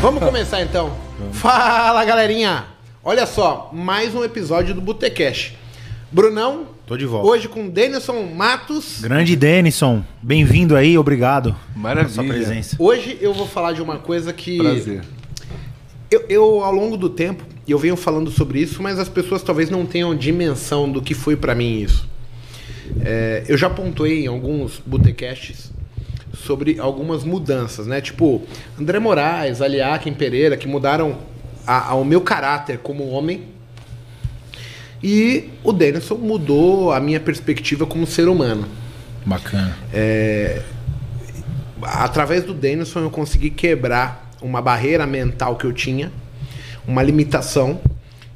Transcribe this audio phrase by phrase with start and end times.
[0.00, 0.92] Vamos começar então.
[1.32, 2.66] Fala galerinha!
[3.02, 5.54] Olha só, mais um episódio do Botecash.
[6.10, 7.26] Brunão, Tô de volta.
[7.28, 9.00] hoje com Denison Matos.
[9.00, 12.14] Grande Denison, bem-vindo aí, obrigado Maravilha.
[12.14, 12.76] pela sua presença.
[12.78, 14.58] Hoje eu vou falar de uma coisa que.
[14.58, 15.02] Prazer.
[16.10, 19.68] Eu, eu, ao longo do tempo, eu venho falando sobre isso, mas as pessoas talvez
[19.68, 22.08] não tenham dimensão do que foi pra mim isso.
[23.04, 25.70] É, eu já pontuei em alguns botecasts
[26.44, 28.00] sobre algumas mudanças, né?
[28.00, 28.42] Tipo,
[28.80, 31.16] André Moraes, Aliakim Pereira, que mudaram
[31.66, 33.42] a- ao meu caráter como homem.
[35.02, 38.66] E o Denison mudou a minha perspectiva como ser humano.
[39.26, 39.76] Bacana.
[41.82, 46.10] através do Denison eu consegui quebrar uma barreira mental que eu tinha,
[46.86, 47.80] uma limitação,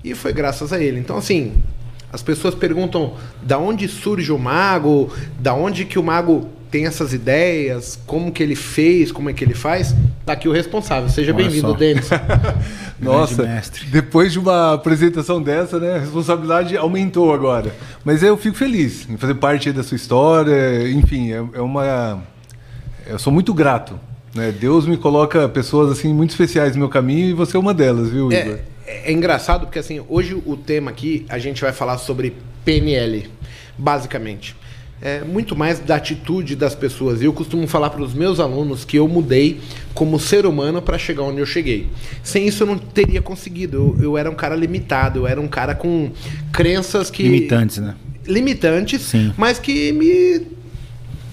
[0.04, 1.00] e foi graças a ele.
[1.00, 1.54] Então, assim,
[2.12, 7.12] as pessoas perguntam da onde surge o mago, da onde que o mago tem essas
[7.12, 9.94] ideias, como que ele fez, como é que ele faz.
[10.24, 11.06] Tá aqui o responsável.
[11.10, 11.74] Seja bem-vindo, só.
[11.74, 12.14] Denison.
[12.98, 13.84] Nossa, mestre.
[13.86, 17.74] depois de uma apresentação dessa, né, a responsabilidade aumentou agora.
[18.02, 20.88] Mas eu fico feliz em fazer parte da sua história.
[20.90, 22.22] Enfim, é, é uma.
[23.06, 24.00] Eu sou muito grato.
[24.34, 24.50] Né?
[24.50, 28.08] Deus me coloca pessoas assim muito especiais no meu caminho e você é uma delas,
[28.08, 28.54] viu, Igor?
[28.86, 32.34] É, é- é engraçado porque assim, hoje o tema aqui a gente vai falar sobre
[32.64, 33.28] PNL,
[33.76, 34.56] basicamente.
[35.04, 37.20] É muito mais da atitude das pessoas.
[37.20, 39.60] E eu costumo falar para os meus alunos que eu mudei
[39.92, 41.88] como ser humano para chegar onde eu cheguei.
[42.22, 43.96] Sem isso eu não teria conseguido.
[43.98, 46.12] Eu, eu era um cara limitado, eu era um cara com
[46.52, 47.96] crenças que Limitantes, né?
[48.26, 49.34] limitantes, Sim.
[49.36, 50.46] mas que me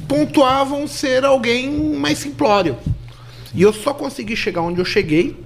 [0.07, 2.75] pontuavam ser alguém mais simplório.
[3.53, 5.37] E eu só consegui chegar onde eu cheguei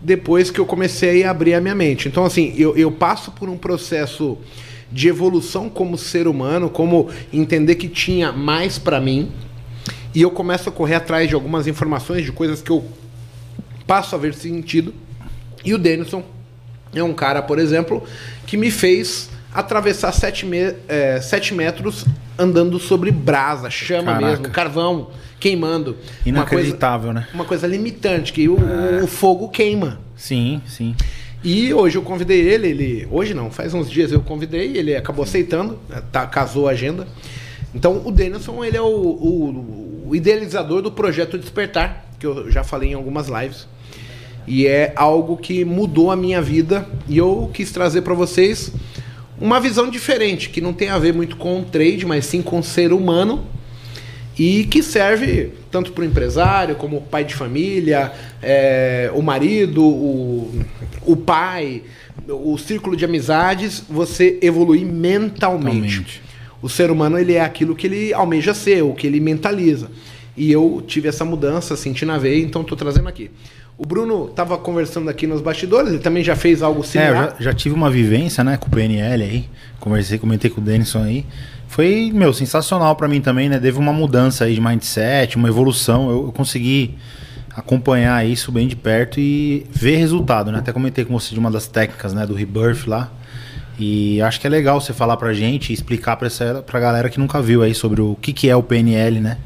[0.00, 2.08] depois que eu comecei a abrir a minha mente.
[2.08, 4.38] Então, assim, eu, eu passo por um processo
[4.90, 9.30] de evolução como ser humano, como entender que tinha mais pra mim,
[10.14, 12.84] e eu começo a correr atrás de algumas informações, de coisas que eu
[13.86, 14.94] passo a ver sentido.
[15.64, 16.22] E o Denison
[16.94, 18.02] é um cara, por exemplo,
[18.46, 20.58] que me fez atravessar 7 me
[21.22, 22.04] sete metros
[22.38, 24.26] andando sobre brasa, chama Caraca.
[24.26, 25.10] mesmo, carvão
[25.40, 25.90] queimando.
[25.92, 27.26] Uma coisa- Inacreditável, né?
[27.34, 28.56] uma coisa limitante, que o,
[29.02, 30.00] o fogo queima.
[30.16, 30.94] Sim, sim.
[31.42, 33.08] E hoje eu convidei ele, ele.
[33.10, 35.78] Hoje não, faz uns dias eu convidei, ele acabou aceitando,
[36.10, 37.06] tá, casou a agenda.
[37.74, 42.64] Então o Denilson, ele é o, o- o idealizador do projeto Despertar, que eu já
[42.64, 43.68] falei em algumas lives.
[44.46, 48.72] E é algo que mudou a minha vida e eu quis trazer para vocês
[49.40, 52.58] uma visão diferente, que não tem a ver muito com o trade, mas sim com
[52.58, 53.44] o ser humano
[54.38, 58.12] e que serve tanto para o empresário como o pai de família,
[58.42, 60.64] é, o marido, o,
[61.04, 61.82] o pai,
[62.28, 66.22] o círculo de amizades, você evoluir mentalmente.
[66.62, 69.90] O ser humano ele é aquilo que ele almeja ser, o que ele mentaliza.
[70.36, 73.30] E eu tive essa mudança, senti na veia, então estou trazendo aqui.
[73.76, 77.36] O Bruno estava conversando aqui nos bastidores, ele também já fez algo É, eu similar.
[77.38, 79.44] já, já tive uma vivência, né, com o PNL aí.
[79.78, 81.24] Conversei, comentei com o Denison aí.
[81.68, 83.58] Foi, meu, sensacional pra mim também, né?
[83.58, 86.10] Teve uma mudança aí de mindset, uma evolução.
[86.10, 86.96] Eu, eu consegui
[87.54, 90.58] acompanhar isso bem de perto e ver resultado, né?
[90.58, 93.10] Até comentei com você de uma das técnicas, né, do Rebirth lá.
[93.78, 97.08] E acho que é legal você falar pra gente e explicar pra, essa, pra galera
[97.08, 99.38] que nunca viu aí sobre o que, que é o PNL, né?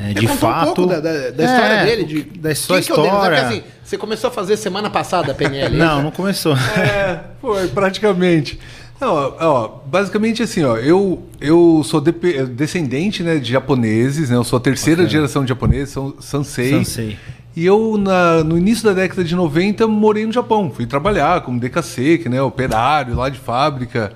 [0.00, 0.74] É, de Contar um fato.
[0.74, 2.90] pouco da, da- da É, história dele, de da sua é Dennis?
[2.90, 3.42] É história.
[3.46, 5.74] assim, você começou a fazer semana passada a PNL?
[5.76, 6.54] Não, não começou.
[6.54, 8.58] É, foi, praticamente.
[9.00, 14.44] Não, ó, basicamente assim, ó, eu, eu sou depe- descendente né, de japoneses, né, eu
[14.44, 15.10] sou a terceira Bacana.
[15.10, 16.70] geração de japoneses, são Sansei.
[16.70, 17.18] Sansei.
[17.54, 20.70] E eu, na- no início da década de 90, morei no Japão.
[20.70, 24.12] Fui trabalhar como DKC, né, operário lá de fábrica.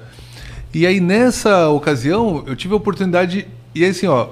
[0.72, 3.46] E aí, nessa ocasião, eu tive a oportunidade.
[3.74, 4.28] E assim, ó,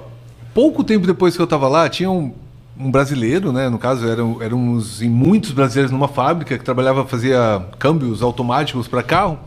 [0.53, 2.31] pouco tempo depois que eu estava lá, tinha um,
[2.79, 3.67] um brasileiro, né?
[3.67, 9.37] No caso, eram, éramos muitos brasileiros numa fábrica que trabalhava, fazia câmbios automáticos para carro.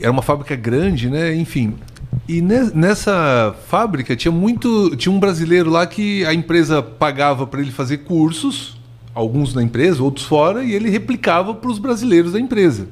[0.00, 1.34] Era uma fábrica grande, né?
[1.34, 1.74] Enfim.
[2.28, 4.94] E ne- nessa fábrica tinha muito.
[4.96, 8.76] Tinha um brasileiro lá que a empresa pagava para ele fazer cursos,
[9.14, 12.88] alguns na empresa, outros fora, e ele replicava para os brasileiros da empresa.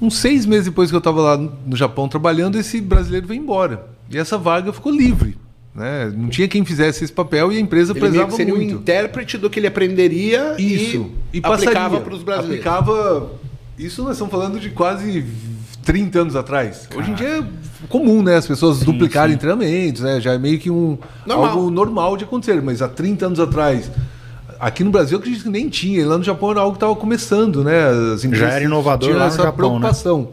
[0.00, 3.86] Uns seis meses depois que eu estava lá no Japão trabalhando, esse brasileiro veio embora.
[4.10, 5.36] E essa vaga ficou livre.
[5.74, 6.12] Né?
[6.16, 8.74] Não tinha quem fizesse esse papel e a empresa Ele prezava que seria muito.
[8.76, 11.10] um intérprete do que ele aprenderia Isso.
[11.32, 12.64] e, E, aplicava para os brasileiros.
[12.66, 13.30] Aplicava.
[13.76, 15.24] Isso nós estamos falando de quase
[15.84, 16.88] 30 anos atrás.
[16.96, 17.44] Hoje em dia é
[17.88, 18.36] comum, né?
[18.36, 20.20] As pessoas duplicarem treinamentos, né?
[20.20, 21.50] Já é meio que um Normal.
[21.50, 22.60] algo normal de acontecer.
[22.62, 23.90] Mas há 30 anos atrás,
[24.58, 26.00] aqui no Brasil, eu acredito que nem tinha.
[26.00, 28.12] E lá no Japão era algo que estava começando, né?
[28.14, 29.78] As empresas era inovador tinham lá no essa Japão, né?
[29.78, 30.28] preocupação.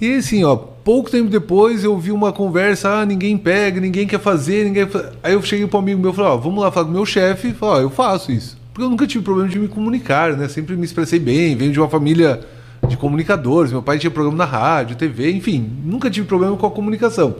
[0.00, 4.20] E assim, ó, pouco tempo depois eu vi uma conversa, ah, ninguém pega, ninguém quer
[4.20, 4.88] fazer, ninguém
[5.22, 6.94] Aí eu cheguei para um amigo meu e falei, ó, vamos lá falar com o
[6.94, 8.56] meu chefe, falei, ó, eu faço isso.
[8.72, 10.48] porque eu nunca tive problema de me comunicar, né?
[10.48, 12.40] Sempre me expressei bem, venho de uma família
[12.86, 16.70] de comunicadores, meu pai tinha programa na rádio, TV, enfim, nunca tive problema com a
[16.70, 17.36] comunicação.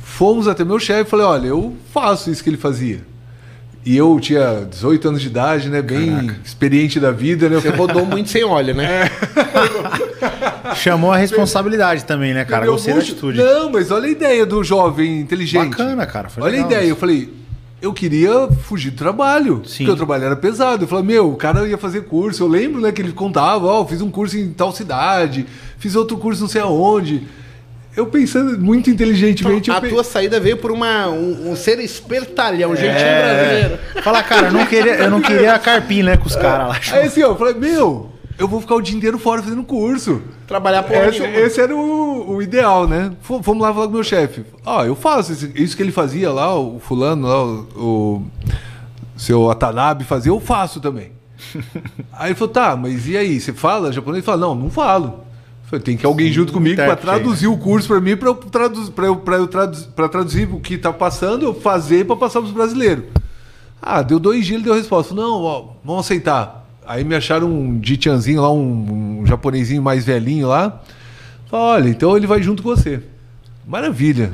[0.00, 3.00] Fomos até meu chefe e falei, olha, eu faço isso que ele fazia.
[3.86, 5.82] E eu tinha 18 anos de idade, né?
[5.82, 6.36] Bem Caraca.
[6.42, 7.56] experiente da vida, né?
[7.56, 9.10] Eu Você rodou muito sem óleo, né?
[10.76, 12.64] Chamou a responsabilidade também, né, cara?
[12.64, 13.38] Gostei da atitude.
[13.38, 15.70] Não, mas olha a ideia do jovem inteligente.
[15.70, 16.30] Bacana, cara.
[16.30, 16.82] Foi olha legal a ideia.
[16.84, 16.92] isso.
[16.92, 17.30] Eu falei,
[17.84, 19.62] eu queria fugir do trabalho.
[19.66, 19.78] Sim.
[19.84, 20.84] Porque o trabalho era pesado.
[20.84, 22.42] Eu falei, meu, o cara ia fazer curso.
[22.42, 25.46] Eu lembro, né, que ele contava, ó, fiz um curso em tal cidade,
[25.78, 27.22] fiz outro curso não sei aonde.
[27.96, 29.70] Eu pensando muito inteligentemente.
[29.70, 33.22] Então, a pe- tua saída veio por uma, um, um ser espertalhão, um jeitinho É.
[33.22, 34.02] brasileiro.
[34.02, 36.80] Fala, cara, eu não queria, eu não queria carpir, né, com os caras lá.
[36.98, 40.20] Aí assim, ó, eu falei, meu, eu vou ficar o dia inteiro fora fazendo curso.
[40.46, 41.38] Trabalhar porra Esse, nenhuma.
[41.40, 43.12] esse era o, o ideal, né?
[43.22, 44.44] F- Fomos lá falar com o meu chefe.
[44.64, 48.22] Ó, eu faço isso, isso que ele fazia lá, o fulano lá, o, o
[49.16, 51.12] seu Atanabe fazia, eu faço também.
[52.12, 54.18] aí ele falou, tá, mas e aí, você fala japonês?
[54.18, 55.20] Ele falou, não, não falo.
[55.64, 58.88] Falei, tem que alguém junto comigo para traduzir o curso para mim, para eu, traduz,
[58.90, 62.40] pra eu, pra eu traduz, pra traduzir o que tá passando, eu fazer para passar
[62.40, 63.04] para os brasileiros.
[63.80, 65.14] Ah, deu dois dias, ele deu a resposta.
[65.14, 66.63] Não, ó, vamos aceitar.
[66.86, 70.82] Aí me acharam um Jitianzinho lá, um, um japonesinho mais velhinho lá.
[71.46, 73.02] Falei, olha, então ele vai junto com você.
[73.66, 74.32] Maravilha.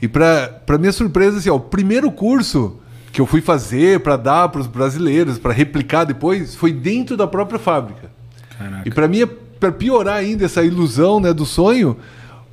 [0.00, 2.78] E para minha surpresa, assim, ó, o primeiro curso
[3.12, 7.26] que eu fui fazer para dar para os brasileiros, para replicar depois, foi dentro da
[7.26, 8.10] própria fábrica.
[8.58, 8.88] Caraca.
[8.88, 9.26] E para mim,
[9.60, 11.96] para piorar ainda essa ilusão né, do sonho,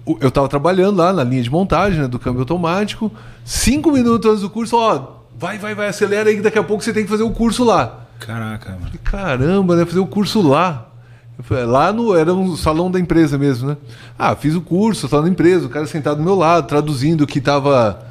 [0.05, 3.11] eu estava trabalhando lá na linha de montagem né, do câmbio automático.
[3.45, 6.83] Cinco minutos antes do curso, ó, vai, vai, vai, acelera aí que daqui a pouco
[6.83, 8.07] você tem que fazer o curso lá.
[8.19, 8.85] Caraca, mano.
[8.85, 9.85] Falei, Caramba, né?
[9.85, 10.87] Fazer o curso lá.
[11.41, 12.15] Falei, lá no.
[12.15, 13.77] Era um salão da empresa mesmo, né?
[14.17, 17.27] Ah, fiz o curso, estava na empresa, o cara sentado do meu lado, traduzindo o
[17.27, 18.05] que tava.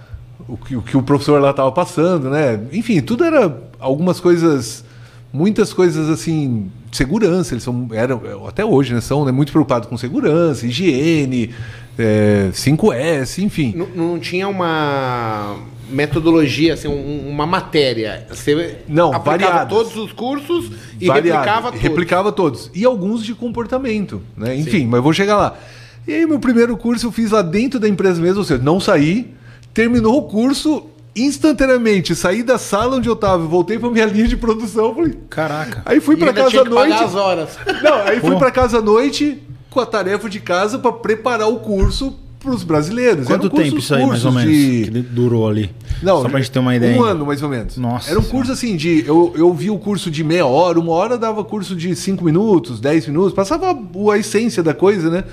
[0.48, 2.58] O que o, que o professor lá estava passando, né?
[2.72, 4.84] Enfim, tudo era algumas coisas.
[5.32, 6.70] Muitas coisas assim.
[6.90, 7.88] Segurança, eles são.
[7.92, 9.00] Eram, até hoje, né?
[9.00, 11.50] São né, muito preocupados com segurança, higiene,
[11.98, 13.74] é, 5S, enfim.
[13.76, 15.56] Não, não tinha uma
[15.90, 18.26] metodologia, assim, um- uma matéria.
[18.30, 19.68] Você Não, aplicava variadas.
[19.68, 20.70] todos os cursos
[21.00, 21.28] e Variado.
[21.38, 21.80] replicava todos.
[21.82, 22.70] Replicava todos.
[22.74, 24.56] E alguns de comportamento, né?
[24.56, 25.58] Enfim, mas eu vou chegar lá.
[26.06, 28.80] E aí, meu primeiro curso eu fiz lá dentro da empresa mesmo, ou seja, não
[28.80, 29.30] saí,
[29.74, 34.36] terminou o curso instantaneamente, saí da sala onde eu tava, voltei pra minha linha de
[34.36, 35.14] produção, falei...
[35.28, 35.82] Caraca.
[35.84, 37.04] Aí fui E ainda casa à que pagar noite.
[37.04, 37.58] as horas.
[37.82, 38.38] Não, aí fui Pô.
[38.38, 43.26] pra casa à noite com a tarefa de casa pra preparar o curso pros brasileiros.
[43.26, 45.70] Quanto Eram cursos tempo isso aí, mais ou menos, de- que durou ali?
[46.02, 46.96] não, Só pra gente ter uma ideia.
[46.96, 47.76] Um ano, mais ou menos.
[47.76, 48.36] Nossa Era um Senhora.
[48.38, 49.04] curso assim de.
[49.04, 52.78] Eu, eu vi o curso de meia hora, uma hora dava curso de cinco minutos,
[52.80, 55.24] 10 minutos, passava a, a essência da coisa, né?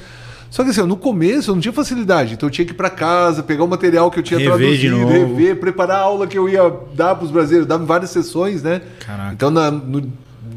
[0.50, 2.90] Só que assim, no começo eu não tinha facilidade, então eu tinha que ir para
[2.90, 6.48] casa, pegar o material que eu tinha Rever traduzido, rever, preparar a aula que eu
[6.48, 8.82] ia dar para os brasileiros, dava várias sessões, né?
[9.06, 9.34] Caraca.
[9.34, 10.10] Então, na- no-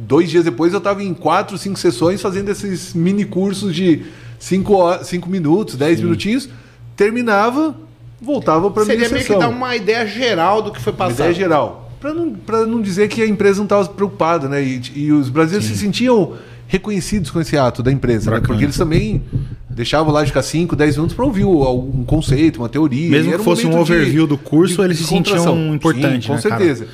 [0.07, 4.05] dois dias depois, eu estava em quatro, cinco sessões fazendo esses mini cursos de
[4.39, 6.49] cinco, cinco minutos, dez minutinhos,
[6.97, 7.75] terminava,
[8.21, 9.41] voltava para minha Seria meio que sessão.
[9.41, 11.15] dar uma ideia geral do que foi Uma passado.
[11.21, 11.91] ideia geral.
[12.01, 14.63] Para não, pra não dizer que a empresa não estava preocupada, né?
[14.63, 16.35] E, e os brasileiros se sentiam
[16.69, 18.41] reconhecidos com esse ato da empresa, né?
[18.41, 19.23] Porque eles também
[19.71, 23.11] deixavam lá de ficar 5, 10 minutos para ouvir um conceito, uma teoria.
[23.11, 26.29] Mesmo era que fosse um momento de- overview do curso, eles se sentiam importantes, Sim,
[26.29, 26.59] com né, cara?
[26.59, 26.87] certeza.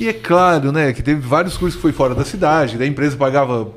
[0.00, 3.16] E é claro, né, que teve vários cursos que foi fora da cidade, da empresa
[3.16, 3.68] pagava,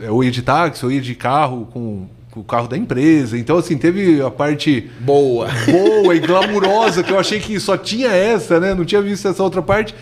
[0.00, 3.36] é, ou ia de táxi, ou ia de carro com, com o carro da empresa.
[3.36, 5.48] Então, assim, teve a parte Boa.
[5.68, 8.74] boa e glamurosa, que eu achei que só tinha essa, né?
[8.74, 9.94] Não tinha visto essa outra parte.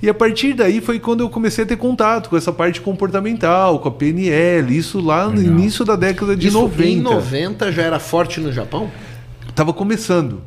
[0.00, 3.80] E a partir daí foi quando eu comecei a ter contato com essa parte comportamental,
[3.80, 5.52] com a PNL, isso lá no Legal.
[5.54, 6.82] início da década de Isso 90.
[6.88, 8.88] Em 90 já era forte no Japão?
[9.56, 10.40] Tava começando.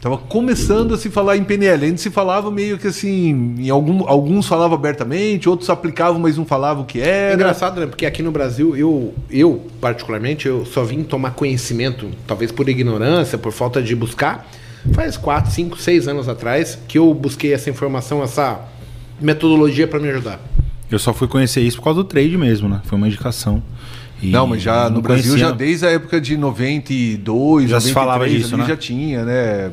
[0.00, 1.84] Tava começando a se falar em PNL.
[1.84, 6.44] Ainda se falava meio que assim, em algum, alguns falavam abertamente, outros aplicavam, mas não
[6.46, 7.34] falavam o que É era.
[7.34, 7.86] engraçado, né?
[7.86, 13.36] Porque aqui no Brasil, eu, eu particularmente, eu só vim tomar conhecimento, talvez por ignorância,
[13.36, 14.48] por falta de buscar,
[14.94, 18.58] faz 4, 5, 6 anos atrás, que eu busquei essa informação, essa
[19.20, 20.40] metodologia para me ajudar.
[20.90, 22.80] Eu só fui conhecer isso por causa do trade mesmo, né?
[22.84, 23.62] Foi uma indicação.
[24.22, 27.80] E Não, mas já não no Brasil, conhecia- já desde a época de 92, Já
[27.80, 28.68] se 93, falava disso, ali né?
[28.68, 29.70] já tinha, né?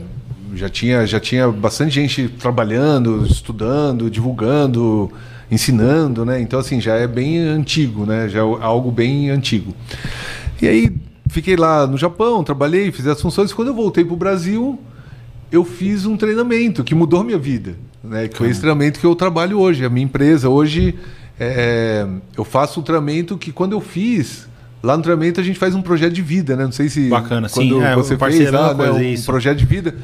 [0.56, 5.12] Já tinha, já tinha bastante gente trabalhando, estudando, divulgando,
[5.52, 6.40] ensinando, né?
[6.40, 8.30] Então, assim, já é bem antigo, né?
[8.30, 9.76] Já é algo bem antigo.
[10.62, 10.92] E aí,
[11.30, 13.52] fiquei lá no Japão, trabalhei, fiz as funções.
[13.52, 14.80] Quando eu voltei para o Brasil,
[15.52, 17.76] eu fiz um treinamento que mudou minha vida,
[18.08, 18.28] né?
[18.28, 19.86] Que foi esse treinamento que eu trabalho hoje.
[19.86, 20.96] A minha empresa hoje,
[21.40, 24.48] é, eu faço um treinamento que quando eu fiz
[24.82, 26.64] lá no treinamento a gente faz um projeto de vida, né?
[26.64, 27.84] Não sei se Bacana, quando sim.
[27.84, 29.26] É, você o fez lá, né, um isso.
[29.26, 29.96] projeto de vida.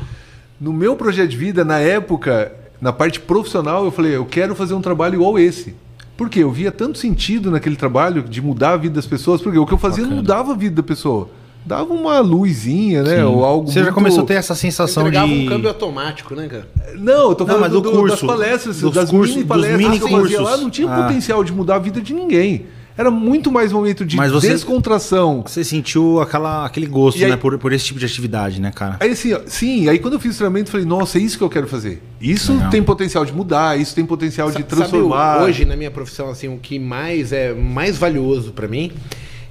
[0.59, 4.73] No meu projeto de vida, na época, na parte profissional, eu falei, eu quero fazer
[4.73, 5.75] um trabalho igual esse.
[6.15, 9.65] Porque eu via tanto sentido naquele trabalho de mudar a vida das pessoas, porque o
[9.65, 11.29] que eu fazia não mudava a vida da pessoa.
[11.65, 13.15] Dava uma luzinha, né?
[13.17, 13.23] Sim.
[13.23, 15.33] Ou algo Você já muito- começou a ter essa sensação Entregava de.
[15.33, 16.67] um câmbio automático, né, cara?
[16.97, 19.35] Não, eu tô Não, falando mas do, do do- das curso, palestras, dos das cursos-
[19.35, 20.41] mini dos palestras mini que eu fazia cursos.
[20.43, 21.03] lá, não tinha Ah.
[21.03, 22.65] potencial de mudar a vida de ninguém.
[22.95, 25.43] Era muito mais momento de Mas você- descontração.
[25.47, 27.35] Você sentiu aquela, aquele gosto, aí- né?
[27.35, 28.97] Por, por esse tipo de atividade, né, cara?
[28.99, 31.35] Aí assim, ó, sim, aí quando eu fiz o treinamento, eu falei, nossa, é isso
[31.35, 32.03] que eu quero fazer.
[32.21, 32.69] Isso Legal.
[32.69, 35.33] tem potencial de mudar, isso tem potencial de transformar.
[35.37, 38.91] Sabe, hoje, na minha profissão, assim, o que mais é mais valioso pra mim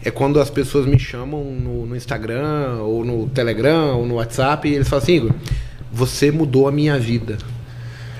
[0.04, 4.68] é quando as pessoas me chamam no, no Instagram, ou no Telegram, ou no WhatsApp,
[4.68, 5.30] e eles falam assim, Igor,
[5.92, 7.38] você mudou a minha vida.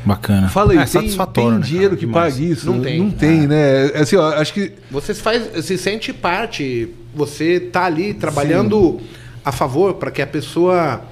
[0.05, 0.49] Bacana.
[0.49, 2.01] Fala aí, é, tem, satisfatório, tem né, dinheiro cara?
[2.01, 2.67] que pague isso?
[2.67, 2.99] Não tem.
[2.99, 3.87] Não tem, né?
[3.89, 9.01] É Assim, ó, acho que Você se faz, se sente parte, você tá ali trabalhando
[9.45, 11.03] a favor para que a pessoa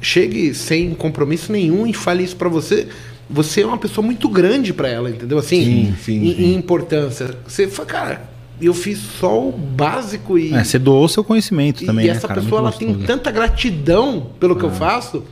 [0.00, 2.88] chegue sem compromisso nenhum e fale isso para você.
[3.30, 5.38] Você é uma pessoa muito grande para ela, entendeu?
[5.38, 6.42] Assim, Sim, sim, em, sim.
[6.44, 7.34] em importância.
[7.46, 8.22] Você fala, cara,
[8.60, 12.26] eu fiz só o básico e É, você doou seu conhecimento também, e né, essa
[12.28, 12.40] cara?
[12.40, 15.22] pessoa ela tem tanta gratidão pelo que eu faço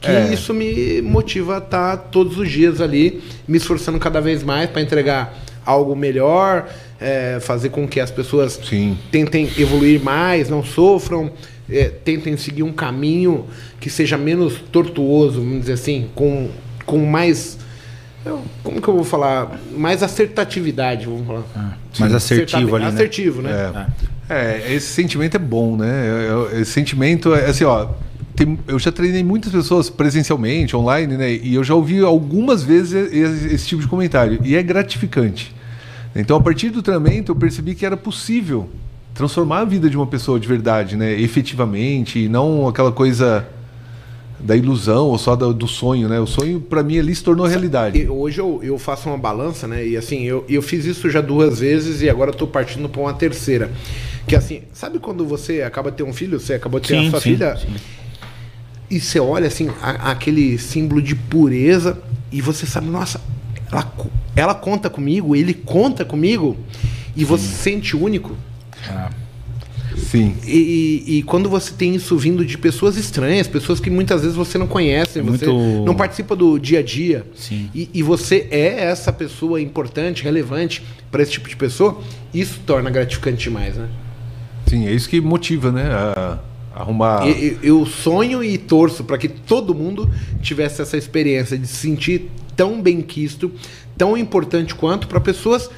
[0.00, 0.32] que É.
[0.32, 4.80] isso me motiva a estar todos os dias ali, me esforçando cada vez mais para
[4.80, 6.68] entregar algo melhor,
[6.98, 8.96] é, fazer com que as pessoas Sim.
[9.10, 11.30] tentem evoluir mais, não sofram,
[11.68, 13.44] é, tentem seguir um caminho
[13.78, 16.48] que seja menos tortuoso, vamos dizer assim, com,
[16.86, 17.58] com mais.
[18.24, 19.58] Eu- Como que eu vou falar?
[19.76, 21.78] Mais acertatividade, vamos falar.
[21.98, 22.90] mais assertivo ali, né?
[22.90, 23.50] Assertivo, né?
[24.28, 24.32] É.
[24.32, 25.88] É, esse sentimento é bom, né?
[26.60, 27.88] Esse sentimento é assim, ó.
[28.36, 31.32] tem- eu já treinei muitas pessoas presencialmente, online, né?
[31.32, 34.38] E eu já ouvi algumas vezes esse, esse tipo de comentário.
[34.44, 35.54] E é gratificante.
[36.16, 38.68] Então, a partir do treinamento, eu percebi que era possível
[39.14, 41.12] transformar a vida de uma pessoa de verdade, né?
[41.20, 43.46] Efetivamente, e não aquela coisa
[44.42, 46.18] da ilusão ou só do, do sonho, né?
[46.20, 47.98] O sonho, para mim, ali se tornou realidade.
[47.98, 49.86] E hoje eu, eu faço uma balança, né?
[49.86, 53.00] E assim, eu, eu fiz isso já duas vezes e agora eu tô partindo para
[53.00, 53.70] uma terceira.
[54.26, 57.06] Que assim, sabe quando você acaba de ter um filho, você acabou de ter Sim,
[57.06, 57.68] a sua sim, filha, sim.
[58.90, 61.98] e você olha assim, a- aquele símbolo de pureza,
[62.30, 63.20] e você sabe, nossa,
[63.72, 63.92] ela,
[64.36, 66.56] ela conta comigo, ele conta comigo,
[67.16, 68.36] e você se sente único.
[68.88, 69.10] Ah,
[69.96, 70.34] Sim.
[70.46, 74.56] E, e- quando você tem isso vindo de pessoas estranhas, pessoas que muitas vezes você
[74.58, 77.68] não conhece, É você muito- não participa do dia a dia, Sim.
[77.74, 82.00] E, e você é essa pessoa importante, relevante para esse tipo de pessoa,
[82.32, 83.88] isso torna gratificante demais, né?
[84.66, 85.84] Sim, é isso que motiva, né?
[85.90, 86.38] A,
[86.74, 87.26] arrumar.
[87.26, 90.08] E- e- Eu sonho e torço para que todo mundo
[90.40, 93.50] tivesse essa experiência de se sentir tão bem quisto,
[93.98, 95.68] tão importante quanto para pessoas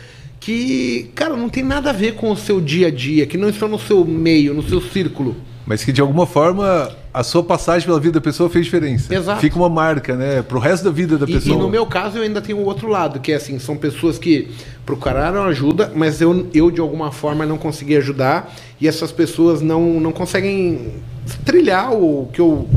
[0.42, 3.48] que, cara, não tem nada a ver com o seu dia a dia, que não
[3.48, 5.36] estão no seu meio, no seu círculo.
[5.64, 9.14] Mas que de alguma forma a sua passagem pela vida da pessoa fez diferença.
[9.14, 9.40] Exato.
[9.40, 10.42] Fica uma marca, né?
[10.42, 11.54] Pro resto da vida da E, pessoa.
[11.54, 14.18] e no meu caso eu ainda tenho o outro lado, que é assim, são pessoas
[14.18, 14.48] que
[14.84, 20.00] procuraram ajuda, mas eu, eu de alguma forma não consegui ajudar, e essas pessoas não,
[20.00, 20.94] não conseguem
[21.44, 22.68] trilhar o que eu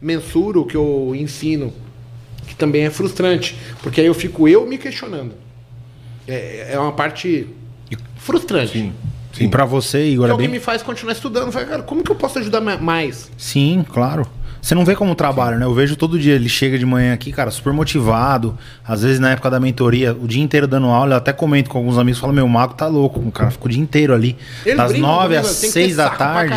[0.00, 1.74] mensuro, o que eu ensino,
[2.46, 5.44] que também é frustrante, porque aí eu fico eu me questionando.
[6.26, 7.46] É, é uma parte
[8.18, 8.72] frustrante.
[8.72, 8.92] Sim.
[9.38, 10.52] E pra você, Igor, Que é é o que bem...
[10.52, 11.52] me faz continuar estudando.
[11.52, 13.30] Fala, cara, como que eu posso ajudar ma- mais?
[13.36, 14.26] Sim, claro.
[14.62, 15.64] Você não vê como trabalho, né?
[15.66, 18.58] Eu vejo todo dia, ele chega de manhã aqui, cara, super motivado.
[18.84, 21.78] Às vezes na época da mentoria, o dia inteiro dando aula, eu até comento com
[21.78, 24.36] alguns amigos, falo, meu, o Mago tá louco, o cara ficou o dia inteiro ali.
[24.64, 26.52] Eles das nove às seis da tarde.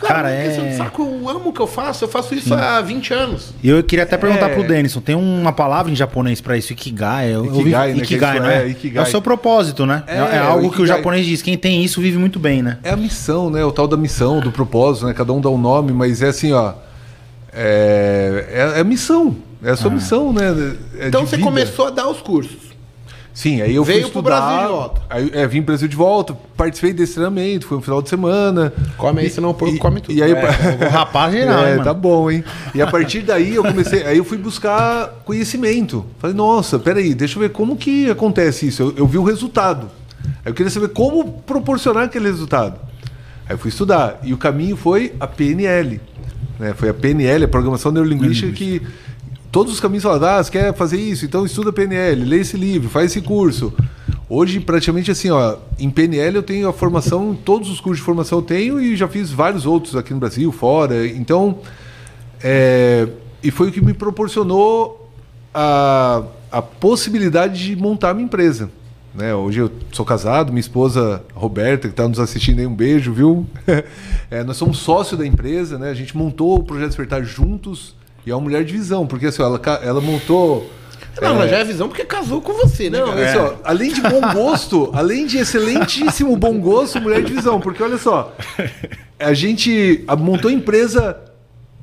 [0.00, 0.72] Cara, Cara, é- é...
[0.76, 3.52] saco, eu amo o que eu faço, eu faço isso há 20 anos.
[3.62, 4.54] E eu queria até perguntar É.
[4.54, 7.28] pro Denison, tem uma palavra em japonês pra isso, Ikigai.
[7.34, 8.62] Eu, eu vi- Ikigai, né, que Ikigai, né?
[8.64, 9.04] é, Ikigai.
[9.04, 10.02] É o seu propósito, né?
[10.06, 10.96] É, É, é algo o que o Ikigai.
[10.98, 12.78] japonês diz, quem tem isso vive muito bem, né?
[12.82, 13.64] É a missão, né?
[13.64, 15.12] O tal da missão, do propósito, né?
[15.14, 16.72] Cada um dá um nome, mas é assim, ó.
[17.52, 19.36] É, é, é a missão.
[19.62, 20.76] É a sua missão, né?
[20.98, 22.69] É Então você começou a dar os cursos.
[23.32, 24.40] Sim, aí eu Veio fui pro estudar.
[24.40, 25.02] Brasil de volta.
[25.08, 28.72] Aí, é, vim pro Brasil de volta, participei desse treinamento, foi um final de semana.
[28.96, 30.12] Come aí, senão o porco come tudo.
[30.14, 32.44] E aí, É, o rapaz geral, é, hein, tá bom, hein?
[32.74, 36.04] E a partir daí eu comecei, aí eu fui buscar conhecimento.
[36.18, 38.82] Falei, nossa, peraí, deixa eu ver como que acontece isso.
[38.82, 39.88] Eu, eu vi o resultado.
[40.44, 42.78] Aí eu queria saber como proporcionar aquele resultado.
[43.48, 44.18] Aí eu fui estudar.
[44.22, 46.00] E o caminho foi a PNL.
[46.58, 46.74] Né?
[46.74, 48.82] Foi a PNL, a Programação Neurolinguística, que
[49.50, 51.24] todos os caminhos falavam, ah, você quer fazer isso?
[51.24, 53.72] Então estuda PNL, lê esse livro, faz esse curso.
[54.28, 58.38] Hoje, praticamente assim, ó, em PNL eu tenho a formação, todos os cursos de formação
[58.38, 61.04] eu tenho e já fiz vários outros aqui no Brasil, fora.
[61.06, 61.58] Então,
[62.40, 63.08] é,
[63.42, 65.10] e foi o que me proporcionou
[65.52, 68.70] a, a possibilidade de montar minha empresa.
[69.12, 69.34] Né?
[69.34, 73.46] Hoje eu sou casado, minha esposa Roberta, que está nos assistindo aí, um beijo, viu?
[74.30, 75.90] É, nós somos sócio da empresa, né?
[75.90, 77.96] a gente montou o Projeto Despertar juntos
[78.26, 80.70] e é uma mulher de visão, porque assim, ela, ela montou
[81.20, 82.98] Não, mas já é visão porque casou com você, né?
[82.98, 87.60] Não, olha só, além de bom gosto, além de excelentíssimo bom gosto, mulher de visão,
[87.60, 88.34] porque olha só,
[89.18, 91.16] a gente montou empresa,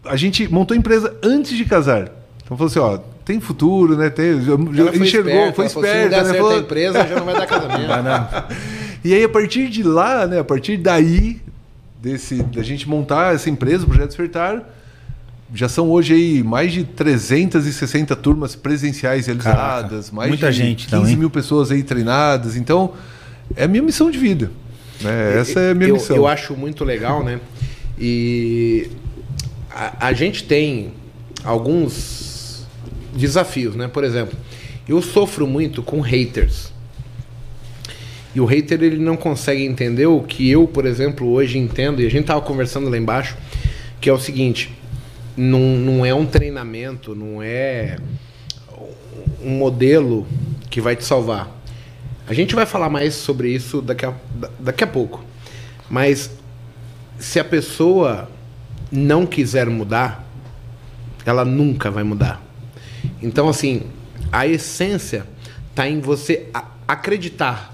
[0.05, 2.11] a gente montou empresa antes de casar.
[2.43, 4.09] Então falou assim, ó, tem futuro, né?
[4.09, 6.37] Tem, Ela foi enxergou, esperta, foi ela falou, esperta, Se não né?
[6.39, 8.53] Falou- empresa, já não vai dar casamento.
[9.03, 11.41] E aí, a partir de lá, né, a partir daí,
[12.01, 14.63] desse, da gente montar essa empresa, o Projeto Despertar,
[15.53, 20.85] já são hoje aí mais de 360 turmas presenciais realizadas, Caraca, mais muita de gente
[20.87, 21.15] 15 também.
[21.15, 22.55] mil pessoas aí treinadas.
[22.55, 22.93] Então,
[23.55, 24.51] é a minha missão de vida.
[25.01, 25.39] né?
[25.39, 26.15] Essa é a minha eu, missão.
[26.15, 27.39] Eu acho muito legal, né?
[27.97, 28.89] E
[29.71, 30.91] a, a gente tem
[31.43, 32.65] alguns
[33.15, 33.87] desafios, né?
[33.87, 34.37] Por exemplo,
[34.87, 36.71] eu sofro muito com haters.
[38.35, 42.05] E o hater ele não consegue entender o que eu, por exemplo, hoje entendo, e
[42.05, 43.35] a gente tava conversando lá embaixo,
[43.99, 44.76] que é o seguinte,
[45.37, 47.97] não, não é um treinamento, não é
[49.43, 50.27] um modelo
[50.69, 51.49] que vai te salvar.
[52.27, 55.23] A gente vai falar mais sobre isso daqui a, da- daqui a pouco.
[55.89, 56.31] Mas
[57.19, 58.29] se a pessoa
[58.91, 60.27] não quiser mudar,
[61.25, 62.41] ela nunca vai mudar.
[63.21, 63.83] Então, assim,
[64.31, 65.25] a essência
[65.69, 66.47] está em você
[66.87, 67.73] acreditar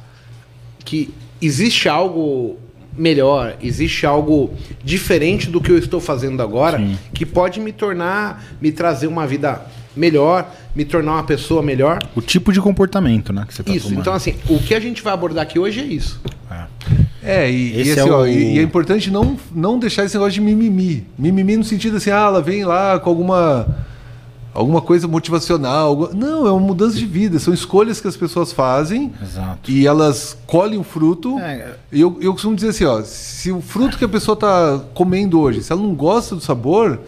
[0.84, 2.60] que existe algo
[2.98, 4.52] melhor, existe algo
[4.84, 6.98] diferente do que eu estou fazendo agora, Sim.
[7.14, 9.62] que pode me tornar, me trazer uma vida
[9.96, 12.00] melhor, me tornar uma pessoa melhor.
[12.16, 13.46] O tipo de comportamento, né?
[13.48, 13.86] Que você tá Isso.
[13.88, 14.02] tomando.
[14.02, 16.20] Então, assim, o que a gente vai abordar aqui hoje é isso.
[16.52, 16.64] É.
[17.26, 20.04] É, e, e Esse assim, é ó, o- e, e é importante não, não deixar
[20.04, 21.06] esse negócio de mimimi.
[21.18, 23.68] Mimimi no sentido assim, ah, ela vem lá com alguma
[24.54, 25.88] alguma coisa motivacional.
[25.88, 27.40] algu- Não, é uma mudança de vida.
[27.40, 29.70] São escolhas que as pessoas fazem Exato.
[29.72, 31.40] e elas colhem o fruto.
[31.40, 31.74] É.
[31.92, 35.40] E eu, eu costumo dizer assim, ó, se o fruto que a pessoa está comendo
[35.40, 37.00] hoje, se ela não gosta do sabor,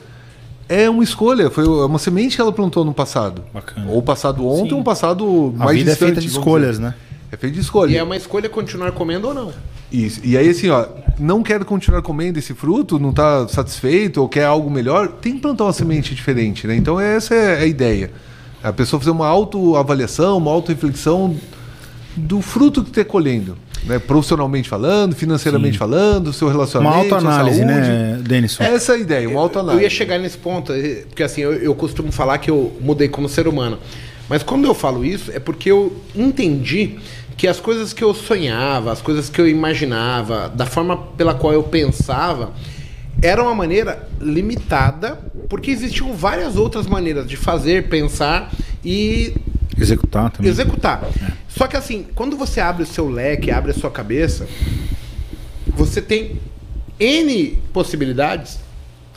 [0.68, 3.44] é uma escolha, foi uma semente que ela plantou no passado.
[3.54, 3.86] Bacana.
[3.92, 4.74] Ou passado ontem, Sim.
[4.76, 6.82] ou um passado A mais vida é distante, feita de escolhas, dizer.
[6.84, 6.96] né?
[7.32, 7.92] É feita de escolha.
[7.92, 9.52] E é uma escolha continuar comendo ou não.
[9.92, 10.20] Isso.
[10.24, 10.86] E aí, assim, ó,
[11.20, 15.40] não quero continuar comendo esse fruto, não está satisfeito ou quer algo melhor, tem que
[15.40, 16.76] plantar uma semente diferente, né?
[16.76, 18.12] Então, essa é a ideia.
[18.64, 21.36] A pessoa fazer uma autoavaliação, uma autorreflexão
[22.16, 23.58] do fruto que está colhendo.
[23.84, 24.00] Né?
[24.00, 25.78] Profissionalmente falando, financeiramente Sim.
[25.80, 27.74] falando, seu Uma relacionamento, sua autoanálise, saúde.
[27.74, 28.64] né, Denison?
[28.64, 29.84] Essa é a ideia, uma Eu autoanálise.
[29.84, 33.30] ia chegar nesse ponto, eh, porque assim, eu, eu costumo falar que eu mudei como
[33.30, 33.78] ser humano.
[34.28, 36.96] Mas quando eu falo isso, é porque eu entendi
[37.38, 41.54] que as coisas que eu sonhava, as coisas que eu imaginava, da forma pela qual
[41.54, 42.54] eu pensava,
[43.22, 45.20] era uma maneira limitada,
[45.50, 48.52] porque existiam várias outras maneiras de fazer, pensar
[48.84, 49.34] e
[49.78, 50.50] Executar também.
[50.50, 51.04] executar.
[51.48, 54.48] Só que assim, quando você abre o seu leque, abre a sua cabeça,
[55.68, 56.40] você tem
[57.00, 58.60] N possibilidades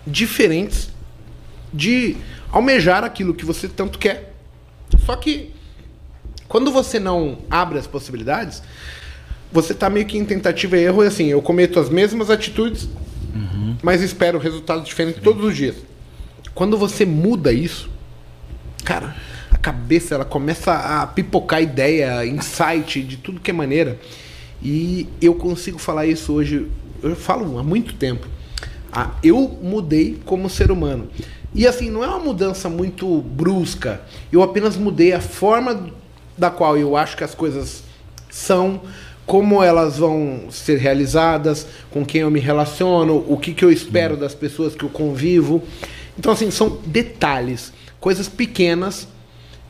[0.06, 0.90] diferentes
[1.72, 2.16] de
[2.50, 4.34] almejar aquilo que você tanto quer.
[5.04, 5.52] Só que
[6.48, 8.62] quando você não abre as possibilidades,
[9.52, 12.88] você tá meio que em tentativa e erro, e assim, eu cometo as mesmas atitudes,
[13.82, 15.76] mas espero resultados diferentes todos os dias.
[16.54, 17.88] Quando você muda isso,
[18.84, 19.14] cara,
[19.50, 23.98] a cabeça ela começa a pipocar ideia, insight de tudo que é maneira.
[24.62, 26.66] E eu consigo falar isso hoje,
[27.02, 28.26] eu falo há muito tempo.
[28.92, 31.08] Ah, eu mudei como ser humano.
[31.54, 34.00] E assim, não é uma mudança muito brusca.
[34.32, 35.90] Eu apenas mudei a forma
[36.38, 37.82] da qual eu acho que as coisas
[38.30, 38.80] são,
[39.26, 44.16] como elas vão ser realizadas, com quem eu me relaciono, o que, que eu espero
[44.16, 45.62] das pessoas que eu convivo.
[46.18, 49.08] Então, assim, são detalhes, coisas pequenas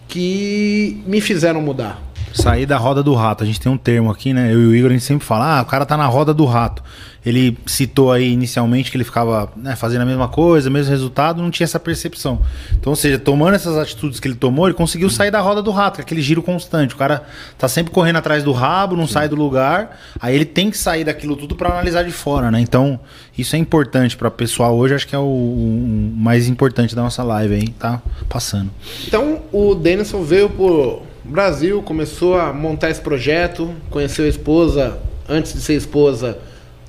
[0.07, 2.08] que me fizeram mudar.
[2.33, 3.45] Sair da roda do rato.
[3.45, 4.53] A gente tem um termo aqui, né?
[4.53, 6.45] Eu e o Igor, a gente sempre fala, ah, o cara tá na roda do
[6.45, 6.83] rato.
[7.27, 11.51] Ele citou aí inicialmente que ele ficava né, fazendo a mesma coisa, mesmo resultado, não
[11.51, 12.41] tinha essa percepção.
[12.73, 15.71] Então, ou seja, tomando essas atitudes que ele tomou, ele conseguiu sair da roda do
[15.71, 16.95] rato, que é aquele giro constante.
[16.95, 17.25] O cara
[17.59, 21.05] tá sempre correndo atrás do rabo, não sai do lugar, aí ele tem que sair
[21.05, 22.61] daquilo tudo para analisar de fora, né?
[22.61, 22.99] Então,
[23.37, 27.23] isso é importante para pessoal hoje, acho que é o, o mais importante da nossa
[27.23, 28.71] live aí, tá passando.
[29.07, 35.53] Então, o Denison veio pro Brasil, começou a montar esse projeto, conheceu a esposa, antes
[35.53, 36.39] de ser esposa,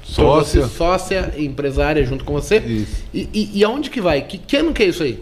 [0.01, 0.65] Sócia.
[0.67, 2.57] sócia e empresária junto com você.
[2.57, 3.03] Isso.
[3.13, 4.21] E, e, e aonde que vai?
[4.21, 5.21] Que, que ano que é isso aí?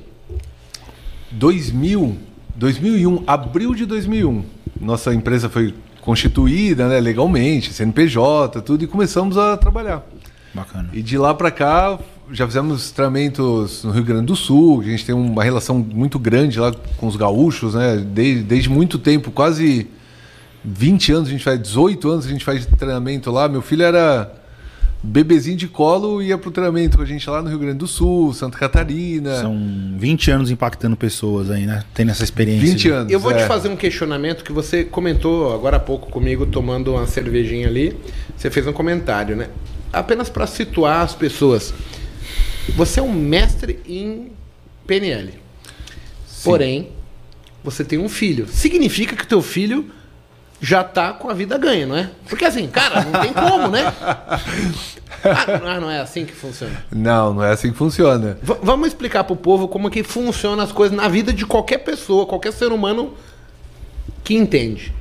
[1.32, 2.15] 2000,
[2.56, 4.45] 2001, abril de 2001,
[4.80, 10.06] nossa empresa foi constituída né, legalmente, CNPJ, tudo, e começamos a trabalhar.
[10.53, 10.89] Bacana.
[10.93, 11.99] E de lá para cá,
[12.32, 16.20] já fizemos treinamentos no Rio Grande do Sul, que a gente tem uma relação muito
[16.20, 17.98] grande lá com os gaúchos, né?
[17.98, 19.88] Desde, desde muito tempo, quase
[20.63, 23.48] 20 anos a gente faz, 18 anos a gente faz treinamento lá.
[23.48, 24.32] Meu filho era
[25.02, 28.34] bebezinho de colo ia pro treinamento com a gente lá no Rio Grande do Sul,
[28.34, 29.36] Santa Catarina.
[29.42, 29.58] São
[29.98, 31.84] 20 anos impactando pessoas aí, né?
[31.94, 32.68] Tendo essa experiência.
[32.68, 33.13] 20 anos.
[33.13, 33.36] Eu vou é.
[33.36, 37.96] te fazer um questionamento que você comentou agora há pouco comigo, tomando uma cervejinha ali.
[38.36, 39.48] Você fez um comentário, né?
[39.94, 41.74] Apenas para situar as pessoas.
[42.75, 44.32] Você é um mestre em
[44.86, 45.34] PNL.
[46.43, 46.89] Porém,
[47.63, 48.47] você tem um filho.
[48.47, 49.89] Significa que teu filho
[50.62, 52.10] já tá com a vida ganha, não é?
[52.27, 53.93] Porque assim, cara, não tem como, né?
[55.65, 56.86] Ah, não é assim que funciona.
[56.91, 58.38] Não, não é assim que funciona.
[58.41, 62.25] V- vamos explicar pro povo como que funciona as coisas na vida de qualquer pessoa,
[62.27, 63.13] qualquer ser humano
[64.23, 64.93] que entende.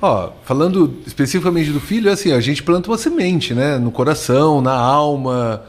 [0.00, 3.78] Ó, falando especificamente do filho, é assim, a gente planta uma semente, né?
[3.78, 5.62] No coração, na alma,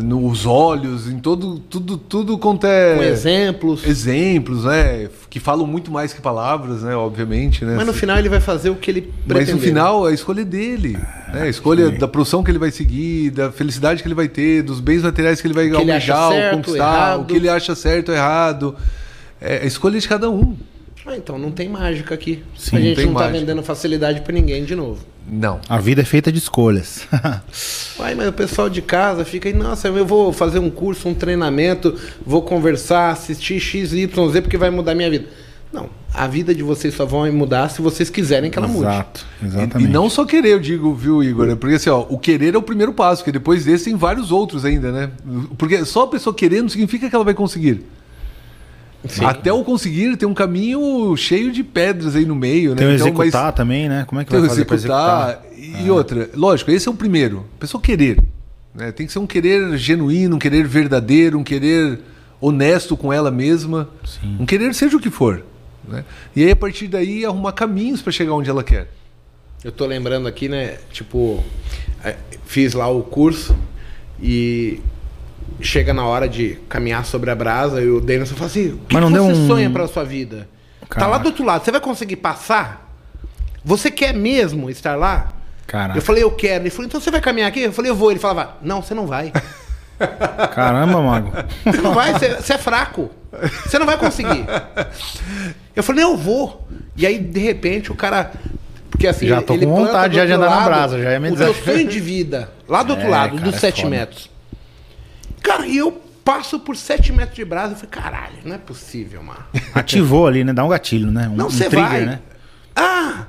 [0.00, 2.96] nos olhos, em todo, tudo, tudo quanto é...
[2.96, 3.86] Com exemplos.
[3.86, 5.08] Exemplos, né?
[5.30, 6.94] Que falam muito mais que palavras, né?
[6.94, 7.74] Obviamente, né?
[7.76, 9.54] Mas no final ele vai fazer o que ele Mas pretender.
[9.54, 10.98] no final, a escolha é dele.
[11.32, 11.42] né?
[11.42, 11.98] A escolha sim.
[11.98, 15.40] da profissão que ele vai seguir, da felicidade que ele vai ter, dos bens materiais
[15.40, 17.20] que ele vai que ele acha almejar, ou certo, conquistar, errado.
[17.20, 18.76] o que ele acha certo ou errado.
[19.40, 20.56] É a escolha de cada um.
[21.06, 22.42] Ah, então não tem mágica aqui.
[22.56, 23.38] Sim, a não gente tem não tá mágica.
[23.40, 25.00] vendendo facilidade pra ninguém de novo.
[25.30, 25.60] Não.
[25.68, 27.06] A vida é feita de escolhas.
[27.98, 31.14] Uai, mas o pessoal de casa fica aí, nossa, eu vou fazer um curso, um
[31.14, 34.08] treinamento, vou conversar, assistir XYZ
[34.42, 35.26] porque vai mudar minha vida.
[35.70, 38.86] Não, a vida de vocês só vai mudar se vocês quiserem que ela mude.
[38.86, 39.88] Exato, E, exatamente.
[39.90, 41.50] e não só querer, eu digo, viu, Igor?
[41.50, 44.32] É Porque assim, ó, o querer é o primeiro passo, porque depois desse tem vários
[44.32, 45.10] outros ainda, né?
[45.58, 47.84] Porque só a pessoa querendo significa que ela vai conseguir.
[49.08, 49.24] Sim.
[49.24, 52.76] Até o conseguir tem um caminho cheio de pedras aí no meio, né?
[52.76, 54.04] Tem o Então, mas- executar também, né?
[54.06, 55.42] Como é que Tem vai fazer executar.
[55.56, 55.84] executar?
[55.84, 57.44] E outra, lógico, esse é o primeiro.
[57.56, 58.18] A pessoa querer.
[58.74, 58.92] né?
[58.92, 61.98] Tem que ser um querer genuíno, um querer verdadeiro, um querer
[62.40, 63.88] honesto com ela mesma.
[64.04, 64.36] Sim.
[64.38, 65.42] Um querer seja o que for.
[65.88, 66.04] né?
[66.36, 68.88] E aí, a partir daí, arrumar caminhos para chegar onde ela quer.
[69.64, 70.76] Eu tô lembrando aqui, né?
[70.92, 71.42] Tipo,
[72.04, 73.56] eh, fiz lá o curso
[74.22, 74.80] e
[75.60, 78.94] chega na hora de caminhar sobre a brasa e o Denison fala assim: o que,
[78.94, 80.48] Mas não que deu você um- sonha pra sua vida?
[80.88, 81.18] Tá lá Caraca.
[81.22, 82.86] do outro lado, você vai conseguir passar?
[83.64, 85.28] Você quer mesmo estar lá?
[85.66, 85.98] Caraca.
[85.98, 86.62] Eu falei, eu quero.
[86.64, 87.60] Ele falou, então você vai caminhar aqui?
[87.60, 88.10] Eu falei, eu vou.
[88.10, 89.30] Ele falava, não, você não vai.
[90.54, 91.32] Caramba, Mago.
[91.64, 93.10] Você não vai, você, você é fraco.
[93.66, 94.46] Você não vai conseguir.
[95.76, 96.66] Eu falei, eu vou.
[96.96, 98.30] E aí, de repente, o cara.
[98.90, 101.30] Porque assim, Já tô com planta vontade já de andar na lado brasa, já me
[101.30, 103.90] O teu sonho de vida, lá do outro É, lado, cara, dos é 7 foda.
[103.90, 104.30] metros.
[105.42, 105.92] Cara, e eu
[106.24, 107.72] passo por 7 metros de brasa.
[107.72, 109.44] Eu falei, caralho, não é possível, mano.
[109.74, 110.52] Ativou ali, né?
[110.52, 111.28] Dá um gatilho, né?
[111.28, 112.04] Um, Não, um você trigger, vai.
[112.04, 112.20] né?
[112.76, 113.26] Ah!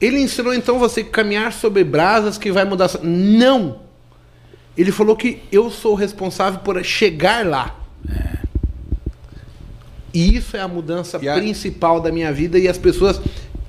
[0.00, 2.90] Ele ensinou então você a caminhar sobre brasas que vai mudar.
[3.02, 3.80] Não!
[4.76, 7.76] Ele falou que eu sou o responsável por chegar lá.
[10.12, 13.20] E isso é a mudança E a- principal da minha vida e as pessoas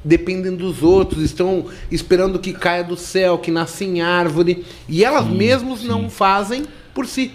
[0.04, 5.26] dependem dos outros, estão esperando que caia do céu, que nasça em árvore, e elas
[5.26, 6.64] mesmas não fazem
[6.96, 7.32] por si.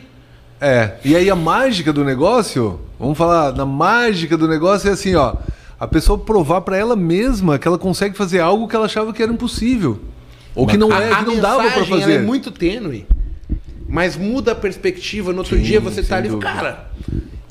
[0.60, 5.14] É, e aí a mágica do negócio, vamos falar, na mágica do negócio é assim,
[5.14, 5.34] ó,
[5.78, 9.22] a pessoa provar pra ela mesma que ela consegue fazer algo que ela achava que
[9.22, 10.00] era impossível.
[10.54, 12.12] Ou que não é, a, que a não dava pra mensagem, ela fazer.
[12.14, 13.06] é muito tênue.
[13.88, 15.32] Mas muda a perspectiva.
[15.32, 16.52] No outro Sim, dia você tá ali e dúvida.
[16.52, 16.90] cara,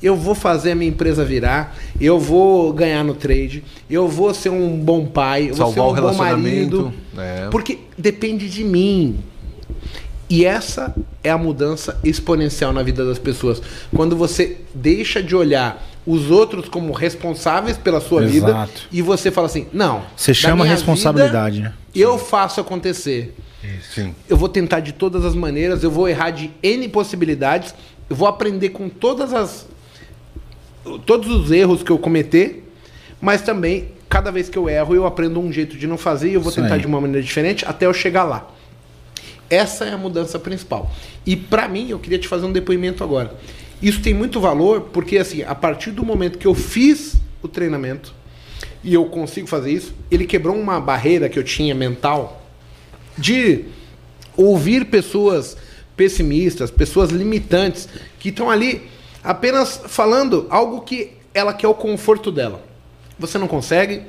[0.01, 4.49] eu vou fazer a minha empresa virar, eu vou ganhar no trade, eu vou ser
[4.49, 6.93] um bom pai, eu vou ser Salvar um o bom relacionamento, marido.
[7.17, 7.47] é.
[7.49, 9.19] Porque depende de mim.
[10.29, 13.61] E essa é a mudança exponencial na vida das pessoas.
[13.95, 18.81] Quando você deixa de olhar os outros como responsáveis pela sua vida Exato.
[18.91, 20.03] e você fala assim: não.
[20.15, 21.75] Você chama responsabilidade, vida, né?
[21.95, 23.35] Eu faço acontecer.
[23.93, 24.15] Sim.
[24.27, 27.73] Eu vou tentar de todas as maneiras, eu vou errar de N possibilidades,
[28.09, 29.67] eu vou aprender com todas as.
[31.05, 32.71] todos os erros que eu cometer,
[33.19, 36.35] mas também, cada vez que eu erro, eu aprendo um jeito de não fazer e
[36.35, 36.81] eu vou Isso tentar aí.
[36.81, 38.47] de uma maneira diferente até eu chegar lá.
[39.49, 40.91] Essa é a mudança principal.
[41.25, 43.35] E pra mim, eu queria te fazer um depoimento agora.
[43.81, 48.13] Isso tem muito valor porque assim, a partir do momento que eu fiz o treinamento
[48.83, 52.45] e eu consigo fazer isso, ele quebrou uma barreira que eu tinha mental
[53.17, 53.65] de
[54.35, 55.57] ouvir pessoas
[55.95, 58.89] pessimistas, pessoas limitantes que estão ali
[59.23, 62.63] apenas falando algo que ela quer o conforto dela.
[63.17, 64.03] Você não consegue,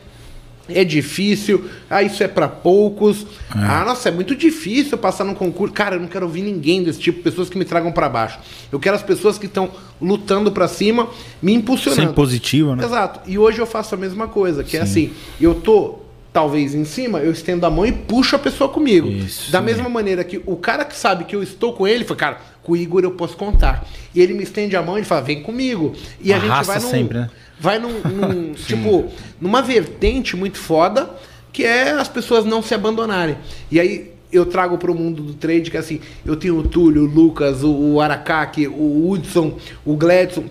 [0.75, 3.27] é difícil, ah, isso é para poucos.
[3.51, 5.75] Ah, nossa, é muito difícil passar num concurso.
[5.75, 8.39] Cara, eu não quero ouvir ninguém desse tipo, pessoas que me tragam para baixo.
[8.71, 11.09] Eu quero as pessoas que estão lutando para cima,
[11.43, 12.03] me impulsionando.
[12.03, 12.85] Sempre positivo, né?
[12.85, 13.21] Exato.
[13.29, 16.01] E hoje eu faço a mesma coisa, que é assim, eu tô
[16.33, 19.09] talvez em cima, eu estendo a mão e puxo a pessoa comigo.
[19.09, 19.63] Isso, da é.
[19.63, 22.73] mesma maneira que o cara que sabe que eu estou com ele, fala, cara, com
[22.73, 23.87] o Igor eu posso contar.
[24.15, 25.95] E ele me estende a mão e fala, vem comigo.
[26.21, 27.31] E a gente Arrasta vai num, sempre, né?
[27.61, 29.09] Vai num, num, tipo,
[29.41, 31.11] numa vertente muito foda,
[31.53, 33.37] que é as pessoas não se abandonarem.
[33.71, 37.03] E aí eu trago para o mundo do trade que assim, eu tenho o Túlio,
[37.03, 40.45] o Lucas, o, o Aracaki, o Hudson, o Gladson,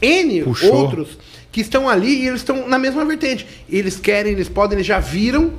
[0.00, 0.74] N Puxou.
[0.74, 1.18] outros
[1.50, 3.46] que estão ali e eles estão na mesma vertente.
[3.68, 5.52] Eles querem, eles podem, eles já viram,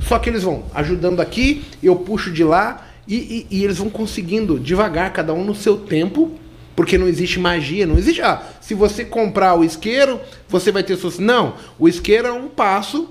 [0.00, 3.14] só que eles vão ajudando aqui, eu puxo de lá e,
[3.50, 6.32] e- e eles vão conseguindo devagar, cada um no seu tempo,
[6.76, 8.20] porque não existe magia, não existe.
[8.22, 11.22] Ah, se você comprar o isqueiro, você vai ter sucesso.
[11.22, 13.08] Não, o isqueiro é um passo.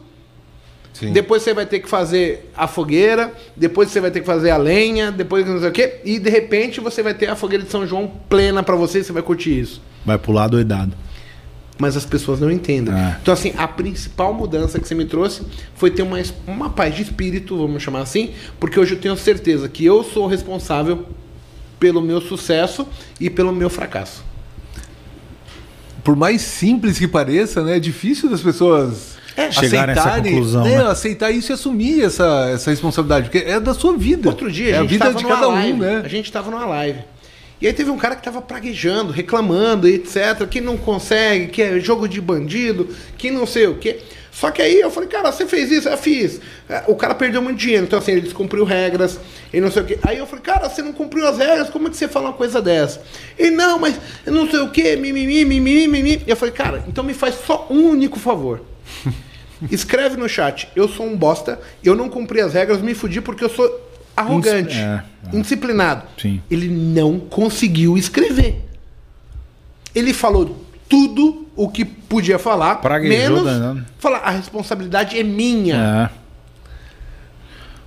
[0.93, 1.11] Sim.
[1.11, 4.57] Depois você vai ter que fazer a fogueira, depois você vai ter que fazer a
[4.57, 7.71] lenha, depois não sei o quê, e de repente você vai ter a fogueira de
[7.71, 10.93] São João plena pra você, e você vai curtir isso Vai pular doidado.
[11.79, 12.93] mas as pessoas não entendem.
[12.93, 13.17] É.
[13.19, 15.41] Então, assim, a principal mudança que você me trouxe
[15.73, 19.67] foi ter uma, uma paz de espírito, vamos chamar assim, porque hoje eu tenho certeza
[19.67, 21.07] que eu sou responsável
[21.83, 22.87] pelo meu sucesso
[23.19, 24.23] e pelo meu fracasso.
[26.01, 29.49] Por mais simples que pareça, né, é difícil das pessoas É.
[30.29, 30.85] Conclusão, né, né?
[30.85, 34.29] aceitar isso e assumir essa, essa responsabilidade, porque é da sua vida.
[34.29, 36.01] Outro dia, é a vida tava de cada live, um, né?
[36.05, 36.99] A gente tava numa live.
[37.59, 41.79] E aí teve um cara que tava praguejando, reclamando, etc, que não consegue, que é
[41.81, 43.99] jogo de bandido, que não sei o quê.
[44.33, 45.87] Só que aí eu falei, cara, você fez isso?
[45.87, 46.41] Eu fiz.
[46.67, 49.19] É, O cara perdeu muito dinheiro, então assim, ele descumpriu regras,
[49.53, 49.99] e não sei o quê.
[50.01, 52.33] Aí eu falei, cara, você não cumpriu as regras, como é que você fala uma
[52.33, 52.99] coisa dessa?
[53.37, 56.23] Ele, não, mas eu não sei o quê, mimimi, mimimi, mimimi.
[56.25, 58.61] E eu falei, cara, então me faz só um único favor.
[59.69, 63.43] Escreve no chat, eu sou um bosta, eu não cumpri as regras, me fudi porque
[63.43, 65.35] eu sou arrogante, é, é.
[65.35, 66.07] indisciplinado.
[66.19, 66.41] Sim.
[66.49, 68.61] Ele não conseguiu escrever.
[69.93, 70.57] Ele falou
[70.89, 73.85] tudo o que podia falar, Praguejou menos danado.
[73.99, 76.11] falar a responsabilidade é minha.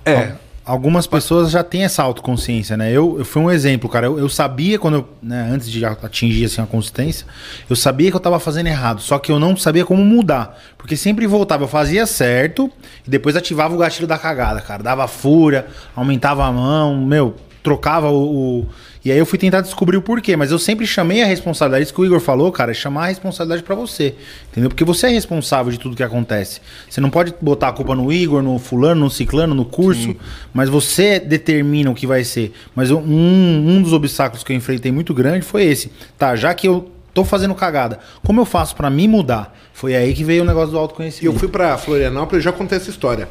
[0.05, 0.11] É.
[0.11, 0.31] É.
[0.65, 2.91] Algumas pessoas já têm essa autoconsciência, né?
[2.91, 4.05] Eu, eu fui um exemplo, cara.
[4.07, 7.25] Eu, eu sabia quando eu, né, antes de atingir assim a consistência,
[7.69, 10.97] eu sabia que eu tava fazendo errado, só que eu não sabia como mudar, porque
[10.97, 12.69] sempre voltava, eu fazia certo
[13.05, 14.83] e depois ativava o gatilho da cagada, cara.
[14.83, 18.65] Dava fúria, aumentava a mão, meu, trocava o, o-
[19.03, 21.93] e aí eu fui tentar descobrir o porquê, mas eu sempre chamei a responsabilidade, isso
[21.93, 24.15] que o Igor falou, cara, é chamar a responsabilidade pra você,
[24.51, 24.69] entendeu?
[24.69, 26.59] Porque você é responsável de tudo que acontece.
[26.89, 30.15] Você não pode botar a culpa no Igor, no fulano, no ciclano, no curso,
[30.53, 32.51] mas você determina o que vai ser.
[32.75, 35.91] Mas um, um dos obstáculos que eu enfrentei muito grande foi esse.
[36.17, 39.57] Tá, já que eu tô fazendo cagada, como eu faço pra me mudar?
[39.73, 41.33] Foi aí que veio o negócio do autoconhecimento.
[41.33, 43.29] eu fui pra Florianópolis, já contei essa história.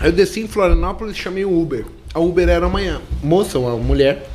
[0.00, 1.84] Aí eu desci em Florianópolis e chamei o Uber.
[2.12, 4.28] A Uber era uma moça, uma mulher.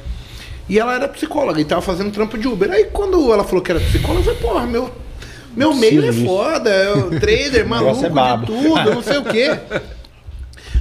[0.67, 2.71] E ela era psicóloga e tava fazendo trampo de Uber.
[2.71, 4.91] Aí quando ela falou que era psicóloga, eu falei, porra, meu,
[5.55, 8.45] meu meio é foda, eu, trader, maluco é babo.
[8.45, 9.57] de tudo, não sei o quê.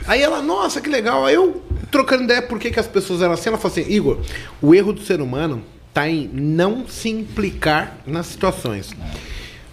[0.07, 1.24] Aí ela, nossa, que legal.
[1.24, 4.18] Aí eu, trocando ideia por que, que as pessoas eram assim, ela falou assim, Igor,
[4.61, 5.62] o erro do ser humano
[5.94, 8.90] tá em não se implicar nas situações.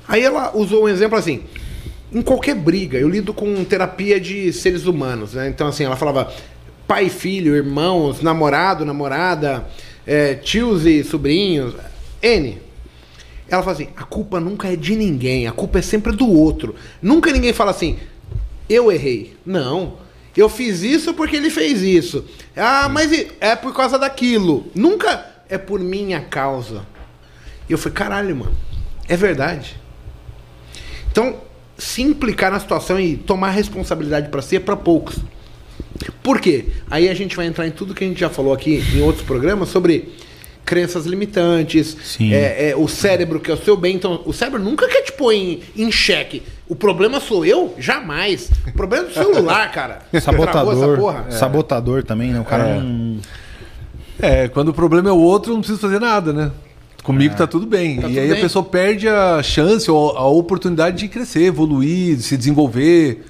[0.08, 1.44] Aí ela usou um exemplo assim,
[2.14, 5.50] em qualquer briga, eu lido com terapia de seres humanos, né?
[5.50, 6.32] Então assim, ela falava
[6.92, 9.66] pai e filho, irmãos, namorado, namorada,
[10.06, 11.74] é, tios e sobrinhos,
[12.22, 12.58] N.
[13.48, 16.76] Ela fala assim, a culpa nunca é de ninguém, a culpa é sempre do outro.
[17.02, 17.98] Nunca ninguém fala assim,
[18.70, 19.38] eu errei.
[19.46, 20.00] Não.
[20.36, 22.26] Eu fiz isso porque ele fez isso.
[22.58, 24.66] Ah, mas é por causa daquilo.
[24.76, 26.86] Nunca é por minha causa.
[27.70, 28.56] E eu falei, caralho, mano.
[29.08, 29.80] É verdade.
[31.10, 31.40] Então,
[31.78, 35.16] se implicar na situação e tomar responsabilidade pra si é pra poucos.
[36.24, 36.66] Por quê?
[36.90, 39.26] Aí a gente vai entrar em tudo que a gente já falou aqui em outros
[39.26, 40.10] programas sobre
[40.64, 42.34] crenças limitantes, Sim.
[42.34, 43.96] é, é, o cérebro que é o seu bem.
[43.96, 46.44] Então, o cérebro nunca quer te pôr em, em xeque.
[46.68, 47.76] O problema sou eu?
[47.78, 48.50] Jamais.
[48.68, 50.02] O problema é do celular, cara.
[50.22, 50.98] Travou essa Sabotador.
[50.98, 51.32] porra?
[51.32, 52.40] Sabotador também, né?
[52.40, 52.80] O cara É.
[52.80, 53.18] não.
[54.20, 56.52] É, quando o problema é o outro, eu não preciso fazer nada, né?
[57.04, 57.96] Comigo tá tudo bem.
[57.96, 58.38] Tá e tudo aí bem.
[58.38, 63.26] a pessoa perde a chance ou a oportunidade de crescer, evoluir, de se desenvolver,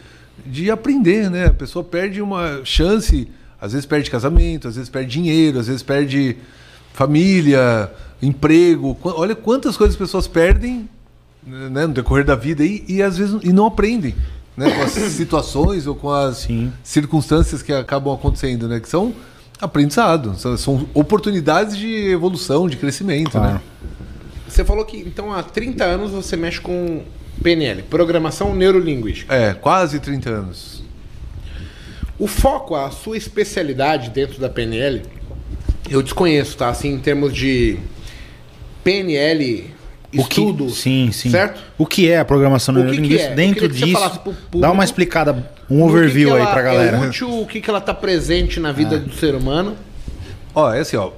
[0.45, 1.45] de aprender, né?
[1.47, 3.27] A pessoa perde uma chance,
[3.60, 6.38] às vezes perde casamento, às vezes perde dinheiro, às vezes perde
[6.93, 8.97] família, emprego.
[9.04, 10.89] Olha quantas coisas as pessoas perdem
[11.45, 14.15] né, no decorrer da vida aí, e às vezes e não aprendem.
[14.56, 16.71] Né, com as situações ou com as Sim.
[16.84, 18.80] circunstâncias que acabam acontecendo, né?
[18.80, 19.13] Que são
[19.62, 23.54] aprendizado, são, são oportunidades de evolução, de crescimento, Claro.
[23.54, 23.62] né?
[24.47, 27.04] Você falou que então há 30 anos você mexe com
[27.43, 29.34] PNL, Programação Neurolinguística.
[29.34, 30.84] É, quase 30 anos.
[32.19, 35.01] O foco, a sua especialidade dentro da PNL,
[35.89, 36.69] eu desconheço, tá?
[36.69, 37.80] Assim, em termos de
[38.84, 39.65] PNL,
[40.15, 40.69] O que- estudo.
[40.69, 41.30] sim, sim.
[41.32, 41.62] Certo?
[41.77, 43.27] O que é a programação que neurolinguística?
[43.27, 43.36] que é?
[43.36, 45.34] Dentro que disso, público dá uma explicada,
[45.69, 46.97] um No que overview que aí pra galera.
[46.97, 49.75] É útil, o que, que ela tá presente na vida do ser humano.
[50.54, 51.12] Ó, é assim, ó.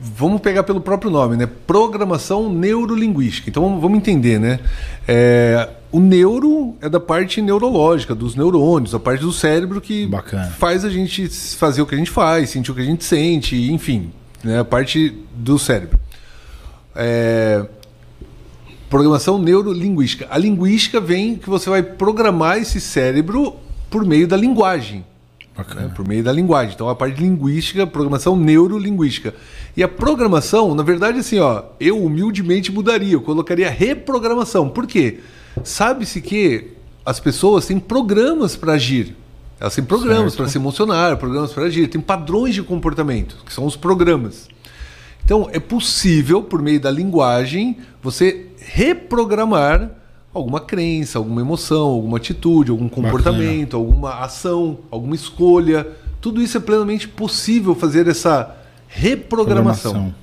[0.00, 1.46] Vamos pegar pelo próprio nome, né?
[1.66, 3.50] Programação neurolinguística.
[3.50, 4.58] Então vamos, entender, né?
[5.06, 10.46] É, o neuro é da parte neurológica, dos neurônios, a parte do cérebro que Bacana.
[10.58, 13.70] faz a gente fazer o que a gente faz, sentir o que a gente sente,
[13.70, 14.10] enfim,
[14.42, 14.60] né?
[14.60, 15.98] a parte do cérebro.
[16.96, 17.66] É,
[18.90, 20.26] Programação neurolinguística.
[20.28, 23.54] A linguística vem que você vai programar esse cérebro
[23.88, 25.04] por meio da linguagem.
[25.74, 25.92] Né?
[25.94, 26.74] Por meio da linguagem.
[26.74, 29.34] Então a parte linguística, programação neurolinguística.
[29.76, 34.68] E a programação, na verdade, assim, ó, eu humildemente mudaria, eu colocaria reprogramação.
[34.68, 35.20] Por quê?
[35.62, 36.72] Sabe-se que
[37.04, 39.16] as pessoas têm programas para agir.
[39.58, 43.66] Elas têm programas para se emocionar, programas para agir, tem padrões de comportamento, que são
[43.66, 44.48] os programas.
[45.22, 49.90] Então, é possível, por meio da linguagem, você reprogramar
[50.32, 55.86] alguma crença, alguma emoção, alguma atitude, algum comportamento, alguma ação, alguma escolha.
[56.20, 59.92] Tudo isso é plenamente possível fazer essa reprogramação.
[59.92, 60.20] Programação.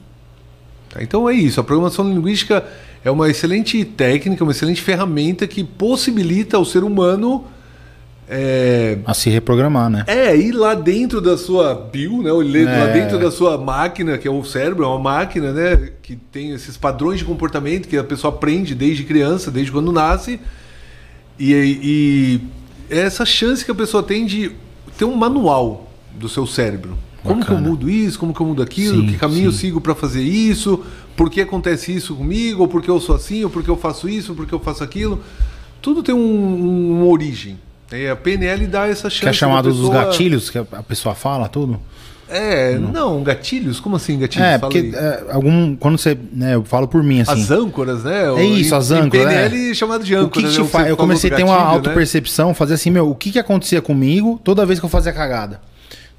[0.89, 1.03] Tá?
[1.03, 1.59] Então é isso.
[1.59, 2.65] A programação linguística
[3.03, 7.45] é uma excelente técnica, uma excelente ferramenta que possibilita ao ser humano
[8.29, 10.03] é, A se reprogramar, né?
[10.07, 12.31] é, ir lá dentro da sua bio, né?
[12.31, 12.93] Lá É.
[12.93, 15.91] dentro da sua máquina, que é o cérebro, é uma máquina, né?
[16.01, 20.39] Que tem esses padrões de comportamento que a pessoa aprende desde criança, desde quando nasce.
[21.39, 22.41] E, e
[22.89, 24.51] é essa chance que a pessoa tem de
[24.97, 26.97] ter um manual do seu cérebro.
[27.23, 27.69] Como que eu Bacana.
[27.69, 28.17] mudo isso?
[28.17, 29.01] Como que eu mudo aquilo?
[29.01, 29.57] Sim, que caminho eu sim.
[29.59, 30.83] sigo para fazer isso?
[31.15, 32.61] Por que acontece isso comigo?
[32.61, 33.43] Ou por que eu sou assim?
[33.43, 34.31] Ou por que eu faço isso?
[34.31, 35.21] Ou por que eu faço aquilo?
[35.81, 37.59] Tudo tem um, uma origem.
[37.91, 39.21] E a PNL dá essa chance.
[39.21, 41.79] Que é chamado da dos pessoa- gatilhos, que a pessoa fala tudo.
[42.29, 43.79] É, não, gatilhos?
[43.79, 44.45] Como assim gatilhos?
[44.45, 45.77] É, Fala porque é, algum.
[45.77, 46.17] Quando você.
[46.33, 47.31] Né, eu falo por mim, assim.
[47.31, 48.25] As âncoras, né?
[48.35, 50.45] É isso, as âncoras, PNL chamado de O âncora.
[50.45, 50.91] que, que né?
[50.91, 51.63] Eu comecei a ter uma né?
[51.63, 55.61] autopercepção, fazer assim, meu, o que, que acontecia comigo toda vez que eu fazia cagada?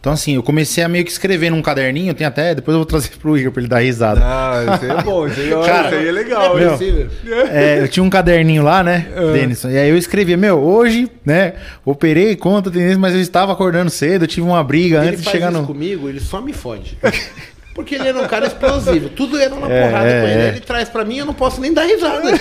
[0.00, 2.86] Então, assim, eu comecei a meio que escrever num caderninho, tem até, depois eu vou
[2.86, 4.20] trazer pro Igor pra ele dar risada.
[4.22, 6.56] Ah, isso aí é bom, isso aí, ó, Cara, isso aí é legal.
[6.58, 6.70] é hein?
[6.70, 7.08] possível.
[7.50, 9.32] É, eu tinha um caderninho lá, né, É.
[9.32, 9.68] Denison?
[9.70, 14.22] E aí eu escrevia, meu, hoje, né, operei contra tendência, mas eu estava acordando cedo,
[14.22, 15.66] eu tive uma briga Ele antes de chegar isso no.
[15.66, 16.96] comigo, ele só me fode.
[17.78, 19.08] Porque ele era um cara explosivo.
[19.10, 20.40] Tudo era uma É, porrada é, com ele.
[20.42, 20.48] é.
[20.48, 22.32] Ele traz pra mim eu não posso nem dar risada.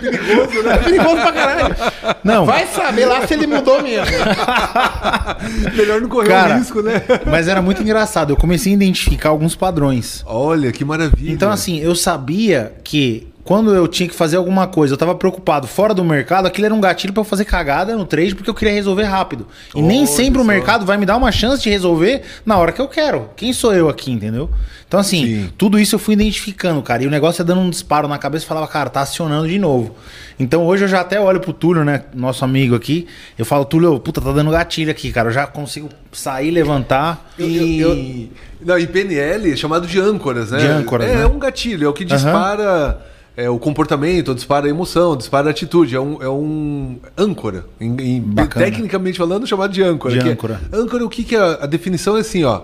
[0.00, 0.74] perigoso, né?
[0.74, 1.76] É perigoso pra caralho.
[2.22, 4.06] Não, Vai saber lá se ele mudou mesmo.
[5.74, 7.02] Melhor não correr Cara, o risco, né?
[7.26, 8.30] mas era muito engraçado.
[8.32, 10.22] Eu comecei a identificar alguns padrões.
[10.24, 11.32] Olha, que maravilha.
[11.32, 15.68] Então, assim, eu sabia que quando eu tinha que fazer alguma coisa, eu tava preocupado
[15.68, 18.54] fora do mercado, aquilo era um gatilho pra eu fazer cagada no trade porque eu
[18.54, 19.46] queria resolver rápido.
[19.72, 22.72] E nem Olha sempre o mercado vai me dar uma chance de resolver na hora
[22.72, 23.30] que eu quero.
[23.36, 24.50] Quem sou eu aqui, entendeu?
[24.88, 25.52] Então, assim, Sim.
[25.56, 27.04] tudo isso eu fui identificando, cara.
[27.04, 29.58] E o negócio é dando um disparo na cabeça e falava, cara, tá acionando de
[29.60, 29.94] novo.
[30.38, 32.02] Então hoje eu já até olho pro Túlio, né?
[32.14, 33.06] Nosso amigo aqui.
[33.38, 35.28] Eu falo, Túlio, puta, tá dando gatilho aqui, cara.
[35.28, 37.32] Eu já consigo sair, levantar.
[37.38, 38.28] E, Eu-
[38.60, 40.58] Não, e PNL é chamado de âncoras, né?
[40.58, 41.22] De âncoras, é, né?
[41.22, 43.00] é um gatilho, é o que dispara
[43.36, 45.94] é, o comportamento, dispara a emoção, dispara a atitude.
[45.94, 47.66] É um, é um âncora.
[47.80, 50.18] Em- em- tecnicamente falando, chamado de âncora.
[50.18, 50.60] De é- âncora.
[50.72, 51.40] âncora, o que, que é?
[51.40, 52.62] A definição é assim, ó.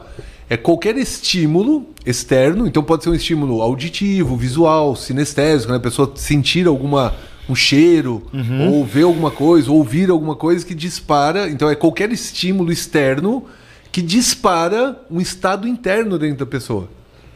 [0.49, 5.79] É qualquer estímulo externo, então pode ser um estímulo auditivo, visual, sinestésico, né?
[5.79, 7.15] A pessoa sentir alguma
[7.49, 8.73] um cheiro, Uhum.
[8.77, 11.49] ou ver alguma coisa, ou ouvir alguma coisa que dispara.
[11.49, 13.45] Então é qualquer estímulo externo
[13.91, 16.89] que dispara um estado interno dentro da pessoa.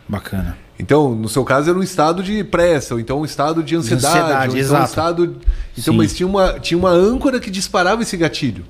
[0.09, 0.57] Bacana.
[0.79, 4.07] Então, no seu caso, era um estado de pressa, ou então um estado de ansiedade,
[4.07, 4.85] ansiedade, ou então um exato.
[4.89, 5.37] estado.
[5.79, 5.99] Então, Sim.
[5.99, 8.65] mas tinha uma, tinha uma âncora que disparava esse gatilho.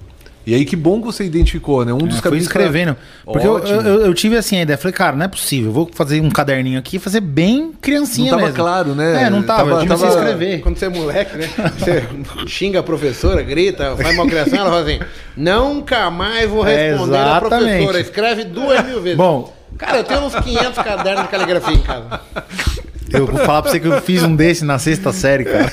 [0.47, 1.93] E aí, que bom que você identificou, né?
[1.93, 2.47] Um dos É, fui caminhos.
[2.47, 2.97] pra- escrevendo.
[3.25, 4.79] Porque eu, eu, eu tive assim a ideia.
[4.79, 5.71] Falei, cara, não é possível.
[5.71, 8.57] Eu vou fazer um caderninho aqui e fazer bem criancinha Não tava mesmo.
[8.57, 9.25] claro, né?
[9.25, 9.59] É, não tava.
[9.59, 10.61] Tava- eu tive que tava- escrever.
[10.61, 11.49] Quando você é moleque, né?
[11.77, 12.05] Você
[12.47, 15.01] xinga a professora, grita, faz malcriação, ela fala assim:
[15.37, 17.67] nunca mais vou É, responder a exatamente.
[17.69, 18.01] professora.
[18.01, 19.19] Escreve duas mil vezes.
[19.19, 22.21] Bom, Cara, eu tenho uns 500 cadernos de caligrafia em casa.
[23.13, 25.73] eu vou falar pra você que eu fiz um desse na sexta série, cara.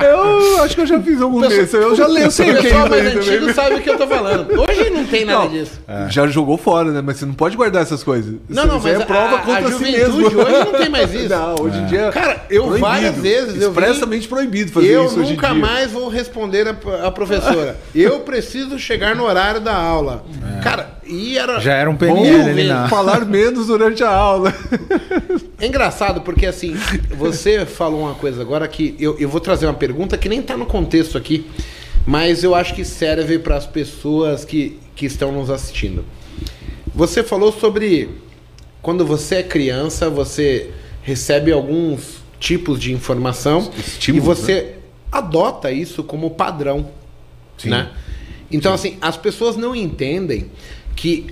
[0.00, 1.72] Eu acho que eu já fiz algum desses.
[1.74, 3.54] Eu já leio, eu sei o que é pessoal isso mais antigo também.
[3.54, 4.48] sabe o que eu tô falando.
[4.60, 5.72] Hoje não tem nada Não, disso.
[6.08, 7.02] Já jogou fora, né?
[7.04, 8.34] Mas você não pode guardar essas coisas.
[8.48, 9.96] Não, Isso- não, aí mas é prova a- a contra si juventude
[10.34, 10.40] mesmo.
[10.42, 11.28] hoje não tem mais isso.
[11.28, 12.10] Não, hoje em dia.
[12.12, 12.86] Cara, eu proibido.
[12.86, 17.06] várias vezes eu Expressamente proibido fazer eu isso hoje em nunca mais vou responder a,
[17.06, 17.76] a professora.
[17.94, 20.24] Eu preciso chegar no horário da aula.
[20.62, 21.58] Cara, e era.
[21.60, 22.88] Já era um PNL ali na.
[22.88, 24.54] falar menos durante a aula.
[25.60, 26.74] É engraçado porque assim,
[27.16, 30.56] você falou uma coisa agora que eu, eu vou trazer uma pergunta que nem tá
[30.56, 31.46] no contexto aqui,
[32.06, 36.04] mas eu acho que serve para as pessoas que, que estão nos assistindo.
[36.94, 38.08] Você falou sobre
[38.80, 40.70] quando você é criança, você
[41.02, 43.70] recebe alguns tipos de informação
[44.08, 44.76] e você
[45.12, 46.88] adota isso como padrão,
[47.58, 47.68] Sim.
[47.68, 47.90] né?
[48.50, 50.50] Então assim, as pessoas não entendem
[50.96, 51.26] que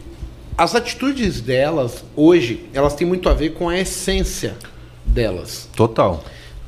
[0.58, 4.56] as atitudes delas hoje, elas têm muito a ver com a essência
[5.06, 5.68] delas.
[5.76, 6.22] Total.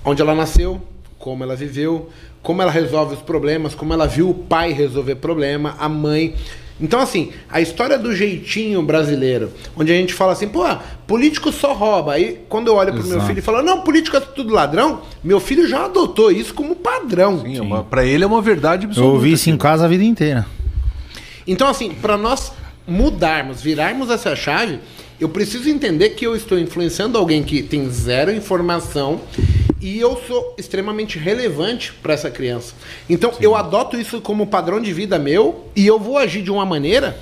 [0.05, 0.81] Onde ela nasceu,
[1.19, 2.09] como ela viveu,
[2.43, 6.35] como ela resolve os problemas, como ela viu o pai resolver problema, a mãe.
[6.81, 10.65] Então, assim, a história do jeitinho brasileiro, onde a gente fala assim, pô,
[11.07, 12.13] político só rouba.
[12.15, 13.27] Aí, quando eu olho pro meu Exato.
[13.27, 17.43] filho e falo, não, político é tudo ladrão, meu filho já adotou isso como padrão.
[17.43, 19.13] Sim, é uma- pra ele é uma verdade Eu absoluta.
[19.13, 20.47] ouvi isso em casa a vida inteira.
[21.47, 22.53] Então, assim, para nós
[22.91, 24.81] mudarmos, virarmos essa chave,
[25.21, 29.21] eu preciso entender que eu estou influenciando alguém que tem zero informação
[29.81, 32.75] e eu sou extremamente relevante para essa criança.
[33.09, 36.67] Então, eu adoto isso como padrão de vida meu e eu vou agir de uma
[36.67, 37.19] maneira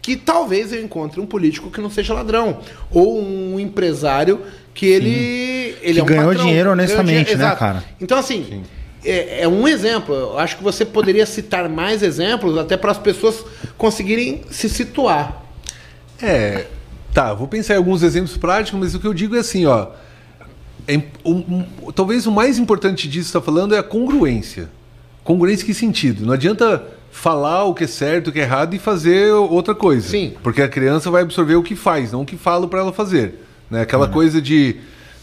[0.00, 2.60] que talvez eu encontre um político que não seja ladrão
[2.90, 4.40] ou um empresário
[4.72, 7.58] que ele ele Que ganhou dinheiro honestamente, né, exato.
[7.58, 7.84] cara?
[8.00, 8.62] Então, assim,
[9.04, 10.14] é, é um exemplo.
[10.14, 13.44] Eu acho que você poderia citar mais exemplos até para as pessoas
[13.76, 15.42] conseguirem se situar.
[16.20, 16.66] É,
[17.14, 19.88] tá, vou pensar em alguns exemplos práticos, mas o que eu digo é assim, ó.
[20.90, 24.70] é um- um- talvez o mais importante disso que está falando é a congruência.
[25.22, 26.24] Congruência em que sentido?
[26.24, 26.82] Não adianta
[27.12, 30.08] falar o que é certo, o que é errado e fazer outra coisa.
[30.08, 30.32] Sim.
[30.42, 33.34] Porque a criança vai absorver o que faz, não o que falo para ela fazer.
[33.70, 33.82] Né?
[33.82, 34.76] Aquela coisa de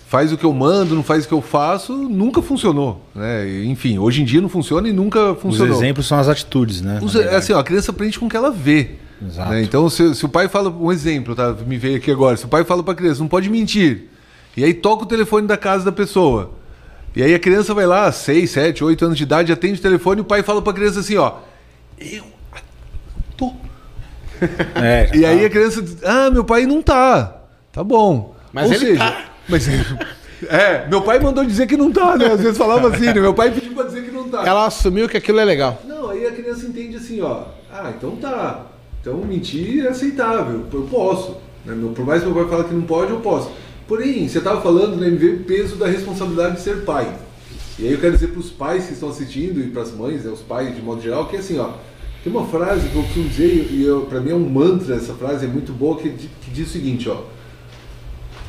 [0.08, 3.02] faz o que eu mando, não faz o que eu faço, nunca funcionou.
[3.14, 3.64] Né?
[3.66, 5.76] Enfim, hoje em dia não funciona e nunca Os funcionou.
[5.76, 7.00] exemplos são as atitudes, né?
[7.02, 8.92] Os- assim, ó, a criança aprende com o que ela vê.
[9.26, 9.50] Exato.
[9.52, 9.64] né?
[9.64, 11.54] Então, se, se o pai fala, um exemplo, tá?
[11.66, 12.36] Me veio aqui agora.
[12.38, 14.10] Se o pai fala pra criança, não pode mentir.
[14.58, 16.52] E aí toca o telefone da casa da pessoa.
[17.16, 20.20] E aí a criança vai lá, 6, 7, 8 anos de idade, atende o telefone
[20.20, 21.34] e o pai fala pra criança assim, ó.
[21.98, 22.26] Eu
[23.38, 23.54] tô.
[24.76, 25.28] É, E tá.
[25.30, 27.38] aí a criança diz, ah, meu pai não tá.
[27.72, 28.36] Tá bom.
[28.52, 29.24] Mas ele tá.
[29.48, 29.68] Mas
[30.50, 32.26] É, meu pai mandou dizer que não tá, né?
[32.26, 33.14] Às vezes falava assim, né?
[33.14, 34.44] Meu pai pediu pra dizer que não tá.
[34.46, 35.82] Ela assumiu que aquilo é legal.
[35.88, 37.46] Não, aí a criança entende assim, ó.
[37.72, 38.66] Ah, então tá.
[39.00, 40.66] Então mentir é aceitável.
[40.72, 41.38] Eu posso.
[41.66, 41.74] né?
[41.96, 43.50] Por mais que meu pai fale que não pode, eu posso.
[43.88, 47.12] Porém, você estava falando, né, me veio o peso da responsabilidade de ser pai.
[47.80, 50.26] E aí eu quero dizer para os pais que estão assistindo e para as mães,
[50.26, 51.70] né, os pais de modo geral, que assim, ó,
[52.24, 55.14] tem uma frase que eu costumo dizer, e eu, para mim é um mantra essa
[55.14, 57.22] frase, é muito boa, que, que diz o seguinte, ó.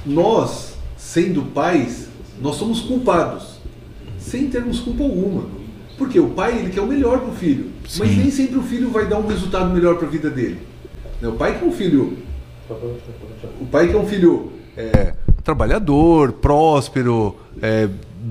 [0.04, 0.75] Nós,
[1.06, 2.08] sendo pais,
[2.40, 3.60] nós somos culpados,
[4.18, 5.44] sem termos culpa alguma.
[5.96, 8.16] Porque o pai, ele quer o melhor pro filho, mas Sim.
[8.16, 10.58] nem sempre o filho vai dar um resultado melhor para a vida dele.
[11.20, 12.18] Né, O pai que é um filho
[13.60, 17.88] o pai que é um filho é, trabalhador, próspero, é,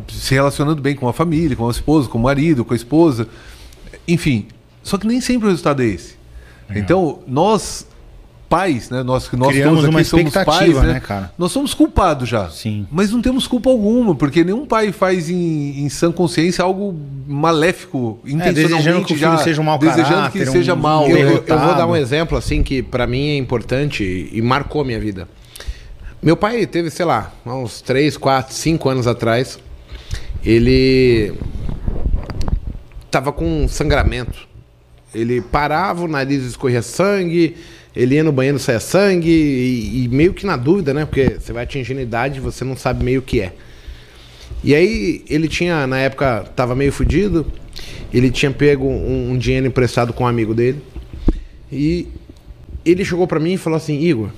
[0.09, 3.27] se relacionando bem com a família, com a esposa, com o marido, com a esposa,
[4.05, 4.47] enfim.
[4.83, 6.15] Só que nem sempre o resultado é esse.
[6.69, 7.87] Então, nós
[8.55, 11.31] pais, né, nós que nós Criamos todos uma aqui somos expectativa, pais, né, cara?
[11.37, 12.49] Nós somos culpados já.
[12.49, 12.87] Sim.
[12.91, 16.95] Mas não temos culpa alguma, porque nenhum pai faz em, em sã consciência algo
[17.27, 20.77] maléfico, intencionalmente É, desejando que o filho seja um mau desejando caráter, que seja um-
[20.77, 21.07] mal.
[21.07, 21.21] Eu, né?
[21.33, 24.85] eu- eu vou dar um exemplo assim que pra mim é importante e, marcou a
[24.85, 25.27] minha vida.
[26.23, 29.59] Meu pai teve, sei lá, uns 3, 4, 5 anos atrás,
[30.43, 31.33] ele
[33.11, 34.47] tava com sangramento.
[35.13, 37.55] Ele parava, o nariz escorria sangue,
[37.95, 41.05] ele ia no banheiro, saia sangue, e, e meio que na dúvida, né?
[41.05, 43.53] Porque você vai atingindo idade, você não sabe meio o que é.
[44.63, 47.45] E aí ele tinha, na época, tava meio fudido.
[48.13, 50.81] Ele tinha pego um, um dinheiro emprestado com um amigo dele.
[51.71, 52.07] E
[52.85, 54.29] ele chegou pra mim e falou assim: Igor,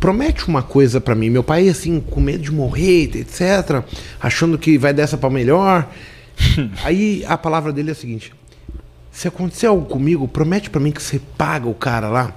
[0.00, 1.30] promete uma coisa pra mim.
[1.30, 3.82] Meu pai, assim, com medo de morrer, etc.
[4.20, 5.88] Achando que vai dessa pra melhor.
[6.82, 8.32] aí a palavra dele é a seguinte:
[9.14, 12.36] Se acontecer algo comigo, promete pra mim que você paga o cara lá.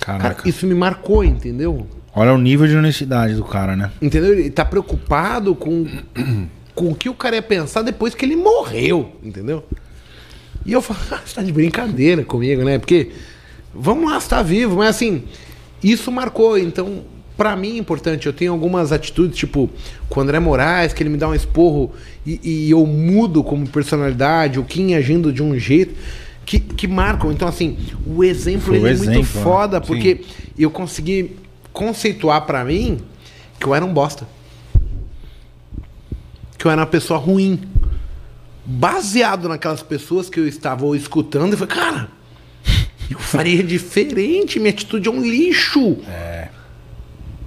[0.00, 0.48] Cara, Caraca.
[0.48, 1.86] isso me marcou, entendeu?
[2.12, 3.92] Olha o nível de honestidade do cara, né?
[4.02, 4.32] Entendeu?
[4.32, 5.86] Ele tá preocupado com,
[6.74, 9.64] com o que o cara ia pensar depois que ele morreu, entendeu?
[10.66, 12.80] E eu falo, ah, você tá de brincadeira comigo, né?
[12.80, 13.12] Porque,
[13.72, 15.22] vamos lá, você tá vivo, mas assim,
[15.80, 16.58] isso marcou.
[16.58, 17.04] Então,
[17.36, 18.26] pra mim é importante.
[18.26, 19.70] Eu tenho algumas atitudes, tipo,
[20.08, 21.92] com o André Moraes, que ele me dá um esporro
[22.26, 25.94] e, e eu mudo como personalidade, o Kim agindo de um jeito.
[26.44, 27.30] Que, que marcam.
[27.30, 29.22] Então, assim, o exemplo o é muito né?
[29.22, 30.22] foda, porque
[30.58, 31.36] eu consegui
[31.72, 32.98] conceituar pra mim
[33.58, 34.26] que eu era um bosta.
[36.58, 37.60] Que eu era uma pessoa ruim.
[38.64, 42.08] Baseado naquelas pessoas que eu estava escutando, eu falei, cara,
[43.10, 45.98] eu faria diferente, minha atitude é um lixo.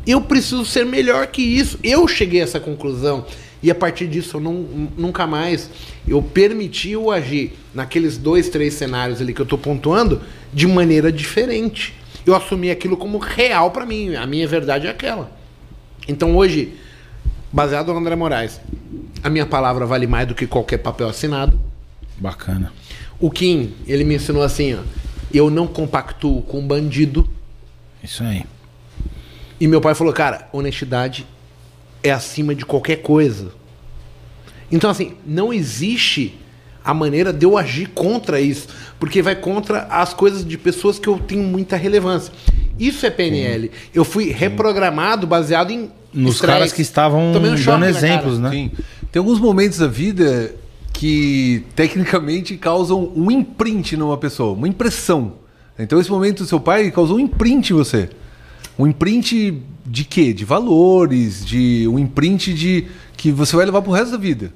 [0.05, 1.79] Eu preciso ser melhor que isso.
[1.83, 3.25] Eu cheguei a essa conclusão.
[3.63, 4.53] E a partir disso, eu não,
[4.95, 5.69] nunca mais
[6.07, 10.21] eu permiti o agir naqueles dois, três cenários ali que eu tô pontuando
[10.53, 11.95] de maneira diferente.
[12.25, 14.15] Eu assumi aquilo como real pra mim.
[14.15, 15.31] A minha verdade é aquela.
[16.07, 16.73] Então hoje,
[17.51, 18.59] baseado no André Moraes,
[19.23, 21.59] a minha palavra vale mais do que qualquer papel assinado.
[22.17, 22.71] Bacana.
[23.19, 24.79] O Kim, ele me ensinou assim, ó.
[25.33, 27.27] Eu não compactuo com bandido.
[28.03, 28.43] Isso aí.
[29.59, 31.25] E meu pai falou, cara, honestidade
[32.03, 33.51] é acima de qualquer coisa.
[34.71, 36.37] Então, assim, não existe
[36.83, 38.67] a maneira de eu agir contra isso,
[38.99, 42.31] porque vai contra as coisas de pessoas que eu tenho muita relevância.
[42.77, 43.71] Isso é PNL.
[43.93, 46.53] Eu fui reprogramado baseado em Nos estresse.
[46.53, 48.49] caras que estavam um choque dando exemplos, né?
[48.51, 48.71] Sim.
[49.11, 50.53] Tem alguns momentos da vida
[50.93, 55.33] que tecnicamente causam um imprint numa pessoa, uma impressão.
[55.77, 58.09] Então esse momento do seu pai causou um imprint em você.
[58.77, 60.33] Um imprint de quê?
[60.33, 64.53] De valores, de um imprint de que você vai levar pro resto da vida.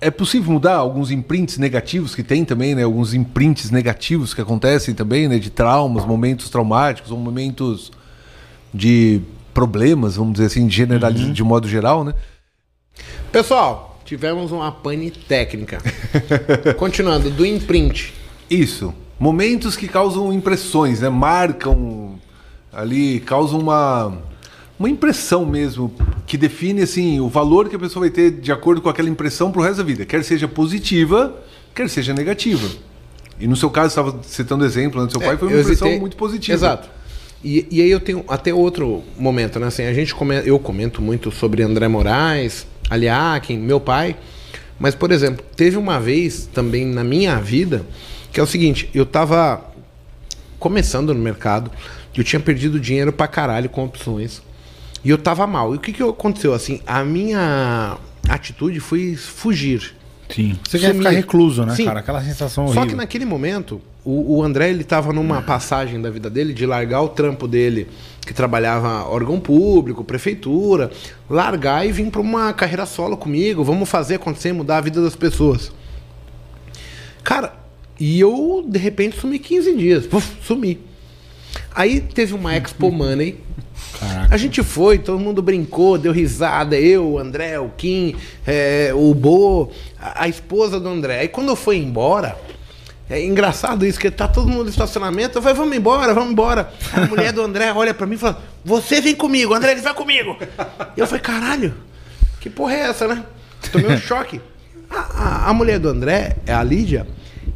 [0.00, 2.82] É possível mudar alguns imprints negativos que tem também, né?
[2.82, 5.38] Alguns imprints negativos que acontecem também, né?
[5.38, 7.92] De traumas, momentos traumáticos, ou momentos
[8.74, 9.20] de
[9.54, 11.32] problemas, vamos dizer assim, generaliz...
[11.32, 12.14] de modo geral, né?
[13.30, 15.78] Pessoal, tivemos uma pane técnica.
[16.76, 18.12] Continuando, do imprint.
[18.50, 18.92] Isso.
[19.20, 21.08] Momentos que causam impressões, né?
[21.08, 22.18] Marcam
[22.72, 24.18] ali, causam uma,
[24.78, 25.92] uma impressão mesmo,
[26.26, 29.50] que define assim o valor que a pessoa vai ter de acordo com aquela impressão
[29.52, 30.04] pro resto da vida.
[30.06, 31.34] Quer seja positiva,
[31.74, 32.68] quer seja negativa.
[33.38, 35.06] E no seu caso, você estava citando exemplo, né?
[35.06, 36.54] do seu pai foi uma É, impressão hesitei- muito positiva.
[36.56, 36.88] Exato.
[37.44, 39.66] E, e aí eu tenho até outro momento, né?
[39.66, 44.16] Assim, a gente come- eu comento muito sobre André Moraes, Aliakin, meu pai.
[44.78, 47.84] Mas, por exemplo, teve uma vez também na minha vida
[48.32, 49.60] que é o seguinte: eu tava
[50.58, 51.70] começando no mercado,
[52.20, 54.42] eu tinha perdido dinheiro pra caralho com opções.
[55.04, 55.74] E eu tava mal.
[55.74, 56.54] E o que, que aconteceu?
[56.54, 57.98] Assim, a minha
[58.28, 59.94] atitude foi fugir.
[60.28, 60.58] Sim.
[60.66, 61.84] Você quer ficar recluso, né, Sim.
[61.84, 62.00] cara?
[62.00, 62.88] Aquela sensação Só horrível.
[62.90, 67.02] que naquele momento, o, o André ele tava numa passagem da vida dele de largar
[67.02, 67.88] o trampo dele,
[68.26, 70.90] que trabalhava órgão público, prefeitura,
[71.28, 75.16] largar e vir para uma carreira solo comigo, vamos fazer acontecer, mudar a vida das
[75.16, 75.70] pessoas.
[77.22, 77.54] Cara,
[78.00, 80.80] e eu de repente sumi 15 dias, Puf, sumi.
[81.74, 83.40] Aí teve uma Expo Money.
[83.98, 84.34] Caraca.
[84.34, 89.14] A gente foi, todo mundo brincou, deu risada, eu, o André, o Kim, é, o
[89.14, 91.20] Bo, a, a esposa do André.
[91.20, 92.36] Aí quando eu fui embora,
[93.08, 96.72] é engraçado isso, que tá todo mundo no estacionamento, eu falei, vamos embora, vamos embora.
[96.92, 99.94] A mulher do André olha pra mim e fala, você vem comigo, André, ele vai
[99.94, 100.36] comigo.
[100.96, 101.74] E eu falei, caralho,
[102.40, 103.22] que porra é essa, né?
[103.70, 104.40] Tomei um choque.
[104.90, 104.96] A,
[105.46, 107.06] a- a mulher do André, é a Lídia,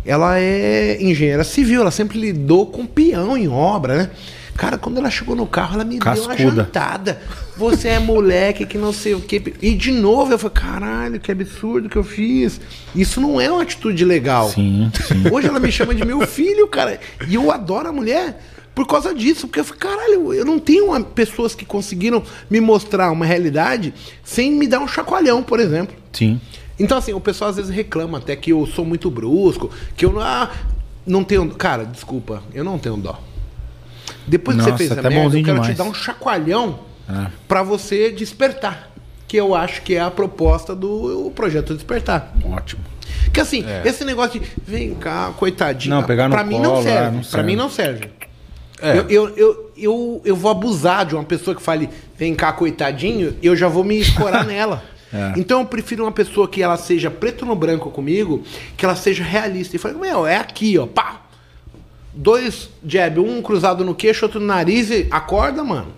[0.06, 4.10] ela é engenheira civil, ela sempre lidou com peão em obra, né?
[4.56, 6.64] Cara, quando ela chegou no carro, ela me deu uma Cascuda.
[6.64, 7.20] jantada.
[7.58, 9.52] Você é moleque que não sei o quê.
[9.60, 12.58] E de novo eu falei, caralho, que absurdo que eu fiz.
[12.94, 14.48] Isso não é uma atitude legal.
[14.48, 15.24] Sim, sim.
[15.30, 16.98] Hoje ela me chama de meu filho, cara.
[17.28, 18.40] E eu adoro a mulher
[18.74, 19.46] por causa disso.
[19.46, 23.92] Porque eu falei, caralho, eu não tenho uma- pessoas que conseguiram me mostrar uma realidade
[24.24, 25.94] sem me dar um chacoalhão, por exemplo.
[26.14, 26.40] Sim.
[26.78, 30.12] Então, assim, o pessoal às vezes reclama até que eu sou muito brusco, que eu
[30.12, 30.50] não, ah,
[31.06, 31.48] não tenho.
[31.54, 33.18] Cara, desculpa, eu não tenho dó.
[34.26, 35.66] Depois que Nossa, você fez a até merda, eu quero demais.
[35.74, 37.26] te dar um chacoalhão É.
[37.48, 38.90] pra você despertar.
[39.28, 42.32] Que eu acho que é a proposta do projeto Despertar.
[42.44, 42.82] Ótimo.
[43.32, 43.82] Que assim, É.
[43.84, 45.94] esse negócio de vem cá, coitadinho.
[45.96, 47.10] Não, pegar no pra mim não serve.
[47.10, 47.46] não Pra serve.
[47.46, 48.10] mim não serve.
[48.80, 48.98] É.
[48.98, 53.34] Eu, eu, eu, eu, eu vou abusar de uma pessoa que fale, vem cá, coitadinho,
[53.42, 54.84] eu já vou me escorar nela.
[55.16, 55.32] É.
[55.38, 58.42] Então eu prefiro uma pessoa que ela seja preto no branco comigo,
[58.76, 59.76] que ela seja realista.
[59.76, 61.22] E fale, meu, é aqui, ó, pá.
[62.12, 65.88] Dois jab, um cruzado no queixo, outro no nariz e acorda, mano.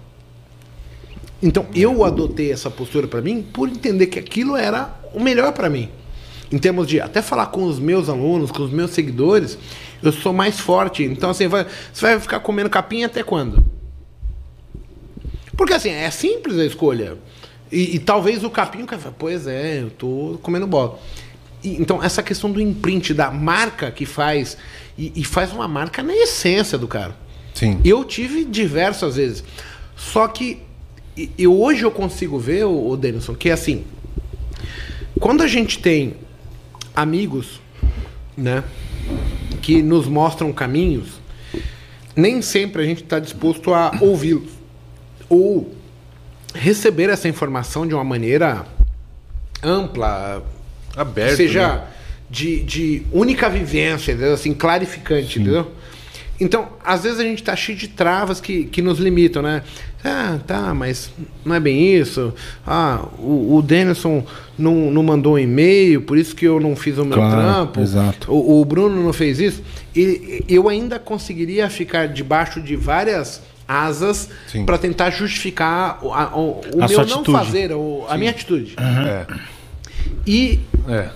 [1.42, 5.68] Então eu adotei essa postura pra mim por entender que aquilo era o melhor pra
[5.70, 5.88] mim.
[6.50, 9.58] Em termos de até falar com os meus alunos, com os meus seguidores,
[10.02, 11.04] eu sou mais forte.
[11.04, 13.64] Então assim, vai- você vai ficar comendo capim até quando?
[15.56, 17.16] Porque assim, é simples a escolha.
[17.70, 20.98] E, e talvez o capim, o cara fala, pois é, eu tô comendo bola.
[21.62, 24.56] E, então, essa questão do imprint, da marca que faz,
[24.96, 27.16] e, e faz uma marca na essência do cara.
[27.54, 27.80] Sim.
[27.84, 29.44] Eu tive diversas vezes.
[29.96, 30.62] Só que
[31.18, 33.84] e- eu, hoje eu consigo ver, o, Denilson, que é assim,
[35.18, 36.14] quando a gente tem
[36.94, 37.60] amigos,
[38.36, 38.62] né,
[39.60, 41.20] que nos mostram caminhos,
[42.14, 44.50] nem sempre a gente está disposto a ouvi-los
[45.28, 45.74] ou
[46.54, 48.64] receber essa informação de uma maneira
[49.62, 50.42] ampla,
[50.96, 51.30] Aberto.
[51.30, 51.82] que seja né?
[52.30, 54.34] de, de única vivência, entendeu?
[54.34, 55.70] assim, clarificante, entendeu?
[56.40, 59.62] Então, às vezes a gente tá cheio de travas que, que nos limitam, né?
[60.04, 61.10] Ah, tá, mas
[61.44, 62.32] não é bem isso.
[62.64, 64.24] Ah, o, o Denison
[64.56, 67.80] não, não mandou um e-mail, por isso que eu não fiz o meu Claro, trampo.
[67.80, 68.30] exato.
[68.32, 69.64] O, o Bruno não fez isso.
[69.96, 74.30] E eu ainda conseguiria ficar debaixo de várias asas
[74.64, 78.74] para tentar justificar o, a- o, o A meu não fazer, o- a minha atitude.
[78.78, 79.26] É.
[80.26, 81.10] E É.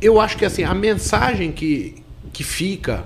[0.00, 1.96] eu acho que assim, a mensagem que,
[2.32, 3.04] que fica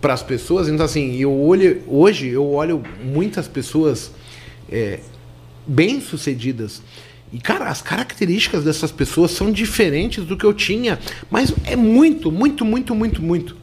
[0.00, 4.12] para as pessoas, então assim, eu olho, hoje eu olho muitas pessoas
[4.70, 5.00] é,
[5.66, 6.80] bem sucedidas
[7.32, 10.98] E, cara, as características dessas pessoas são diferentes do que eu tinha.
[11.30, 13.56] Mas é muito, muito, muito, muito, muito.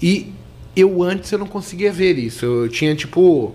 [0.00, 0.32] E
[0.76, 2.44] eu antes eu não conseguia ver isso.
[2.44, 3.54] Eu tinha, tipo,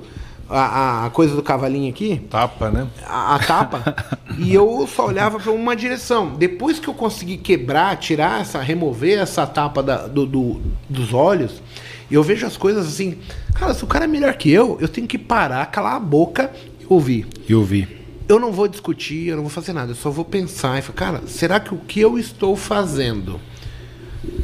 [0.50, 2.22] a, a coisa do cavalinho aqui.
[2.30, 2.88] Tapa, né?
[3.06, 3.96] A, a tapa.
[4.38, 6.34] e eu só olhava para uma direção.
[6.36, 11.62] Depois que eu consegui quebrar, tirar essa, remover essa tapa da, do, do, dos olhos,
[12.10, 13.18] eu vejo as coisas assim.
[13.54, 16.52] Cara, se o cara é melhor que eu, eu tenho que parar, calar a boca
[16.80, 17.28] e ouvir.
[17.48, 20.80] E ouvir eu não vou discutir, eu não vou fazer nada, eu só vou pensar
[20.80, 23.42] e falar, cara, será que o que eu estou fazendo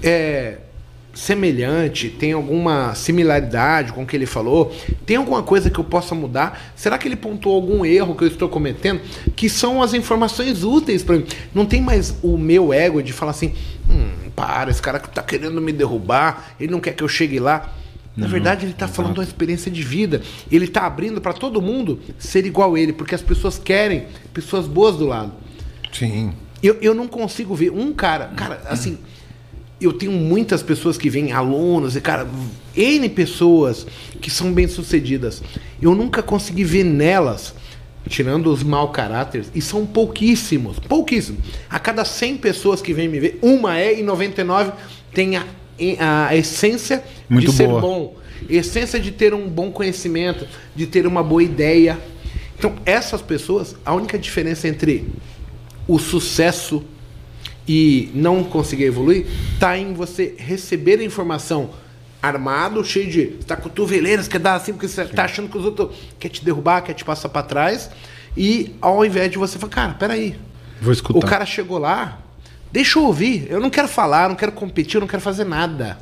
[0.03, 0.57] é
[1.17, 4.71] semelhante, tem alguma similaridade com o que ele falou?
[5.03, 6.71] Tem alguma coisa que eu possa mudar?
[6.75, 9.01] Será que ele pontuou algum erro que eu estou cometendo?
[9.35, 11.25] Que são as informações úteis para mim.
[11.55, 13.55] Não tem mais o meu ego de falar assim,
[13.89, 17.39] hum, para, esse cara que está querendo me derrubar, ele não quer que eu chegue
[17.39, 17.73] lá.
[18.15, 20.21] Na verdade, ele está falando de uma experiência de vida.
[20.51, 24.67] Ele está abrindo para todo mundo ser igual a ele, porque as pessoas querem pessoas
[24.67, 25.33] boas do lado.
[25.91, 26.33] Sim.
[26.61, 28.31] Eu, eu não consigo ver um cara.
[28.35, 28.97] Cara, assim,
[29.79, 32.27] eu tenho muitas pessoas que vêm, alunos, e, cara,
[32.75, 33.85] N pessoas
[34.21, 35.41] que são bem-sucedidas.
[35.81, 37.53] Eu nunca consegui ver nelas,
[38.09, 41.41] tirando os mau caráteres, e são pouquíssimos, pouquíssimos.
[41.69, 44.71] A cada 100 pessoas que vêm me ver, uma é e 99
[45.13, 45.45] tem a
[45.99, 47.81] a essência Muito de ser boa.
[47.81, 48.15] bom,
[48.49, 51.99] essência de ter um bom conhecimento, de ter uma boa ideia.
[52.57, 55.07] Então, essas pessoas, a única diferença entre
[55.87, 56.83] o sucesso
[57.67, 61.71] e não conseguir evoluir está em você receber a informação
[62.21, 63.21] armado, cheio de.
[63.39, 66.81] Está cotoveleiras, quer dar assim, porque você está achando que os outros quer te derrubar,
[66.81, 67.89] quer te passar para trás.
[68.35, 70.35] E ao invés de você falar, cara, peraí.
[70.81, 71.17] Vou escutar.
[71.17, 72.19] O cara chegou lá,
[72.71, 73.47] Deixa eu ouvir.
[73.49, 75.97] Eu não quero falar, não quero competir, não quero fazer nada.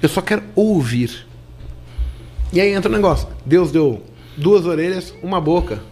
[0.00, 1.26] Eu só quero ouvir.
[2.52, 3.28] E aí entra o negócio.
[3.44, 4.02] Deus deu
[4.36, 5.82] duas orelhas, uma boca.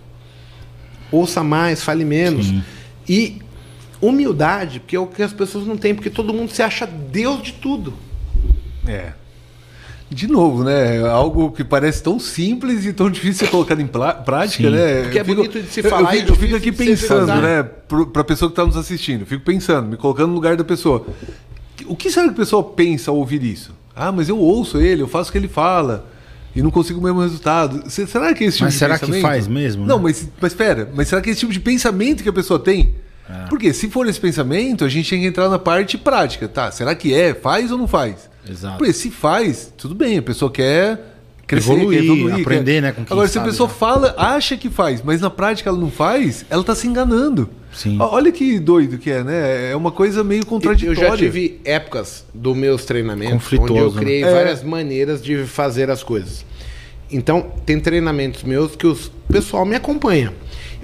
[1.12, 2.46] Ouça mais, fale menos.
[2.46, 2.64] Sim.
[3.08, 3.42] E
[4.00, 7.42] humildade, porque é o que as pessoas não têm, porque todo mundo se acha Deus
[7.42, 7.94] de tudo.
[8.86, 9.12] É.
[10.10, 11.06] De novo, né?
[11.06, 14.70] Algo que parece tão simples e tão difícil de ser colocado em prática, Sim.
[14.70, 15.02] né?
[15.02, 16.14] Porque é bonito de se falar.
[16.14, 17.62] Eu, eu, eu fico aqui pensando, né?
[17.62, 21.06] Para a pessoa que está nos assistindo, fico pensando, me colocando no lugar da pessoa.
[21.86, 23.74] O que será que a pessoa pensa ao ouvir isso?
[23.94, 26.06] Ah, mas eu ouço ele, eu faço o que ele fala
[26.56, 27.90] e não consigo o mesmo resultado.
[27.90, 29.16] Será que é esse tipo mas de será pensamento?
[29.16, 29.82] que faz mesmo?
[29.82, 29.88] Né?
[29.88, 32.58] Não, mas, mas espera, mas será que é esse tipo de pensamento que a pessoa
[32.58, 32.94] tem?
[33.28, 33.48] É.
[33.48, 36.70] Porque se for esse pensamento, a gente tem que entrar na parte prática, tá?
[36.70, 37.34] Será que é?
[37.34, 38.28] Faz ou não faz?
[38.48, 38.78] Exato.
[38.78, 41.16] Porque se faz, tudo bem, a pessoa quer
[41.46, 42.80] crescer, evoluir, quer evoluir aprender, quer...
[42.80, 42.92] né?
[42.92, 43.74] Com quem Agora, se a pessoa já.
[43.74, 47.50] fala, acha que faz, mas na prática ela não faz, ela está se enganando.
[47.72, 47.98] Sim.
[48.00, 49.70] Olha que doido que é, né?
[49.72, 50.98] É uma coisa meio contraditória.
[50.98, 54.00] Eu já tive épocas dos meus treinamentos onde eu né?
[54.00, 54.32] criei É.
[54.32, 56.44] várias maneiras de fazer as coisas.
[57.10, 58.96] Então, tem treinamentos meus que o
[59.30, 60.32] pessoal me acompanha.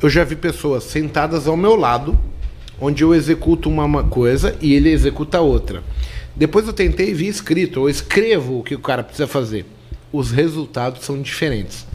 [0.04, 2.18] Eu já vi pessoas sentadas ao meu lado,
[2.78, 5.82] onde eu executo uma, coisa e ele executa outra.
[6.36, 9.64] Depois eu tentei e vi escrito, eu escrevo o que o cara precisa fazer.
[10.12, 11.86] Os resultados são diferentes.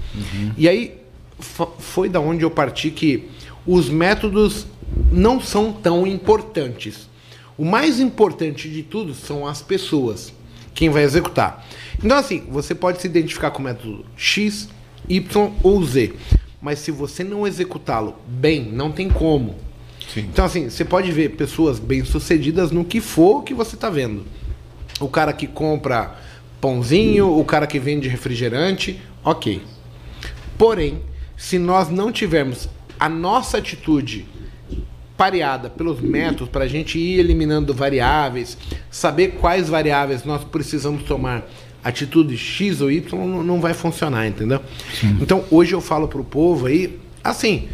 [0.58, 0.98] E aí
[1.40, 3.30] fo- foi da onde eu parti que
[3.64, 4.66] os métodos
[5.12, 7.08] não são tão importantes.
[7.56, 10.34] O mais importante de tudo são as pessoas,
[10.74, 11.64] quem vai executar.
[12.04, 14.68] Então, assim, você pode se identificar com o método X,
[15.08, 16.14] Y ou Z,
[16.62, 19.56] mas se você não executá-lo bem, não tem como.
[20.14, 20.22] Sim.
[20.22, 24.26] Então, assim, você pode ver pessoas bem-sucedidas no que for que você está vendo.
[25.00, 26.16] O cara que compra
[26.60, 29.62] pãozinho, o cara que vende refrigerante, ok.
[30.58, 31.02] Porém,
[31.38, 32.68] se nós não tivermos
[33.00, 34.26] a nossa atitude
[35.16, 38.58] pareada pelos métodos para a gente ir eliminando variáveis,
[38.90, 41.46] saber quais variáveis nós precisamos tomar
[41.84, 44.62] atitude X ou Y, não, não vai funcionar, entendeu?
[45.22, 47.68] Então, hoje eu falo para o povo aí, assim,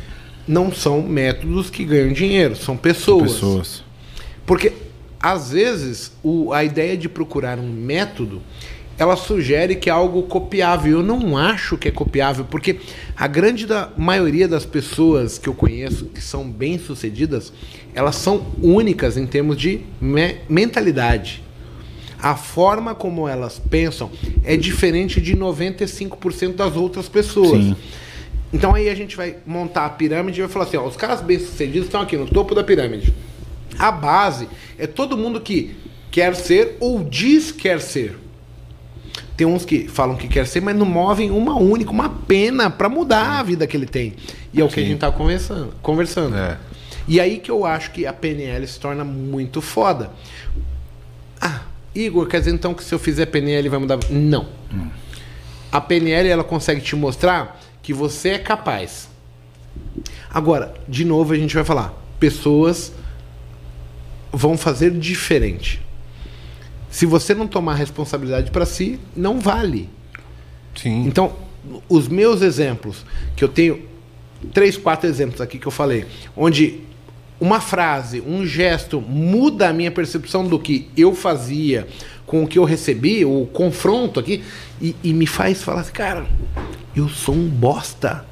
[0.47, 3.33] não são métodos que ganham dinheiro, são pessoas.
[3.33, 3.83] Pessoas.
[4.45, 4.73] Porque,
[5.19, 8.41] às vezes, o- a ideia de procurar um método,
[8.97, 10.99] ela sugere que é algo copiável.
[10.99, 12.77] Eu não acho que é copiável, porque
[13.17, 17.51] a grande da maioria das pessoas que eu conheço, que são bem-sucedidas,
[17.93, 21.43] elas são únicas em termos de me- mentalidade.
[22.22, 24.09] A forma como elas pensam
[24.43, 27.63] é diferente de 95% das outras pessoas.
[27.63, 27.76] Sim.
[28.53, 31.22] Então aí a gente vai montar a pirâmide e vai falar assim, ó, os caras
[31.22, 33.13] bem-sucedidos estão aqui no topo da pirâmide.
[33.78, 34.47] A base
[34.78, 35.76] é todo mundo que
[36.09, 38.18] quer ser ou diz quer ser.
[39.36, 42.88] Tem uns que falam que quer ser, mas não movem uma única, uma pena para
[42.88, 44.13] mudar a vida que ele tem.
[44.53, 44.89] E é o que a Sim.
[44.91, 45.74] gente tá conversando.
[45.82, 46.38] conversando.
[46.38, 46.57] É.
[47.07, 50.11] E aí que eu acho que a PNL se torna muito foda.
[51.95, 53.97] Igor, quer dizer então que se eu fizer PNL vai mudar?
[54.09, 54.47] Não.
[55.71, 59.09] A PNL ela consegue te mostrar que você é capaz.
[60.29, 62.91] Agora, de novo a gente vai falar, pessoas
[64.31, 65.81] vão fazer diferente.
[66.89, 69.89] Se você não tomar responsabilidade para si, não vale.
[70.75, 71.05] Sim.
[71.05, 71.35] Então,
[71.89, 73.85] os meus exemplos, que eu tenho
[74.53, 76.81] três, quatro exemplos aqui que eu falei, onde
[77.39, 81.88] uma frase, um gesto muda a minha percepção do que eu fazia
[82.25, 84.43] com o que eu recebi, o confronto aqui,
[84.81, 86.25] e, e me faz falar assim, cara,
[86.95, 88.25] eu sou um bosta.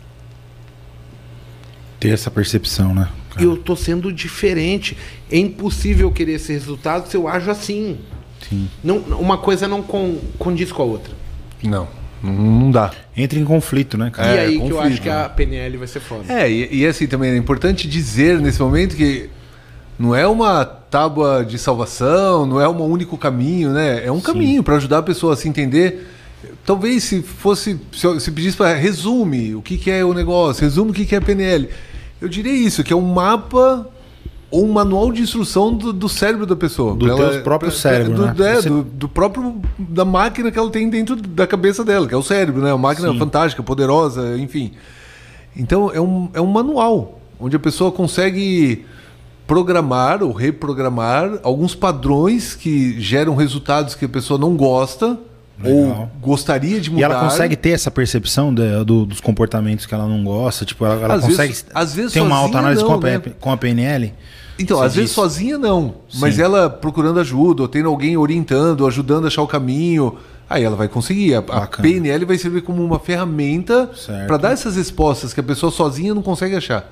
[1.99, 3.09] Ter essa percepção, né?
[3.29, 3.45] cara?
[3.45, 4.97] Eu tô sendo diferente.
[5.31, 7.97] É impossível querer esse resultado se eu ajo assim.
[8.49, 8.69] Sim.
[8.83, 11.13] Não, uma coisa não con- condiz com a outra.
[11.63, 11.87] Não,
[12.31, 12.91] não, dá.
[13.15, 14.33] Entra em conflito, né, cara?
[14.33, 16.31] e É, aí que eu conflito, acho que a PNL vai ser foda.
[16.31, 19.29] É, e, e assim também é importante dizer nesse momento que
[19.99, 24.05] não é uma tábua de salvação, não é um único caminho, né?
[24.05, 26.07] É um caminho para ajudar a pessoa a se entender.
[26.65, 30.63] Talvez se fosse, se, eu- se pedisse para resume o que, que é o negócio,
[30.63, 31.69] resume o que, que é PNL.
[32.21, 33.87] Eu diria isso, que é um mapa
[34.61, 36.95] um manual de instrução do, do cérebro da pessoa.
[36.95, 38.51] Do Pra teu próprio cérebro, do, né?
[38.51, 42.13] é, Você- do, do próprio da máquina que ela tem dentro da cabeça dela, que
[42.13, 42.71] é o cérebro, né?
[42.73, 43.17] Uma máquina Sim.
[43.19, 44.71] fantástica, poderosa, enfim.
[45.55, 48.85] Então é um, é um manual onde a pessoa consegue
[49.45, 55.17] programar ou reprogramar alguns padrões que geram resultados que a pessoa não gosta
[55.63, 56.11] ou Legal.
[56.21, 57.01] gostaria de mudar.
[57.01, 60.65] E ela consegue ter essa percepção de- do- dos comportamentos que ela não gosta?
[60.65, 63.21] Tipo, ela, ela Às consegue vezes- às vezes ter uma autoanálise não, com, a, né?
[63.39, 64.13] Com a PNL?
[64.59, 66.41] Então, Você às vezes sozinha não, mas Sim.
[66.43, 70.15] ela procurando ajuda, ou tendo alguém orientando, ajudando a achar o caminho,
[70.49, 71.33] aí ela vai conseguir.
[71.35, 71.67] A, a.
[71.67, 73.89] PNL vai servir como uma ferramenta
[74.27, 76.87] para dar essas respostas que a pessoa sozinha não consegue achar.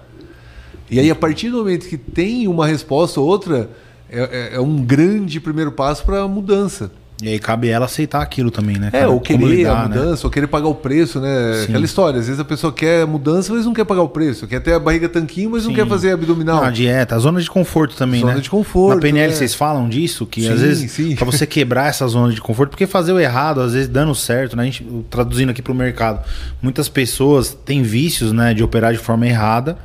[0.90, 3.70] E aí, a partir do momento que tem uma resposta ou outra,
[4.10, 6.92] é, é- é um grande primeiro passo para a mudança.
[7.22, 8.88] E aí cabe ela aceitar aquilo também, né?
[8.88, 9.10] É, cara?
[9.10, 9.96] ou querer lidar, a né?
[9.96, 11.54] mudança, ou querer pagar o preço, né?
[11.58, 11.64] Sim.
[11.70, 12.20] Aquela história.
[12.20, 14.48] Às vezes a pessoa quer mudança, mas não quer pagar o preço.
[14.48, 15.76] Quer ter a barriga tanquinho, mas não Sim.
[15.76, 16.58] quer fazer abdominal.
[16.58, 18.40] Não, a dieta, a zona de conforto também, Zona né?
[18.40, 19.36] de conforto, Na PNL né?
[19.38, 21.16] vocês falam disso, que às Sim, vezes, sim.
[21.16, 24.56] pra você quebrar essa zona de conforto, porque fazer o errado, às vezes dando certo,
[24.58, 24.64] né?
[24.64, 26.26] A gente, traduzindo aqui pro mercado,
[26.62, 29.78] muitas pessoas têm vícios, né, de operar de forma errada,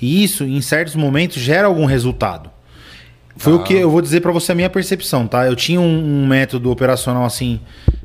[0.00, 2.50] e isso, em certos momentos, gera algum resultado.
[3.40, 5.46] Foi o que eu vou dizer pra você a minha percepção, tá?
[5.46, 7.58] Eu tinha um, um método operacional assim,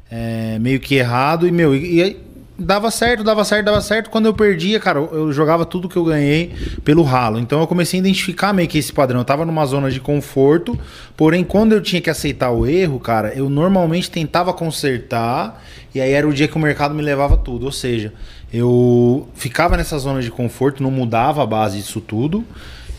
[0.10, 2.18] é, meio que errado, e, meu, e, e
[2.58, 4.10] dava certo, dava certo, dava certo.
[4.10, 6.54] Quando eu perdia, cara, eu eu jogava tudo que eu ganhei
[6.86, 7.38] pelo ralo.
[7.38, 9.20] Então eu comecei a identificar meio que esse padrão.
[9.20, 10.80] Eu tava numa zona de conforto,
[11.18, 15.62] porém, quando eu tinha que aceitar o erro, cara, eu normalmente tentava consertar,
[15.94, 17.66] e aí era o dia que o mercado me levava tudo.
[17.66, 18.14] Ou seja,
[18.54, 22.46] eu ficava nessa zona de conforto, não mudava a base disso tudo.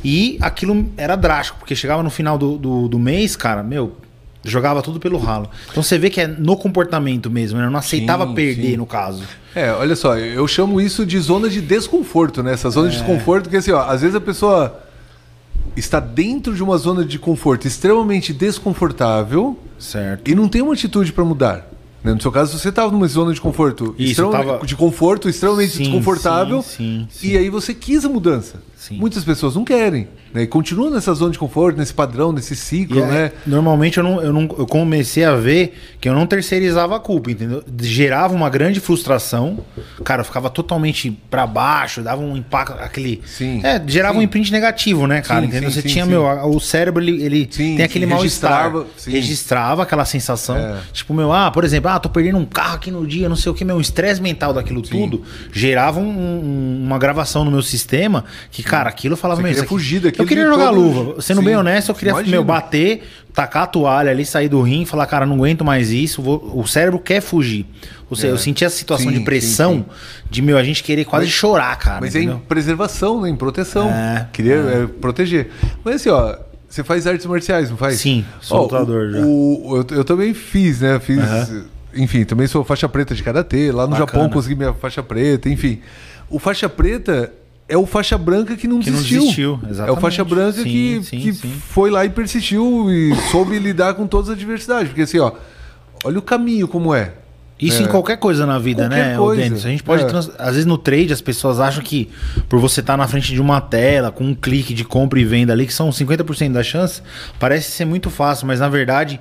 [0.09, 3.97] E aquilo era drástico, porque chegava no final do, do, do mês, cara, meu,
[4.45, 5.51] jogava tudo pelo ralo.
[5.69, 7.67] Então você vê que é no comportamento mesmo, né?
[7.67, 8.77] Eu não aceitava Sim, perder, sim.
[8.77, 9.25] no caso.
[9.53, 12.53] É, olha só, eu chamo isso de zona de desconforto, né?
[12.53, 14.81] Essa zona de desconforto, que assim, ó, às vezes a pessoa
[15.77, 20.31] está dentro de uma zona de conforto extremamente desconfortável Certo.
[20.31, 21.69] e não tem uma atitude para mudar.
[22.07, 22.15] Né?
[22.15, 25.73] No seu caso, você estava numa zona de conforto, Isso, extremamente- tava- de conforto extremamente
[25.73, 28.63] Sim, desconfortável, sim, sim, e aí você quis a mudança.
[28.93, 30.43] Muitas pessoas não querem, né?
[30.43, 33.32] E continuam nessa zona de conforto, nesse padrão, nesse ciclo, é- né?
[33.47, 37.30] Normalmente eu não, eu não eu comecei a ver que eu não terceirizava a culpa,
[37.30, 37.64] entendeu?
[37.80, 39.59] Gerava uma grande frustração.
[40.05, 43.20] Cara, eu ficava totalmente pra baixo, dava um impacto, aquele.
[43.26, 43.61] Sim.
[43.64, 44.20] É, gerava Sim.
[44.20, 45.41] um imprint negativo, né, cara?
[45.41, 45.70] Sim, entendeu?
[45.70, 48.72] sim, Você tinha, meu, o cérebro, ele, ele tem aquele mal-estar.
[49.07, 50.57] registrava, aquela sensação.
[50.57, 50.76] É.
[50.93, 53.51] Tipo, meu, ah, por exemplo, ah, tô perdendo um carro aqui no dia, não sei
[53.51, 55.22] o que, meu, um estresse mental daquilo tudo
[55.53, 59.49] gerava um- um- uma gravação no meu sistema que, cara, aquilo eu falava, Você meu,
[59.51, 61.20] queria isso aqui- fugir daquilo Eu queria jogar luva.
[61.22, 61.47] Sendo Sim.
[61.47, 63.03] bem honesto, eu queria, meu, bater,
[63.33, 66.66] tacar a toalha ali, sair do rim, falar, cara, não aguento mais isso, vou- o
[66.66, 67.66] cérebro quer fugir.
[68.09, 68.31] Ou seja, É.
[68.33, 69.85] eu senti essa situação Sim, de pressão sim,
[70.31, 72.01] de, meu, a gente querer quase chorar, cara.
[72.01, 72.43] Mas é em entendeu?
[72.49, 73.29] preservação, né?
[73.29, 73.89] Em proteção.
[73.91, 75.51] É, Queria é, proteger.
[75.85, 76.37] Mas assim, ó,
[76.68, 77.99] você faz artes marciais, não faz?
[77.99, 79.18] Sim, sou Ó, lutador já.
[79.20, 80.99] o- eu, eu também fiz, né?
[81.01, 81.18] Fiz.
[81.95, 83.72] Enfim, também sou faixa preta de karatê.
[83.72, 84.07] Lá no Bacana.
[84.07, 85.81] Japão consegui minha faixa preta, enfim.
[86.29, 87.33] O faixa preta
[87.69, 89.57] é o faixa branca que não Que não desistiu.
[89.59, 91.53] desistiu, É o faixa branca Sim, que, sim, que sim.
[91.69, 94.89] foi lá e persistiu e soube lidar com todas as adversidades.
[94.89, 95.33] Porque assim, ó,
[96.05, 97.12] olha o caminho como é.
[97.59, 97.87] Isso É.
[97.87, 99.43] em qualquer coisa na vida, Qualquer né, coisa.
[99.55, 100.03] A gente pode.
[100.03, 100.07] É.
[100.07, 102.11] trans- Às vezes no trade as pessoas acham que
[102.51, 105.55] por você estar na frente de uma tela, com um clique de compra e venda
[105.55, 107.01] ali, que são 50% da chance,
[107.41, 109.19] parece ser muito fácil, mas na verdade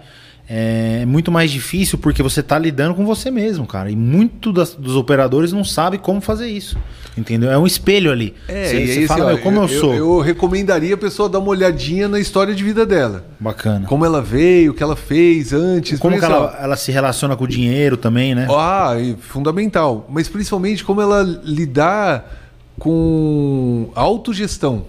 [0.48, 3.89] é muito mais difícil porque você está lidando com você mesmo, cara.
[3.89, 6.78] E muito das- dos operadores não sabe como fazer isso.
[7.18, 7.50] Entendeu?
[7.50, 8.34] É um espelho ali.
[8.48, 9.93] É, Você e você aí, fala, ó, como eu, sou.
[9.93, 13.26] Eu, recomendaria a pessoa dar uma olhadinha na história de vida dela.
[13.39, 13.88] Bacana.
[13.88, 15.98] Como ela veio, o que ela fez antes.
[15.98, 18.48] Como que ela, ela se relaciona com o dinheiro também, né?
[18.50, 20.06] Ah, e fundamental.
[20.10, 22.30] Mas principalmente como ela lidar
[22.78, 24.86] com autogestão.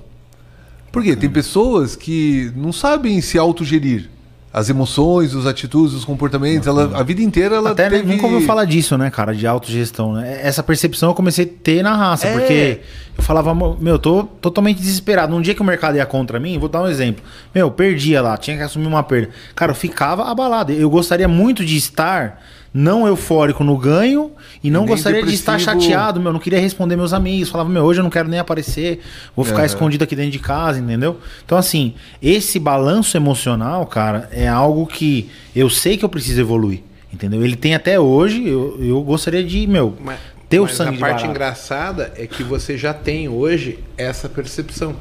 [0.91, 4.11] Porque tem pessoas que não sabem se autogerir.
[4.59, 8.11] As emoções, as atitudes, os comportamentos, ela, a vida inteira ela Até teve...
[8.11, 10.41] nunca ouviu falar disso, né, cara, de autogestão, né?
[10.43, 12.33] Essa percepção eu comecei a ter na raça, É.
[12.33, 12.81] porque
[13.19, 15.37] eu falava, meu, tô totalmente desesperado.
[15.37, 17.23] Um dia que o mercado ia contra mim, vou dar um exemplo.
[17.55, 19.29] Meu, perdia lá, tinha que assumir uma perda.
[19.55, 20.73] Cara, eu ficava abalado.
[20.73, 22.43] Eu gostaria muito de estar
[22.77, 25.81] não eufórico no ganho e não Nem gostaria de estar depressivo.
[25.81, 29.01] chateado, meu, não queria responder meus amigos, falava, meu, hoje eu não quero nem aparecer,
[29.35, 29.67] vou ficar Aham.
[29.67, 31.19] escondido aqui dentro de casa, entendeu?
[31.45, 36.83] Então, assim, esse balanço emocional, cara, é algo que eu sei que eu preciso evoluir,
[37.11, 37.43] entendeu?
[37.43, 40.19] Ele tem até hoje, eu, eu gostaria de, meu, Mas,
[40.49, 41.31] ter o mas sangue a de parte barata.
[41.31, 44.95] engraçada é que você já tem hoje essa percepção.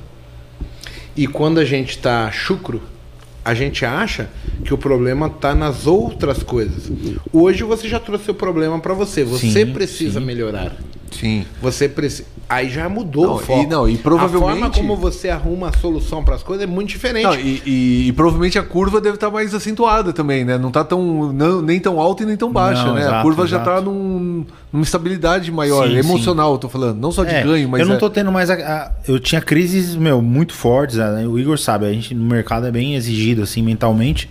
[1.13, 2.81] E quando a gente tá chucro,
[3.45, 4.27] a gente acha
[4.63, 6.91] que o problema tá nas outras coisas.
[7.31, 9.23] Hoje você já trouxe o problema para você.
[9.23, 10.25] Você Sim, precisa sim.
[10.25, 10.75] melhorar.
[11.19, 11.45] Sim.
[11.61, 12.27] Você precisa.
[12.47, 13.63] Aí já mudou Não, o foco.
[13.63, 16.67] e- não, e provavelmente- A forma como você arruma a solução para as coisas é
[16.67, 17.23] muito diferente.
[17.23, 20.55] Não, e, e- e provavelmente a curva deve estar mais acentuada também, né?
[20.57, 23.01] Não tá tão, não- nem tão alta e nem tão baixa, Não, né?
[23.01, 23.71] a exato, curva já exato.
[23.71, 26.99] tá num, numa estabilidade maior, Sim, emocional, eu tô falando.
[26.99, 27.81] Não só de É, ganho, mas.
[27.81, 28.51] eu não é- tô tendo mais.
[28.51, 30.97] A, a- eu tinha crises, meu, muito fortes.
[30.97, 31.25] né?
[31.27, 34.29] O Igor sabe, a gente no mercado é bem exigido, assim, mentalmente.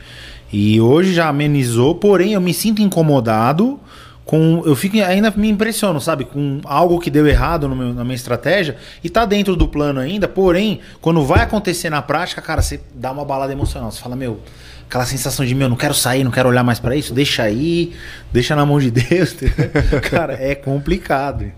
[0.52, 3.80] E hoje já amenizou, porém eu me sinto incomodado
[4.24, 4.62] com.
[4.64, 6.24] Eu fico ainda me impressiono, sabe?
[6.24, 10.26] Com algo que deu errado meu- na minha estratégia e tá dentro do plano ainda,
[10.28, 13.90] porém, quando vai acontecer na prática, cara, você dá uma balada emocional.
[13.90, 14.40] Você fala, meu.
[14.86, 17.94] Aquela sensação de, meu, não quero sair, não quero olhar mais pra isso, deixa aí,
[18.30, 19.34] deixa na mão de Deus.
[20.10, 21.50] cara, é complicado.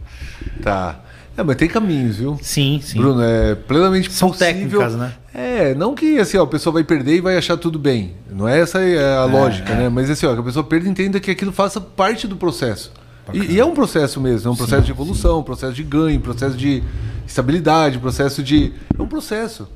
[0.62, 1.00] Tá.
[1.36, 2.38] É, mas tem caminhos, viu?
[2.40, 2.98] Sim, sim.
[2.98, 4.54] Bruno, é plenamente São possível.
[4.54, 5.12] técnicas, né?
[5.38, 8.12] É, não que assim, ó, a pessoa vai perder e vai achar tudo bem.
[8.30, 8.78] Não é essa
[9.20, 9.76] a lógica, é.
[9.76, 9.88] né?
[9.90, 12.90] Mas assim, ó, que a pessoa perda e entenda que aquilo faça parte do processo.
[13.34, 16.16] E, e é um processo mesmo, é um processo de evolução, um processo de ganho,
[16.18, 16.82] um processo de
[17.26, 18.72] estabilidade, um processo de.
[18.98, 19.68] É um processo.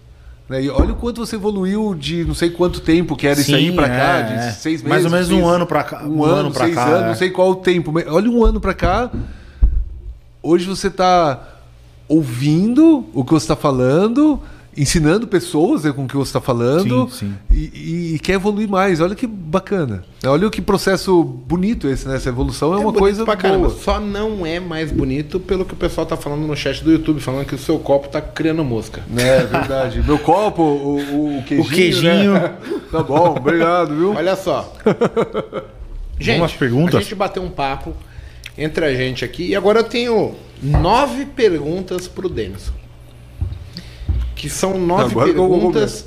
[0.48, 0.62] Né?
[0.64, 3.68] E olha o quanto você evoluiu de não sei quanto tempo que era isso aí
[3.68, 4.50] Sim, pra cá, é, de é.
[4.52, 4.88] seis meses.
[4.88, 7.02] Mais ou menos seis- um ano pra cá- Um, um ano, ano seis cá, anos,
[7.02, 7.06] é.
[7.08, 7.92] não sei qual o tempo.
[8.08, 9.10] Olha um ano pra cá.
[10.42, 11.38] Hoje você está
[12.08, 14.40] ouvindo o que você está falando,
[14.76, 17.56] ensinando pessoas né, com o que você está falando Sim, sim.
[17.56, 19.00] E, e quer evoluir mais.
[19.00, 20.04] Olha que bacana.
[20.24, 22.16] Olha o que processo bonito esse, né?
[22.16, 23.68] Essa evolução é, uma bonito coisa pra caramba.
[23.68, 23.80] boa.
[23.80, 27.20] Só não é mais bonito pelo que o pessoal tá falando no chat do YouTube,
[27.20, 29.02] falando que o seu copo tá criando mosca.
[29.16, 30.02] É verdade.
[30.02, 31.62] Meu copo, o, o, o queijinho.
[31.62, 32.32] O queijinho.
[32.34, 32.54] né?
[32.90, 34.14] Tá bom, obrigado, viu?
[34.14, 34.72] Olha só.
[36.18, 36.96] gente, perguntas?
[36.96, 37.94] a gente bateu um papo
[38.58, 42.79] entre a gente aqui e agora eu tenho nove perguntas pro Denison.
[44.40, 46.06] Que são nove Agora perguntas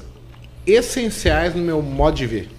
[0.66, 2.50] essenciais no meu modo de ver.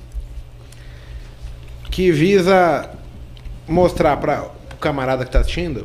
[1.91, 2.89] Que visa
[3.67, 5.85] mostrar para o camarada que está assistindo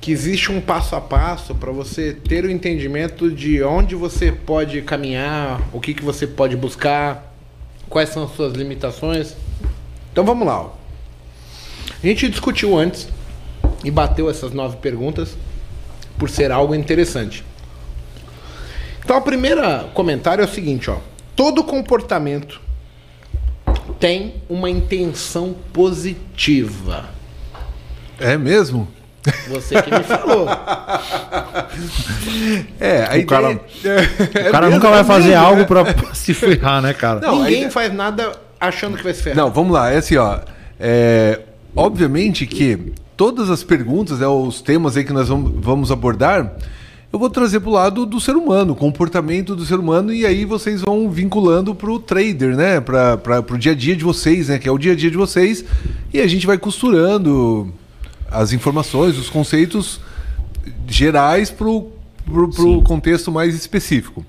[0.00, 4.80] que existe um passo a passo para você ter o entendimento de onde você pode
[4.80, 7.34] caminhar, o que, que você pode buscar,
[7.90, 9.36] quais são as suas limitações.
[10.10, 10.62] Então vamos lá.
[10.62, 10.70] ó.
[12.02, 13.10] A gente discutiu antes
[13.84, 15.36] e bateu essas nove perguntas
[16.16, 17.44] por ser algo interessante.
[19.06, 20.96] Então, a primeira comentário é o seguinte, ó.
[21.36, 22.60] Todo comportamento
[24.00, 27.04] tem uma intenção positiva.
[28.18, 28.88] É mesmo?
[29.48, 30.48] Você que me falou.
[32.80, 33.60] É, a O cara-
[34.34, 37.20] É O cara mesmo, nunca vai é fazer mesmo, algo pra se ferrar, né, cara?
[37.20, 39.36] Não, Ninguém aí- faz nada achando que vai se ferrar.
[39.36, 39.88] Não, vamos lá.
[39.92, 40.40] É assim, ó.
[40.80, 41.38] É,
[41.76, 46.54] obviamente que todas as perguntas, né, os temas aí que nós vamos, vamos abordar,
[47.12, 50.26] eu vou trazer para o lado do ser humano, o comportamento do ser humano, e
[50.26, 52.80] aí vocês vão vinculando para o trader, né?
[52.80, 54.58] Para o dia a dia de vocês, né?
[54.58, 55.64] Que é o dia a dia de vocês.
[56.12, 57.72] E a gente vai costurando
[58.30, 60.00] as informações, os conceitos
[60.86, 61.92] gerais para o
[62.84, 64.26] contexto mais específico.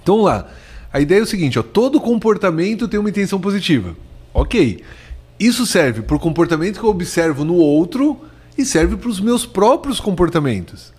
[0.00, 0.48] Então vamos lá.
[0.92, 3.96] A ideia é o seguinte, ó, todo comportamento tem uma intenção positiva.
[4.32, 4.82] Ok.
[5.38, 8.20] Isso serve para o comportamento que eu observo no outro
[8.56, 10.93] e serve para os meus próprios comportamentos.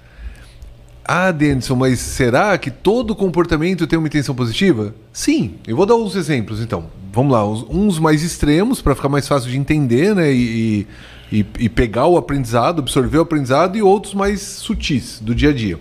[1.08, 4.96] Ah, Denison, mas será que todo comportamento tem uma intenção positiva?
[5.14, 5.56] Sim.
[5.68, 6.86] Eu vou dar uns exemplos, então.
[7.14, 10.34] Vamos lá, uns, mais extremos, para ficar mais fácil de entender, né?
[10.34, 10.86] E,
[11.32, 15.54] e, e pegar o aprendizado, absorver o aprendizado, e outros mais sutis, do dia a
[15.54, 15.80] dia.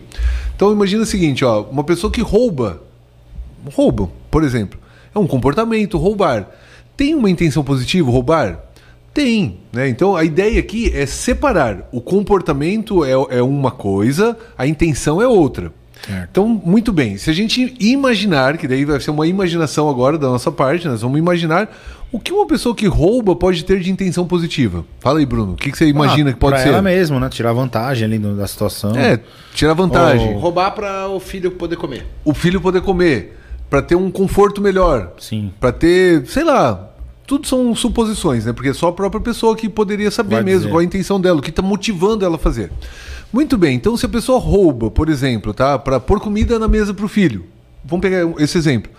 [0.54, 2.82] Então imagina o seguinte, ó, uma pessoa que rouba,
[3.72, 4.78] rouba, por exemplo,
[5.14, 6.48] é um comportamento, roubar.
[6.96, 8.63] Tem uma intenção positiva, roubar?
[9.14, 9.88] Tem, né?
[9.88, 11.88] Então a ideia aqui é separar.
[11.92, 15.72] O comportamento é, é uma coisa, a intenção é outra.
[16.04, 16.28] Certo.
[16.30, 17.16] Então, muito bem.
[17.16, 21.00] Se a gente imaginar, que daí vai ser uma imaginação agora da nossa parte, nós
[21.00, 21.70] vamos imaginar
[22.12, 24.84] O que uma pessoa que rouba pode ter de intenção positiva?
[25.00, 25.52] Fala aí, Bruno.
[25.52, 26.68] O que, que você imagina Ah, que pode pra ser?
[26.70, 27.28] ela mesmo, né?
[27.30, 28.94] Tirar vantagem ali da situação.
[28.94, 29.18] É,
[29.54, 30.34] tirar vantagem.
[30.34, 32.04] Roubar para o filho poder comer.
[32.24, 33.38] O filho poder comer,
[33.70, 35.52] Pra ter um conforto melhor, Sim.
[35.58, 36.93] Pra ter, sei lá,
[37.26, 38.52] tudo são suposições, né?
[38.52, 40.70] Porque é só a própria pessoa que poderia saber Vai mesmo dizer.
[40.70, 42.70] qual a intenção dela, o que está motivando ela a fazer.
[43.32, 46.94] Muito bem, então se a pessoa rouba, por exemplo, tá, para pôr comida na mesa
[46.94, 47.44] para o filho,
[47.84, 48.92] vamos pegar esse exemplo.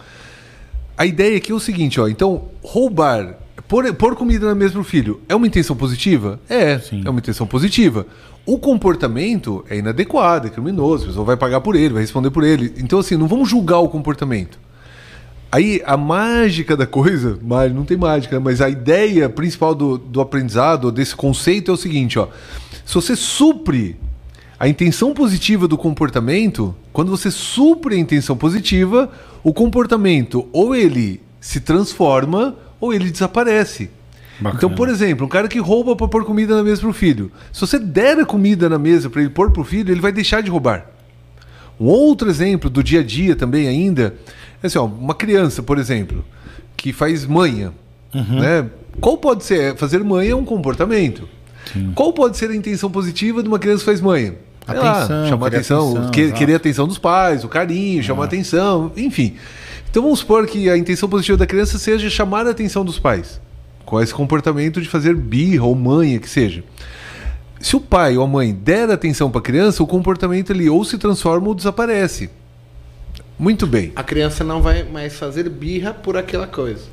[0.98, 2.08] A ideia aqui é o seguinte, ó.
[2.08, 3.36] Então, roubar,
[3.68, 6.40] pôr, pôr comida na mesa para o filho, é uma intenção positiva?
[6.50, 7.04] É, Sim.
[7.06, 8.08] é uma intenção positiva.
[8.46, 12.44] O comportamento é inadequado, é criminoso, a pessoa vai pagar por ele, vai responder por
[12.44, 12.74] ele.
[12.78, 14.60] Então, assim, não vamos julgar o comportamento.
[15.56, 20.20] Aí a mágica da coisa, mas não tem mágica, mas a ideia principal do, do
[20.20, 22.28] aprendizado, desse conceito, é o seguinte: ó,
[22.86, 23.96] se você supre
[24.60, 29.10] a intenção positiva do comportamento, quando você supre a intenção positiva,
[29.46, 33.90] o comportamento ou ele se transforma ou ele desaparece.
[34.38, 34.58] Bacana.
[34.58, 37.32] Então, por exemplo, um cara que rouba para pôr comida na mesa para o filho.
[37.54, 40.12] Se você der a comida na mesa para ele pôr para o filho, ele vai
[40.12, 40.86] deixar de roubar.
[41.80, 44.16] Um outro exemplo do dia a dia também ainda,
[44.64, 46.24] assim, ó, uma criança, por exemplo,
[46.78, 47.72] que faz manha,
[48.14, 48.66] né?
[49.02, 49.76] Qual pode ser?
[49.76, 51.28] Fazer manha é um comportamento.
[51.96, 54.36] Qual pode ser a intenção positiva de uma criança que faz manha?
[54.66, 58.26] Sei lá, Atenção, chamar atenção, atenção, que- querer a atenção dos pais, o carinho, chamar
[58.26, 59.36] atenção, enfim.
[59.92, 63.40] Então vamos supor que a intenção positiva da criança seja chamar a atenção dos pais,
[63.86, 66.64] com esse comportamento de fazer birra ou manha, que seja.
[67.60, 70.84] Se o pai ou a mãe der atenção para a criança, o comportamento ali ou
[70.84, 72.30] se transforma ou desaparece.
[73.38, 73.92] Muito bem.
[73.96, 76.84] A criança não vai mais fazer birra por aquela coisa.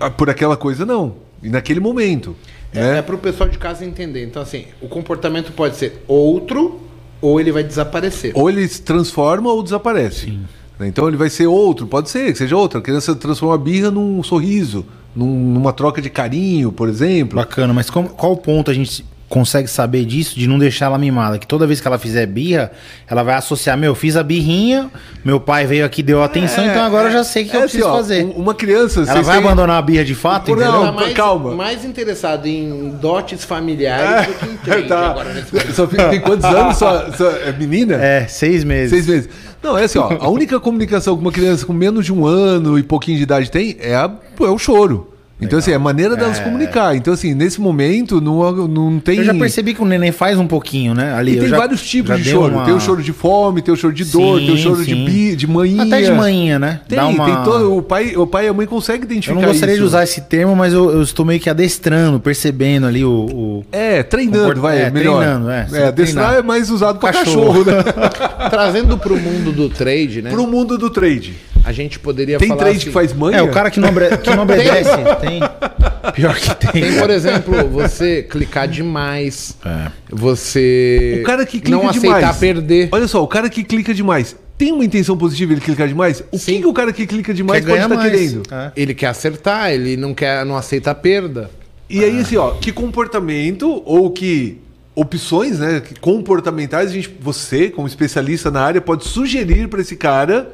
[0.00, 1.16] Ah, Por aquela coisa, não.
[1.42, 2.34] E naquele momento.
[2.74, 2.98] É, né?
[2.98, 4.24] é para o pessoal de casa entender.
[4.24, 6.80] Então, assim, o comportamento pode ser outro
[7.20, 8.32] ou ele vai desaparecer.
[8.34, 10.36] Ou ele se transforma ou desaparece.
[10.78, 10.86] Né?
[10.88, 12.78] Então ele vai ser outro, pode ser que seja outro.
[12.78, 17.36] A criança transforma a birra num sorriso, num- numa troca de carinho, por exemplo.
[17.36, 20.98] Bacana, mas como- qual o ponto a gente consegue saber disso, de não deixar ela
[20.98, 21.38] mimada?
[21.38, 22.72] Que toda vez que ela fizer birra,
[23.06, 24.90] ela vai associar, meu, fiz a birrinha,
[25.24, 27.62] meu pai veio aqui, deu atenção, então agora eu já sei o que é eu
[27.62, 28.24] preciso assim, ó, fazer.
[28.24, 29.00] um- Uma criança.
[29.02, 30.72] Ela vai têm- abandonar a birra de fato, Por- entendeu?
[30.72, 31.54] não, Tá mais, calma.
[31.54, 35.10] mais interessado em dotes familiares do que em Tá.
[35.10, 35.46] agora.
[35.74, 36.76] Só tem quantos anos?
[36.76, 37.94] Só, só- é menina?
[37.96, 38.90] É, seis meses.
[38.90, 39.28] Seis meses.
[39.62, 40.08] Não, é assim, ó.
[40.20, 43.50] A única comunicação que uma criança com menos de um ano e pouquinho de idade
[43.50, 44.10] tem é, a-
[44.40, 45.12] é o choro.
[45.40, 46.96] Então, assim, é a maneira dela se comunicar.
[46.96, 49.18] Então, assim, nesse momento, não, não tem.
[49.18, 51.14] Eu já percebi que o neném faz um pouquinho, né?
[51.14, 52.54] Ali, E eu tem já- vários tipos de choro.
[52.54, 54.84] uma- Tem o choro de fome, tem o choro de dor, tem o Sim, choro
[54.84, 55.04] de, sim.
[55.04, 55.82] bi, de manhinha.
[55.84, 56.80] Até de manhinha, né?
[56.88, 57.76] Tem, uma- tem todo.
[57.76, 59.82] O pai, o pai e a mãe conseguem Eu identificar não gostaria isso.
[59.82, 63.10] de usar esse termo, mas eu, eu estou meio que adestrando, percebendo ali o.
[63.10, 65.18] o- É, treinando, vai, é, melhor.
[65.22, 66.34] treinando, é, é, adestrar treinar.
[66.34, 67.64] é mais usado para Cachorro.
[67.64, 67.82] cachorro, né?
[68.50, 70.30] Trazendo para o mundo do trade, né?
[70.30, 71.34] Pro mundo do trade.
[71.64, 73.38] A gente poderia Tem falar trade assim, que faz manha?
[73.38, 74.90] É, o cara que não, obede- que não obedece.
[75.28, 76.12] Tem.
[76.12, 76.82] Pior que tem.
[76.82, 79.56] Tem, por exemplo, você clicar demais.
[79.64, 79.90] É.
[80.10, 82.36] Você O cara que clica não aceitar demais.
[82.38, 82.88] perder.
[82.92, 84.36] Olha só, o cara que clica demais.
[84.56, 86.20] Tem uma intenção positiva ele clicar demais?
[86.20, 86.60] O que, Sim.
[86.60, 88.10] que o cara que clica demais Quer pode estar mais.
[88.10, 88.42] querendo?
[88.50, 88.72] É.
[88.74, 91.48] Ele quer acertar, ele não quer, não aceita a perda.
[91.88, 94.58] E aí, assim, ó, que comportamento ou que
[94.96, 99.94] opções, né, que comportamentais a gente, você, como especialista na área, pode sugerir para esse
[99.94, 100.50] cara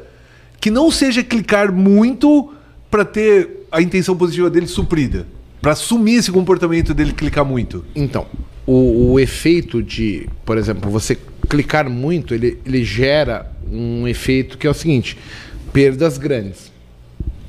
[0.60, 2.52] que não seja clicar muito
[2.90, 5.26] para ter a intenção positiva dele suprida,
[5.60, 7.84] para assumir esse comportamento dele clicar muito.
[7.94, 8.26] Então,
[8.64, 11.18] o, o efeito de, por exemplo, você
[11.48, 15.18] clicar muito, ele, ele gera um efeito que é o seguinte:
[15.72, 16.72] perdas grandes.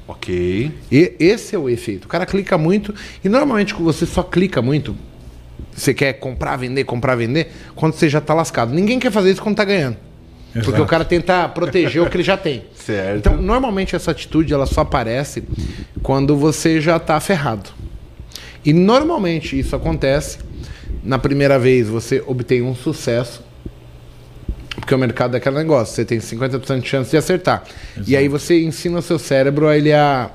[0.07, 0.71] Ok.
[0.91, 2.05] E esse é o efeito.
[2.05, 4.95] O cara clica muito e normalmente quando você só clica muito,
[5.76, 8.73] você quer comprar, vender, comprar, vender, quando você já tá lascado.
[8.73, 9.97] Ninguém quer fazer isso quando tá ganhando.
[10.56, 10.84] Porque Exato.
[10.84, 12.64] o cara tenta proteger o que ele já tem.
[12.74, 13.18] Certo.
[13.18, 15.43] Então, normalmente essa atitude ela só aparece
[16.01, 17.72] quando você já tá ferrado.
[18.64, 20.39] E normalmente isso acontece
[21.03, 23.43] na primeira vez você obtém um sucesso,
[24.76, 27.64] porque o mercado é aquele negócio, você tem 50% de chance de acertar.
[28.08, 30.32] E aí você ensina o seu cérebro a ele a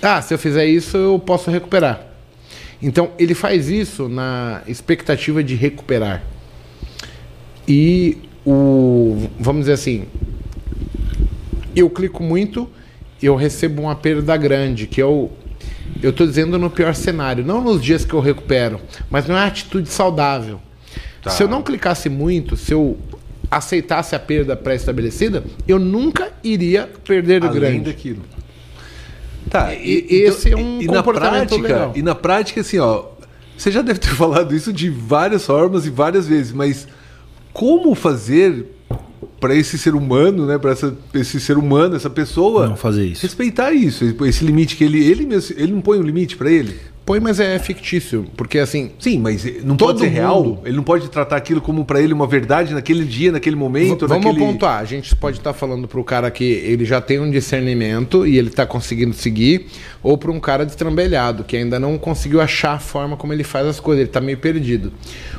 [0.00, 2.06] ah, se eu fizer isso eu posso recuperar.
[2.80, 6.22] Então ele faz isso na expectativa de recuperar.
[7.68, 10.04] E o vamos dizer assim,
[11.74, 12.68] eu clico muito,
[13.22, 15.30] eu recebo uma perda grande, que eu
[16.02, 18.80] eu tô dizendo no pior cenário, não nos dias que eu recupero,
[19.10, 20.60] mas não é atitude saudável.
[21.22, 21.30] Tá.
[21.30, 22.98] Se eu não clicasse muito, se eu
[23.50, 27.80] aceitasse a perda pré-estabelecida, eu nunca iria perder o Além grande.
[27.84, 28.22] daquilo.
[29.48, 31.92] Tá, E- esse é um na comportamento prática, legal.
[31.94, 33.04] E na prática, assim, ó,
[33.56, 36.86] você já deve ter falado isso de várias formas e várias vezes, mas
[37.56, 38.66] como fazer
[39.40, 40.74] para esse ser humano, né, para
[41.14, 43.22] esse ser humano, essa pessoa, Não fazer isso.
[43.22, 46.76] respeitar isso, esse limite que ele ele mesmo, ele não põe um limite para ele.
[47.06, 48.26] Põe, mas é fictício.
[48.36, 48.90] Porque assim.
[48.98, 50.42] Sim, mas não Todo pode ser real.
[50.42, 54.00] mundo- Ele não pode tratar aquilo como para ele uma verdade naquele dia, naquele momento,
[54.00, 54.44] v- vamos naquele...
[54.44, 54.80] pontuar.
[54.80, 58.50] A gente pode estar falando pro cara que ele já tem um discernimento e ele
[58.50, 59.68] tá conseguindo seguir,
[60.02, 63.66] ou para um cara destrambelhado, que ainda não conseguiu achar a forma como ele faz
[63.68, 64.92] as coisas, ele tá meio perdido.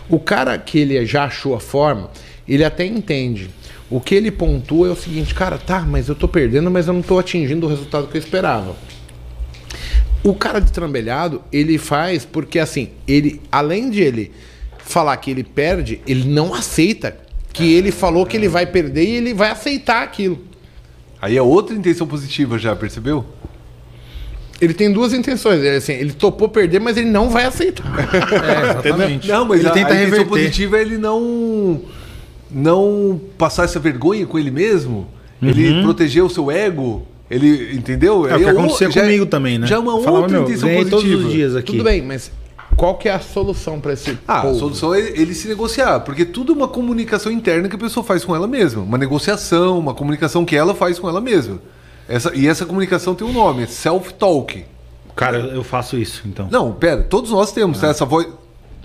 [0.09, 2.09] O cara que ele já achou a forma,
[2.47, 3.49] ele até entende.
[3.89, 6.93] O que ele pontua é o seguinte, cara, tá, mas eu tô perdendo, mas eu
[6.93, 8.73] não tô atingindo o resultado que eu esperava.
[10.23, 14.31] O cara destrambelhado, ele faz porque assim, ele além de ele
[14.79, 17.17] falar que ele perde, ele não aceita
[17.53, 20.39] que ele falou que ele vai perder e ele vai aceitar aquilo.
[21.21, 23.25] Aí é outra intenção positiva já, percebeu?
[24.59, 27.85] Ele tem duas intenções, ele, assim, ele topou perder, mas ele não vai aceitar.
[28.43, 29.27] É, exatamente.
[29.27, 30.27] Não, mas ele a, tenta a intenção reverter.
[30.27, 31.81] positiva é ele não
[32.49, 35.07] não passar essa vergonha com ele mesmo,
[35.41, 38.27] ele proteger o seu ego, ele entendeu?
[38.27, 39.67] É o que Aí acontecia já- comigo também, né?
[39.67, 40.89] Já é uma Eu falava, outra meu, intenção positiva.
[41.01, 41.71] todos os dias aqui.
[41.73, 42.31] Tudo bem, mas
[42.75, 44.59] qual que é a solução para esse Ah, a povo?
[44.59, 48.23] solução é ele se negociar, porque tudo é uma comunicação interna que a pessoa faz
[48.23, 51.59] com ela mesma, uma negociação, uma comunicação que ela faz com ela mesma.
[52.07, 54.63] Essa, e essa comunicação tem um nome, é self-talk.
[55.15, 56.47] Cara, eu faço isso, então.
[56.51, 57.87] Não, pera, todos nós temos tá?
[57.87, 58.27] essa voz,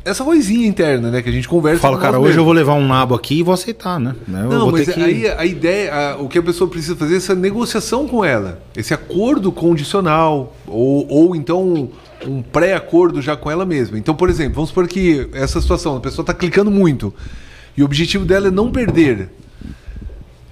[0.05, 1.87] essa vozinha interna, né, que a gente conversa.
[1.87, 2.45] Eu com cara, hoje eu mesmos.
[2.45, 4.15] vou levar um nabo aqui e vou aceitar, né?
[4.29, 5.01] Eu Não, mas que...
[5.01, 8.61] aí a ideia, a- o que a pessoa precisa fazer é essa negociação com ela,
[8.77, 11.89] esse acordo condicional, ou, ou então um,
[12.27, 13.97] um pré-acordo já com ela mesma.
[13.99, 17.15] Então, por exemplo, vamos supor que essa situação, a pessoa está clicando muito,
[17.77, 19.29] e o objetivo dela é não perder.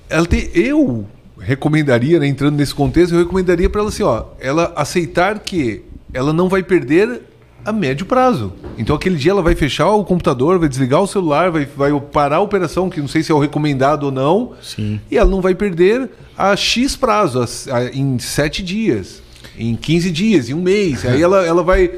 [0.08, 1.06] Ela tem, eu
[1.38, 5.82] recomendaria, né, entrando nesse contexto, eu recomendaria para ela assim, ó, ela aceitar que
[6.12, 7.22] ela não vai perder
[7.64, 8.52] a médio prazo.
[8.78, 12.36] Então aquele dia ela vai fechar o computador, vai desligar o celular, vai, vai parar
[12.36, 15.00] a operação, que não sei se é o recomendado ou não, Sim.
[15.10, 19.22] e ela não vai perder a X prazo, a- a- em 7 dias,
[19.58, 21.04] em 15 dias, em um mês.
[21.04, 21.90] Aí ela, ela vai.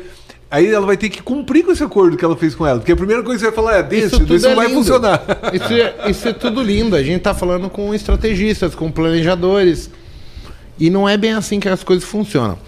[0.51, 2.79] Aí ela vai ter que cumprir com esse acordo que ela fez com ela.
[2.79, 4.79] Porque a primeira coisa que você vai falar é desse, desse não vai lindo.
[4.81, 5.23] funcionar.
[5.55, 6.95] Isso é, isso é tudo lindo.
[6.95, 9.89] A gente tá falando com estrategistas, com planejadores.
[10.79, 12.59] E não é bem assim que as coisas funcionam.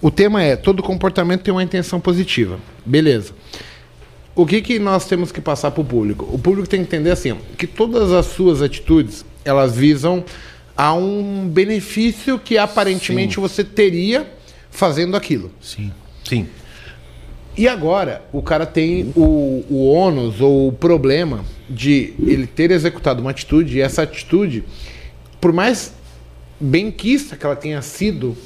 [0.00, 2.58] O tema é: todo comportamento tem uma intenção positiva.
[2.84, 3.32] Beleza.
[4.34, 6.28] O que, que nós temos que passar para o público?
[6.30, 10.22] O público tem que entender assim, que todas as suas atitudes, elas visam
[10.76, 14.30] a um benefício que aparentemente você teria
[14.70, 15.50] fazendo aquilo.
[15.58, 15.90] Sim.
[16.22, 16.46] Sim.
[17.56, 23.22] E agora o cara tem o, o ônus ou o problema de ele ter executado
[23.22, 24.62] uma atitude e essa atitude,
[25.40, 25.94] por mais
[26.60, 28.36] benquista que ela tenha sido,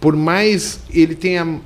[0.00, 1.60] por mais ele tenha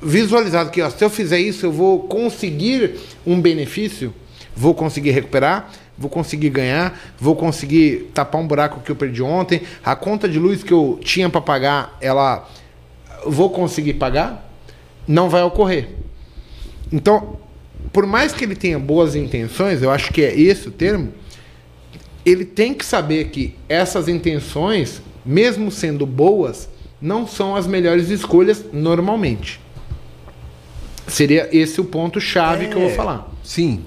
[0.00, 4.14] visualizado que ó, se eu fizer isso eu vou conseguir um benefício,
[4.54, 9.62] vou conseguir recuperar, vou conseguir ganhar, vou conseguir tapar um buraco que eu perdi ontem,
[9.84, 12.48] a conta de luz que eu tinha para pagar, ela
[13.26, 14.50] vou conseguir pagar,
[15.06, 15.90] não vai ocorrer.
[16.92, 17.38] Então,
[17.92, 21.12] por mais que ele tenha boas intenções, eu acho que é esse o termo,
[22.24, 26.68] ele tem que saber que essas intenções, mesmo sendo boas,
[27.02, 29.60] não são as melhores escolhas normalmente.
[31.06, 33.28] Seria esse o ponto chave que eu vou falar.
[33.42, 33.80] Sim.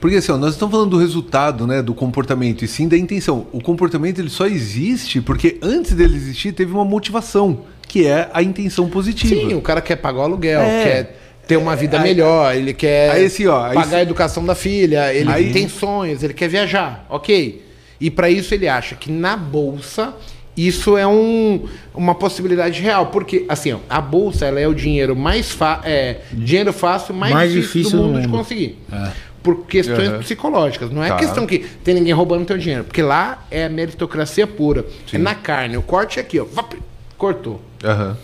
[0.00, 3.46] Porque assim, ó, nós estamos falando do resultado, né, do comportamento e sim da intenção.
[3.52, 8.42] O comportamento ele só existe porque antes dele existir teve uma motivação, que é a
[8.42, 9.34] intenção positiva.
[9.34, 10.82] Sim, o cara quer pagar o aluguel, É.
[10.84, 14.54] quer ter uma vida Aí- melhor, ele quer aí assim, ó, pagar a educação da
[14.54, 17.62] filha, ele Aí- tem sonhos, ele quer viajar, ok.
[18.00, 20.14] E para isso ele acha que na bolsa
[20.56, 25.14] isso é um, uma possibilidade real, porque assim, ó, a bolsa ela é o dinheiro
[25.16, 28.38] mais fa é, dinheiro fácil, mais, Mais difícil, difícil do do mundo de mundo.
[28.38, 28.78] conseguir.
[28.92, 29.10] É.
[29.42, 30.18] Por questões Aham.
[30.18, 30.90] psicológicas.
[30.90, 31.16] Não é Tá.
[31.16, 32.84] questão que tem ninguém roubando teu dinheiro.
[32.84, 34.84] Porque lá é meritocracia pura.
[35.10, 35.78] É na carne.
[35.78, 36.44] O corte é aqui, ó.
[36.44, 36.74] Vap,
[37.16, 37.62] cortou.
[37.82, 38.18] Aham.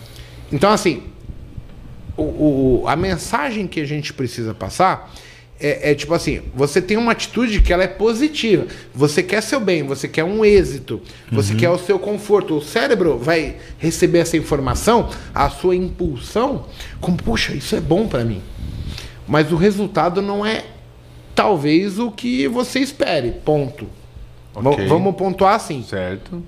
[0.51, 1.01] Então, assim,
[2.15, 5.11] o, o- a mensagem que a gente precisa passar
[5.59, 8.65] é, é tipo assim: você tem uma atitude que ela é positiva.
[8.93, 11.01] Você quer seu bem, você quer um êxito,
[11.31, 12.57] você quer o seu conforto.
[12.57, 16.65] O cérebro vai receber essa informação, a sua impulsão,
[17.01, 18.41] como, puxa, isso é bom para mim.
[19.27, 20.63] Mas o resultado não é
[21.35, 23.31] talvez o que você espere.
[23.43, 23.85] Ponto.
[24.53, 24.87] Va- Ok.
[24.87, 25.83] Vamos pontuar assim.
[25.87, 26.41] Certo.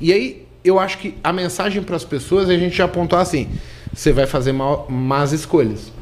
[0.00, 3.48] E aí, eu acho que a mensagem para as pessoas a gente já apontou assim:
[3.92, 5.92] você vai fazer mal, más escolhas.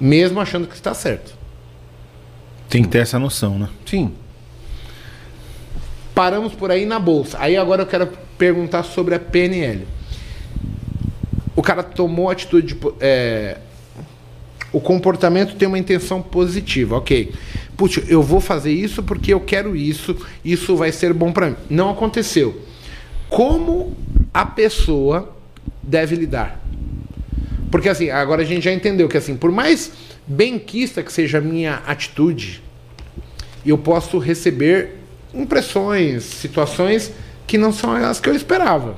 [0.00, 1.34] Mesmo achando que está certo.
[2.68, 3.68] Tem que ter essa noção, né?
[3.86, 4.12] Sim.
[6.14, 7.36] Paramos por aí na bolsa.
[7.40, 8.08] Aí agora eu quero
[8.38, 9.86] perguntar sobre a PNL.
[11.56, 12.74] O cara tomou atitude.
[12.76, 13.58] po- é,
[14.72, 17.32] o comportamento tem uma intenção positiva, ok.
[17.76, 21.56] putz, eu vou fazer isso porque eu quero isso, isso vai ser bom para mim.
[21.70, 22.60] Não aconteceu.
[23.28, 23.96] Como
[24.32, 25.32] a pessoa
[25.82, 26.60] deve lidar?
[27.70, 29.92] Porque assim, agora a gente já entendeu que assim, por mais
[30.26, 32.62] benquista que seja a minha atitude,
[33.64, 34.98] eu posso receber
[35.32, 37.12] impressões, situações
[37.46, 38.96] que não são as que eu esperava.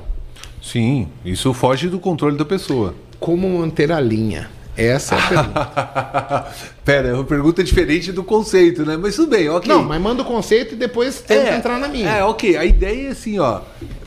[0.61, 2.93] Sim, isso foge do controle da pessoa.
[3.19, 4.49] Como manter a linha?
[4.75, 6.47] Essa é a pergunta.
[6.85, 8.95] Pera, é uma pergunta diferente do conceito, né?
[8.95, 9.67] Mas tudo bem, ok.
[9.67, 12.09] Não, mas manda o conceito e depois tenta entrar na minha.
[12.09, 12.55] É, ok.
[12.55, 13.61] A ideia é assim, ó.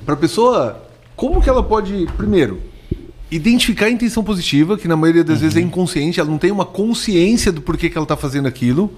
[0.07, 0.81] Pra pessoa,
[1.17, 2.63] como que ela pode, primeiro,
[3.31, 6.65] identificar a intenção positiva, que na maioria das vezes é inconsciente, ela não tem uma
[6.65, 8.93] consciência do porquê que ela tá fazendo aquilo.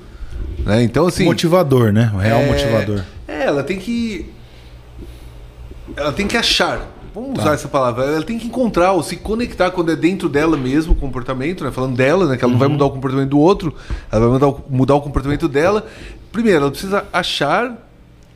[0.64, 0.82] Né?
[0.82, 1.24] Então, assim.
[1.24, 2.10] Motivador, né?
[2.14, 3.02] O real é- motivador.
[3.28, 4.26] É, ela tem que.
[5.96, 6.88] Ela tem que achar.
[7.14, 7.42] Vamos Tá.
[7.42, 8.04] usar essa palavra.
[8.04, 11.70] Ela tem que encontrar ou se conectar quando é dentro dela mesmo o comportamento, né?
[11.70, 12.36] Falando dela, né?
[12.38, 12.72] Que ela não vai Uhum.
[12.74, 13.74] mudar o comportamento do outro,
[14.10, 15.86] ela vai mudar o, mudar o comportamento dela.
[16.30, 17.86] Primeiro, ela precisa achar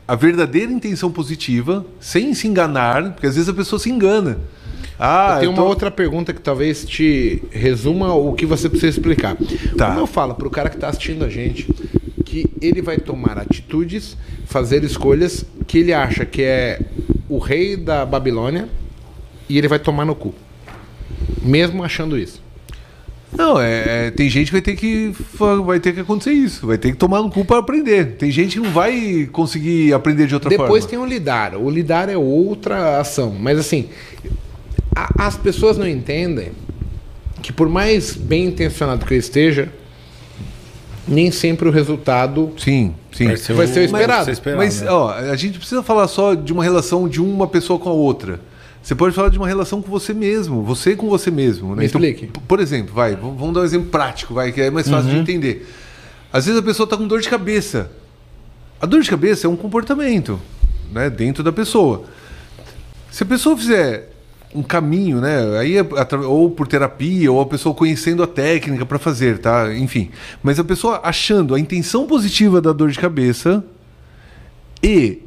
[0.07, 4.37] a verdadeira intenção positiva, sem se enganar, porque às vezes a pessoa se engana.
[4.99, 8.67] Ah, eu tenho eu tô- uma outra pergunta que talvez te resuma o que você
[8.67, 9.37] precisa explicar.
[9.77, 9.87] Tá.
[9.89, 11.67] Como eu falo para o cara que está assistindo a gente
[12.25, 16.79] que ele vai tomar atitudes, fazer escolhas que ele acha que é
[17.29, 18.67] o rei da Babilônia
[19.47, 20.33] e ele vai tomar no cu.
[21.41, 22.41] Mesmo achando isso.
[23.31, 25.13] Não, é, é, tem gente que vai ter que
[25.65, 28.15] vai ter que acontecer isso, vai ter que tomar no cu para aprender.
[28.17, 30.87] Tem gente que não vai conseguir aprender de outra Depois forma.
[30.89, 31.55] tem o lidar.
[31.55, 33.35] O lidar é outra ação.
[33.37, 33.89] Mas assim,
[34.97, 36.51] a- as pessoas não entendem
[37.41, 39.69] que por mais bem intencionado que eu esteja,
[41.07, 43.27] nem sempre o resultado Sim, sim.
[43.27, 44.15] Vai ser vai ser o esperado.
[44.17, 44.89] vai ser esperado, Mas, né?
[44.91, 48.39] ó, a gente precisa falar só de uma relação de uma pessoa com a outra.
[48.83, 51.69] Você pode falar de uma relação com você mesmo, você com você mesmo.
[51.75, 51.79] Né?
[51.81, 52.27] Me explique.
[52.27, 55.15] p- por exemplo, vai, vamos dar um exemplo prático, vai, que é mais fácil Uhum.
[55.15, 55.67] de entender.
[56.31, 57.89] Às vezes a pessoa está com dor de cabeça.
[58.81, 60.39] A dor de cabeça é um comportamento,
[60.91, 62.03] né, dentro da pessoa.
[63.11, 64.09] Se a pessoa fizer
[64.57, 65.85] um caminho, né, aí é
[66.25, 69.73] ou por terapia ou a pessoa conhecendo a técnica para fazer, tá?
[69.75, 70.09] Enfim,
[70.41, 73.63] mas a pessoa achando a intenção positiva da dor de cabeça
[74.83, 75.19] e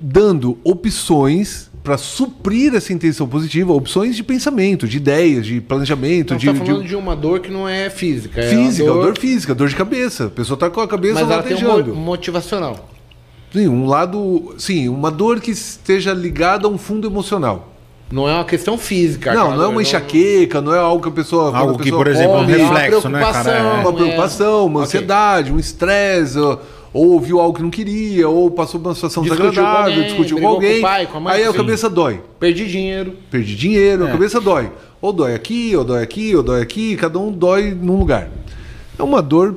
[0.00, 6.36] dando opções para suprir essa intenção positiva, opções de pensamento, de ideias, de planejamento, Então
[6.36, 8.40] de, você de- está falando de uma dor que não é física.
[8.40, 9.18] é física, uma dor...
[9.18, 10.26] física, dor de cabeça.
[10.26, 12.88] A pessoa tá com a cabeça mas ela tem um motivacional.
[13.52, 17.69] Sim, um lado, sim, uma dor que esteja ligada a um fundo emocional.
[18.10, 19.32] Não é uma questão física.
[19.32, 21.56] não, aquela não é uma enxaqueca, não é algo que a pessoa.
[21.56, 23.52] Algo a que, pessoa por exemplo, é um come, reflexo, né, preocupação.
[23.52, 23.58] cara?
[23.58, 23.80] É.
[23.80, 24.86] Uma preocupação, uma Ok.
[24.86, 26.60] ansiedade, um estresse, ou,
[26.92, 30.04] ou ouviu algo que não queria, ou passou por uma situação Discutiu com desagradável, alguém,
[30.08, 30.82] discutiu com brigou com o alguém.
[30.82, 32.20] pai, com a mãe, aí a cabeça dói.
[32.40, 33.14] Perdi dinheiro.
[33.30, 34.10] Perdi dinheiro, a É.
[34.12, 34.70] cabeça dói.
[35.00, 38.28] Ou dói aqui, ou dói aqui, ou dói aqui, cada um dói num lugar.
[38.98, 39.54] É uma dor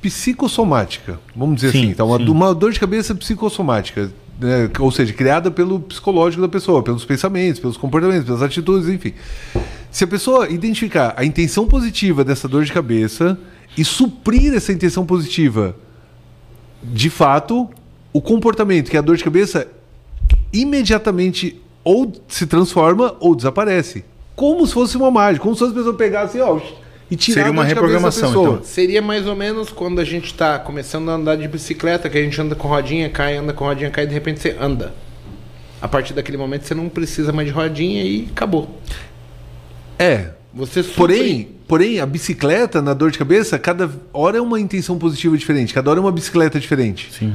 [0.00, 1.88] psicossomática, vamos dizer Sim, assim.
[1.90, 2.28] Então, uma, sim.
[2.28, 4.10] uma dor de cabeça psicossomática.
[4.40, 4.70] Né?
[4.78, 9.12] Ou seja, criada pelo psicológico da pessoa, pelos pensamentos, pelos comportamentos, pelas atitudes, enfim.
[9.90, 13.38] Se a pessoa identificar a intenção positiva dessa dor de cabeça
[13.76, 15.76] e suprir essa intenção positiva
[16.82, 17.68] de fato,
[18.12, 19.68] o comportamento, que é a dor de cabeça,
[20.52, 24.04] imediatamente ou se transforma ou desaparece.
[24.34, 26.58] Como se fosse uma mágica, como se fosse a pessoa pegasse ó,
[27.10, 28.60] e tirar Seria uma reprogramação, então.
[28.62, 32.22] Seria mais ou menos quando a gente está começando a andar de bicicleta, que a
[32.22, 34.94] gente anda com rodinha, cai, anda com rodinha, cai, e de repente você anda.
[35.82, 38.78] A partir daquele momento você não precisa mais de rodinha e acabou.
[39.98, 40.30] É.
[40.52, 44.98] Você supre- Porém, porém, a bicicleta na dor de cabeça, cada hora é uma intenção
[44.98, 47.08] positiva diferente, cada hora é uma bicicleta diferente.
[47.16, 47.34] Sim.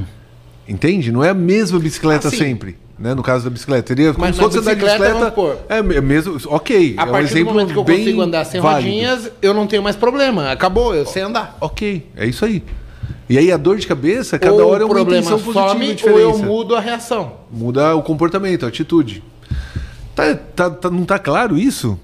[0.68, 1.10] Entende?
[1.10, 2.36] Não é a mesma bicicleta Ah, sim.
[2.38, 2.76] sempre.
[2.98, 3.14] Né?
[3.14, 3.88] No caso da bicicleta.
[3.88, 5.12] Seria como Mas se fosse bicicleta, bicicleta.
[5.14, 5.58] vamos supor.
[5.68, 6.38] É é mesmo.
[6.46, 6.94] Ok.
[6.96, 8.88] A é um partir do exemplo momento que eu consigo andar sem válido.
[8.88, 10.50] rodinhas, eu não tenho mais problema.
[10.50, 11.56] Acabou, eu sei andar.
[11.60, 12.62] Ok, é isso aí.
[13.28, 15.84] E aí a dor de cabeça, cada ou hora é uma problema intenção positiva some,
[15.84, 16.20] e ou diferença.
[16.20, 17.32] eu mudo a reação.
[17.50, 19.22] Muda o comportamento, a atitude.
[20.14, 21.98] Tá, tá, tá- não tá claro isso?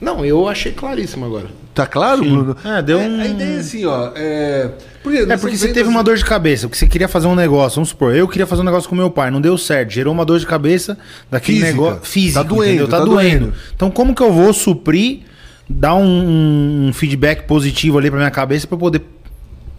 [0.00, 1.48] Não, eu achei claríssimo agora.
[1.74, 2.56] Tá claro, Bruno?
[2.64, 4.10] É, deu É, um- A ideia é assim, ó.
[4.14, 4.70] É,
[5.02, 7.74] porque, É porque você teve uma dor de cabeça, porque você queria fazer um negócio,
[7.76, 10.24] vamos supor, eu queria fazer um negócio com meu pai, não deu certo, gerou uma
[10.24, 10.96] dor de cabeça
[11.30, 11.72] daquele Física.
[11.72, 12.88] negócio físico, Tá doendo, entendeu?
[12.88, 13.38] Tá, tá doendo.
[13.46, 13.54] doendo.
[13.74, 15.22] Então como que eu vou suprir,
[15.68, 19.02] dar um, um feedback positivo ali pra minha cabeça pra eu poder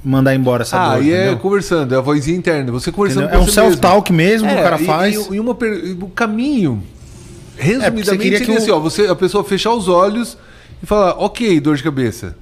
[0.03, 2.71] mandar embora essa Ah, dor, e é conversando, é a vozinha interna.
[2.73, 3.39] Você conversando Entendeu?
[3.39, 3.53] É um mesmo.
[3.53, 5.15] self-talk mesmo que o cara e- faz.
[5.31, 6.83] E, e uma per- o caminho,
[7.57, 10.37] resumidamente, você queria seria que o- assim, ó, você, a pessoa fechar os olhos
[10.85, 12.35] e falar, ok, dor de cabeça,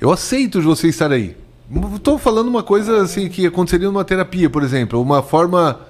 [0.00, 1.36] eu aceito de você estar aí.
[1.96, 5.80] Estou falando uma coisa assim que aconteceria numa terapia, por exemplo, uma forma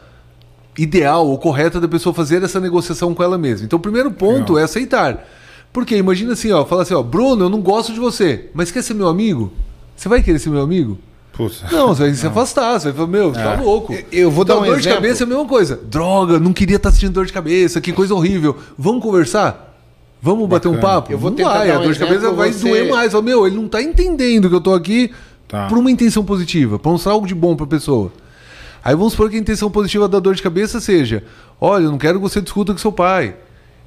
[0.78, 3.66] ideal ou correta da pessoa fazer essa negociação com ela mesma.
[3.66, 4.58] Então, o primeiro ponto Legal.
[4.58, 5.28] é aceitar.
[5.72, 8.82] Porque imagina assim, ó, fala assim, ó, Bruno, eu não gosto de você, mas quer
[8.82, 9.52] ser meu amigo?
[9.94, 10.98] Você vai querer ser meu amigo?
[11.70, 13.92] Não, você vai se afastar, você vai falar, meu, você tá louco.
[13.92, 14.96] Eu- eu vou dar Então, um dor de exemplo.
[15.02, 15.76] cabeça é a mesma coisa.
[15.84, 18.56] Droga, não queria estar sentindo dor de cabeça, que coisa horrível.
[18.78, 19.65] Vamos conversar?
[20.26, 20.92] Vamos bater um Bacana.
[20.94, 21.12] papo?
[21.12, 23.12] Eu vou Não tentar vai, dar a um dor de cabeça vai você- doer mais.
[23.12, 25.12] Fala, Meu, ele não tá entendendo que eu tô aqui
[25.46, 25.68] Tá.
[25.68, 28.10] por uma intenção positiva, pra mostrar algo de bom pra pessoa.
[28.84, 31.22] Aí vamos supor que a intenção positiva da dor de cabeça seja:
[31.60, 33.36] olha, eu não quero que você discuta com seu pai.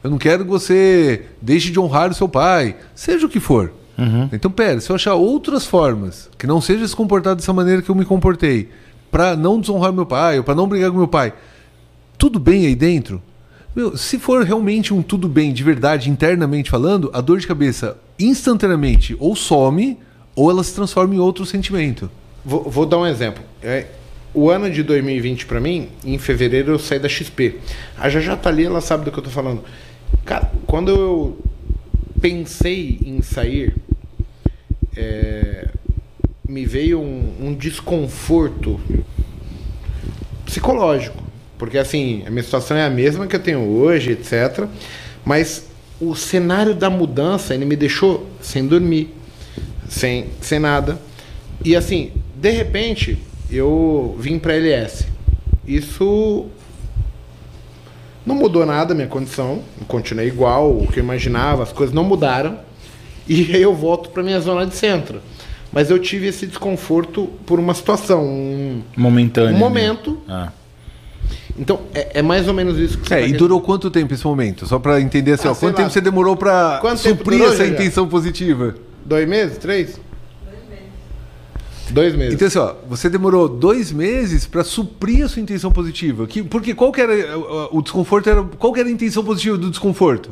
[0.01, 2.77] Eu não quero que você deixe de honrar o seu pai.
[2.95, 3.73] Seja o que for.
[4.31, 7.89] Então, pera, se eu achar outras formas que não seja se comportar dessa maneira que
[7.91, 8.69] eu me comportei,
[9.11, 11.33] pra não desonrar meu pai, ou pra não brigar com meu pai,
[12.17, 13.21] tudo bem aí dentro?
[13.79, 17.97] Meu, se for realmente um tudo bem de verdade, internamente falando, a dor de cabeça
[18.19, 19.97] instantaneamente ou some,
[20.35, 22.11] ou ela se transforma em outro sentimento.
[22.43, 23.41] Vou, vou dar um exemplo.
[23.63, 23.85] É,
[24.33, 27.57] o ano de 2020 pra mim, em fevereiro eu saí da XP.
[27.97, 29.63] A Jaja tá ali, ela sabe do que eu tô falando.
[30.25, 31.37] Cara, quando eu
[32.19, 33.77] pensei em sair,
[34.93, 35.69] é,
[36.45, 38.77] me veio um, um desconforto
[40.45, 41.28] psicológico.
[41.59, 44.65] Porque assim, a minha situação é a mesma que eu tenho hoje, etc.
[45.25, 45.67] Mas
[45.99, 49.13] o cenário da mudança, ele me deixou sem dormir,
[49.89, 50.97] sem, sem nada.
[51.63, 53.21] E assim, de repente,
[53.51, 55.05] eu vim para LS.
[55.67, 56.45] Isso
[58.25, 62.05] não mudou nada a minha condição, continuei igual, o que eu imaginava, as coisas não
[62.05, 62.57] mudaram.
[63.27, 65.21] E aí eu volto para minha zona de centro.
[65.73, 69.51] Mas eu tive esse desconforto por uma situação, um, Momentâneo.
[69.51, 69.59] um né?
[69.59, 70.17] momento.
[70.27, 70.53] Ah.
[71.57, 74.13] Então, é, é mais ou menos isso que você É, tá e durou quanto tempo
[74.13, 74.65] esse momento?
[74.65, 75.83] Só pra entender assim, Ah, ó, quanto lá.
[75.83, 76.35] tempo você demorou
[77.03, 78.75] tempo suprir durou, essa intenção positiva?
[79.05, 79.57] Dois meses?
[79.57, 79.99] Três?
[81.91, 82.35] Dois meses.
[82.35, 86.27] Então assim, ó, você demorou dois meses pra suprir a sua intenção positiva.
[86.27, 87.13] Que, porque qual que era
[87.71, 88.29] o desconforto?
[88.29, 90.29] Era, qual que era a intenção positiva do desconforto?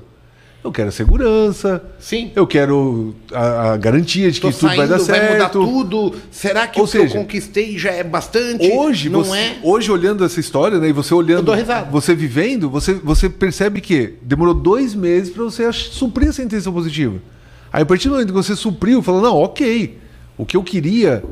[0.63, 2.31] Eu quero segurança, Sim.
[2.35, 5.59] eu quero a, a garantia de que Tô tudo vai dar saindo, vai, mudar certo.
[5.65, 6.15] tudo.
[6.29, 8.69] Será que Ou o que seja, eu conquistei já é bastante?
[8.71, 9.57] Hoje, não você, é?
[9.63, 11.53] hoje olhando essa história, né, e você olhando,
[11.89, 17.17] você vivendo, você, você percebe que demorou dois meses para você suprir essa intenção positiva.
[17.71, 19.97] Aí a partir do momento que você supriu, falou, não, ok,
[20.38, 21.23] o que eu queria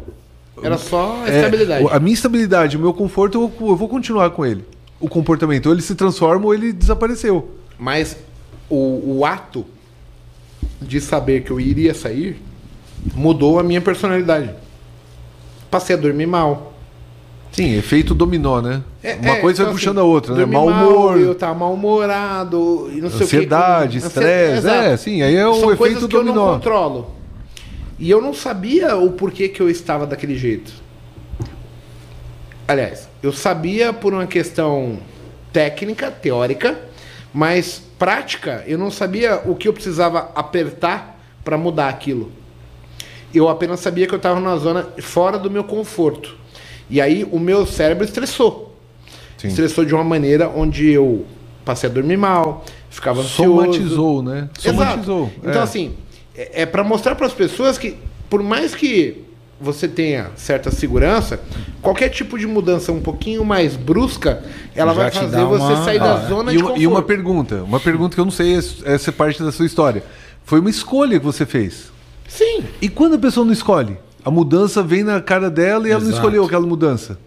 [0.64, 1.84] Era só a é, estabilidade.
[1.84, 4.64] o- a minha estabilidade, o meu conforto, eu, vou- eu vou continuar com ele.
[5.00, 7.50] O comportamento, ou ele se transforma ou ele desapareceu.
[7.78, 8.16] Mas
[8.70, 9.66] o, o ato
[10.82, 12.42] de saber que eu iria sair
[13.14, 14.52] mudou a minha personalidade.
[15.70, 16.74] Passei a dormir mal.
[17.52, 18.84] Sim, efeito dominó, né?
[19.02, 20.46] É, Uma é, coisa então, vai puxando assim, a outra, né?
[20.46, 25.54] mal, humor, Eu tava mal-humorado, e não sei Ansiedade, estresse, é, sim, aí é o
[25.54, 26.48] São efeito coisas que eu dominó.
[26.48, 27.12] não controlo.
[27.98, 30.74] E eu não sabia o porquê que eu estava daquele jeito.
[32.68, 35.00] Aliás, eu sabia por uma questão
[35.54, 36.78] técnica, teórica,
[37.36, 42.32] mas prática, eu não sabia o que eu precisava apertar para mudar aquilo.
[43.34, 46.38] Eu apenas sabia que eu estava numa zona fora do meu conforto.
[46.90, 48.74] E aí o meu cérebro estressou.
[49.38, 49.50] Sim.
[49.50, 51.26] Estressou de uma maneira onde eu
[51.66, 53.52] passei a dormir mal, ficava ansioso.
[53.52, 54.50] Somatizou, né?
[54.58, 55.24] Somatizou.
[55.24, 55.40] Exato.
[55.40, 55.64] Então, é.
[55.64, 55.94] assim,
[56.38, 57.98] é, é para mostrar para as pessoas que,
[58.30, 59.26] por mais que
[59.60, 61.40] você tenha certa segurança,
[61.82, 64.44] qualquer tipo de mudança um pouquinho mais brusca,
[64.76, 66.82] ela Já vai fazer você uma- sair Ah, da zona e, de uma, conforto.
[66.84, 70.04] e uma pergunta, uma pergunta que eu não sei, essa é parte da sua história.
[70.44, 71.92] Foi uma escolha que você fez.
[72.28, 72.64] Sim.
[72.82, 73.98] E quando a pessoa não escolhe?
[74.24, 76.18] A mudança vem na cara dela e ela não Exato.
[76.26, 77.18] escolheu aquela mudança.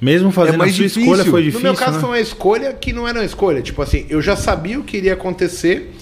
[0.00, 1.02] Mesmo fazendo É mais a sua difícil.
[1.02, 1.62] escolha foi No difícil.
[1.62, 2.00] meu caso né?
[2.00, 3.62] foi uma escolha que não era uma escolha.
[3.62, 5.94] Tipo assim, eu já sabia o que iria acontecer,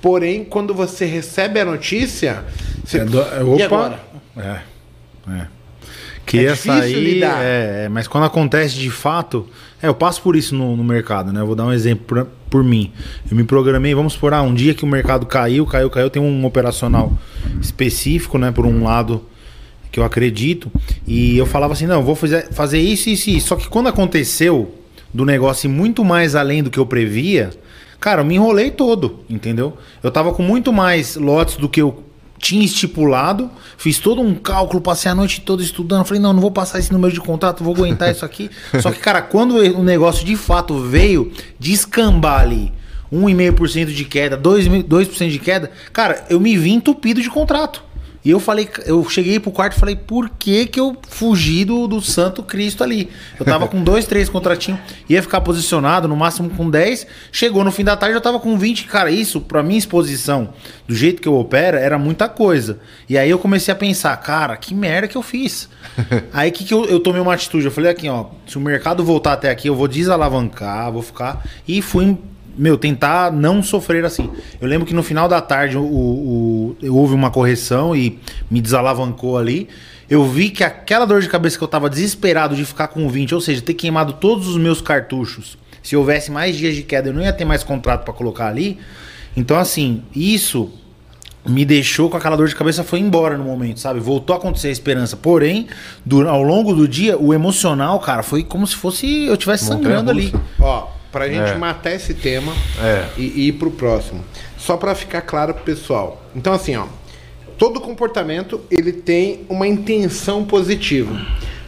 [0.00, 2.44] porém, quando você recebe a notícia,
[2.84, 2.98] você...
[2.98, 3.64] É do- é, E opa.
[3.64, 4.00] agora?
[5.28, 5.32] É.
[5.32, 5.46] É.
[6.26, 7.40] Queria difícil sair, lidar.
[7.40, 9.46] é, é, mas quando acontece de fato,
[9.80, 11.40] é, eu passo por isso no, no mercado, né?
[11.40, 12.92] Eu vou dar um exemplo por, por mim.
[13.30, 16.20] Eu me programei, vamos supor, ah, um dia que o mercado caiu, caiu, caiu, tem
[16.20, 17.16] um operacional
[17.60, 18.50] específico, né?
[18.50, 19.24] Por um lado
[19.92, 20.70] que eu acredito,
[21.06, 23.48] e eu falava assim, não, eu vou fazer, fazer isso, isso e isso.
[23.48, 24.74] Só que quando aconteceu
[25.14, 27.50] do negócio ir muito mais além do que eu previa,
[28.00, 29.78] cara, eu me enrolei todo, entendeu?
[30.02, 32.04] Eu tava com muito mais lotes do que eu
[32.38, 36.50] tinha estipulado, fiz todo um cálculo, passei a noite toda estudando, falei, não, não vou
[36.50, 38.50] passar esse número de contrato, vou aguentar isso aqui.
[38.80, 42.72] Só que, cara, quando o negócio de fato veio descambar ali,
[43.12, 47.85] 1,5% de queda, 2%, 2 de queda, cara, eu me vi entupido de contrato.
[48.26, 51.86] E eu falei, eu cheguei pro quarto e falei, por que que eu fugi do,
[51.86, 53.08] do Santo Cristo ali?
[53.38, 57.70] Eu tava com dois, três contratinhos, ia ficar posicionado no máximo com 10, chegou no
[57.70, 60.52] fim da tarde eu tava com 20, cara, isso pra minha exposição,
[60.88, 62.80] do jeito que eu opero, era muita coisa.
[63.08, 65.68] E aí eu comecei a pensar, cara, que merda que eu fiz.
[66.34, 69.04] aí que, que eu, eu tomei uma atitude, eu falei aqui, ó, se o mercado
[69.04, 72.18] voltar até aqui, eu vou desalavancar, vou ficar, e fui
[72.56, 74.30] meu, tentar não sofrer assim.
[74.60, 78.18] Eu lembro que no final da tarde o, o- houve uma correção e
[78.50, 79.68] me desalavancou ali.
[80.08, 83.34] eu vi que aquela dor de cabeça que eu tava desesperado de ficar com 20,
[83.34, 87.12] ou seja, ter queimado todos os meus cartuchos, se houvesse mais dias de queda, eu
[87.14, 88.78] não ia ter mais contrato para colocar ali.
[89.36, 90.70] Então, assim, isso
[91.48, 94.00] me deixou com aquela dor de cabeça, foi embora no momento, sabe?
[94.00, 95.16] Voltou a acontecer a esperança.
[95.16, 95.68] Porém,
[96.04, 100.10] do, ao longo do dia, o emocional, cara, foi como se fosse eu estivesse sangrando
[100.10, 100.34] ali.
[100.58, 101.54] Ó, pra gente É.
[101.56, 103.06] matar esse tema É.
[103.16, 104.22] e, e ir pro próximo.
[104.58, 106.22] Só pra ficar claro pro pessoal.
[106.34, 106.84] Então, assim, ó.
[107.56, 111.18] Todo comportamento, ele tem uma intenção positiva.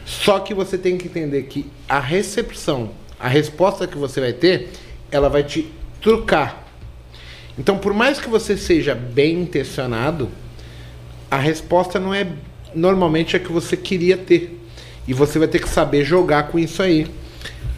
[0.04, 4.68] Só que você tem que entender que a recepção, a resposta que você vai ter,
[5.10, 5.72] ela vai te
[6.02, 6.64] trucar.
[7.58, 10.28] Então, por mais que você seja bem intencionado,
[11.30, 12.26] a resposta não é
[12.74, 14.60] normalmente a que você queria ter.
[15.06, 17.06] E você vai ter que saber jogar com isso aí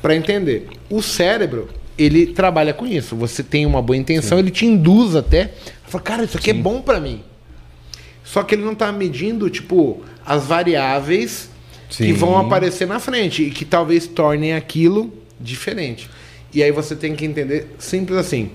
[0.01, 0.69] para entender.
[0.89, 1.69] O cérebro,
[1.99, 3.15] ele trabalha com isso.
[3.17, 5.53] Você tem uma boa intenção, ele te induz até.
[5.87, 7.23] Fala, cara, isso aqui é bom para mim.
[8.25, 11.51] Só que ele não tá medindo, tipo, as variáveis
[11.89, 12.13] que Sim.
[12.13, 16.09] vão aparecer na frente e que talvez tornem aquilo diferente.
[16.55, 18.51] E aí você tem que entender simples assim.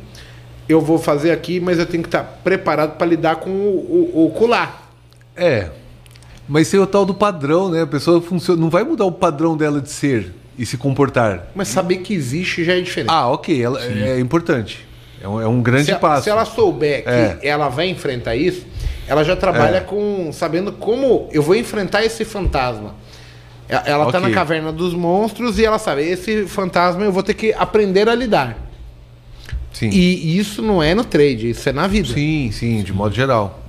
[0.68, 4.26] Eu vou fazer aqui, mas eu tenho que estar preparado para lidar com o, o,
[4.26, 4.92] o colar.
[5.36, 5.70] É.
[6.48, 7.82] Mas tem o tal do padrão, né?
[7.82, 11.48] A pessoa funciona, não vai mudar o padrão dela de ser e se comportar.
[11.56, 13.10] Mas saber que existe já é diferente.
[13.12, 14.86] Ah, ok, ela, é importante.
[15.22, 16.24] É um, é um grande se, a- passo.
[16.26, 17.40] se ela souber que É.
[17.44, 18.66] ela vai enfrentar isso,
[19.08, 19.82] ela já trabalha É.
[19.82, 22.96] com sabendo como eu vou enfrentar esse fantasma.
[23.68, 24.20] Ela tá Ok.
[24.20, 28.14] na caverna dos monstros e ela sabe, esse fantasma eu vou ter que aprender a
[28.14, 28.58] lidar.
[29.74, 29.90] Sim.
[29.90, 32.14] E isso não é no trade, isso é na vida.
[32.14, 33.65] sim, sim, de modo geral.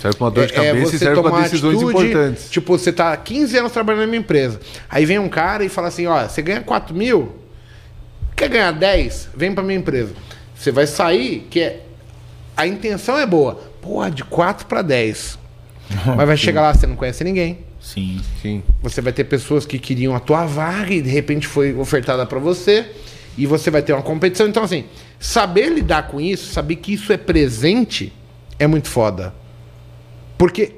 [0.00, 2.06] Serve pra uma dor de É- cabeça é e você serve tomar para decisões atitude,
[2.06, 2.50] importantes.
[2.50, 4.60] Tipo, você tá há 15 anos trabalhando na minha empresa.
[4.88, 7.34] Aí vem um cara e fala assim: ó, você ganha 4 mil,
[8.36, 9.28] quer ganhar 10?
[9.36, 10.12] Vem pra minha empresa.
[10.54, 11.82] Você vai sair, que é.
[12.56, 13.60] A intenção é boa.
[13.80, 15.38] Pô, de 4 para 10.
[16.16, 17.60] Mas vai chegar lá, você não conhece ninguém.
[17.80, 18.20] Sim.
[18.42, 18.62] Sim.
[18.82, 22.38] Você vai ter pessoas que queriam a tua vaga e de repente foi ofertada para
[22.38, 22.86] você.
[23.36, 24.48] E você vai ter uma competição.
[24.48, 24.84] Então, assim,
[25.18, 28.12] saber lidar com isso, saber que isso é presente,
[28.58, 29.32] é muito foda.
[30.38, 30.72] Porque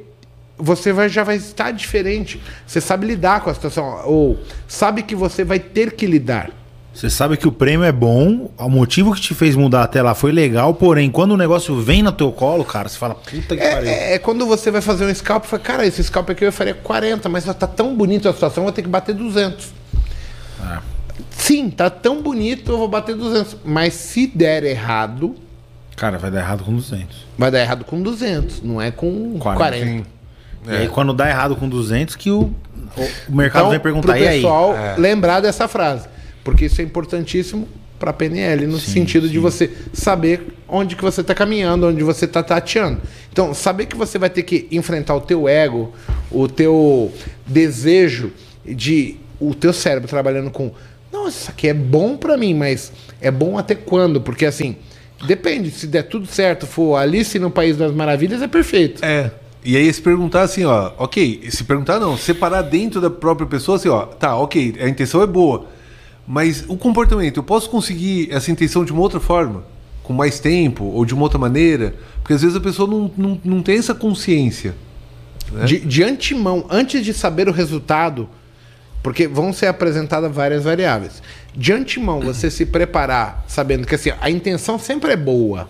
[0.58, 2.40] você vai, já vai estar diferente.
[2.66, 4.02] Você sabe lidar com a situação.
[4.04, 6.50] Ou sabe que você vai ter que lidar.
[6.92, 10.12] Você sabe que o prêmio é bom, o motivo que te fez mudar até lá
[10.12, 13.62] foi legal, porém, quando o negócio vem no teu colo, cara, você fala, puta que
[13.62, 13.88] pariu.
[13.88, 16.74] É, é quando você vai fazer um scalp, fala, cara, esse scalp aqui eu faria
[16.74, 19.68] 40, mas tá tão bonito a situação, eu vou ter que bater 200.
[20.60, 20.82] Ah.
[21.30, 23.58] Sim, tá tão bonito, eu vou bater 200.
[23.64, 25.36] Mas se der errado,
[26.00, 27.26] Cara, vai dar errado com 200.
[27.36, 29.76] vai dar errado com 200, não é com 40.
[29.76, 29.86] 40.
[29.86, 30.04] Sim.
[30.66, 32.44] E aí, quando dá errado com 200, que o,
[32.96, 34.36] o, o mercado Então, vai perguntar, pro e aí?
[34.36, 34.96] pessoal É.
[34.96, 36.08] lembrar dessa frase,
[36.42, 37.68] porque isso é importantíssimo
[37.98, 39.40] para PNL no Sim, sentido de sim.
[39.40, 43.02] você saber onde que você está caminhando, onde você está tateando.
[43.30, 45.92] Então, saber que você vai ter que enfrentar o teu ego,
[46.30, 47.12] o teu
[47.46, 48.32] desejo
[48.64, 50.72] de o teu cérebro trabalhando com,
[51.12, 52.90] não, isso aqui é bom para mim, mas
[53.20, 54.18] é bom até quando?
[54.22, 54.76] Porque assim,
[55.26, 59.04] depende, se der tudo certo, for Alice no País das Maravilhas é perfeito.
[59.04, 59.30] É.
[59.64, 63.76] E aí se perguntar assim, ó, ok, se perguntar não, separar dentro da própria pessoa
[63.76, 65.66] assim, ó, tá, ok, a intenção é boa,
[66.26, 69.64] mas o comportamento, eu posso conseguir essa intenção de uma outra forma?
[70.02, 71.94] Com mais tempo ou de uma outra maneira?
[72.22, 74.74] Porque às vezes a pessoa não, não, não tem essa consciência.
[75.52, 75.64] né?
[75.66, 78.28] De, de antemão, antes de saber o resultado,
[79.02, 81.22] porque vão ser apresentadas várias variáveis.
[81.54, 85.68] De antemão, você se preparar sabendo que assim, a intenção sempre é boa.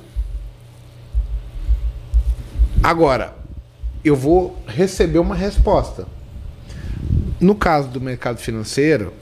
[2.83, 3.35] Agora,
[4.05, 6.07] eu vou receber uma resposta.
[7.39, 9.13] No caso do mercado financeiro,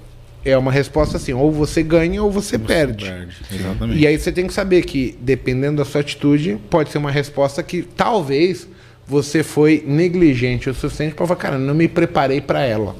[0.44, 3.04] é uma resposta assim: ou você ganha ou você, perde.
[3.04, 4.00] Perde, Exatamente.
[4.00, 7.62] E aí você tem que saber que, dependendo da sua atitude, pode ser uma resposta
[7.62, 8.68] que talvez
[9.06, 12.94] você foi negligente o suficiente para falar, cara, não me preparei para ela.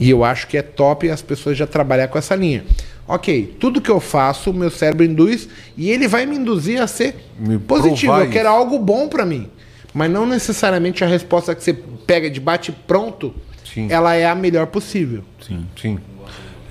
[0.00, 2.64] E eu acho que é top as pessoas já trabalhar com essa linha.
[3.06, 6.86] Ok, tudo que eu faço, o meu cérebro induz e ele vai me induzir a
[6.86, 8.14] ser Me positivo.
[8.14, 8.56] Eu quero isso.
[8.56, 9.48] algo bom para mim.
[9.92, 11.74] Mas não necessariamente a resposta que você
[12.06, 13.88] pega de bate pronto, Sim.
[13.90, 15.22] ela é a melhor possível.
[15.46, 15.66] Sim.
[15.80, 15.98] Sim.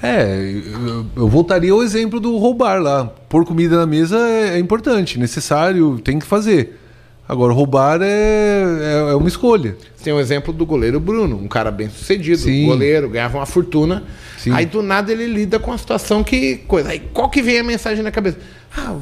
[0.02, 0.24] É,
[0.74, 3.06] eu, eu voltaria ao exemplo do roubar lá.
[3.28, 6.79] Pôr comida na mesa é, é importante, necessário, tem que fazer.
[7.30, 9.78] Agora, roubar é, é, é uma escolha.
[10.04, 12.66] Tem o exemplo do goleiro Bruno, um cara bem sucedido, Sim.
[12.66, 14.02] goleiro, ganhava uma fortuna.
[14.36, 14.52] Sim.
[14.52, 16.56] Aí do nada ele lida com a situação que.
[16.68, 16.90] Coisa.
[16.90, 18.40] Aí qual que vem a mensagem na cabeça?
[18.76, 18.96] Ah,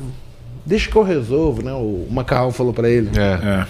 [0.66, 1.72] deixa que eu resolvo, né?
[1.72, 3.10] O Macarrão falou pra ele.
[3.18, 3.62] É.
[3.62, 3.68] É.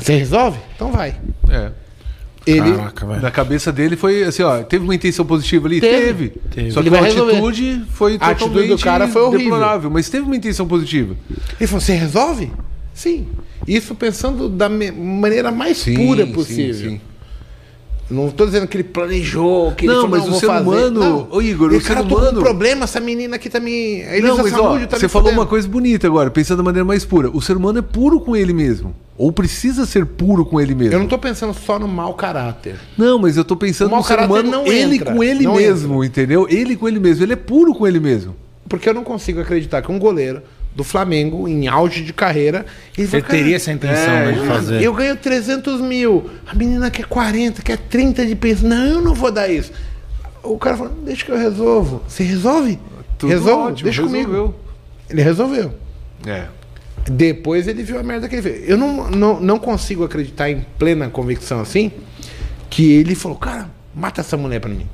[0.00, 0.58] Você resolve?
[0.74, 1.14] Então vai.
[1.48, 1.70] é.
[2.44, 2.72] Ele.
[2.72, 3.22] Caraca, velho.
[3.22, 5.80] Na cabeça dele foi assim, ó, teve uma intenção positiva ali?
[5.80, 6.00] Teve.
[6.00, 6.28] Teve.
[6.50, 6.70] Teve.
[6.72, 9.44] Só que Ele a atitude foi A atitude do cara foi horrível.
[9.44, 11.14] deplorável, mas teve uma intenção positiva.
[11.60, 12.50] Ele falou: Você resolve?
[12.94, 13.26] Sim.
[13.66, 16.90] Isso pensando da maneira mais Sim, pura sim, possível.
[16.90, 17.00] sim.
[18.10, 20.62] Não tô dizendo que ele planejou, que Não, ele falou, mas o vou ser fazer.
[20.68, 21.28] humano- Não.
[21.30, 24.02] Ô, Igor, o ser cara, tô com humano- um problema, essa menina aqui tá me...
[24.20, 27.30] Não, mas ó, tá você falou uma coisa bonita agora, pensando da maneira mais pura.
[27.30, 28.94] O ser humano é puro com ele mesmo.
[29.16, 30.92] Ou precisa ser puro com ele mesmo.
[30.92, 32.74] Eu não tô pensando só no mau caráter.
[32.98, 35.54] Não, mas eu tô pensando O no ser humano, não ele entra, com ele não
[35.56, 36.46] mesmo, entendeu?
[36.50, 37.24] Ele com ele mesmo.
[37.24, 38.36] Ele é puro com ele mesmo.
[38.68, 40.42] Porque eu não consigo acreditar que um goleiro
[40.74, 42.64] do Flamengo, em auge de carreira,
[42.96, 44.82] ele, "Cara, teria essa intenção é, né, de fazer.
[44.82, 48.68] Eu ganho 300 mil, a menina quer 40, quer 30 de pensão.
[48.68, 49.72] Não, eu não vou dar isso.
[50.42, 52.02] O cara fala, deixa que eu resolvo.
[52.08, 52.78] Você resolve?
[53.18, 54.30] Tudo Resolve, ótimo, deixa comigo.
[54.30, 54.54] resolveu.
[55.10, 55.74] Ele resolveu.
[56.26, 56.44] É.
[57.10, 58.68] Depois ele viu a merda que ele fez.
[58.68, 61.90] Eu não, não, não consigo acreditar em plena convicção assim
[62.70, 64.86] que ele falou, cara, mata essa mulher pra mim.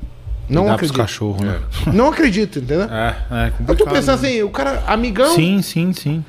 [0.49, 0.97] Não Dá acredito.
[0.97, 1.59] cachorros, né?
[1.93, 2.83] Não acredito, entendeu?
[2.83, 3.77] É, é Eu complicado.
[3.77, 6.25] tô pensando assim, o cara, amigão, Sim, sim, sim.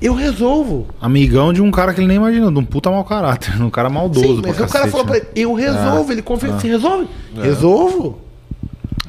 [0.00, 0.86] eu resolvo.
[1.00, 3.90] Amigão de um cara que ele nem imagina, de um puta mau caráter, um cara
[3.90, 4.36] maldoso.
[4.36, 5.22] Sim, mas pra o cara falou pra né?
[5.34, 6.12] ele, eu resolvo.
[6.12, 7.08] Ele confia, você resolve?
[7.34, 8.20] Resolvo.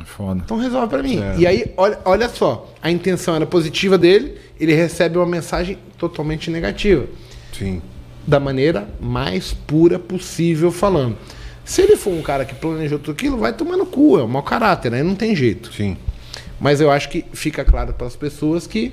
[0.06, 0.42] Foda.
[0.44, 1.20] Então resolve pra mim.
[1.22, 1.36] É.
[1.38, 6.50] E aí, olha, olha só, a intenção era positiva dele, ele recebe uma mensagem totalmente
[6.50, 7.06] negativa.
[7.58, 7.82] Sim.
[8.28, 11.16] Da maneira mais pura possível falando.
[11.70, 14.28] Se ele for um cara que planejou tudo aquilo, vai tomar no cu, é um
[14.28, 15.04] mau caráter, né?
[15.04, 15.72] Não tem jeito.
[15.72, 15.96] Sim.
[16.60, 18.92] Mas eu acho que fica claro para as pessoas que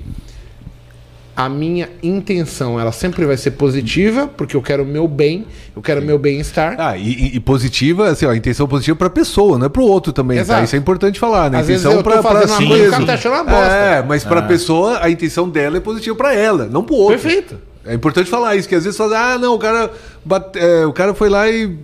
[1.34, 5.80] a minha intenção ela sempre vai ser positiva, porque eu quero o meu bem, eu
[5.80, 6.76] quero o meu bem-estar.
[6.78, 10.12] Ah, e, e- positiva, assim, ó, a intenção positiva pra pessoa, não é pro outro
[10.12, 10.42] também, tá?
[10.42, 10.64] Exato.
[10.64, 11.56] Isso é importante falar, né?
[11.56, 12.90] A Às intenção pra fazendo uma si coisa e o mesmo.
[12.92, 13.72] cara tá achando uma bosta.
[13.74, 17.18] É, mas pra pessoa, a intenção dela é positiva pra ela, não pro outro.
[17.18, 17.58] Perfeito.
[17.86, 19.90] É importante falar isso, que às vezes fala, ah, não, o cara,
[20.24, 21.74] bate- é, o cara foi lá e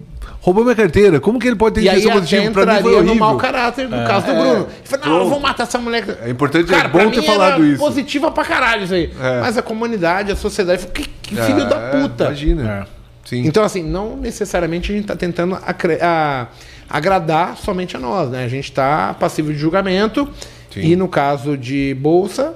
[0.42, 1.18] roubou minha carteira.
[1.20, 2.42] Como que ele pode ter intenção positiva?
[2.50, 3.14] Pra mim foi entraria no horrível.
[3.14, 4.66] mau caráter do caso do Bruno.
[4.68, 6.18] Ele falou, não, eu vou matar essa mulher.
[6.22, 7.78] É importante, Cara, é bom pra ter mim falado era isso.
[7.78, 9.10] positiva pra caralho isso aí.
[9.18, 9.40] É.
[9.40, 12.24] Mas a comunidade, a sociedade, que, que filho É, da puta.
[12.24, 12.86] Imagina.
[13.24, 13.46] Sim.
[13.46, 16.46] Então, assim, não necessariamente a gente está tentando a-
[16.90, 18.44] agradar somente a nós, né?
[18.44, 20.28] A gente está passivo de julgamento
[20.74, 20.80] Sim.
[20.80, 22.54] e no caso de bolsa,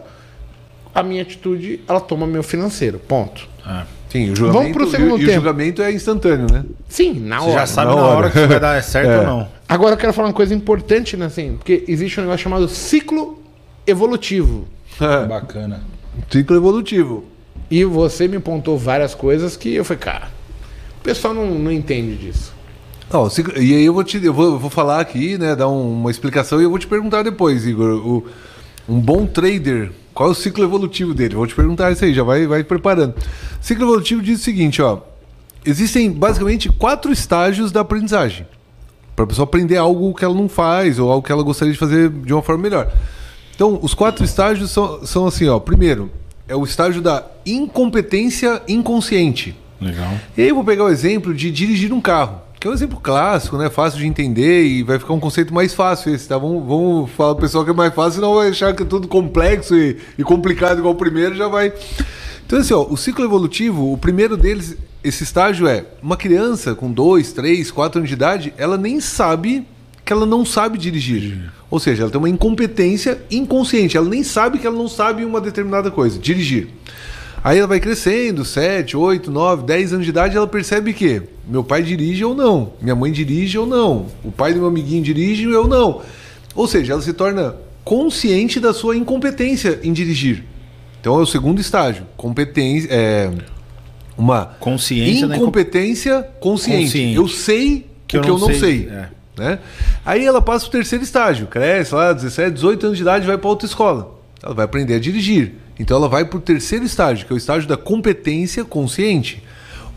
[0.95, 3.49] a minha atitude, ela toma meu financeiro, ponto.
[4.09, 5.33] Sim, o julgamento, Vamos pro segundo e, o- e o tempo.
[5.35, 6.65] julgamento é instantâneo, né?
[6.89, 7.61] Sim, na Você hora.
[7.61, 8.17] já sabe na na hora.
[8.19, 9.19] hora que se vai dar certo É.
[9.21, 9.49] ou não.
[9.69, 11.27] Agora eu quero falar uma coisa importante, né?
[11.27, 13.41] Assim, porque existe um negócio chamado ciclo
[13.87, 14.67] evolutivo.
[15.29, 15.83] Bacana.
[16.31, 17.25] Ciclo evolutivo.
[17.71, 20.29] E você me pontou várias coisas que eu falei, cara,
[21.01, 22.55] o pessoal não, não entende disso.
[23.31, 26.01] Ciclo- e aí eu vou te eu vou, eu vou falar aqui, né, dar um-
[26.01, 27.95] uma explicação e eu vou te perguntar depois, Igor.
[28.07, 28.25] O-
[28.89, 31.35] um bom trader, qual é o ciclo evolutivo dele?
[31.35, 33.15] Vou te perguntar isso aí, já vai, vai preparando.
[33.61, 35.01] Ciclo evolutivo diz o seguinte, ó.
[35.65, 38.47] Existem basicamente quatro estágios da aprendizagem.
[39.15, 41.79] Para a pessoa aprender algo que ela não faz ou algo que ela gostaria de
[41.79, 42.93] fazer de uma forma melhor.
[43.55, 45.59] Então, os quatro estágios são, são assim, ó.
[45.59, 46.11] Primeiro,
[46.47, 49.57] é o estágio da incompetência inconsciente.
[49.81, 50.13] Legal.
[50.37, 53.01] E aí eu vou pegar o exemplo de dirigir um carro, que é um exemplo
[53.01, 53.71] clássico, né?
[53.71, 56.37] Fácil de entender e vai ficar um conceito mais fácil esse, tá?
[56.37, 59.07] Vamos, vamos falar pro pessoal que é mais fácil, senão vai achar que é tudo
[59.07, 61.73] complexo e, e complicado igual o primeiro, já vai.
[62.45, 66.91] Então, assim, ó, o ciclo evolutivo, o primeiro deles, esse estágio é uma criança com
[66.91, 69.65] 2, 3, 4 anos de idade, ela nem sabe
[70.05, 71.53] que ela não sabe dirigir.
[71.71, 75.41] Ou seja, ela tem uma incompetência inconsciente, ela nem sabe que ela não sabe uma
[75.41, 76.69] determinada coisa, dirigir.
[77.47, 81.63] Aí ela vai crescendo, 7, 8, 9, 10 anos de idade, ela percebe que meu
[81.63, 85.47] pai dirige ou não, minha mãe dirige ou não, o pai do meu amiguinho dirige
[85.47, 86.03] ou eu não.
[86.57, 87.55] Ou seja, ela se torna
[87.85, 90.43] consciente da sua incompetência em dirigir.
[91.01, 93.31] Então é o segundo estágio, competência, é
[94.19, 96.83] uma Consciência incompetência consciente.
[96.87, 97.15] Consciente.
[97.15, 98.89] Eu sei Que o eu que eu não não sei, sei.
[98.91, 99.09] é.
[99.39, 99.59] Né?
[100.05, 103.39] Aí ela passa para o terceiro estágio, cresce lá, 17, 18 anos de idade, vai
[103.39, 104.19] para outra escola.
[104.43, 105.53] Ela vai aprender a dirigir.
[105.79, 109.43] Então ela vai para o terceiro estágio, que é o estágio da competência consciente.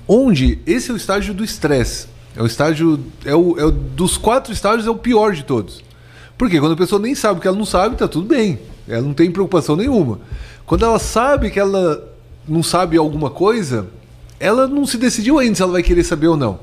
[0.07, 2.07] Onde esse é o estágio do estresse.
[2.35, 2.99] É o estágio.
[3.25, 5.83] É o, é o- dos quatro estágios, é o pior de todos.
[6.37, 8.59] Porque quando a pessoa nem sabe o que ela não sabe, tá tudo bem.
[8.87, 10.19] Ela não tem preocupação nenhuma.
[10.65, 12.07] Quando ela sabe que ela
[12.47, 13.87] não sabe alguma coisa,
[14.39, 16.59] ela não se decidiu ainda se ela vai querer saber ou não.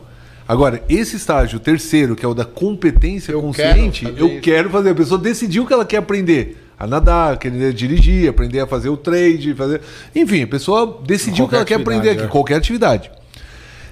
[0.48, 4.40] Agora, esse estágio, o terceiro, que é o da competência Eu consciente, quero eu isso.
[4.40, 4.90] quero fazer.
[4.90, 8.96] A pessoa decidiu que ela quer aprender a nadar, querer dirigir, aprender a fazer o
[8.96, 9.80] trade, fazer.
[10.14, 12.26] Enfim, a pessoa decidiu que ela quer aprender aqui, é.
[12.26, 13.10] qualquer atividade.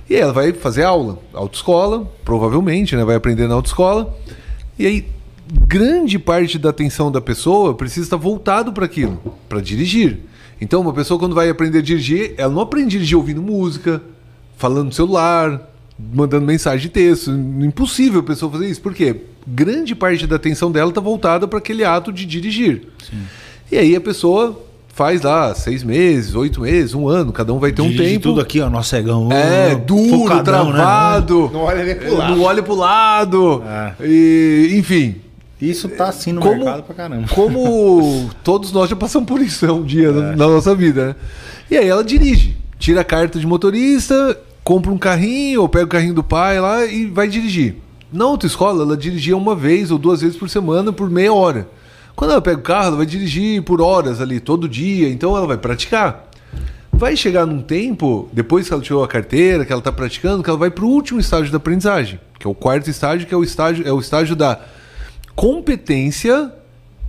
[0.09, 3.05] E aí ela vai fazer aula, autoescola, provavelmente, né?
[3.05, 4.15] Vai aprender na autoescola.
[4.79, 5.07] E aí,
[5.67, 10.21] grande parte da atenção da pessoa precisa estar voltado para aquilo, para dirigir.
[10.61, 14.03] Então, uma pessoa quando vai aprender a dirigir, ela não aprende a dirigir ouvindo música,
[14.57, 17.31] falando no celular, mandando mensagem de texto.
[17.31, 18.83] Impossível a pessoa fazer isso.
[18.83, 19.23] Por quê?
[19.47, 22.89] Grande parte da atenção dela está voltada para aquele ato de dirigir.
[23.71, 24.59] E aí a pessoa
[24.89, 28.23] faz lá seis meses, oito meses, um ano, cada um vai ter um Dirige tempo.
[28.29, 29.29] tudo aqui, ó, nosso cegão.
[29.33, 30.73] É, duro, focadão, né?
[30.77, 31.51] travado.
[31.53, 32.37] Não olha nem pro lado.
[32.37, 33.63] Não olha pro lado.
[33.67, 33.93] É.
[34.07, 35.17] E, enfim,
[35.61, 37.27] Isso tá assim no Como- mercado pra caramba.
[37.29, 41.17] como todos nós já passamos por isso né, um dia na, na nossa vida, né?
[41.71, 45.89] E aí ela dirige, tira a carta de motorista, compra um carrinho, ou pega o
[45.89, 47.77] carrinho do pai lá e vai dirigir.
[48.15, 51.67] Na autoescola, ela dirigia uma vez ou duas vezes por semana por meia hora.
[52.15, 55.49] Quando ela pega o carro, ela vai dirigir por horas ali, todo dia, então ela
[55.49, 56.31] vai praticar.
[56.93, 60.49] Vai chegar num tempo, depois que ela tirou a carteira, que ela está praticando, que
[60.49, 63.37] ela vai para o último estágio da aprendizagem, que é o quarto estágio, que é
[63.37, 64.61] o estágio, é o estágio da
[65.35, 66.53] competência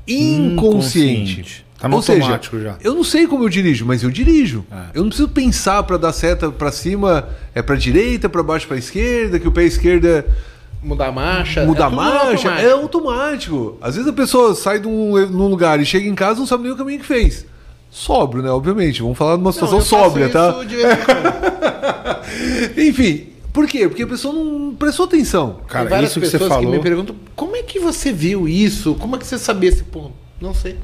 [0.08, 0.54] inconsciente.
[0.54, 1.66] Inconsciente.
[1.78, 2.78] Tá Ou seja, automático já.
[2.82, 4.66] eu não sei como eu dirijo, mas eu dirijo.
[4.72, 4.98] É.
[4.98, 8.78] Eu não preciso pensar para dar seta para cima, é para direita, para baixo, para
[8.78, 10.26] esquerda, que o pé esquerdo é
[10.86, 11.66] Mudar a marcha.
[11.66, 12.50] mudar é a marcha, automático.
[12.68, 13.78] é automático.
[13.82, 16.46] Às vezes a pessoa sai de um, num lugar e chega em casa e não
[16.48, 17.46] sabe nem o caminho que fez.
[17.90, 18.52] Sóbrio, né?
[18.52, 19.02] Obviamente.
[19.02, 20.56] Vamos falar de uma Não, situação eu faço sóbria, isso tá?
[22.78, 23.88] Enfim, por quê?
[23.88, 25.62] Porque a pessoa não prestou atenção.
[25.68, 26.72] Cara, Tem várias isso que você pessoas falou.
[26.72, 28.96] me perguntam como é que você viu isso?
[28.96, 30.14] Como é que você sabia esse ponto?
[30.40, 30.78] Não sei.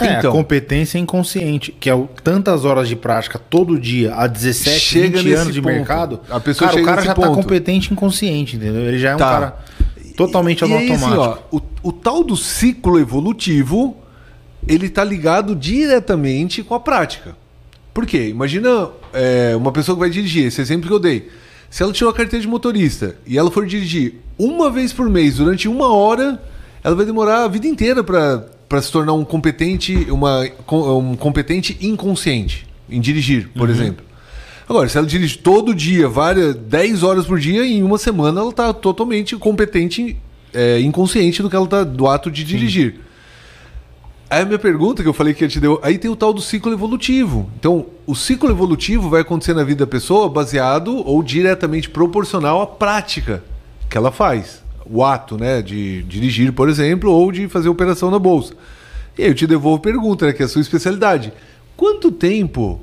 [0.00, 0.30] É, Então.
[0.30, 5.18] a competência inconsciente, que é o, tantas horas de prática todo dia, há 17, Chega
[5.18, 5.72] 20 nesse anos de ponto.
[5.72, 7.34] mercado, A pessoa cara, o cara já tá ponto.
[7.42, 8.82] competente inconsciente, entendeu?
[8.82, 9.30] Ele já é um Tá.
[9.30, 9.56] cara
[10.16, 11.46] totalmente E aí, assim, automático.
[11.52, 13.96] ó, o, o tal do ciclo evolutivo,
[14.66, 17.36] ele tá ligado diretamente com a prática.
[17.92, 18.28] Por quê?
[18.28, 21.28] Imagina é, uma pessoa que vai dirigir, esse exemplo que eu dei.
[21.70, 25.36] Se ela tirou a carteira de motorista e ela for dirigir uma vez por mês
[25.36, 26.40] durante uma hora,
[26.82, 28.46] ela vai demorar a vida inteira para
[28.80, 34.04] se tornar um competente, uma, um competente inconsciente em dirigir, por exemplo.
[34.68, 38.50] Agora, se ela dirige todo dia, várias 10 horas por dia, em uma semana ela
[38.50, 40.16] está totalmente competente,
[40.52, 43.00] é, inconsciente do que ela tá, do ato de dirigir.
[44.30, 46.32] Aí a minha pergunta que eu falei que ia te deu, aí tem o tal
[46.32, 47.48] do ciclo evolutivo.
[47.58, 52.66] Então, o ciclo evolutivo vai acontecer na vida da pessoa baseado ou diretamente proporcional à
[52.66, 53.44] prática
[53.88, 54.63] que ela faz.
[54.86, 58.54] O ato, né, de dirigir, por exemplo, ou de fazer operação na bolsa.
[59.16, 61.32] E aí eu te devolvo a pergunta, né, que é a sua especialidade.
[61.76, 62.80] Quanto tempo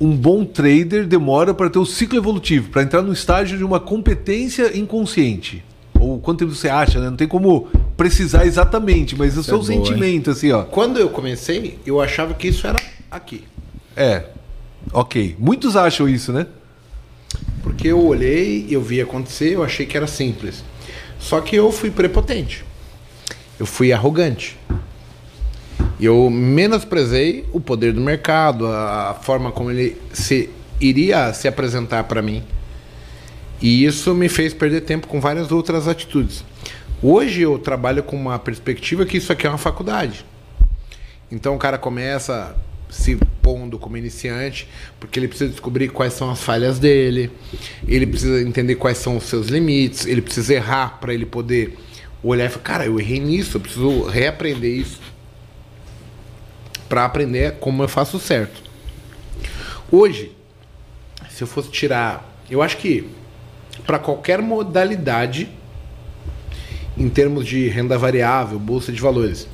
[0.00, 3.78] um bom trader demora para ter o ciclo evolutivo, para entrar no estágio de uma
[3.78, 5.62] competência inconsciente?
[5.98, 7.10] Ou quanto tempo você acha, né?
[7.10, 9.84] Não tem como precisar exatamente, mas o seu é boa, hein?
[9.84, 10.62] sentimento, assim, ó.
[10.62, 12.78] Quando eu comecei, eu achava que isso era
[13.10, 13.44] aqui.
[13.94, 14.24] É.
[14.92, 15.36] Ok.
[15.38, 16.46] Muitos acham isso, né?
[17.62, 20.64] Porque eu olhei, eu vi acontecer, eu achei que era simples.
[21.20, 22.64] Só que eu fui prepotente.
[23.58, 24.58] Eu fui arrogante.
[26.00, 30.48] Eu menosprezei o poder do mercado, a a forma como ele se
[30.80, 32.42] iria se apresentar para mim.
[33.60, 36.42] E isso me fez perder tempo com várias outras atitudes.
[37.02, 40.24] Hoje eu trabalho com uma perspectiva que isso aqui é uma faculdade.
[41.30, 42.56] Então o cara começa
[42.90, 44.68] se pondo como iniciante,
[44.98, 47.30] porque ele precisa descobrir quais são as falhas dele,
[47.86, 51.78] ele precisa entender quais são os seus limites, ele precisa errar para ele poder
[52.22, 55.00] olhar e falar: cara, eu errei nisso, eu preciso reaprender isso
[56.88, 58.62] para aprender como eu faço certo.
[59.90, 60.32] Hoje,
[61.28, 63.08] se eu fosse tirar, eu acho que
[63.86, 65.48] para qualquer modalidade,
[66.98, 69.48] em termos de renda variável, bolsa de valores,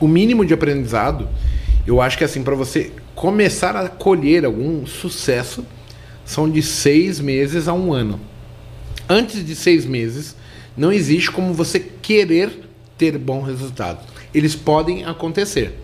[0.00, 1.28] o mínimo de aprendizado,
[1.88, 5.64] eu acho que assim, para você começar a colher algum sucesso,
[6.22, 8.20] são de seis meses a um ano.
[9.08, 10.36] Antes de seis meses,
[10.76, 14.00] não existe como você querer ter bom resultado.
[14.34, 15.80] Eles podem acontecer,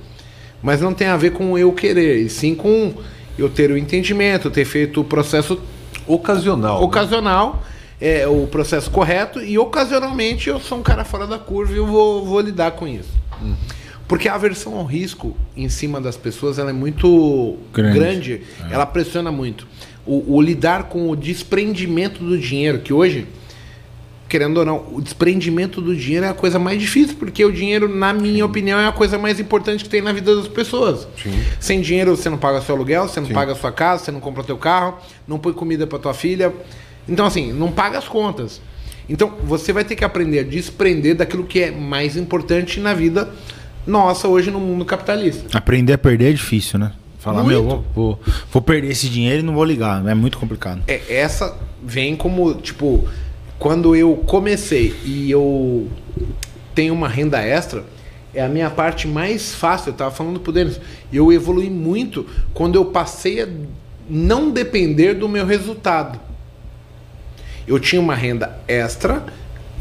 [0.63, 2.93] mas não tem a ver com eu querer, e sim com
[3.39, 5.59] eu ter o entendimento, ter feito o processo
[6.07, 6.81] Ocasional.
[6.81, 6.85] né?
[6.85, 7.63] ocasional,
[7.99, 11.87] é o processo correto, e ocasionalmente eu sou um cara fora da curva e eu
[11.87, 13.09] vou, vou lidar com isso.
[14.07, 17.99] Porque a aversão ao risco em cima das pessoas ela é muito Grande.
[17.99, 19.67] grande, ela pressiona muito.
[20.07, 23.27] O, o lidar com o desprendimento do dinheiro, que hoje,
[24.29, 27.89] querendo ou não, o desprendimento do dinheiro é a coisa mais difícil, porque o dinheiro,
[27.89, 31.09] na minha opinião, é a coisa mais importante que tem na vida das pessoas.
[31.59, 34.21] Sem dinheiro você não paga seu aluguel, você não paga a sua casa, você não
[34.21, 36.53] compra teu carro, não põe comida para tua filha.
[37.09, 38.61] Então, assim, não paga as contas.
[39.09, 43.31] Então, você vai ter que aprender a desprender daquilo que é mais importante na vida
[43.87, 45.57] nossa hoje no mundo capitalista.
[45.57, 46.93] Aprender a perder é difícil, né?
[47.19, 47.49] Falar, Muito.
[47.49, 48.21] meu, vou, vou,
[48.53, 50.07] vou perder esse dinheiro e não vou ligar.
[50.07, 50.83] É muito complicado.
[50.87, 53.09] É, essa vem como, tipo,
[53.59, 55.89] quando eu comecei e eu
[56.75, 57.83] tenho uma renda extra,
[58.35, 59.91] é a minha parte mais fácil.
[59.91, 60.79] Eu tava falando pro Denis,
[61.11, 63.49] eu evolui muito quando eu passei a
[64.09, 66.21] não depender do meu resultado.
[67.67, 69.25] Eu tinha uma renda extra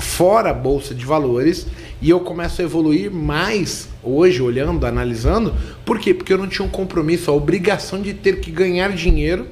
[0.03, 1.65] fora a bolsa de valores
[2.01, 5.55] e eu começo a evoluir mais hoje, olhando, analisando.
[5.85, 6.13] Por quê?
[6.13, 9.47] Porque eu não tinha um compromisso, a obrigação de ter que ganhar dinheiro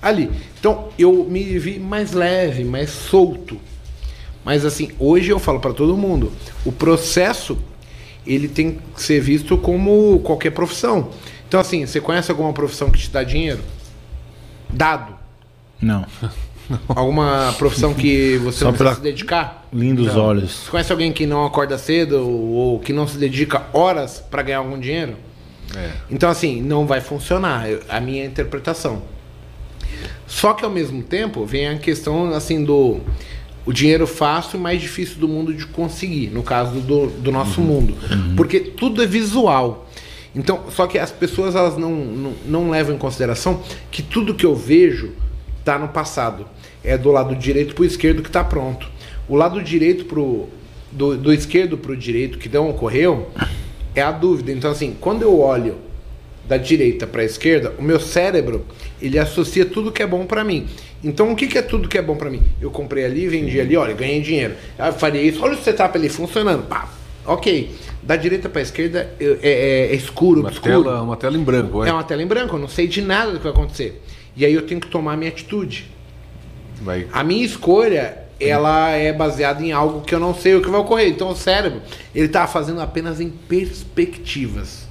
[0.00, 0.30] ali.
[0.60, 3.58] Então eu me vi mais leve, mais solto.
[4.44, 6.30] Mas assim, hoje eu falo para todo mundo,
[6.64, 7.58] o processo
[8.26, 11.10] ele tem que ser visto como qualquer profissão.
[11.48, 13.60] Então assim, você conhece alguma profissão que te dá dinheiro?
[14.70, 15.14] Dado.
[15.80, 16.04] Não.
[16.88, 19.65] Alguma profissão que você Só não precisa pela- se dedicar?
[19.76, 20.24] Lindos Não.
[20.24, 20.50] olhos.
[20.52, 24.58] Você conhece alguém que não acorda cedo ou que não se dedica horas para ganhar
[24.58, 25.16] algum dinheiro?
[25.76, 25.90] É.
[26.10, 27.66] Então, assim, não vai funcionar.
[27.88, 29.02] A minha interpretação.
[30.26, 33.00] Só que ao mesmo tempo vem a questão assim do
[33.66, 37.60] o dinheiro fácil e mais difícil do mundo de conseguir, no caso do, do nosso
[37.60, 37.96] mundo.
[38.36, 39.88] Porque tudo é visual.
[40.34, 44.46] Então, só que as pessoas elas não, não, não levam em consideração que tudo que
[44.46, 45.12] eu vejo
[45.58, 46.46] está no passado.
[46.84, 48.88] É do lado direito para o esquerdo que está pronto.
[49.28, 50.48] O lado direito pro,
[50.92, 53.28] do, do esquerdo para o direito que não ocorreu
[53.94, 54.52] é a dúvida.
[54.52, 55.76] Então, assim, quando eu olho
[56.48, 58.64] da direita para a esquerda, o meu cérebro
[59.02, 60.66] ele associa tudo que é bom para mim.
[61.02, 62.42] Então, o que, que é tudo que é bom para mim?
[62.60, 64.54] Eu comprei ali, vendi ali, olha, ganhei dinheiro.
[64.78, 66.62] Ah, Eu faria isso, olha o setup ali funcionando.
[66.66, 66.88] Pá,
[67.26, 67.70] ok.
[68.02, 70.84] Da direita para a esquerda é, é- é escuro, Uma obscuro.
[70.84, 71.92] tela, uma tela em branco, É é.
[71.92, 74.00] uma tela em branco, eu não sei de nada do que vai acontecer.
[74.36, 75.86] E aí eu tenho que tomar a minha atitude.
[76.80, 77.06] Vai.
[77.12, 80.80] A minha escolha, ela é baseada em algo que eu não sei o que vai
[80.80, 81.08] ocorrer.
[81.08, 81.80] Então o cérebro,
[82.14, 84.86] ele tá fazendo apenas em perspectivas.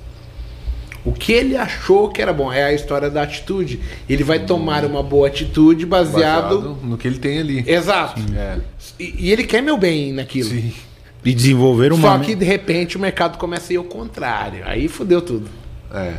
[1.06, 3.80] O que ele achou que era bom é a história da atitude.
[4.10, 6.58] Ele vai tomar uma boa atitude baseado.
[6.58, 7.64] Baseado no que ele tem ali.
[7.68, 8.20] Exato.
[8.36, 8.58] É.
[9.00, 10.50] E, e ele quer meu bem naquilo.
[10.50, 10.74] Sim.
[11.24, 12.18] E desenvolver uma.
[12.18, 14.64] Só que de repente o mercado começa a ir ao contrário.
[14.66, 15.48] Aí fudeu tudo.
[15.94, 16.14] É.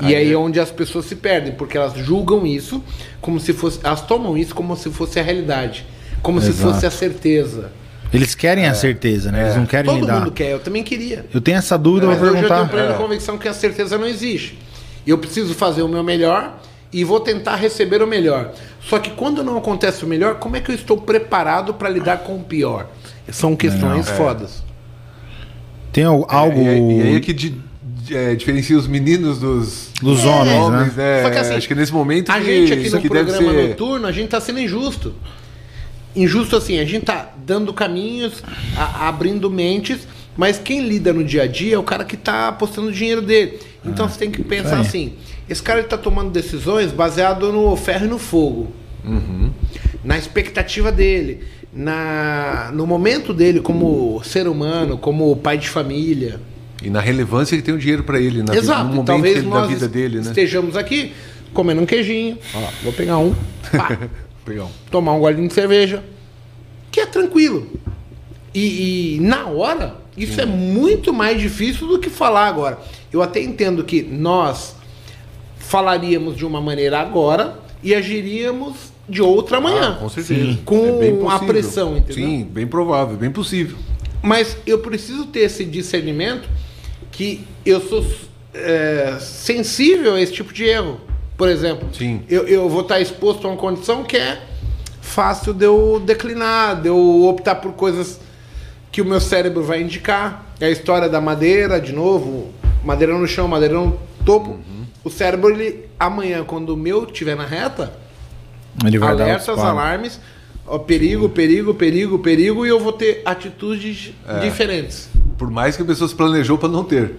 [0.00, 2.82] E aí é é onde as pessoas se perdem, porque elas julgam isso
[3.20, 3.80] como se fosse.
[3.84, 5.86] Elas tomam isso como se fosse a realidade.
[6.22, 6.72] Como se Exato.
[6.74, 7.70] fosse a certeza.
[8.12, 9.42] Eles querem a certeza, né?
[9.44, 10.18] Eles não querem Todo lidar.
[10.20, 11.24] mundo quer, eu também queria.
[11.32, 12.70] Eu tenho essa dúvida, eu Mas vou hoje eu tenho perguntar.
[12.76, 12.96] plena É.
[12.98, 14.58] convicção que a certeza não existe.
[15.06, 16.58] Eu preciso fazer o meu melhor
[16.92, 18.52] e vou tentar receber o melhor.
[18.82, 22.18] Só que quando não acontece o melhor, como é que eu estou preparado para lidar
[22.18, 22.86] com o pior?
[23.30, 24.16] São questões Não, é.
[24.16, 24.62] fodas.
[25.92, 26.60] Tem al- algo.
[26.62, 27.60] E, aí- e aí é que di-
[28.10, 31.22] é, diferencia os meninos dos, Dos homens, né?
[31.22, 33.68] Só que assim, Acho que nesse momento A que, gente aqui no programa ser...
[33.68, 35.14] noturno, a gente tá sendo injusto.
[36.14, 38.42] Injusto assim, a gente tá dando caminhos,
[38.76, 40.06] a- abrindo mentes,
[40.36, 43.22] mas quem lida no dia a dia é o cara que tá apostando o dinheiro
[43.22, 43.58] dele.
[43.84, 44.80] Então você tem que pensar aí.
[44.82, 45.12] assim:
[45.48, 48.72] esse cara ele tá tomando decisões baseado no ferro e no fogo,
[50.04, 51.40] na expectativa dele,
[51.72, 56.40] na, no momento dele como ser humano, como pai de família.
[56.82, 58.84] E na relevância que tem o dinheiro pra ele, na, Exato.
[58.84, 60.22] no e momento talvez nós vida dele, né?
[60.22, 61.12] estejamos aqui
[61.54, 62.36] comendo um queijinho.
[62.54, 63.32] Ó, vou pegar um.
[63.76, 63.98] Pá,
[64.90, 66.02] Tomar um golinho de cerveja.
[66.90, 67.66] Que é tranquilo.
[68.54, 72.78] E, e na hora, isso é muito mais difícil do que falar agora.
[73.12, 74.76] Eu até entendo que nós
[75.56, 79.94] falaríamos de uma maneira agora e agiríamos de outra amanhã.
[79.96, 80.52] Ah, com certeza.
[80.52, 80.58] Sim.
[80.64, 81.00] Com
[81.30, 82.14] É a pressão, entendeu?
[82.14, 83.76] Sim, bem provável, bem possível.
[84.22, 86.48] Mas eu preciso ter esse discernimento
[87.10, 88.04] que eu sou
[88.54, 91.00] é, sensível a esse tipo de erro.
[91.36, 92.22] Por exemplo, Sim.
[92.28, 94.40] Eu, eu vou estar exposto a uma condição que é
[95.00, 98.20] fácil de eu declinar, de eu optar por coisas
[98.90, 100.46] que o meu cérebro vai indicar.
[100.60, 102.50] É a história da madeira, de novo,
[102.84, 104.50] madeira no chão, madeira no topo.
[104.50, 104.84] Uhum.
[105.02, 107.92] O cérebro, ele, amanhã, quando o meu estiver na reta,
[108.84, 109.80] Ele vai dar alerta os os palos.
[109.80, 110.20] alarmes,
[110.66, 114.38] ó, perigo, perigo, perigo, perigo, e eu vou ter atitudes É.
[114.40, 115.08] diferentes.
[115.36, 117.16] Por mais que a pessoa se planejou pra não ter.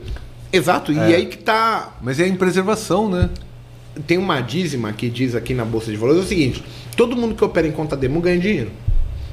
[0.53, 1.15] Exato, e É.
[1.15, 1.91] aí que tá.
[2.01, 3.29] Mas é em preservação, né?
[4.07, 6.63] Tem uma dízima que diz aqui na Bolsa de Valores é o seguinte:
[6.97, 8.71] todo mundo que opera em conta demo ganha dinheiro.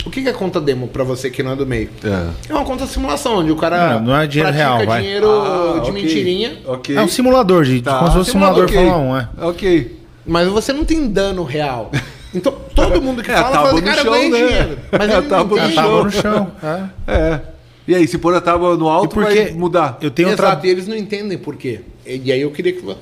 [0.05, 1.91] O que é conta demo pra você que não é do meio?
[2.03, 2.51] É.
[2.51, 5.03] É uma conta simulação, onde o cara Não, não é dinheiro pratica real, vai.
[5.03, 5.93] dinheiro Ah, de ok.
[5.93, 6.97] mentirinha, Ok.
[6.97, 7.99] É um simulador, de Tá.
[7.99, 8.77] como se fosse um simulador Ok.
[8.77, 9.29] Fórmula 1, é.
[9.47, 9.99] Ok.
[10.27, 11.91] mas você não tem dano real.
[12.35, 14.39] Então todo mundo que É, a fala tábua fala, no cara, chão, ganhei né?
[14.47, 14.79] dinheiro.
[14.93, 15.75] Mas É, ele a não tábua no entende.
[15.75, 16.05] Tava chão.
[16.05, 16.53] no chão.
[17.07, 17.13] é.
[17.13, 17.41] É.
[17.89, 19.99] E aí, se pôr a tábua no alto, vai mudar.
[20.01, 21.81] eu tenho Exato, outra e eles não entendem por quê.
[22.07, 22.99] E aí eu queria que você,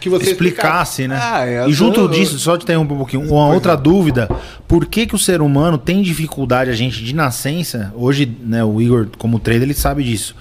[0.00, 1.18] que você explicasse, né?
[1.22, 4.28] Ah, é, e junto eu- disso, só te interromper um pouquinho, uma outra dúvida,
[4.70, 8.80] por que que o ser humano tem dificuldade, a gente de nascença, hoje, né, o
[8.80, 10.36] Igor como trader, ele sabe disso,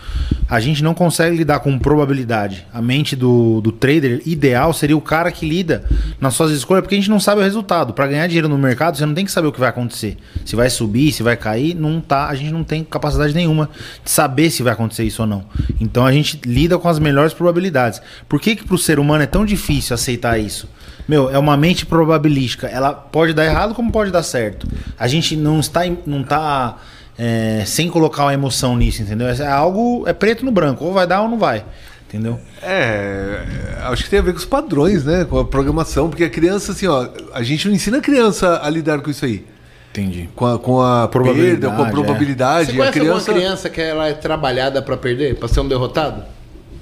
[0.47, 2.63] a gente não consegue lidar com probabilidade.
[2.71, 5.83] A mente do, do trader ideal seria o cara que lida
[6.21, 7.91] nas suas escolhas, porque a gente não sabe o resultado.
[7.91, 10.15] Para ganhar dinheiro no mercado, você não tem que saber o que vai acontecer.
[10.45, 13.67] Se vai subir, se vai cair, não tá, a gente não tem capacidade nenhuma
[14.05, 15.43] de saber se vai acontecer isso ou não.
[15.81, 17.99] Então a gente lida com as melhores probabilidades.
[18.27, 20.69] Por que que pro ser humano é tão difícil aceitar isso?
[21.09, 22.67] Meu, é uma mente probabilística.
[22.67, 24.67] Ela pode dar errado como pode dar certo.
[24.97, 26.77] A gente não está, em- não tá
[27.17, 29.27] é, sem colocar uma emoção nisso, entendeu?
[29.27, 31.65] É algo, é preto no branco, ou vai dar ou não vai,
[32.07, 32.39] entendeu?
[32.61, 33.39] É,
[33.85, 35.25] acho que tem a ver com os padrões, né?
[35.27, 38.69] Com a programação, porque a criança, assim, ó, a gente não ensina a criança a
[38.69, 39.43] lidar com isso aí.
[39.91, 40.29] Entendi.
[40.35, 41.91] Com a, com a Probabilidade, perda, com a é.
[41.91, 42.65] probabilidade.
[42.67, 43.17] Você a conhece criança.
[43.31, 46.21] alguma criança que ela é trabalhada pra perder, pra ser um derrotado?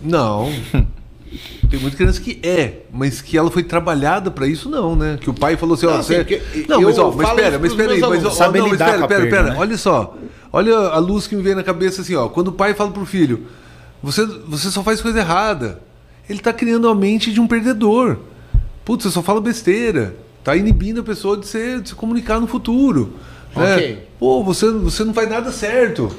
[0.03, 0.51] Não.
[1.69, 5.17] Tem muita criança que é, mas que ela foi trabalhada pra isso, não, né?
[5.19, 5.91] Que o pai falou assim, ó.
[5.91, 8.29] Não, assim, você- não, mas ó, mas espera, mas espera aí, mas ó.
[8.31, 9.53] Saber não, mas espera, espera, perda, espera.
[9.53, 9.59] né?
[9.59, 10.17] Olha só.
[10.53, 12.29] Olha a luz que me vem na cabeça assim, ó.
[12.29, 13.43] Quando o pai fala pro filho,
[14.01, 15.81] você, você só faz coisa errada.
[16.29, 18.17] Ele tá criando a mente de um perdedor.
[18.85, 20.15] Putz, você só fala besteira.
[20.43, 23.13] Tá inibindo a pessoa de, ser, de se comunicar no futuro.
[23.55, 23.75] né?
[23.75, 24.07] Ok.
[24.19, 26.09] Pô, você, você não faz nada certo.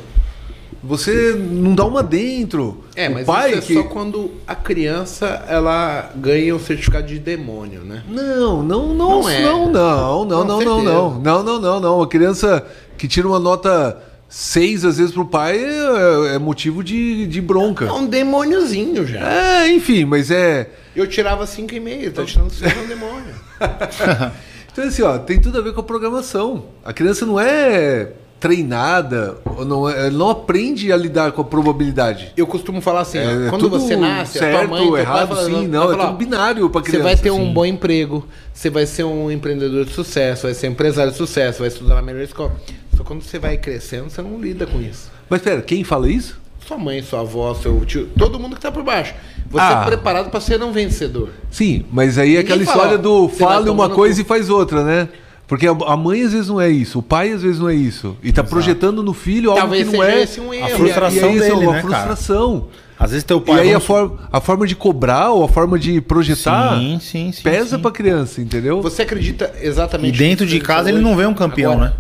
[0.83, 2.85] Você não dá uma dentro.
[2.95, 3.75] É, O mas pai isso é que...
[3.75, 8.05] só quando a criança ela ganha o certificado de demônio, né?
[8.09, 9.43] Não, não, não, Não não, é.
[9.43, 12.03] não, não, não, não, não, não, não, não, não, não.
[12.03, 12.65] A criança
[12.97, 17.43] que tira uma nota 6 às vezes pro pai é, é motivo de, de É
[17.43, 17.93] bronca.
[17.93, 19.19] um demôniozinho já.
[19.19, 20.71] É, enfim, mas é.
[20.95, 23.35] Eu tirava 5,5, tá tirando 6 é um demônio.
[24.71, 26.67] Então, assim, ó, tem tudo a ver com a programação.
[26.85, 32.32] A criança não é treinada, ou não, é, não aprende a lidar com a probabilidade.
[32.36, 35.28] Eu costumo falar assim, É, quando tudo você nasce, a tua certo, mãe, pai errado,
[35.28, 37.05] fala, sim, não, é falar, tudo binário pra Você criança.
[37.05, 41.10] vai ter um bom emprego, você vai ser um empreendedor de sucesso, vai ser empresário
[41.12, 42.52] de sucesso, vai estudar na melhor escola.
[42.97, 45.10] Só quando você vai crescendo, você não lida com isso.
[45.28, 46.39] Mas pera, quem fala isso?
[46.66, 49.15] Sua mãe, sua avó, seu tio, todo mundo que tá por baixo.
[49.51, 49.82] Você Ah.
[49.82, 51.31] é preparado para ser um vencedor.
[51.51, 54.20] Sim, mas aí é aquela fala, história do você fale uma coisa cu.
[54.20, 55.09] e faz outra, né?
[55.49, 57.75] Porque a, a mãe às vezes não é isso, o pai às vezes não é
[57.75, 58.15] isso.
[58.23, 60.23] E tá projetando no filho algo Talvez que não é.
[60.23, 60.69] esse um erro.
[60.69, 61.89] E- frustração e aí, isso é dele, uma né, cara?
[61.95, 62.69] frustração.
[63.01, 63.57] Às vezes teu pai.
[63.57, 66.99] e aí a, vamos- for- a forma de cobrar ou a forma de projetar Sim,
[67.01, 67.43] sim, sim.
[67.43, 67.83] pesa sim.
[67.83, 68.83] pra criança, entendeu?
[68.83, 71.97] Você acredita E exatamente dentro nisso de casa ele não vê um campeão, Agora, né?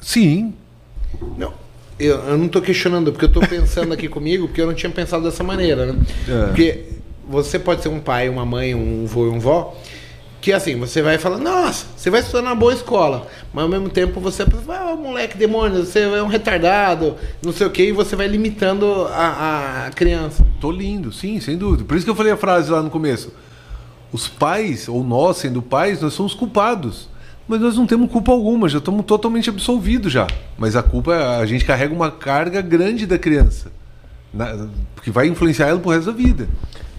[0.00, 0.52] Sim.
[1.38, 1.52] Não,
[1.98, 4.90] eu, eu não tô questionando, porque eu tô pensando aqui comigo, porque eu não tinha
[4.90, 5.94] pensado dessa maneira, né?
[6.28, 6.46] É.
[6.46, 6.84] Porque
[7.28, 9.76] você pode ser um pai, uma mãe, um vô e um vó,
[10.40, 13.88] que assim, você vai falar, nossa, você vai estudar numa boa escola, mas ao mesmo
[13.90, 17.14] tempo você vai, ah, moleque demônio, você é um retardado,
[17.44, 20.44] não sei o que, e você vai limitando a, a criança.
[20.60, 21.84] Tô lindo, sim, sem dúvida.
[21.84, 23.32] Por isso que eu falei a frase lá no começo.
[24.12, 27.08] Os pais, ou nós sendo pais, nós somos culpados.
[27.46, 30.26] Mas nós não temos culpa alguma, já estamos totalmente absolvidos já.
[30.56, 33.70] Mas a culpa, a gente carrega uma carga grande da criança.
[34.32, 34.68] na-
[35.02, 36.48] que vai influenciar ela pro resto da vida.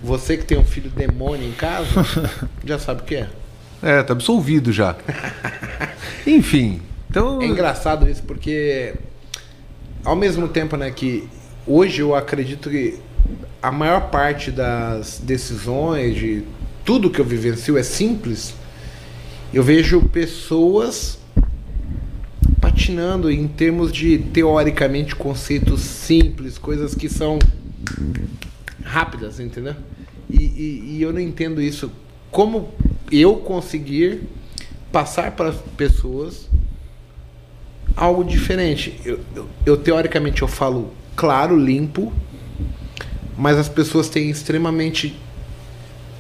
[0.04, 1.88] Você que tem um filho demônio em casa,
[2.66, 3.30] já sabe o que é.
[3.82, 4.96] É, tá absolvido já.
[6.26, 6.82] Enfim.
[7.10, 7.42] Então.
[7.42, 8.96] É engraçado isso porque
[10.04, 11.28] ao mesmo tempo, né, que
[11.66, 13.00] hoje eu acredito que
[13.62, 16.44] a maior parte das decisões de
[16.84, 18.54] tudo que eu vivencio é simples.
[19.54, 21.20] Eu vejo pessoas
[22.60, 27.38] patinando em termos de teoricamente conceitos simples, coisas que são
[28.84, 29.76] rápidas, entendeu?
[30.32, 31.92] E, e- e eu não entendo isso.
[32.32, 32.70] Como
[33.12, 34.22] eu conseguir
[34.92, 36.48] passar para as pessoas
[37.96, 39.00] algo diferente?
[39.06, 42.12] Eu, eu- eu, teoricamente eu falo claro, limpo,
[43.38, 45.16] mas as pessoas têm extremamente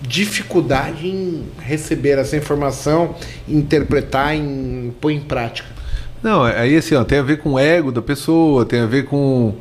[0.01, 3.15] dificuldade em receber essa informação,
[3.47, 5.69] interpretar, em pôr em prática.
[6.23, 9.05] Não, aí assim, ó, tem a ver com o ego da pessoa, tem a ver
[9.05, 9.55] com,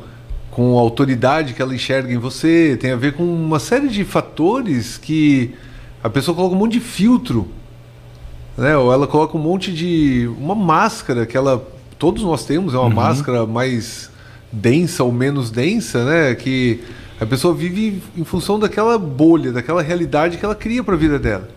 [0.51, 4.03] com a autoridade que ela enxerga em você, tem a ver com uma série de
[4.03, 5.55] fatores que
[6.03, 7.47] a pessoa coloca um monte de filtro,
[8.57, 8.75] né?
[8.75, 10.29] Ou ela coloca um monte de.
[10.37, 11.65] uma máscara que ela.
[11.97, 14.11] Todos nós temos, é uma máscara mais
[14.51, 16.35] densa ou menos densa, né?
[16.35, 16.81] Que
[17.19, 21.17] a pessoa vive em função daquela bolha, daquela realidade que ela cria para a vida
[21.17, 21.47] dela.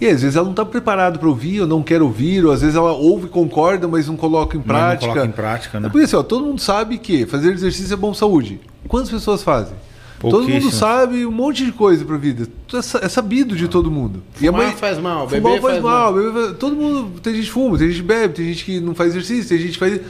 [0.00, 2.62] E às vezes ela não está preparada para ouvir, ou não quer ouvir, ou às
[2.62, 5.12] vezes ela ouve e concorda, mas não coloca em Mas não prática.
[5.12, 5.88] coloca em prática, né?
[5.88, 8.60] É por isso, ó, todo mundo sabe que fazer exercício é bom saúde.
[8.88, 9.74] Quantas pessoas fazem?
[10.18, 12.46] Todo mundo sabe um monte de coisa pra vida.
[12.74, 14.22] É É sabido de todo mundo.
[14.34, 16.14] Fumar faz mal, beber faz, faz mal, mal.
[16.14, 18.80] beber faz- todo mundo, tem gente que fuma, tem gente que bebe, tem gente que
[18.80, 20.00] não faz exercício, tem gente que faz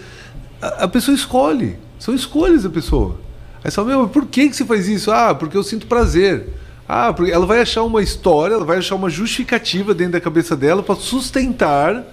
[0.61, 1.77] a, a pessoa escolhe.
[1.99, 3.19] São escolhas da pessoa.
[3.63, 5.11] Aí você fala, meu, mas por que que você faz isso?
[5.13, 6.49] Ah, porque eu sinto prazer.
[6.93, 10.57] Ah, porque ela vai achar uma história, ela vai achar uma justificativa dentro da cabeça
[10.57, 12.05] dela para sustentar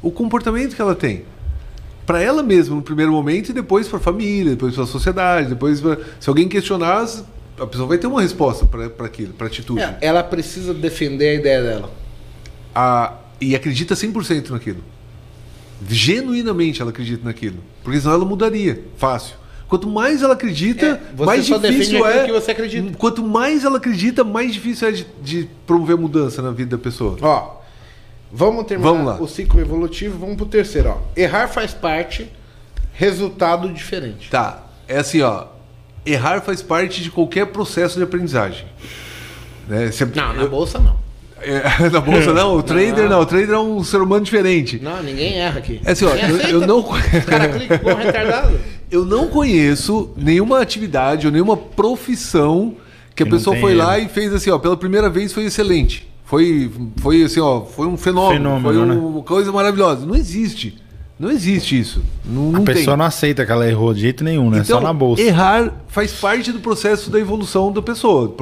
[0.00, 1.24] o comportamento que ela tem
[2.06, 5.48] para ela mesma no primeiro momento e depois para a família, depois para a sociedade,
[5.48, 5.96] depois pra...
[6.18, 7.08] se alguém questionar,
[7.58, 9.80] a pessoa vai ter uma resposta para aquilo, para atitude.
[9.80, 11.92] É, ela precisa defender a ideia dela.
[12.72, 13.14] A...
[13.40, 14.82] e acredita 100% naquilo.
[15.88, 19.36] Genuinamente ela acredita naquilo, porque senão ela mudaria, fácil.
[19.70, 22.24] Quanto mais ela acredita, É, você mais difícil é.
[22.26, 22.92] que você acredita.
[22.98, 27.16] Quanto mais ela acredita, mais difícil é de, de promover mudança na vida da pessoa.
[27.22, 27.60] Ó,
[28.32, 29.16] vamos terminar Vamos lá.
[29.20, 30.98] o ciclo evolutivo, vamos pro terceiro, ó.
[31.16, 32.28] Errar faz parte,
[32.92, 34.28] resultado diferente.
[34.28, 34.64] Tá.
[34.88, 35.44] É assim, ó.
[36.04, 38.66] Errar faz parte de qualquer processo de aprendizagem.
[39.68, 39.90] Né?
[39.92, 40.96] Você- Não, na eu- bolsa não.
[41.40, 43.20] é, na bolsa não, o trader não.
[43.20, 44.80] o trader é um ser humano diferente.
[44.82, 45.80] Não, ninguém erra aqui.
[45.84, 48.58] É assim, ó, eu, eu não, Os caras clicam retardado.
[48.90, 52.74] Eu não conheço nenhuma atividade ou nenhuma profissão
[53.14, 54.06] que a Que não pessoa tem foi lá erro.
[54.06, 56.08] e fez assim, ó, pela primeira vez foi excelente.
[56.24, 60.06] Foi, foi assim, ó, foi um fenômeno, Fenômeno, foi uma coisa maravilhosa.
[60.06, 60.78] Não existe.
[61.18, 62.02] Não existe isso.
[62.24, 62.74] Não, não A tem.
[62.76, 64.64] pessoa não aceita que ela errou de jeito nenhum, né?
[64.64, 65.20] Só Então, na bolsa.
[65.20, 68.34] errar faz parte do processo da evolução da pessoa.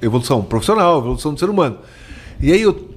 [0.00, 1.76] Evolução profissional, evolução do ser humano.
[2.40, 2.88] E aí eu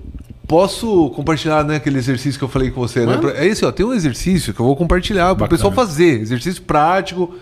[0.47, 3.05] posso compartilhar né, aquele exercício que eu falei com você.
[3.05, 3.17] Né?
[3.35, 6.19] É esse, ó, tem um exercício que eu vou compartilhar para o pessoal fazer.
[6.21, 7.33] Exercício prático,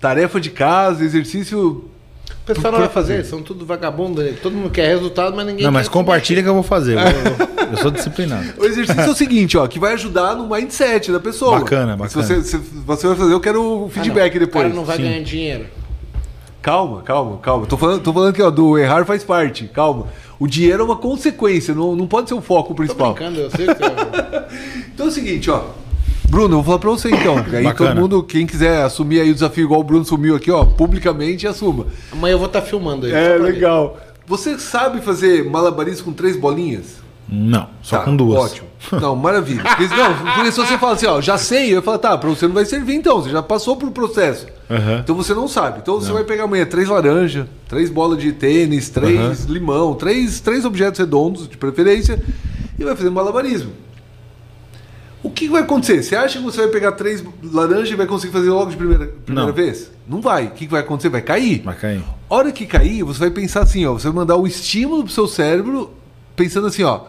[0.00, 1.84] tarefa de casa, exercício...
[2.30, 4.22] O pessoal não vai fazer, são tudo vagabundo.
[4.22, 4.34] né?
[4.42, 6.96] Todo mundo quer resultado, mas ninguém Não, mas se compartilha que eu vou fazer.
[6.96, 8.44] Eu, eu- eu sou disciplinado.
[8.58, 11.58] O exercício é o seguinte, ó, que vai ajudar no mindset da pessoa.
[11.60, 12.26] Bacana, Se bacana.
[12.26, 14.64] você, se você vai fazer, eu quero o feedback Ah, não, depois.
[14.64, 15.02] O cara não vai Sim.
[15.04, 15.66] ganhar dinheiro.
[16.62, 17.66] Calma, calma, calma.
[17.66, 19.64] Tô falando, tô falando aqui, ó, do errar faz parte.
[19.72, 20.06] Calma.
[20.40, 23.12] O dinheiro é uma consequência, não, não pode ser o foco Tô principal.
[23.14, 24.86] brincando, eu sei que você...
[24.94, 25.64] Então é o seguinte, ó.
[26.30, 27.42] Bruno, eu vou falar pra você então.
[27.44, 27.90] que aí Bacana.
[27.90, 31.46] todo mundo, quem quiser assumir aí o desafio igual o Bruno sumiu aqui, ó, publicamente
[31.46, 31.86] assuma.
[32.10, 33.12] Amanhã eu vou estar filmando aí.
[33.12, 33.52] É, pra ver.
[33.52, 33.98] legal.
[34.26, 36.99] Você sabe fazer malabarismo com três bolinhas?
[37.32, 38.38] Não, só Tá, com duas.
[38.44, 38.68] Ótimo.
[39.00, 39.62] Não, maravilha.
[39.62, 42.46] Porque, não, porque se você fala assim, ó, já sei, eu falo, tá, pra você
[42.48, 44.46] não vai servir então, você já passou por processo.
[44.68, 45.00] Aham.
[45.04, 45.78] Então você não sabe.
[45.82, 50.64] Então você vai pegar amanhã três laranjas, três bolas de tênis, três limão, três, três
[50.64, 52.20] objetos redondos, de preferência,
[52.78, 53.70] e vai fazer malabarismo.
[55.22, 56.02] O que vai acontecer?
[56.02, 59.06] Você acha que você vai pegar três laranjas e vai conseguir fazer logo de primeira,
[59.24, 59.54] primeira Não.
[59.54, 59.90] vez?
[60.08, 60.46] Não vai.
[60.46, 61.10] O que vai acontecer?
[61.10, 61.60] Vai cair.
[61.62, 62.02] Vai cair.
[62.28, 65.26] Hora que cair, você vai pensar assim, ó, você vai mandar o estímulo pro seu
[65.28, 65.92] cérebro
[66.34, 67.00] pensando assim, ó,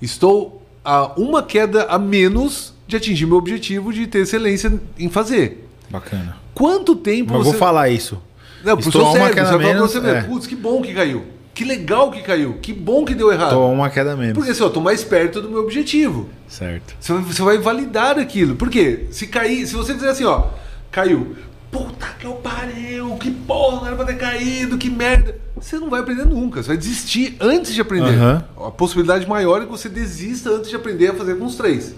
[0.00, 5.66] estou a uma queda a menos de atingir meu objetivo de ter excelência em fazer.
[5.88, 6.36] Bacana.
[6.54, 8.20] Quanto tempo Mas eu você vou falar isso.
[8.62, 10.22] Não, pro Estou seu cérebro, queda você falar pra menos, você mesmo, é.
[10.22, 11.24] putz, que bom que caiu.
[11.54, 12.58] Que legal que caiu.
[12.60, 13.50] Que bom que deu errado.
[13.50, 14.34] Tô a uma queda menos.
[14.34, 16.28] Porque assim, ó, tô mais perto do meu objetivo.
[16.48, 16.96] Certo.
[16.98, 18.56] Você vai, você vai validar aquilo.
[18.56, 19.06] Por quê?
[19.10, 20.48] Se cair, se você fizer assim, ó,
[20.90, 21.36] caiu.
[21.70, 25.36] Puta que eu pariu, que porra, não era pra ter caído, que merda.
[25.64, 28.10] Você não vai aprender nunca, você vai desistir antes de aprender.
[28.10, 28.44] Aham.
[28.54, 31.94] A possibilidade maior é que você desista antes de aprender a fazer com os três.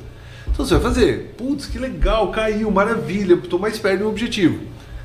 [0.47, 4.61] Então você vai fazer, putz, que legal, caiu, maravilha, tô mais perto do meu objetivo.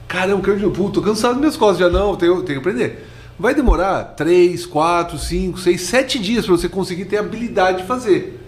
[0.07, 3.07] Caramba, de novo, putz, tô cansado das minhas costas já, não, tenho, tenho que aprender.
[3.39, 7.87] Vai demorar 3, 4, 5, 6, 7 dias para você conseguir ter a habilidade de
[7.87, 8.39] fazer.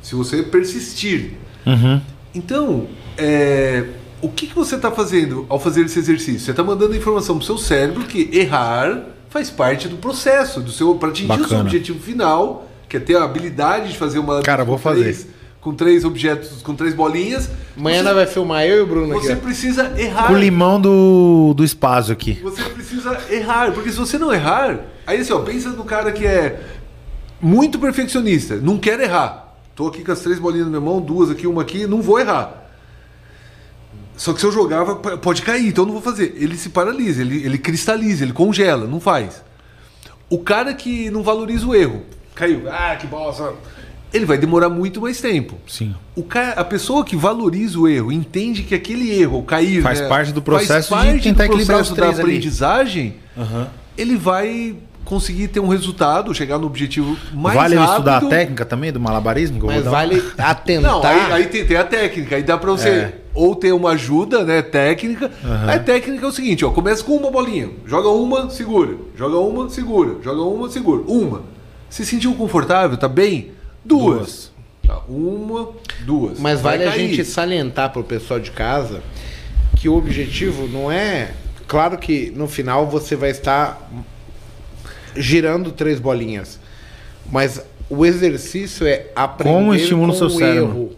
[0.00, 1.34] Se você persistir.
[1.66, 2.00] Uhum.
[2.34, 2.86] Então,
[3.18, 3.84] é,
[4.22, 6.40] o que, que você está fazendo ao fazer esse exercício?
[6.40, 10.70] Você está mandando informação para o seu cérebro que errar faz parte do processo, do
[10.70, 11.60] seu para atingir o seu Bacana.
[11.62, 15.02] objetivo final, que é ter a habilidade de fazer uma Cara, vou com fazer.
[15.02, 15.26] três,
[15.60, 17.50] com três objetos, com três bolinhas.
[17.76, 19.26] Amanhã você, vai filmar eu e o Bruno aqui.
[19.26, 19.36] você ó.
[19.36, 20.28] precisa errar.
[20.28, 22.38] Com o limão do, do espaço aqui.
[22.42, 26.26] Você precisa errar, porque se você não errar, aí assim, ó, pensa no cara que
[26.26, 26.60] é
[27.40, 29.56] muito perfeccionista, não quer errar.
[29.76, 32.18] Tô aqui com as três bolinhas na minha mão, duas aqui, uma aqui, não vou
[32.18, 32.67] errar.
[34.18, 36.34] Só que se eu jogar, vai- pode cair, então eu não vou fazer.
[36.36, 39.42] Ele se paralisa, ele, ele cristaliza, ele congela, não faz.
[40.28, 42.02] O cara que não valoriza o erro,
[42.34, 43.54] caiu, ah, que bosta.
[44.12, 45.54] Ele vai demorar muito mais tempo.
[45.68, 45.94] Sim.
[46.16, 50.08] O cara, a pessoa que valoriza o erro, entende que aquele erro, cair, Faz né,
[50.08, 53.16] parte do processo faz de parte tentar do equilibrar processo os da aprendizagem,
[53.96, 54.74] ele vai
[55.04, 57.94] conseguir ter um resultado, chegar no objetivo mais vale eu rápido.
[57.96, 59.58] estudar a técnica também do malabarismo?
[59.58, 59.90] que eu Mas vou dar?
[59.90, 60.90] vale atentar.
[60.90, 63.14] Não, aí, aí tem, tem a técnica, aí dá pra você É.
[63.38, 65.30] ou ter uma ajuda, né, técnica.
[65.66, 69.68] A técnica é o seguinte, ó, começa com uma bolinha, joga uma, segura, joga uma,
[69.70, 71.42] segura, joga uma, segura, uma.
[71.88, 73.52] Se sentiu confortável, tá bem?
[73.84, 74.16] Duas.
[74.18, 74.52] Duas.
[74.86, 75.70] Tá, uma,
[76.04, 76.38] duas.
[76.40, 77.08] Mas Vai vale a cair.
[77.10, 79.02] gente salientar pro pessoal de casa
[79.76, 81.32] que o objetivo não é.
[81.68, 83.88] Claro que no final você vai estar
[85.16, 86.58] girando três bolinhas.
[87.30, 90.64] Mas o exercício é aprender Como estimula o com seu o cérebro.
[90.64, 90.92] erro.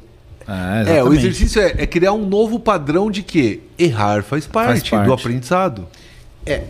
[0.53, 4.91] Ah, É, o exercício é, é criar um novo padrão de que errar faz parte,
[4.91, 5.07] parte.
[5.07, 5.87] do aprendizado.
[6.45, 6.65] É,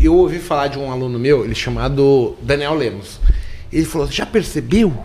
[0.00, 3.20] eu ouvi falar de um aluno meu, ele chamado Daniel Lemos.
[3.70, 4.96] Ele falou: já percebeu?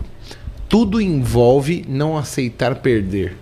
[0.70, 3.36] Tudo envolve não aceitar perder.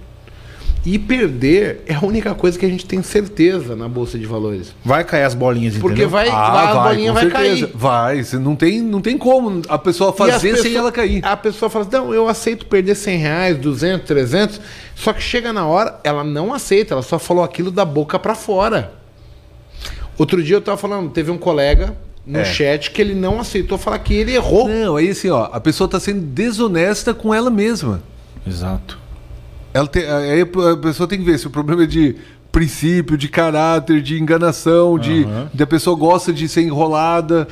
[0.84, 4.74] E perder é a única coisa que a gente tem certeza na bolsa de valores.
[4.84, 6.10] Vai cair as bolinhas, Porque entendeu?
[6.10, 7.66] vai, vai, a bolinha Ah, vai certeza.
[7.68, 7.70] cair.
[7.72, 11.24] Vai, não tem, não tem como a pessoa fazer sem pessoas- ela cair.
[11.24, 14.60] A pessoa fala assim, não, eu aceito perder 100 reais, 200, 300.
[14.96, 18.34] Só que chega na hora, ela não aceita, ela só falou aquilo da boca pra
[18.34, 18.92] fora.
[20.18, 21.96] Outro dia eu tava falando, teve um colega
[22.26, 22.44] no É.
[22.44, 24.68] chat que ele não aceitou falar que ele errou.
[24.68, 28.02] Não, aí assim, ó, a pessoa tá sendo desonesta com ela mesma.
[28.46, 28.98] Exato.
[29.74, 32.16] Ela tem, aí a pessoa tem que ver se o problema é de
[32.50, 35.50] princípio, de caráter, de enganação, de, Aham.
[35.54, 37.48] de a pessoa gosta de ser enrolada,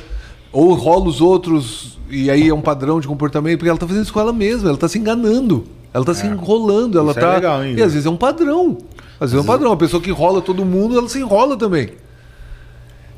[0.51, 4.03] ou rola os outros, e aí é um padrão de comportamento, porque ela tá fazendo
[4.03, 7.21] isso com ela mesma, ela tá se enganando, ela tá se enrolando, ela Isso é
[7.23, 7.33] tá.
[7.33, 8.77] legal, hein, e às vezes é um padrão.
[9.19, 9.71] Às vezes é um padrão.
[9.71, 11.91] A pessoa que enrola todo mundo, ela se enrola também.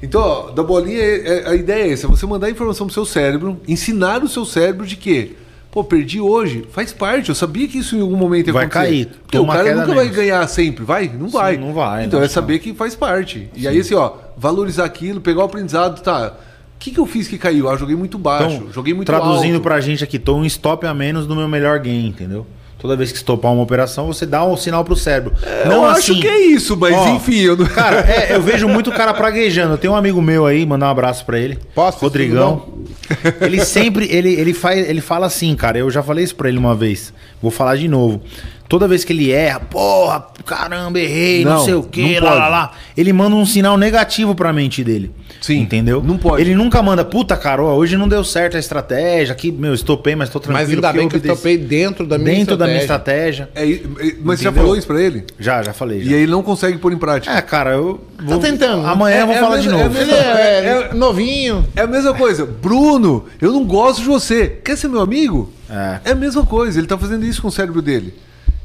[0.01, 3.05] Então, ó, da bolinha, é- é- a ideia é essa: você mandar informação pro seu
[3.05, 5.35] cérebro, ensinar o seu cérebro de que,
[5.73, 7.29] pô, perdi hoje, faz parte.
[7.29, 8.85] Eu sabia que isso em algum momento ia Vai acontecer.
[8.85, 11.07] cair, Porque o cara nunca vai ganhar sempre, vai?
[11.11, 11.57] Não vai.
[11.57, 13.49] não vai, Então não, é saber que faz parte.
[13.55, 16.33] E aí, assim, ó, valorizar aquilo, pegar o aprendizado, tá.
[16.75, 17.67] O que, que eu fiz que caiu?
[17.69, 19.63] Ah, joguei muito baixo, Então, joguei muito traduzindo alto.
[19.63, 22.45] pra gente aqui, tô um stop a menos do meu melhor game, entendeu?
[22.83, 25.33] Toda vez que estopar uma operação, você dá um sinal pro cérebro.
[25.63, 27.65] eu acho que é isso, mas Ó, enfim, eu não...
[27.65, 29.75] Cara, é, eu vejo muito cara praguejando.
[29.75, 31.57] Eu tenho um amigo meu aí, mandar um abraço pra ele.
[31.73, 31.99] Posso?
[31.99, 32.83] Rodrigão.
[33.39, 35.77] Ele sempre, ele, ele, faz, ele fala assim, cara.
[35.77, 37.13] Eu já falei isso pra ele uma vez.
[37.41, 38.21] Vou falar de novo.
[38.67, 42.33] Toda vez que ele erra, porra, caramba, errei, não, Não, sei o quê, não lá,
[42.33, 42.71] lá, lá.
[42.97, 45.11] Ele manda um sinal negativo pra mente dele.
[45.43, 46.01] Sim, Entendeu?
[46.01, 46.41] não pode.
[46.41, 49.33] Ele nunca manda, puta, cara, ó, hoje não deu certo a estratégia.
[49.33, 50.65] Aqui, meu, estopei, mas tô tranquilo.
[50.69, 53.49] Mas ainda bem que eu obedeci topei dentro da minha dentro da minha estratégia.
[53.53, 53.83] estratégia.
[54.01, 55.25] É, é, mas você já falou isso pra ele?
[55.37, 56.01] Já, já falei.
[56.01, 56.11] já.
[56.11, 57.35] E aí ele não consegue pôr em prática.
[57.35, 58.39] É, cara, eu vou.
[58.39, 58.87] tentando.
[58.87, 59.89] Amanhã eu vou É- é falar a de é novo.
[59.89, 61.67] Mesma- é, é- novinho.
[61.75, 62.45] É a mesma coisa.
[62.45, 64.47] Bruno, eu não gosto de você.
[64.63, 65.51] Quer ser meu amigo?
[65.69, 66.09] É.
[66.11, 66.79] a mesma coisa.
[66.79, 68.13] Ele tá fazendo isso com o cérebro dele.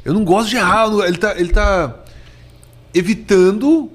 [0.05, 0.87] Eu não gosto de errar.
[1.05, 1.93] Ele tá, ele tá
[2.93, 3.89] evitando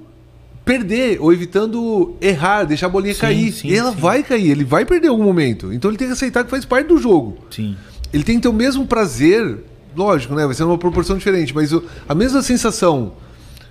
[0.64, 3.52] perder ou evitando errar, deixar a bolinha Sim, cair.
[3.52, 3.98] sim, e ela sim.
[4.00, 5.72] vai cair, ele vai perder algum momento.
[5.72, 7.36] Então ele tem que aceitar que faz parte do jogo.
[7.50, 7.76] Sim.
[8.12, 9.58] Ele tem que ter o mesmo prazer,
[9.96, 10.46] lógico, né?
[10.46, 11.70] Vai ser numa proporção diferente, mas
[12.08, 13.12] a mesma sensação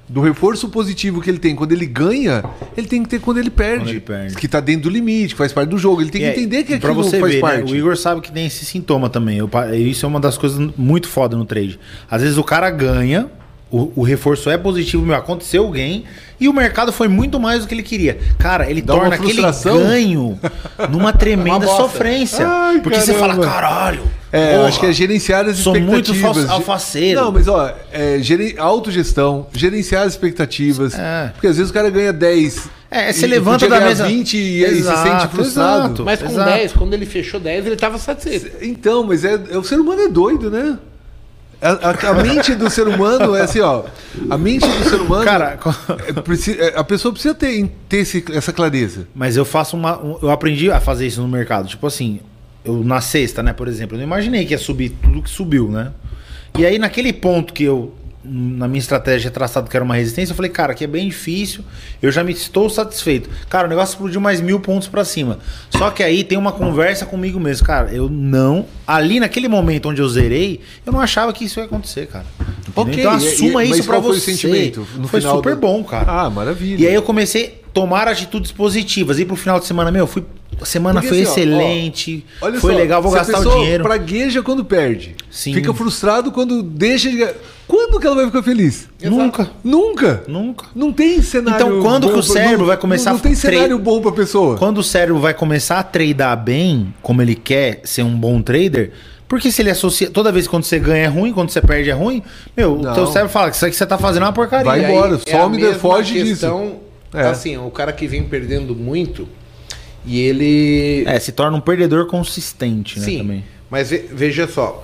[0.08, 2.44] do reforço positivo que ele tem quando ele ganha,
[2.76, 3.80] ele tem que ter quando ele perde.
[3.86, 4.36] Quando ele perde.
[4.36, 6.02] Que tá dentro do limite, que faz parte do jogo.
[6.02, 7.72] Ele tem que é- entender que aquilo você faz ver, né, parte.
[7.72, 9.38] o Igor sabe que tem esse sintoma também.
[9.38, 11.80] Eu isso é uma das coisas muito foda no trade.
[12.12, 13.32] Às vezes o cara ganha,
[13.76, 16.04] o, o reforço é positivo, meu, aconteceu o gain,
[16.40, 18.20] e o mercado foi muito mais do que ele queria.
[18.38, 20.38] Cara, ele Dá torna aquele ganho
[20.92, 21.82] numa tremenda Uma bosta.
[21.84, 22.48] sofrência.
[22.48, 23.48] Ai, porque você fala, caramba.
[23.52, 24.02] caralho.
[24.32, 26.48] É, eu porra, acho que é gerenciar as Sou muito expectativas.
[26.48, 27.22] fa- alfaceiro.
[27.22, 28.56] Não, mas ó, é, geren...
[28.58, 30.94] autogestão, gerenciar as expectativas.
[30.98, 31.30] É.
[31.34, 32.68] Porque às vezes o cara ganha 10.
[32.92, 34.06] É, e você levanta da mesa.
[34.08, 35.86] 20 e aí se Exato, sente frustrado.
[35.86, 36.04] exato.
[36.06, 36.50] Mas com Exato.
[36.50, 38.58] 10, quando ele fechou 10, ele tava satisfeito.
[38.64, 40.78] Então, mas é, é- o ser humano é doido, né?
[41.64, 43.84] A, a- a mente do ser humano é assim, ó.
[44.30, 45.24] A mente do ser humano.
[45.24, 45.58] Cara,
[46.06, 49.08] é, é, a pessoa precisa ter, ter esse- essa clareza.
[49.16, 49.98] Mas eu faço uma.
[50.04, 51.68] um- eu aprendi a fazer isso no mercado.
[51.68, 52.20] Tipo assim,
[52.66, 55.70] eu na sexta, né, por exemplo, eu não imaginei que ia subir tudo que subiu,
[55.70, 55.92] né?
[56.58, 57.94] E aí, naquele ponto que eu,
[58.26, 61.64] na minha estratégia traçado que era uma resistência, eu falei, cara, aqui é bem difícil,
[62.02, 63.30] eu já me estou satisfeito.
[63.50, 65.40] Cara, o negócio explodiu mais mil pontos pra cima.
[65.70, 67.92] Só que aí tem uma conversa comigo mesmo, cara.
[67.92, 68.66] Eu não.
[68.88, 72.26] Ali naquele momento onde eu zerei, eu não achava que isso ia acontecer, cara.
[72.76, 73.00] Entendeu?
[73.00, 74.32] então assuma e- isso pra qual foi você.
[74.32, 76.06] sentimento no foi final super do- bom, cara.
[76.10, 76.82] Ah, maravilha.
[76.82, 79.20] E aí eu comecei a tomar atitudes positivas.
[79.20, 80.24] E pro final de semana, meu, fui.
[80.62, 82.26] A semana Porque foi assim, excelente.
[82.40, 83.84] ó, foi só, legal, vou gastar o dinheiro.
[83.84, 85.16] pragueja quando perde.
[85.30, 85.54] Sim.
[85.54, 87.34] Fica frustrado quando deixa de ganhar.
[87.68, 88.90] Quando que ela vai ficar feliz?
[89.02, 89.50] Nunca.
[89.64, 90.24] Nunca.
[90.28, 90.66] Nunca.
[90.76, 91.66] Não tem cenário.
[91.68, 94.02] Então, quando bom que o cérebro não- vai começar não, a não tem cenário bom
[94.02, 94.58] pra pessoa.
[94.58, 98.92] Quando o cérebro vai começar a tradar bem, como ele quer ser um bom trader,
[99.28, 100.10] porque se ele associa.
[100.10, 102.22] Toda vez que quando você ganha é ruim, quando você perde é ruim,
[102.56, 102.92] meu, Não.
[102.92, 104.66] o teu cérebro fala que isso aqui você tá fazendo é uma porcaria.
[104.66, 106.28] Vai aí embora, é a some, mesma foge disso.
[106.32, 106.80] questão,
[107.14, 107.22] É.
[107.28, 109.28] Assim, o cara que vem perdendo muito
[110.06, 111.04] e ele.
[111.08, 113.06] É, se torna um perdedor consistente, né?
[113.06, 113.44] Sim, Também.
[113.70, 114.84] mas ve- veja só,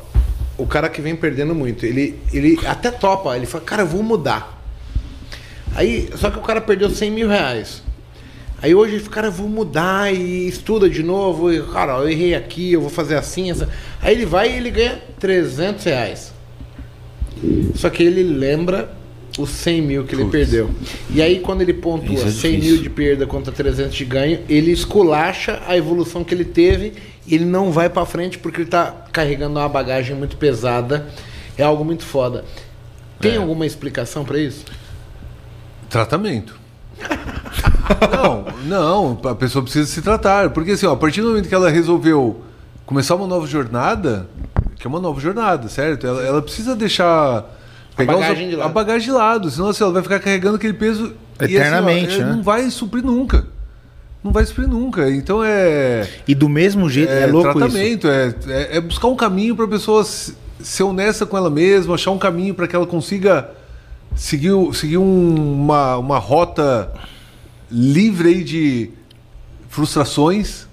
[0.60, 4.04] o cara que vem perdendo muito, ele, ele até topa, ele fala, cara, eu vou
[4.04, 4.62] mudar.
[5.74, 7.82] Aí, só que o cara perdeu 100 mil reais.
[8.62, 11.52] Aí hoje ele fala, cara, eu vou mudar e estuda de novo.
[11.52, 13.50] E, cara, eu errei aqui, eu vou fazer assim.
[13.50, 13.70] Essa.
[14.02, 16.34] Aí ele vai e ele ganha 300 reais.
[17.76, 18.94] Só que ele lembra
[19.38, 20.70] os 100 mil que ele perdeu.
[21.10, 22.74] E aí quando ele pontua é 100 difícil.
[22.74, 26.94] mil de perda contra 300 de ganho, ele esculacha a evolução que ele teve
[27.36, 31.08] ele não vai pra frente porque ele tá carregando uma bagagem muito pesada.
[31.58, 32.46] É algo muito foda.
[33.20, 33.38] Tem É.
[33.38, 34.64] alguma explicação pra isso?
[35.90, 36.58] Tratamento.
[38.12, 40.50] não, não, a pessoa precisa se tratar.
[40.52, 42.44] Porque assim, ó, a partir do momento que ela resolveu
[42.86, 44.28] começar uma nova jornada,
[44.78, 46.06] que é uma nova jornada, certo?
[46.08, 47.46] Ela, ela precisa deixar.
[47.96, 48.70] pegar os- bagagem de lado.
[48.70, 51.60] A bagagem de lado, senão assim, ela vai ficar carregando aquele peso e, assim, ó,
[51.60, 52.32] Eternamente, né?
[52.34, 53.46] Não vai suprir nunca.
[54.24, 55.10] Não vai suprir nunca.
[55.10, 56.08] Então é.
[56.28, 57.58] E do mesmo jeito, é, É, louco isso.
[57.60, 61.50] tratamento, é, é, é buscar um caminho para a pessoa se- ser honesta com ela
[61.50, 63.50] mesma, achar um caminho para que ela consiga
[64.16, 66.92] seguir, seguir um- uma, uma rota
[67.72, 68.90] livre aí de
[69.70, 70.68] frustrações,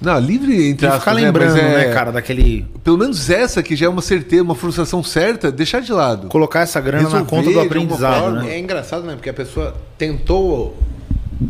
[0.00, 1.22] Não, livre entre aspas, ficar né?
[1.22, 2.66] lembrando, Mas é- né, cara, daquele.
[2.82, 6.26] Pelo menos essa que já é uma certeza, uma frustração certa, deixar de lado.
[6.28, 8.42] Colocar essa grana na Resolver conta de do aprendizado, forma.
[8.42, 8.54] né?
[8.56, 9.14] É engraçado, né?
[9.14, 10.76] Porque a pessoa tentou.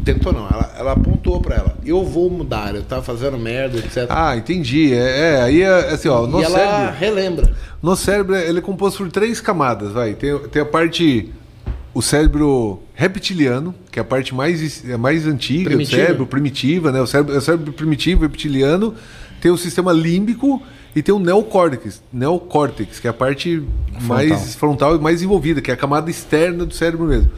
[0.05, 1.77] Tentou não, ela, ela apontou pra ela.
[1.85, 4.07] Eu vou mudar, eu tava fazendo merda, etc.
[4.09, 4.93] Ah, entendi.
[4.93, 7.55] É, é, aí é assim, ó, o e nosso ela cérebro, relembra.
[7.83, 10.15] nosso cérebro ele é composto por três camadas, vai.
[10.15, 11.31] Tem, tem a parte
[11.93, 15.97] o cérebro reptiliano, que é a parte mais é mais antiga Primitiva.
[15.97, 17.01] do cérebro, primitiva, né?
[17.01, 18.95] O cérebro, é o cérebro primitivo, reptiliano,
[19.41, 20.61] tem o sistema límbico
[20.97, 23.63] e tem o neocórtex, neocórtex, que é a parte
[24.03, 27.31] mais frontal e mais envolvida, que é a camada externa do cérebro mesmo.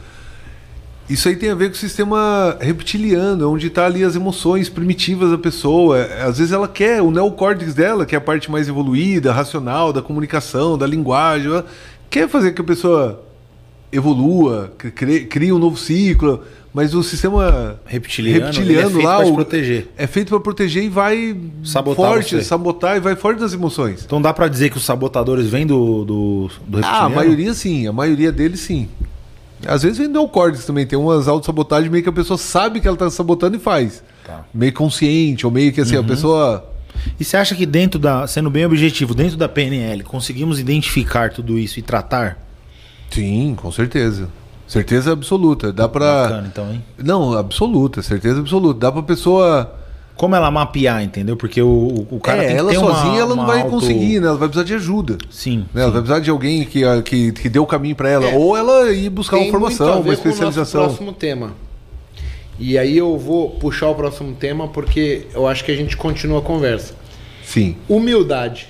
[1.09, 5.31] Isso aí tem a ver com o sistema reptiliano, onde está ali as emoções primitivas
[5.31, 5.97] da pessoa.
[5.99, 9.93] É, Às vezes ela quer, o neocórtex dela, que é a parte mais evoluída, racional,
[9.93, 11.65] da comunicação, da linguagem, ela
[12.09, 13.23] quer fazer que a pessoa
[13.91, 16.43] evolua, cri- crie, crie um novo ciclo,
[16.73, 19.87] mas o sistema Reptiliano, é feito lá pra te o- proteger.
[19.97, 22.43] é feito para proteger e vai Sabotar forte, você.
[22.43, 24.03] sabotar e vai forte das emoções.
[24.05, 27.15] Então dá pra dizer que os sabotadores vêm do, do, do Ah, a reptiliano?
[27.15, 28.89] maioria sim, a maioria deles sim.
[29.65, 32.97] Às vezes vem neocórtex também, tem umas autossabotagens meio que a pessoa sabe que ela
[32.97, 34.03] tá sabotando e faz.
[34.25, 34.45] Tá.
[34.53, 36.69] Meio consciente, ou meio que assim, a pessoa.
[37.19, 41.57] E você acha que dentro da, sendo bem objetivo, dentro da PNL, conseguimos identificar tudo
[41.57, 42.37] isso e tratar?
[43.09, 44.27] Sim, com certeza.
[44.67, 45.71] Certeza absoluta.
[45.71, 46.23] Dá pra.
[46.23, 46.83] Bacana, então, hein?
[46.97, 48.79] Não, absoluta, certeza absoluta.
[48.79, 49.73] Dá pra pessoa.
[50.17, 51.37] Como ela mapear, entendeu?
[51.37, 53.45] Porque o, o, o cara é, tem que ela ter uma- sozinha ela não uma
[53.45, 54.27] vai auto- conseguir, né?
[54.27, 55.17] Ela vai precisar de ajuda.
[55.29, 55.65] Sim.
[55.73, 55.83] Né?
[55.83, 58.25] Ela vai precisar de alguém que, que, que dê o caminho pra ela.
[58.25, 58.35] É.
[58.35, 60.85] Ou ela ir buscar uma Tem muito a formação, ver uma com o nosso especialização.
[60.85, 61.53] próximo tema.
[62.59, 66.39] E aí eu vou puxar o próximo tema porque eu acho que a gente continua
[66.39, 66.95] a conversa.
[67.45, 67.75] Sim.
[67.87, 68.67] Humildade.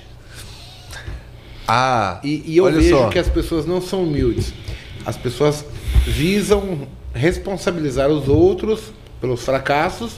[1.66, 3.08] Ah, E, e eu olha vejo só.
[3.08, 4.52] que as pessoas não são humildes.
[5.04, 5.64] As pessoas
[6.06, 6.80] visam
[7.14, 8.80] responsabilizar os outros
[9.20, 10.12] pelos fracassos,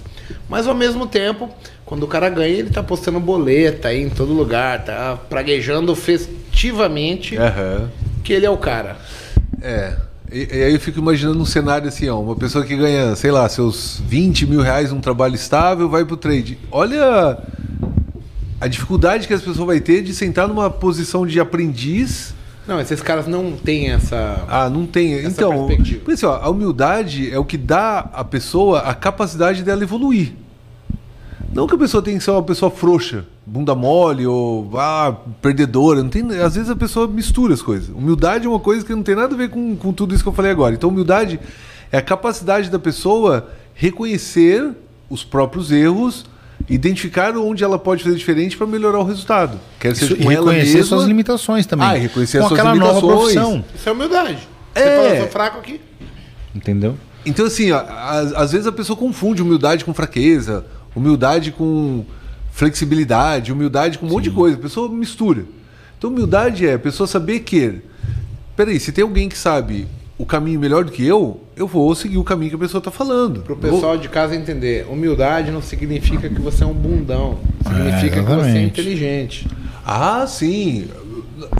[0.48, 1.48] mas ao mesmo tempo,
[1.84, 7.36] quando o cara ganha, ele tá postando boleta aí em todo lugar, tá praguejando festivamente
[7.36, 7.90] Aham.
[8.22, 8.96] que ele é o cara.
[9.62, 9.96] É.
[10.32, 13.32] E, e aí eu fico imaginando um cenário assim, ó, uma pessoa que ganha, sei
[13.32, 16.56] lá, seus 20 mil reais num trabalho estável, vai pro trade.
[16.70, 17.36] Olha
[18.60, 22.34] a dificuldade que as pessoas vai ter de sentar numa posição de aprendiz.
[22.66, 24.44] Não, esses caras não têm essa.
[24.48, 25.14] Ah, não tem.
[25.14, 26.04] Essa então, perspectiva.
[26.04, 30.34] por isso, ó, a humildade é o que dá à pessoa a capacidade dela evoluir.
[31.52, 36.00] Não que a pessoa tenha que ser uma pessoa frouxa, bunda mole ou ah, perdedora.
[36.00, 37.88] Não tem, às vezes a pessoa mistura as coisas.
[37.88, 40.28] Humildade é uma coisa que não tem nada a ver com, com tudo isso que
[40.28, 40.74] eu falei agora.
[40.74, 41.40] Então, humildade
[41.90, 44.70] é a capacidade da pessoa reconhecer
[45.08, 46.24] os próprios erros,
[46.74, 49.58] identificar onde ela pode fazer diferente para melhorar o resultado.
[49.78, 51.86] Quer Isso, seja e reconhecer mesma, suas limitações também.
[51.86, 53.34] Ah, reconhecer com as suas aquela nova limitações.
[53.34, 53.64] profissão.
[53.74, 54.38] Isso é humildade.
[54.74, 54.96] Você É.
[54.96, 55.80] fala, eu sou fraco aqui.
[56.54, 56.96] Entendeu?
[57.26, 60.64] Então, assim, ó, às, às vezes a pessoa confunde humildade com fraqueza,
[60.94, 62.04] humildade com
[62.52, 64.56] flexibilidade, humildade com um monte de coisa.
[64.56, 65.44] A pessoa mistura.
[65.98, 67.80] Então, humildade é a pessoa saber que,
[68.56, 69.86] peraí, se tem alguém que sabe
[70.16, 72.90] o caminho melhor do que eu, eu vou seguir o caminho que a pessoa está
[72.90, 73.42] falando.
[73.42, 77.38] Pro pessoal de casa entender, humildade não significa que você é um bundão.
[77.62, 79.46] Significa que você é inteligente.
[79.84, 80.88] Ah, sim.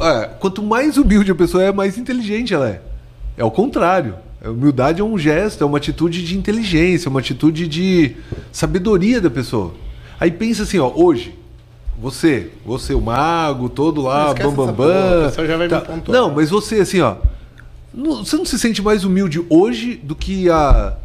[0.01, 2.81] É, quanto mais humilde a pessoa é, mais inteligente ela é.
[3.37, 4.15] É o contrário.
[4.43, 8.17] A humildade é um gesto, é uma atitude de inteligência, uma atitude de
[8.51, 9.75] sabedoria da pessoa.
[10.19, 11.35] Aí pensa assim, ó, hoje,
[12.01, 15.29] você, você, o mago, todo lá, bambambam.
[15.29, 15.83] o já vai me tá.
[15.83, 16.19] pontuar.
[16.19, 17.17] Não, mas você, assim, ó,
[17.93, 20.97] você não se sente mais humilde hoje do que há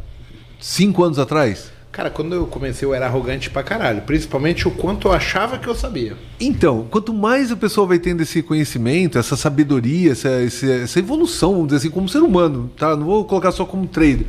[0.60, 1.72] cinco anos atrás?
[1.96, 4.02] Cara, quando eu comecei eu era arrogante pra caralho.
[4.02, 6.14] Principalmente o quanto eu achava que eu sabia.
[6.38, 11.68] Então, quanto mais a pessoa vai tendo esse conhecimento, essa sabedoria, essa, essa, evolução, vamos
[11.68, 12.94] dizer assim, como ser humano, tá?
[12.94, 14.26] Não vou colocar só como trader.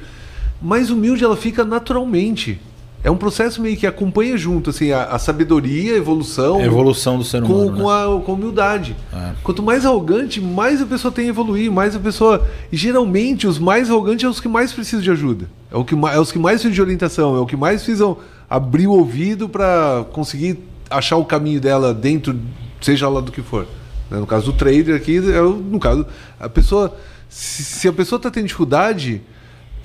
[0.61, 2.57] Mais humilde ela fica naturalmente.
[3.07, 6.57] É um processo meio que acompanha junto, assim, a, a sabedoria, a evolução.
[6.57, 7.81] A evolução do ser com, humano.
[7.81, 8.17] com, né?
[8.19, 8.97] a, com a humildade.
[9.13, 9.31] É.
[9.41, 12.45] Quanto mais arrogante, mais a pessoa tem a evoluir, mais a pessoa.
[12.69, 15.49] E geralmente os mais arrogantes são os que mais precisam de ajuda.
[15.71, 18.17] É, o que, é os que mais precisam de orientação, é o que mais precisam
[18.49, 20.59] abrir o ouvido para conseguir
[20.89, 22.37] achar o caminho dela dentro,
[22.81, 23.65] seja lá do que for.
[24.11, 24.19] né?
[24.19, 26.05] No caso do trader aqui, é o- no caso,
[26.37, 26.93] a pessoa.
[27.29, 29.21] Se, se a pessoa está tendo dificuldade,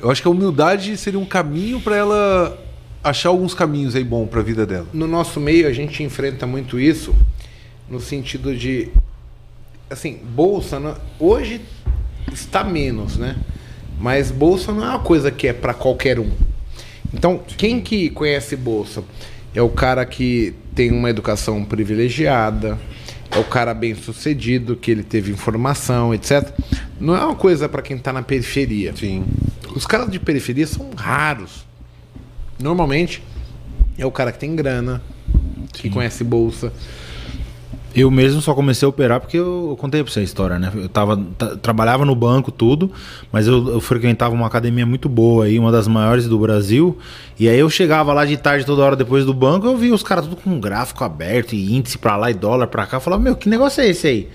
[0.01, 2.59] eu acho que a humildade seria um caminho para ela
[3.03, 4.87] achar alguns caminhos aí bom para a vida dela.
[4.93, 7.15] No nosso meio a gente enfrenta muito isso
[7.89, 8.89] no sentido de
[9.91, 11.61] assim, bolsa não- hoje
[12.33, 13.37] está menos, né?
[14.01, 16.31] Mas bolsa não é uma coisa que é para qualquer um.
[17.13, 19.05] Então, quem que conhece bolsa?
[19.55, 22.79] É o cara que tem uma educação privilegiada,
[23.31, 26.51] é o cara bem sucedido, que ele teve informação, etc.
[26.99, 28.95] Não é uma coisa para quem está na periferia.
[28.97, 29.25] Sim.
[29.77, 31.67] Os caras de periferia são raros.
[32.59, 33.23] Normalmente
[33.99, 35.03] é o cara que tem grana,
[35.73, 36.73] que conhece bolsa.
[37.95, 40.73] Eu mesmo só comecei a operar porque eu, eu contei pra você a história, né?
[40.75, 42.91] Eu tava, tra- trabalhava no banco, tudo,
[43.31, 46.97] mas eu, eu frequentava uma academia muito boa aí, uma das maiores do Brasil.
[47.39, 50.03] E aí eu chegava lá de tarde, toda hora depois do banco, eu via os
[50.03, 52.97] caras tudo com gráfico aberto e índice pra lá e dólar pra cá.
[52.97, 54.29] Eu falava, meu, que negócio é esse aí?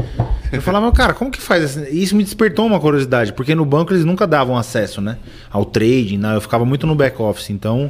[0.51, 1.63] Eu falava, meu, cara, como que faz?
[1.63, 5.17] esse- Isso me despertou uma curiosidade, porque no banco eles nunca davam acesso, né?
[5.51, 6.35] Ao trading, né?
[6.35, 7.49] eu ficava muito no back office.
[7.49, 7.89] Então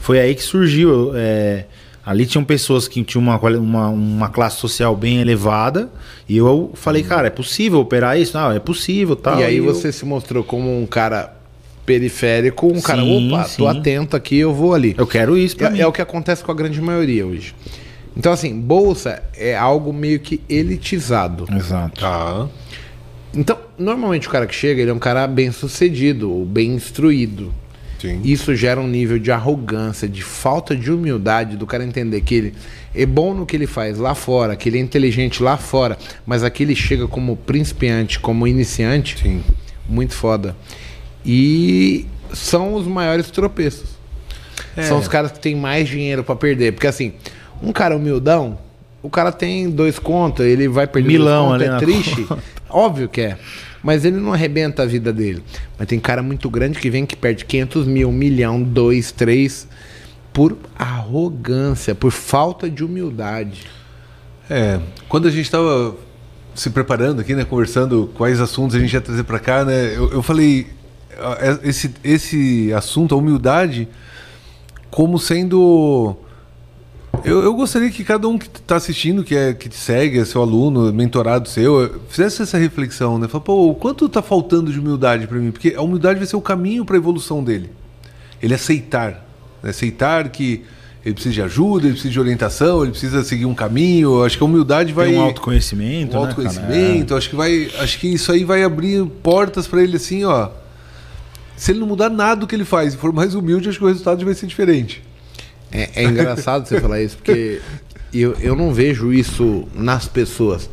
[0.00, 1.10] foi aí que surgiu.
[1.14, 1.64] é,
[2.08, 5.90] Ali tinham pessoas que tinham uma, uma, uma classe social bem elevada.
[6.26, 8.34] E eu falei, cara, é possível operar isso?
[8.34, 9.38] Não, é possível tal.
[9.38, 11.36] e aí eu- você se mostrou como um cara
[11.84, 13.78] periférico, um cara, Sim, opa, tô sim.
[13.78, 14.94] atento aqui, eu vou ali.
[14.96, 15.78] Eu quero isso pra mim.
[15.80, 17.54] É, é o que acontece com a grande maioria hoje.
[18.16, 21.44] Então, assim, bolsa é algo meio que elitizado.
[21.54, 22.00] Exato.
[22.00, 22.46] Tá.
[23.34, 27.52] Então, normalmente o cara que chega, ele é um cara bem sucedido, ou bem instruído.
[27.98, 28.20] Sim.
[28.22, 32.54] Isso gera um nível de arrogância, de falta de humildade do cara entender que ele
[32.94, 36.44] é bom no que ele faz lá fora, que ele é inteligente lá fora, mas
[36.44, 39.42] aqui ele chega como principiante, como iniciante, Sim.
[39.88, 40.56] muito foda.
[41.24, 43.98] E são os maiores tropeços.
[44.76, 44.82] É.
[44.82, 46.72] São os caras que têm mais dinheiro pra perder.
[46.72, 47.12] Porque assim,
[47.62, 48.58] um cara humildão,
[49.02, 52.26] o cara tem dois contos, ele vai perder Milão dois na é triste.
[52.70, 53.38] Óbvio que é.
[53.82, 55.42] Mas ele não arrebenta a vida dele.
[55.78, 59.68] Mas tem cara muito grande que vem que perde 500 mil, um milhão, dois, três,
[60.32, 63.66] por arrogância, por falta de humildade.
[64.50, 65.94] É, quando a gente estava
[66.54, 70.10] se preparando aqui, né, conversando quais assuntos a gente ia trazer para cá, né, eu,
[70.12, 70.66] eu falei
[71.62, 73.88] esse, esse assunto, a humildade,
[74.90, 76.16] como sendo
[77.24, 80.24] eu, eu gostaria que cada um que está assistindo, que, é, que te segue, é
[80.24, 83.26] seu aluno, mentorado seu, eh, fizesse essa reflexão, né?
[83.28, 85.50] Fala, pô, o quanto está faltando de humildade para mim?
[85.50, 87.70] Porque a humildade vai ser o caminho para a evolução dele.
[88.42, 89.26] Ele aceitar.
[89.62, 89.70] né?
[89.70, 90.62] Aceitar que
[91.04, 94.22] ele precisa de ajuda, ele precisa de orientação, ele precisa seguir um caminho.
[94.24, 95.08] Acho que a humildade vai.
[95.08, 97.14] Tem um autoconhecimento, um né, autoconhecimento.
[97.14, 97.70] Acho que vai.
[97.78, 100.50] Acho que isso aí vai abrir portas para ele assim, ó.
[101.56, 103.84] Se ele não mudar nada do que ele faz e for mais humilde, acho que
[103.84, 105.02] o resultado vai ser diferente.
[105.72, 107.60] É, é engraçado você falar isso, porque
[108.12, 110.68] eu, eu não vejo isso nas pessoas.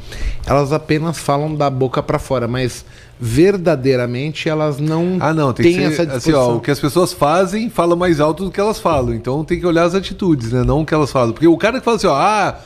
[0.45, 2.85] Elas apenas falam da boca pra fora, mas
[3.19, 6.53] verdadeiramente elas não Ah, não, tem têm que ser essa assim, disposição.
[6.53, 9.13] ó, o que as pessoas fazem fala mais alto do que elas falam.
[9.13, 10.63] Então tem que olhar as atitudes, né?
[10.63, 11.31] Não o que elas falam.
[11.33, 12.59] Porque o cara que fala assim, ó, ah,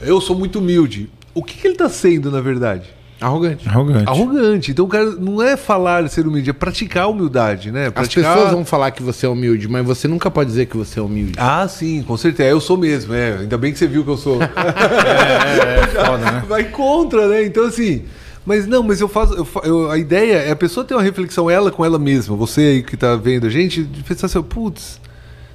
[0.00, 1.10] eu sou muito humilde.
[1.34, 2.84] O que, que ele tá sendo, na verdade?
[3.22, 3.68] Arrogante.
[3.68, 4.08] Arrogante.
[4.08, 4.70] Arrogante.
[4.72, 7.86] Então o cara não é falar ser humilde, é praticar a humildade, né?
[7.86, 8.34] As Praticar...
[8.34, 11.02] pessoas vão falar que você é humilde, mas você nunca pode dizer que você é
[11.02, 11.34] humilde.
[11.36, 12.48] Ah, sim, com certeza.
[12.50, 13.38] Eu sou mesmo, é.
[13.38, 14.38] Ainda bem que você viu que eu sou.
[14.52, 16.44] É, foda, né?
[16.48, 17.44] Vai contra, né?
[17.44, 18.04] Então, assim.
[18.44, 19.34] Mas não, mas eu faço.
[19.34, 22.60] eu eu- a ideia é a pessoa ter uma reflexão, ela com ela mesma, você
[22.60, 25.00] aí que tá vendo a gente, de pensar assim, putz,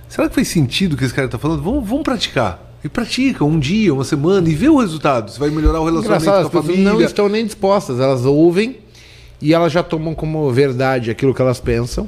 [0.08, 1.62] será que faz sentido o que esse cara tá falando?
[1.62, 2.67] Vamos, vamos praticar.
[2.84, 5.32] E pratica um dia, uma semana, e vê o resultado.
[5.32, 6.84] Você vai melhorar o relacionamento Engraçado, com a família.
[6.94, 8.78] não estão nem dispostas, elas ouvem
[9.42, 12.08] e elas já tomam como verdade aquilo que elas pensam.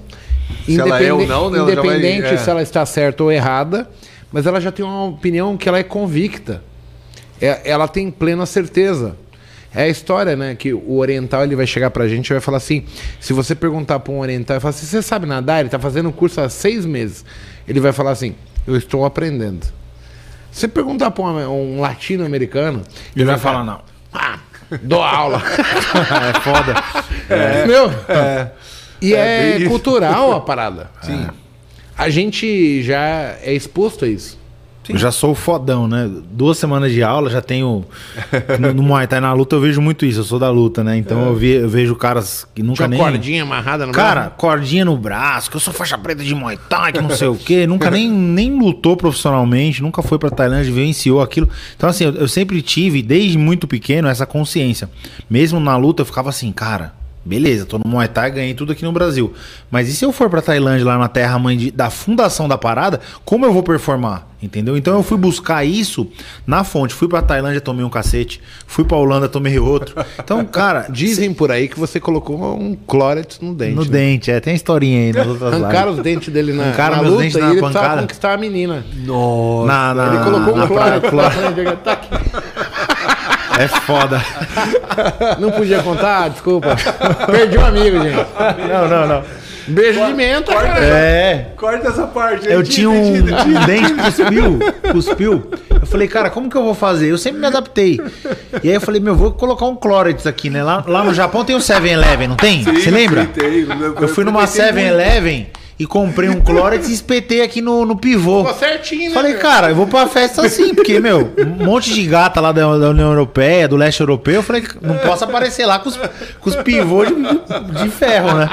[0.65, 2.37] Se ela é ou não, né, ela já vai- Independente é.
[2.37, 3.89] se ela está certa ou errada,
[4.31, 6.63] mas ela já tem uma opinião que ela é convicta.
[7.41, 9.15] É- ela tem plena certeza.
[9.73, 10.55] É a história, né?
[10.55, 12.83] Que o oriental ele vai chegar pra gente e vai falar assim:
[13.19, 15.59] se você perguntar pra um oriental e falar assim, você sabe nadar?
[15.59, 17.23] Ele tá fazendo um curso há seis meses.
[17.67, 18.33] Ele vai falar assim:
[18.67, 19.67] eu estou aprendendo.
[20.51, 22.81] Se você perguntar pra um, um latino-americano,
[23.15, 23.81] Ele vai falar, não.
[24.13, 24.39] ah,
[24.81, 25.41] dou aula.
[26.35, 26.73] é foda.
[27.67, 27.91] Meu?
[29.01, 30.89] E É é, cultural a parada.
[31.01, 31.27] Sim.
[31.97, 34.37] A gente já é exposto a isso.
[34.89, 36.09] Eu já sou fodão, né?
[36.31, 37.85] Duas semanas de aula, já tenho.
[38.59, 40.19] No, no Muay Thai, na luta, eu vejo muito isso.
[40.21, 40.97] Eu sou da luta, né?
[40.97, 42.99] Então eu, vi- eu vejo caras que nunca Tinha nem.
[42.99, 44.35] cordinha amarrada no Cara, braço.
[44.37, 47.35] cordinha no braço, que eu sou faixa preta de Muay Thai, que não sei o
[47.35, 47.67] quê.
[47.67, 51.47] Nunca nem, nem lutou profissionalmente, nunca foi pra Tailândia, vivenciou aquilo.
[51.77, 54.89] Então, assim, eu, eu sempre tive, desde muito pequeno, essa consciência.
[55.29, 56.93] Mesmo na luta, eu ficava assim, cara.
[57.25, 59.33] Beleza, tô no Muay Thai, ganhei tudo aqui no Brasil.
[59.69, 62.57] Mas e se eu for pra Tailândia, lá na terra mãe de- da fundação da
[62.57, 64.27] parada, como eu vou performar?
[64.41, 64.77] Entendeu?
[64.77, 66.07] Então eu fui buscar isso
[66.47, 66.93] na fonte.
[66.93, 68.39] Fui pra Tailândia, tomei um cacete.
[68.65, 69.93] Fui pra Holanda, tomei outro.
[70.17, 73.75] Então, cara, Dizem por aí que você colocou um clórex no dente.
[73.75, 73.89] no né?
[73.89, 77.01] dente, é, tem a historinha aí nas outras Arrancaram os dentes dele na, Arrancaram na
[77.01, 78.01] meus luta dentes e na ele precisava pancada.
[78.03, 78.85] conquistar a menina.
[79.05, 79.67] Nossa.
[79.67, 82.09] Na, na, ele colocou na um na frente, tá aqui.
[83.59, 84.23] É foda.
[85.37, 86.29] Não podia contar?
[86.29, 86.77] Desculpa.
[87.29, 88.25] Perdi um amigo, gente.
[88.69, 89.23] Não, não, não.
[89.67, 90.83] Beijo de menta, cara.
[90.83, 91.51] É.
[91.57, 92.47] Corta essa parte.
[92.47, 93.59] Eu Tira, tinha um, tira, tira.
[93.59, 94.59] um dente que cuspiu,
[94.91, 95.51] cuspiu.
[95.81, 97.11] Eu falei, cara, como que eu vou fazer?
[97.11, 97.99] Eu sempre me adaptei.
[98.63, 100.63] E aí eu falei, meu, vou colocar um Clórex aqui, né?
[100.63, 102.63] Lá, lá no Japão tem o 7-Eleven, não tem?
[102.63, 103.23] Você lembra?
[103.23, 103.67] Sim, tem.
[104.01, 104.95] Eu fui numa frequentei muito.
[104.95, 105.47] 7-Eleven
[105.79, 108.43] e comprei um Clórex e espetei aqui no, no pivô.
[108.43, 109.15] Ficou certinho, né?
[109.15, 109.41] Falei, meu?
[109.41, 112.89] cara, eu vou pra festa assim, porque, meu, um monte de gata lá da, da
[112.89, 116.55] União Europeia, do leste europeu, eu falei, não posso aparecer lá com os, com os
[116.57, 118.49] pivôs de, de ferro, né?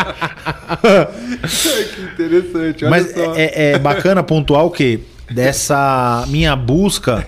[1.95, 3.35] que interessante, olha Mas só.
[3.35, 5.01] é, é bacana pontuar o quê?
[5.29, 7.27] Dessa minha busca,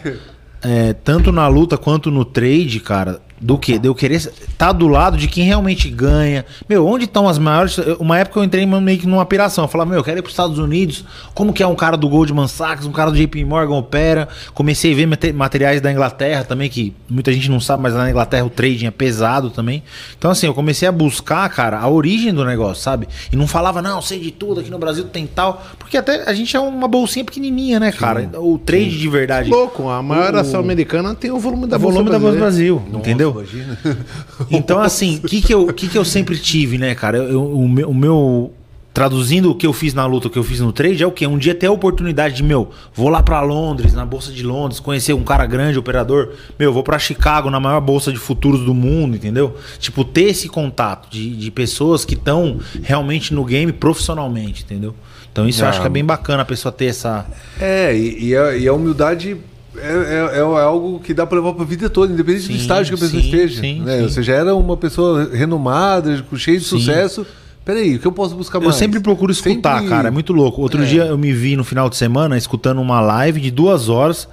[0.63, 3.79] é, tanto na luta quanto no trade, cara, do que?
[3.79, 6.45] De eu querer estar tá do lado de quem realmente ganha.
[6.69, 7.79] Meu, onde estão as maiores.
[7.99, 9.65] Uma época eu entrei meio que numa operação.
[9.65, 11.05] Eu falava, meu, eu quero ir para os Estados Unidos.
[11.35, 14.29] Como que é um cara do Goldman Sachs, um cara do JP Morgan opera.
[14.55, 18.11] Comecei a ver mate- materiais da Inglaterra também, que muita gente não sabe, mas na
[18.11, 19.83] Inglaterra o trading é pesado também.
[20.19, 23.09] Então, assim, eu comecei a buscar, cara, a origem do negócio, sabe?
[23.33, 25.65] E não falava, não, sei de tudo, aqui no Brasil tem tal.
[25.79, 28.29] Porque até a gente é uma bolsinha pequenininha, né, cara?
[28.35, 29.51] O trade de verdade.
[29.51, 32.39] Louco, a maior O- ação americana tem o volume da o volume da Bolsa.
[32.39, 33.28] Brasil, entendeu?
[33.31, 33.79] Imagina.
[34.51, 37.19] Então, assim, o que, que, eu, que, que eu sempre tive, né, cara?
[37.19, 38.53] Eu- o, meu, o meu-
[38.95, 41.13] Traduzindo o que eu fiz na luta, o que eu fiz no trade, é o
[41.13, 41.25] quê?
[41.25, 44.81] Um dia ter a oportunidade de, meu, vou lá pra Londres, na Bolsa de Londres,
[44.81, 46.31] conhecer um cara grande, operador.
[46.59, 49.55] Meu, vou pra Chicago, na maior bolsa de futuros do mundo, entendeu?
[49.79, 54.93] Tipo, ter esse contato de, de pessoas que estão realmente no game profissionalmente, entendeu?
[55.31, 55.71] Então, isso eu Ah.
[55.71, 57.25] acho que é bem bacana a pessoa ter essa.
[57.61, 59.37] É, e, e a, e a humildade
[59.83, 62.97] é, é- é algo que dá pra levar pra vida toda, independente Sim, do estágio
[62.97, 63.61] que a pessoa sim, esteja.
[63.61, 63.99] sim, né?
[63.99, 64.03] sim.
[64.09, 67.27] Você já era uma pessoa renomada, cheia de sucesso.
[67.65, 68.77] Peraí, o que eu posso buscar Eu mais?
[68.77, 70.09] sempre procuro escutar, Sempre- cara.
[70.09, 70.61] É muito louco.
[70.63, 70.87] Outro É.
[70.87, 74.27] dia eu me vi no final de semana escutando uma live de duas horas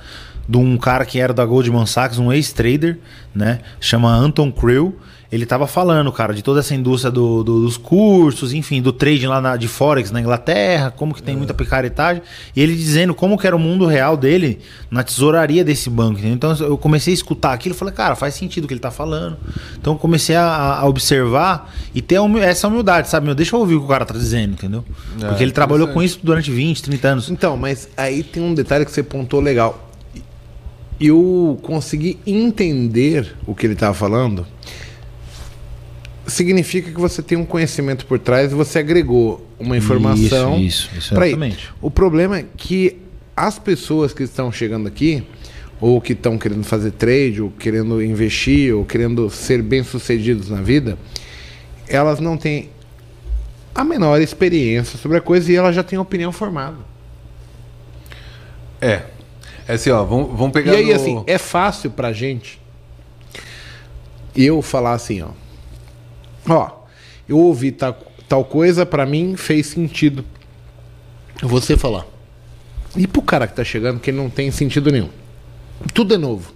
[0.47, 2.97] de um cara que era da Goldman Sachs, um ex-trader,
[3.33, 3.59] né?
[3.79, 4.95] Chama Anton Krill.
[5.35, 9.27] Ele tava falando, cara, de toda essa indústria do- do- dos cursos, enfim, do trading
[9.27, 12.23] lá na- de Forex na Inglaterra, como que tem muita picaretagem.
[12.55, 14.59] E ele dizendo como que era o mundo real dele
[14.89, 16.19] na tesouraria desse banco.
[16.19, 16.33] entendeu?
[16.35, 18.89] Então eu comecei a escutar aquilo e falei, cara, faz sentido o que ele tá
[18.91, 19.37] falando.
[19.77, 23.25] Então eu comecei a, a observar e ter essa humildade, sabe?
[23.25, 24.83] Meu, deixa eu ouvir o que o cara tá dizendo, entendeu?
[25.21, 26.17] É, Porque ele trabalhou com interessante.
[26.17, 27.29] isso durante 20, 30 anos.
[27.29, 29.81] Então, mas aí tem um detalhe que você pontou legal.
[30.99, 34.45] Eu consegui entender o que ele estava falando.
[36.27, 40.57] Significa que você tem um conhecimento por trás e você agregou uma informação.
[40.59, 41.69] Isso, isso, exatamente.
[41.81, 42.97] O problema é que
[43.35, 45.23] as pessoas que estão chegando aqui,
[45.79, 50.97] ou que estão querendo fazer trade, ou querendo investir, ou querendo ser bem-sucedidos na vida,
[51.87, 52.69] elas não têm
[53.75, 56.77] a menor experiência sobre a coisa e elas já têm opinião formada.
[58.81, 59.03] É.
[59.67, 62.59] É assim, ó, vamos, vamos pegar E aí, no- assim, é fácil pra gente
[64.35, 65.29] eu falar assim, ó.
[66.47, 66.69] Ó,
[67.27, 67.97] eu ouvi tal,
[68.27, 70.23] tal coisa, pra mim fez sentido.
[71.41, 72.05] Você falar.
[72.95, 75.09] E pro cara que tá chegando, que não tem sentido nenhum.
[75.93, 76.53] Tudo é novo.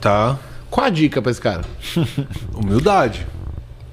[0.00, 0.38] Tá.
[0.70, 1.62] Qual a dica pra esse cara?
[2.54, 3.26] Humildade.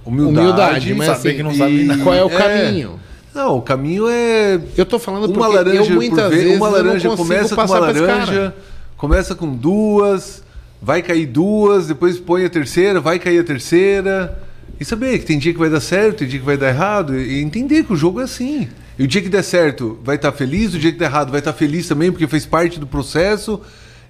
[0.05, 2.03] Humildade, mas saber assim, que não sabe nada.
[2.03, 2.37] qual é o É.
[2.37, 2.99] caminho?
[3.33, 6.57] Não, o caminho é Eu tô falando uma porque laranja eu muitas por vez, vezes
[6.57, 8.55] uma laranja consigo começa com uma laranja,
[8.97, 10.43] começa com duas,
[10.81, 14.41] vai cair duas, depois põe a terceira, vai cair a terceira.
[14.79, 17.17] E saber que tem dia que vai dar certo, tem dia que vai dar errado,
[17.19, 18.67] e entender que o jogo é assim.
[18.97, 21.39] E o dia que der certo vai estar feliz, o dia que der errado vai
[21.39, 23.61] estar feliz também, porque fez parte do processo.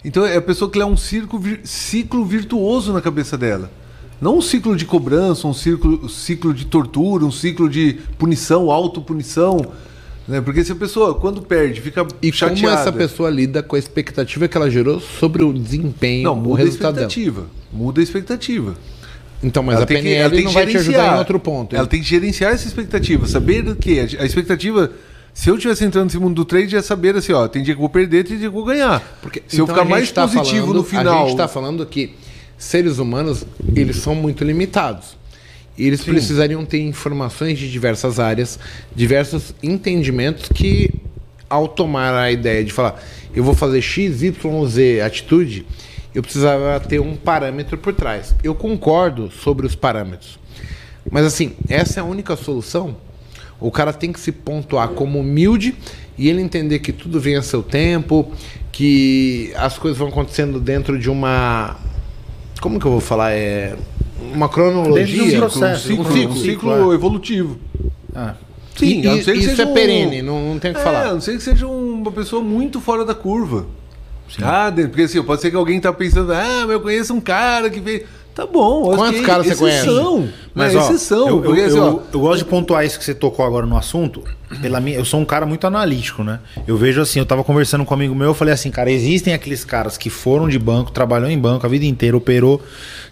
[0.04, 3.70] Então é a pessoa que lê um ciclo, ciclo virtuoso na cabeça dela.
[4.22, 9.60] Não um ciclo de cobrança, um ciclo, ciclo de tortura, um ciclo de punição, autopunição.
[10.32, 10.40] Né?
[10.40, 12.62] Porque se a pessoa, quando perde, fica E chateada.
[12.62, 16.38] como essa pessoa lida com a expectativa que ela gerou sobre o desempenho, Não, o
[16.38, 17.08] muda a resultado dela.
[17.08, 17.48] expectativa.
[17.74, 18.76] Muda a expectativa.
[19.44, 21.18] Então, mas Ela a tem que- PNL ela tem que não vai te ajudar em
[21.20, 21.76] outro ponto.
[21.76, 23.28] Ela tem que gerenciar essa expectativa.
[23.28, 24.90] Saber que a expectativa.
[25.34, 27.78] Se eu estivesse entrando nesse mundo do trade, é saber assim, ó, tem dia que
[27.78, 29.02] eu vou perder, tem dia que eu vou ganhar.
[29.22, 31.16] Porque, se eu então, ficar a gente mais tá positivo falando- no final.
[31.16, 32.16] A gente está falando que
[32.58, 33.46] seres humanos,
[33.76, 35.18] eles são muito limitados.
[35.82, 38.60] E eles precisariam ter informações de diversas áreas,
[38.96, 40.92] diversos entendimentos que,
[41.50, 43.04] ao tomar a ideia de falar,
[43.34, 45.66] eu vou fazer X, Y, Z atitude,
[46.14, 48.36] eu precisava ter um parâmetro por trás.
[48.44, 50.38] Eu concordo sobre os parâmetros.
[51.10, 52.96] Mas assim, essa é a única solução?
[53.60, 55.74] O cara tem que se pontuar como humilde
[56.16, 58.32] e ele entender que tudo vem a seu tempo,
[58.72, 61.76] que as coisas vão acontecendo dentro de uma.
[62.62, 63.32] Como que eu vou falar?
[63.34, 63.76] É.
[64.34, 65.06] Uma cronologia.
[65.32, 65.88] De um processo.
[65.88, 66.34] ciclo, um ciclo.
[66.34, 67.58] um ciclo evolutivo.
[68.16, 68.36] Ah,
[68.76, 70.80] Sim, a não ser que isso seja é um- perene, não, não tem o que
[70.80, 71.08] É, falar.
[71.08, 73.66] a não ser que seja uma pessoa muito fora da curva.
[74.42, 77.70] Ah, porque assim, pode ser que alguém tá pensando, ah, mas eu conheço um cara
[77.70, 78.04] que fez.
[78.34, 78.96] Tá bom.
[78.96, 79.88] Quantos caras você conhece?
[79.88, 80.30] exceção.
[80.56, 81.28] Mas, é ó, exceção.
[81.28, 83.66] eu, eu, porque, assim, eu- ó, eu gosto de pontuar isso que você tocou agora
[83.66, 84.24] no assunto.
[84.60, 86.40] Pela minha, eu sou um cara muito analítico, né?
[86.68, 89.34] Eu vejo assim, eu tava conversando com um amigo meu, eu falei assim, cara, existem
[89.34, 92.62] aqueles caras que foram de banco, trabalhou em banco a vida inteira, operou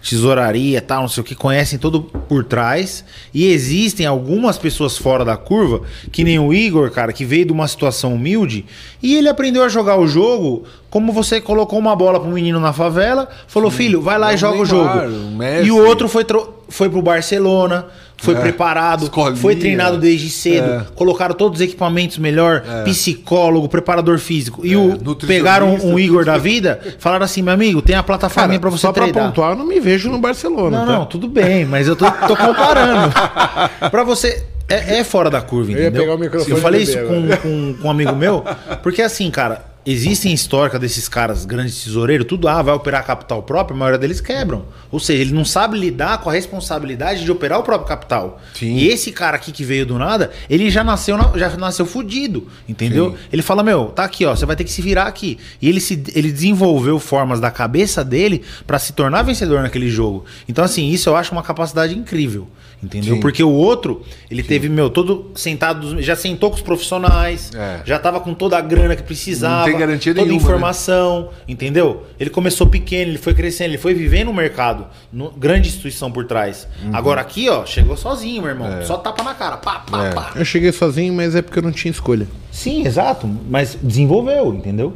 [0.02, 3.04] tesouraria, tal, não sei o que, conhecem todo por trás.
[3.32, 7.52] E existem algumas pessoas fora da curva, que nem o Igor, cara, que veio de
[7.52, 8.64] uma situação humilde
[9.02, 12.72] e ele aprendeu a jogar o jogo como você colocou uma bola pro menino na
[12.72, 14.98] favela, falou, filho, vai lá É e o joga o jogo.
[14.98, 15.68] o Messi.
[15.68, 16.26] E o outro foi,
[16.68, 17.86] foi pro Barcelona,
[18.20, 19.36] foi É, preparado, escolinha.
[19.36, 20.86] foi treinado desde cedo, É.
[20.94, 24.64] colocaram todos os equipamentos melhor, psicólogo, preparador físico.
[24.64, 25.98] E É, o pegaram um.
[25.98, 29.28] Igor da vida, falaram assim, meu amigo, tem a plataforma pra você só pra treinar.
[29.28, 30.78] pontuar, eu não me vejo no Barcelona.
[30.80, 30.92] Não, tá?
[30.92, 33.12] não, tudo bem, mas eu tô, tô comparando.
[33.90, 34.44] pra você.
[34.68, 36.16] É, é fora da curva, entendeu?
[36.16, 38.44] microfone eu falei isso com, com, com um amigo meu,
[38.84, 43.74] porque assim, cara, existem histórica desses caras grandes tesoureiros, tudo, ah, vai operar capital próprio,
[43.74, 44.64] a maioria deles quebram.
[44.90, 48.40] Ou seja, ele não sabe lidar com a responsabilidade de operar o próprio capital.
[48.54, 48.74] Sim.
[48.76, 52.46] E esse cara aqui que veio do nada, ele já nasceu, na- já nasceu fudido,
[52.68, 53.12] entendeu?
[53.12, 53.16] Sim.
[53.32, 55.38] Ele fala, meu, tá aqui, ó, você vai ter que se virar aqui.
[55.62, 60.24] E ele, se, ele desenvolveu formas da cabeça dele pra se tornar vencedor naquele jogo.
[60.48, 62.46] Então, assim, isso eu acho uma capacidade incrível.
[62.82, 63.16] Entendeu?
[63.16, 63.20] Sim.
[63.20, 67.82] Porque o outro, ele teve, meu, todo sentado, já sentou com os profissionais, É.
[67.84, 70.34] já tava com toda a grana que precisava, Não tem garantia toda a né?
[70.34, 72.04] informação, entendeu?
[72.18, 76.24] Ele começou pequeno, ele foi crescendo, ele foi vivendo no mercado, no- grande instituição por
[76.24, 76.66] trás.
[76.82, 76.90] Uhum.
[76.96, 78.82] Agora aqui, ó, chegou sozinho, meu irmão.
[78.84, 80.10] Só tapa na cara, pá, pá, É.
[80.14, 80.32] pá.
[80.36, 82.26] Eu cheguei sozinho, mas é porque eu não tinha escolha.
[82.50, 84.94] Sim, exato, mas desenvolveu, entendeu?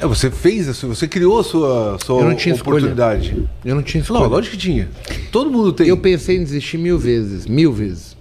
[0.00, 2.76] É, você fez, a sua- você criou a sua, sua Eu não tinha escolha.
[2.76, 3.36] oportunidade.
[3.64, 4.26] Eu não tinha Não, escolha.
[4.28, 4.88] lógico que tinha.
[5.30, 5.86] Todo mundo tem.
[5.88, 8.14] Eu pensei em desistir mil vezes, mil vezes.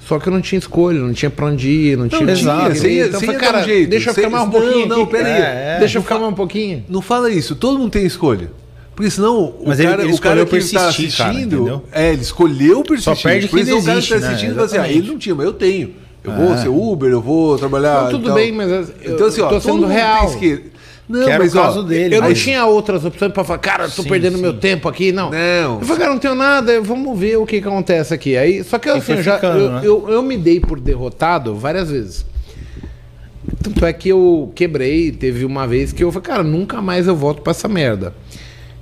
[0.00, 2.30] Só que eu não tinha escolha, não tinha pra onde ir, não, tinha o que
[2.30, 2.76] exato.
[2.76, 3.90] Você ia- então você falei, cara, um jeito.
[3.90, 4.86] deixa eu ficar mais um não, pouquinho.
[4.86, 5.10] não, aqui.
[5.10, 5.42] pera aí.
[5.42, 6.84] É, deixa eu ficar mais um pouquinho.
[6.88, 8.50] Não fala isso, todo mundo tem escolha.
[8.94, 11.84] Porque senão Mas o ele- cara, ele o cara que tá cara, assistindo, entendeu?
[11.92, 13.22] é, ele escolheu persistir.
[13.24, 14.26] perde Por quem isso o cara que desiste, tá né?
[14.28, 15.90] assistindo fala assim, ah, ele não tinha, mas eu tenho.
[16.24, 18.04] Eu vou ser Uber, eu vou trabalhar.
[18.04, 20.24] Não, tudo então- bem, mas eu Então assim, ó, tô todo sendo mundo tem real.
[20.26, 20.62] esquerda.
[21.08, 23.44] Não, Que era o mas ó, caso dele, Eu não mas- tinha outras opções pra
[23.44, 24.42] falar, cara, tô Sim, perdendo sim.
[24.42, 25.30] meu tempo aqui, não.
[25.30, 25.74] Não.
[25.78, 28.36] Eu falei, cara, não tenho nada, vamos ver o que, que acontece aqui.
[28.36, 29.80] Aí, só que assim, eu, já, ficando, eu, né?
[29.84, 32.26] eu, eu me dei por derrotado várias vezes.
[33.62, 37.14] Tanto é que eu quebrei, teve uma vez que eu falei, cara, nunca mais eu
[37.14, 38.12] volto pra essa merda.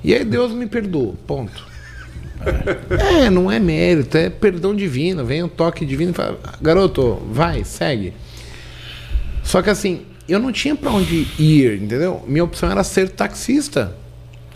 [0.03, 1.67] E aí Deus me perdoou, ponto.
[3.23, 5.25] É, não é mérito, é perdão divino.
[5.25, 8.13] Vem um toque divino e fala, garoto, vai, segue.
[9.43, 12.23] Só que assim, eu não tinha pra onde ir, entendeu?
[12.27, 13.95] Minha opção era ser taxista.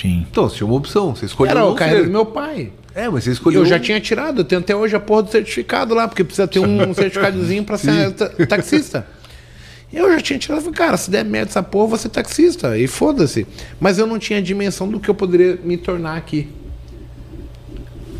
[0.00, 0.26] Sim.
[0.30, 2.72] Então, você tinha uma opção, você escolheu Era o carreira do meu pai.
[2.94, 3.60] É, mas você escolheu.
[3.62, 6.46] Eu já tinha tirado, eu tenho até hoje a porra do certificado lá, porque precisa
[6.48, 9.06] ter um certificadozinho pra ser ta- taxista.
[9.92, 12.76] Eu já tinha tirado, falei, cara, se der merda essa porra, ser taxista.
[12.76, 13.46] E foda-se.
[13.80, 16.48] Mas eu não tinha dimensão do que eu poderia me tornar aqui.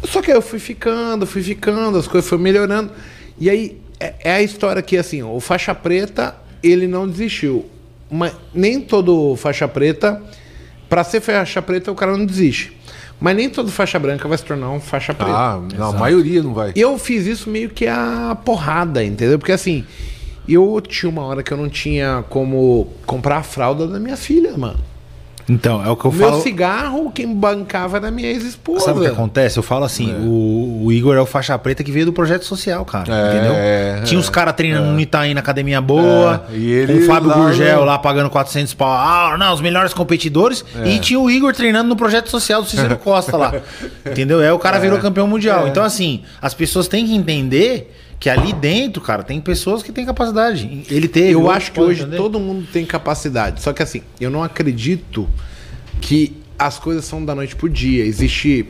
[0.05, 2.91] Só que aí eu fui ficando, fui ficando, as coisas foram melhorando.
[3.39, 7.67] E aí é, é a história que, assim, o faixa preta, ele não desistiu.
[8.11, 10.23] Mas nem todo faixa preta,
[10.89, 12.77] pra ser faixa preta, o cara não desiste.
[13.21, 15.33] Mas nem todo faixa branca vai se tornar um faixa preta.
[15.33, 16.73] Ah, não, a maioria não vai.
[16.77, 19.39] Eu fiz isso meio que a porrada, entendeu?
[19.39, 19.85] Porque assim,
[20.49, 24.57] eu tinha uma hora que eu não tinha como comprar a fralda da minha filha,
[24.57, 24.79] mano.
[25.49, 26.43] Então, é o que eu O meu falo.
[26.43, 28.85] cigarro, quem bancava era minha ex-esposa.
[28.85, 29.59] Sabe o que acontece?
[29.59, 32.85] Eu falo assim, o, o Igor é o faixa preta que veio do projeto social,
[32.85, 33.13] cara.
[33.13, 33.53] É, entendeu?
[33.55, 37.07] é, Tinha os caras treinando no Itaí na academia boa, É, e ele com o
[37.07, 38.89] Fábio lá Gurgel no- lá pagando 400 pau.
[38.91, 40.65] Ah, não, os melhores competidores.
[40.85, 40.89] É.
[40.89, 43.55] E tinha o Igor treinando no projeto social do Cícero Costa lá.
[44.05, 44.41] Entendeu?
[44.41, 45.67] Aí o cara virou campeão mundial.
[45.67, 45.71] É.
[45.71, 50.05] Então, assim, as pessoas têm que entender que ali dentro, cara, tem pessoas que têm
[50.05, 50.85] capacidade.
[50.91, 51.33] Ele teve.
[51.33, 52.19] Eu acho que hoje entendeu?
[52.19, 53.63] todo mundo tem capacidade.
[53.63, 55.29] Só que assim, eu não acredito
[56.01, 58.05] que as coisas são da noite pro dia.
[58.05, 58.69] Existe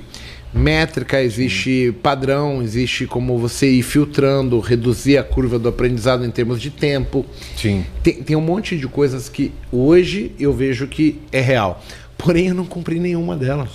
[0.53, 6.61] métrica, existe padrão, existe como você ir filtrando, reduzir a curva do aprendizado em termos
[6.61, 7.25] de tempo.
[7.57, 7.85] Sim.
[8.03, 11.83] Tem, tem um monte de coisas que hoje eu vejo que é real.
[12.17, 13.71] Porém, eu não cumpri nenhuma delas.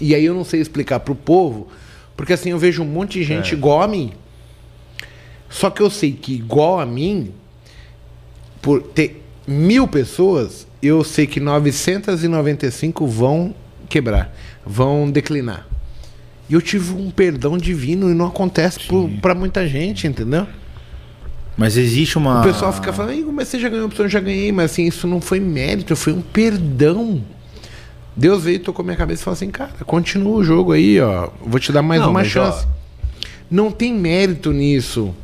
[0.00, 1.68] E aí eu não sei explicar pro povo,
[2.16, 4.12] porque assim, eu vejo um monte de gente igual a mim.
[5.48, 7.32] Só que eu sei que igual a mim,
[8.60, 13.54] por ter mil pessoas, eu sei que 995 vão
[13.88, 14.34] quebrar,
[14.64, 15.66] vão declinar.
[16.48, 18.80] E eu tive um perdão divino e não acontece
[19.22, 20.46] para muita gente, entendeu?
[21.56, 22.40] Mas existe uma.
[22.40, 24.72] O pessoal fica falando, "Ih, mas você já ganhou a opção, eu já ganhei, mas
[24.72, 27.22] assim, isso não foi mérito, foi um perdão.
[28.16, 31.28] Deus veio, tocou minha cabeça e falou assim, cara, continua o jogo aí, ó.
[31.44, 32.64] Vou te dar mais Não, uma chance.
[32.64, 32.74] ó,
[33.50, 35.14] Não tem mérito nisso.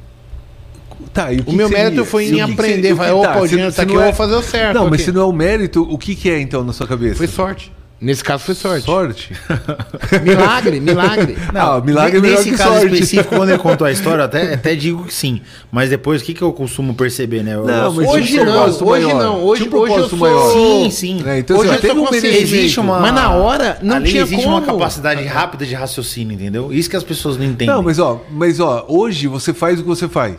[1.14, 1.84] Tá, e o, O meu seria?
[1.84, 2.72] mérito foi em que aprender.
[2.82, 4.34] seria- Vai, o que- opa, o se- dinheiro se tá aqui, eu é- vou fazer
[4.34, 4.74] o certo.
[4.74, 7.16] Não, mas se não é o mérito, o que, que é então na sua cabeça?
[7.16, 7.72] Foi sorte.
[8.00, 8.86] Nesse caso foi sorte.
[8.86, 9.32] Sorte?
[10.24, 11.36] Milagre, milagre.
[11.52, 12.94] Não, ah, milagre é Nesse que caso sorte.
[12.94, 15.42] específico, quando ele contou a história, até, até digo que sim.
[15.70, 17.54] Mas depois, o que, que eu costumo perceber, né?
[17.56, 19.22] Eu- Não, eu- mas Hoje um não, hoje maior.
[19.22, 20.52] não, hoje- Tinha um hoje eu sou- maior.
[20.52, 21.22] Sim, sim.
[21.26, 22.14] É, então, Hoje eu teve só um.
[22.14, 23.00] Existe uma.
[23.00, 24.78] Mas na hora não ali tinha existe uma como.
[24.78, 26.72] capacidade rápida de raciocínio, entendeu?
[26.72, 27.66] Isso que as pessoas não entendem.
[27.66, 30.36] Não, mas ó, mas ó, hoje você faz o que você faz.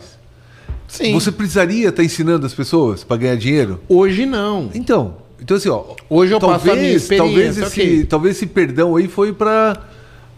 [0.88, 1.12] Sim.
[1.14, 3.80] Você precisaria estar ensinando as pessoas para ganhar dinheiro?
[3.88, 4.68] Hoje não.
[4.74, 8.04] Então, então assim, ó, Hoje eu passo a minha talvez, talvez esse, ok.
[8.04, 9.76] talvez esse perdão aí foi para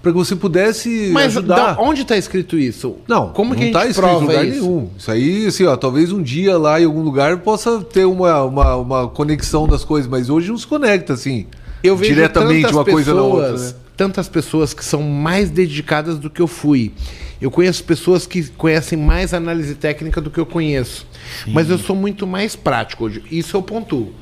[0.03, 1.77] para que você pudesse Mas ajudar.
[1.77, 2.97] da- onde está escrito isso?
[3.09, 4.61] Não, como que não a tá gente escrito em lugar isso?
[4.61, 4.91] nenhum.
[4.99, 8.77] Isso aí, assim, ó, talvez um dia lá em algum lugar possa ter uma, uma,
[8.77, 11.47] uma conexão das coisas, mas hoje não se conecta assim.
[11.83, 13.79] Eu vejo diretamente tantas uma coisa na outra, pessoas- né?
[13.97, 16.93] Tantas pessoas que são mais dedicadas do que eu fui.
[17.41, 21.07] Eu conheço pessoas que conhecem mais análise técnica do que eu conheço.
[21.47, 23.23] Mas eu sou muito mais prático hoje.
[23.31, 24.13] Isso eu pontuo.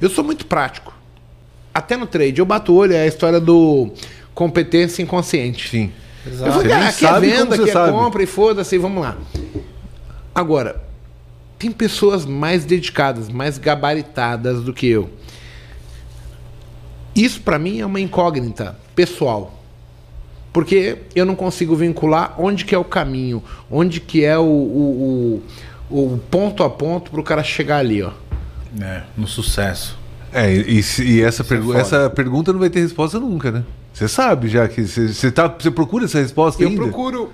[0.00, 0.92] Eu sou muito prático.
[1.74, 2.40] Até no trade.
[2.40, 3.92] Eu bato o olho, é a história do
[4.34, 5.68] competência inconsciente.
[5.68, 5.92] Sim.
[6.24, 7.92] Eu vou Você ah, aqui é venda, aqui é sabe.
[7.92, 9.16] compra e foda-se, vamos lá.
[10.34, 10.82] Agora,
[11.58, 15.10] tem pessoas mais dedicadas, mais gabaritadas do que eu.
[17.14, 19.58] Isso pra mim é uma incógnita pessoal.
[20.52, 25.42] Porque eu não consigo vincular onde que é o caminho, onde que é o, o,
[25.90, 28.10] o, o ponto a ponto pro cara chegar ali, ó.
[28.80, 29.98] É, no sucesso.
[30.32, 31.80] É, e, e essa, pergu- foda.
[31.80, 33.64] essa pergunta não vai ter resposta nunca, né?
[33.92, 36.82] Você sabe já que você, tá, você procura essa resposta Eu ainda?
[36.82, 37.32] procuro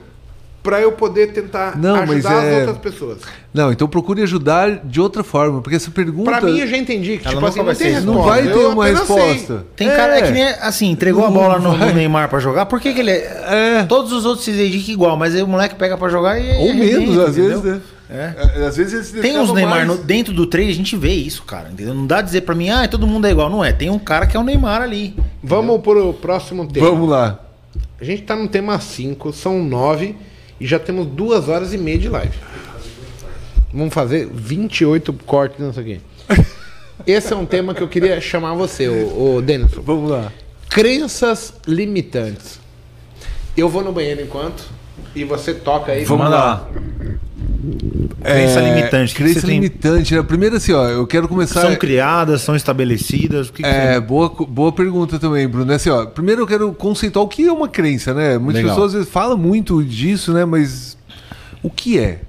[0.62, 3.18] pra eu poder tentar Não, mas ajudar é- as outras pessoas.
[3.54, 7.18] Não, então procure ajudar de outra forma, porque essa pergunta Pra mim eu já entendi
[7.18, 8.18] que Ela tipo nunca assim, vai não tem resposta.
[8.18, 9.16] não vai ter Eu uma apenas sei.
[9.32, 9.66] resposta.
[9.76, 12.66] Tem cara que nem assim, entregou a bola no, no Neymar pra jogar.
[12.66, 13.78] Por que, que ele é.
[13.80, 13.82] É.
[13.84, 16.48] Todos os outros se dedicam igual, mas aí o moleque pega pra jogar e.
[16.56, 17.60] Ou arrebenta, menos, às entendeu?
[17.60, 17.80] vezes, né?
[18.09, 18.33] É.
[18.57, 19.89] É, Às vezes eles Tem uns Neymar mais.
[19.89, 21.69] no- dentro do trade, a gente vê isso, cara.
[21.70, 21.95] Entendeu?
[21.95, 23.51] Não dá dizer pra mim, ah, todo mundo é igual.
[23.51, 23.73] Não é.
[23.73, 25.16] Tem um cara que é o Neymar ali.
[25.43, 26.89] Vamos pro próximo tema.
[26.89, 27.41] Vamos lá.
[28.01, 30.15] A gente tá no tema 5, são 9
[30.61, 32.37] e já temos duas horas e meia de live.
[33.73, 36.01] Vamos fazer 28 cortes nisso aqui.
[37.07, 39.81] Esse é um tema que eu queria chamar você, o, Denison.
[39.83, 40.33] Vamos lá.
[40.70, 42.59] Crenças limitantes.
[43.57, 44.65] Eu vou no banheiro enquanto
[45.15, 46.05] e você toca aí.
[46.05, 46.69] Vamos lá.
[48.22, 49.12] Crença limitante.
[49.12, 50.14] O que Crença tem- limitante.
[50.14, 50.22] né?
[50.22, 51.60] Primeiro assim, ó, eu quero começar...
[51.62, 53.51] São criadas, são estabelecidas.
[53.51, 55.72] Que que É, você- boa, boa pergunta também, Bruno.
[55.72, 58.38] Assim, ó, primeiro eu quero conceituar o que é uma crença, né?
[58.38, 58.74] Muitas Legal.
[58.76, 60.44] pessoas às vezes falam muito disso, né?
[60.44, 60.97] Mas
[61.62, 62.20] o que é?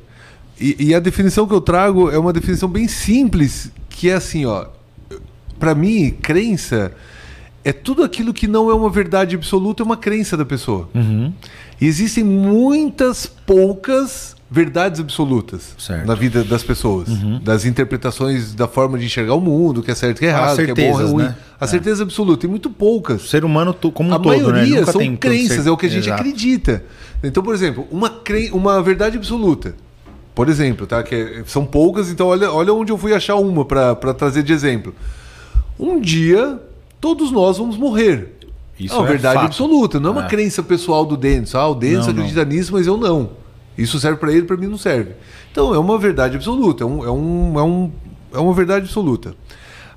[0.59, 4.45] E, e a definição que eu trago é uma definição bem simples, que é assim,
[4.45, 4.65] ó.
[5.59, 6.91] Pra mim, crença
[7.64, 10.88] é tudo aquilo que não é uma verdade absoluta, é uma crença da pessoa.
[10.95, 11.34] Uhum.
[11.81, 16.02] E existem muitas poucas verdades absolutas Certo.
[16.02, 16.07] Uhum.
[16.07, 17.07] na vida das pessoas,
[17.44, 20.61] das interpretações da forma de enxergar o mundo, que é certo, que é errado, que
[20.61, 21.24] é bom, é certezas, ruim.
[21.24, 21.36] né?
[21.60, 23.26] A certeza absoluta, tem muito poucas.
[23.26, 24.41] O ser humano como um a todo, né?
[24.41, 26.22] maioria Nunca são crenças, é o que a gente Exato.
[26.22, 26.84] acredita.
[27.24, 28.49] Então, por exemplo, uma, cre...
[28.53, 29.76] uma verdade absoluta.
[30.36, 31.02] Por exemplo, tá?
[31.03, 34.54] Que é- são poucas, então olha, olha onde eu fui achar uma para trazer de
[34.54, 34.94] exemplo.
[35.80, 36.60] Um dia,
[37.02, 38.34] todos nós vamos morrer.
[38.80, 39.46] Isso é uma é verdade fato.
[39.47, 40.28] absoluta, não é uma É.
[40.28, 41.55] crença pessoal do Dennis.
[41.55, 42.21] Ah, o Dennis Não, não.
[42.21, 43.31] acredita nisso, mas eu não.
[43.78, 45.12] Isso serve para ele, para mim não serve.
[45.52, 47.91] Então é uma verdade absoluta, é, um, é, um, é, um,
[48.34, 49.36] é uma verdade absoluta.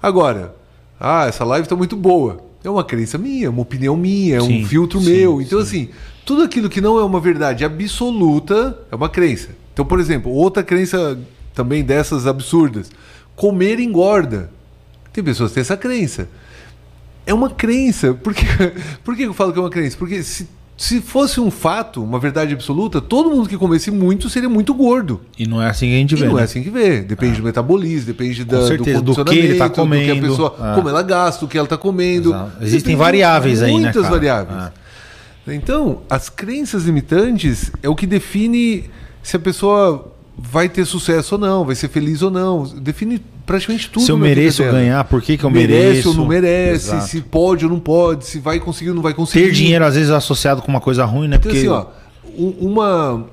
[0.02, 0.54] Agora,
[0.98, 2.44] ah, essa live está muito boa.
[2.62, 5.40] É uma crença minha, uma opinião minha, é um filtro sim, meu.
[5.40, 5.64] Então, sim.
[5.64, 5.88] assim,
[6.26, 9.48] tudo aquilo que não é uma verdade absoluta é uma crença.
[9.72, 11.18] Então, por exemplo, outra crença
[11.54, 12.90] também dessas absurdas:
[13.34, 14.50] comer engorda.
[15.12, 16.28] Tem pessoas que têm essa crença.
[17.26, 18.12] É uma crença.
[18.12, 18.44] Por que,
[19.02, 19.96] por que eu falo que é uma crença?
[19.96, 20.46] Porque se,
[20.82, 25.20] se fosse um fato, uma verdade absoluta, todo mundo que comesse muito seria muito gordo.
[25.38, 26.26] E não é assim que a gente E vê.
[26.26, 26.40] não né?
[26.40, 27.02] é assim que vê.
[27.02, 30.14] Depende do metabolismo, depende da, certeza, do do que ele tá condicionamento, do que a
[30.14, 30.28] comendo.
[30.30, 30.72] pessoa, Ah.
[30.74, 32.30] como ela gasta, o que ela está comendo.
[32.30, 32.64] Exato.
[32.64, 34.58] Existem variáveis aí, né, Muitas variáveis.
[34.58, 34.72] Ah.
[35.48, 38.88] Então, as crenças limitantes é o que define
[39.22, 42.62] se a pessoa vai ter sucesso ou não, vai ser feliz ou não.
[42.64, 44.04] Define praticamente tudo.
[44.06, 46.08] Se eu mereço ganhar, por que, que eu merece mereço?
[46.10, 47.06] ou não merece, Exato.
[47.08, 49.46] se pode ou não pode, se vai conseguir ou não vai conseguir.
[49.46, 51.34] Ter dinheiro, às vezes, associado com uma coisa ruim, né?
[51.36, 51.86] Então, Porque assim, ó,
[52.38, 53.26] um- uma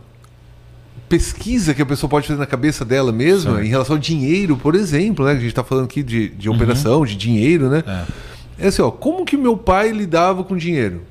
[1.07, 3.65] pesquisa que a pessoa pode fazer na cabeça dela mesma Certo.
[3.65, 5.31] em relação ao dinheiro, por exemplo, né?
[5.33, 7.83] Que a gente está falando aqui de, de operação, de dinheiro, né?
[7.87, 8.65] É.
[8.65, 11.01] É assim, ó, como que meu pai lidava com dinheiro?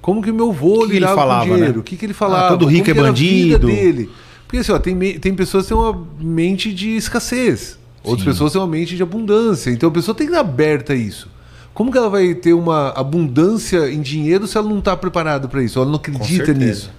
[0.00, 1.72] Como que meu avô que lidava falava, com dinheiro?
[1.74, 1.78] né?
[1.80, 2.46] O que, que ele falava?
[2.46, 3.66] Ah, todo rico é bandido.
[3.66, 4.08] dele?
[4.46, 7.78] Porque assim, ó, tem, tem pessoas que têm uma mente de escassez.
[8.04, 8.30] Outras Sim.
[8.30, 9.70] pessoas têm uma mente de abundância.
[9.70, 11.28] Então a pessoa tem que estar aberta a isso.
[11.72, 15.62] Como que ela vai ter uma abundância em dinheiro se ela não está preparada para
[15.62, 15.78] isso?
[15.78, 16.90] Ela não acredita nisso.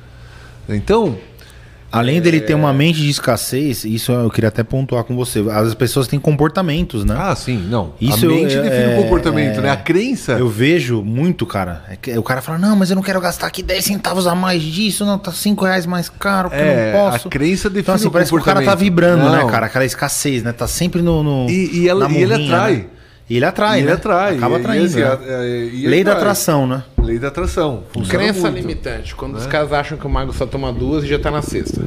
[0.67, 1.17] Então,
[1.91, 5.39] Além dele ter uma mente de escassez, isso eu queria até pontuar com você.
[5.49, 7.15] As pessoas têm comportamentos, né?
[7.17, 7.93] Ah, sim, não.
[8.01, 9.69] Isso a mente eu- define é- o comportamento, é- né?
[9.69, 10.33] A crença.
[10.33, 11.83] Eu vejo muito, cara.
[11.89, 14.35] É que o cara fala, não, mas eu não quero gastar aqui 10 centavos a
[14.35, 17.27] mais disso, não, tá 5 reais mais caro, que É, eu não posso.
[17.27, 19.47] a crença define Então, assim, o parece que o cara tá vibrando, né, Não.
[19.47, 19.67] cara?
[19.67, 20.51] Aquela escassez, né?
[20.51, 21.23] Tá sempre no.
[21.23, 22.73] no E- e ela- e ele atrai.
[22.75, 22.85] né?
[23.29, 23.93] E ele atrai, E ele né?
[23.93, 24.35] atrai.
[24.37, 24.85] Acaba e- e atraindo.
[24.85, 25.17] assim, né?
[25.27, 26.23] é, e ele Lei da atrai.
[26.23, 26.83] atração, né?
[27.01, 27.83] Lei da atração.
[27.91, 28.55] Funciona Crença muito.
[28.55, 29.15] limitante.
[29.15, 31.81] Quando os caras acham que o mago só toma duas e já tá na sexta.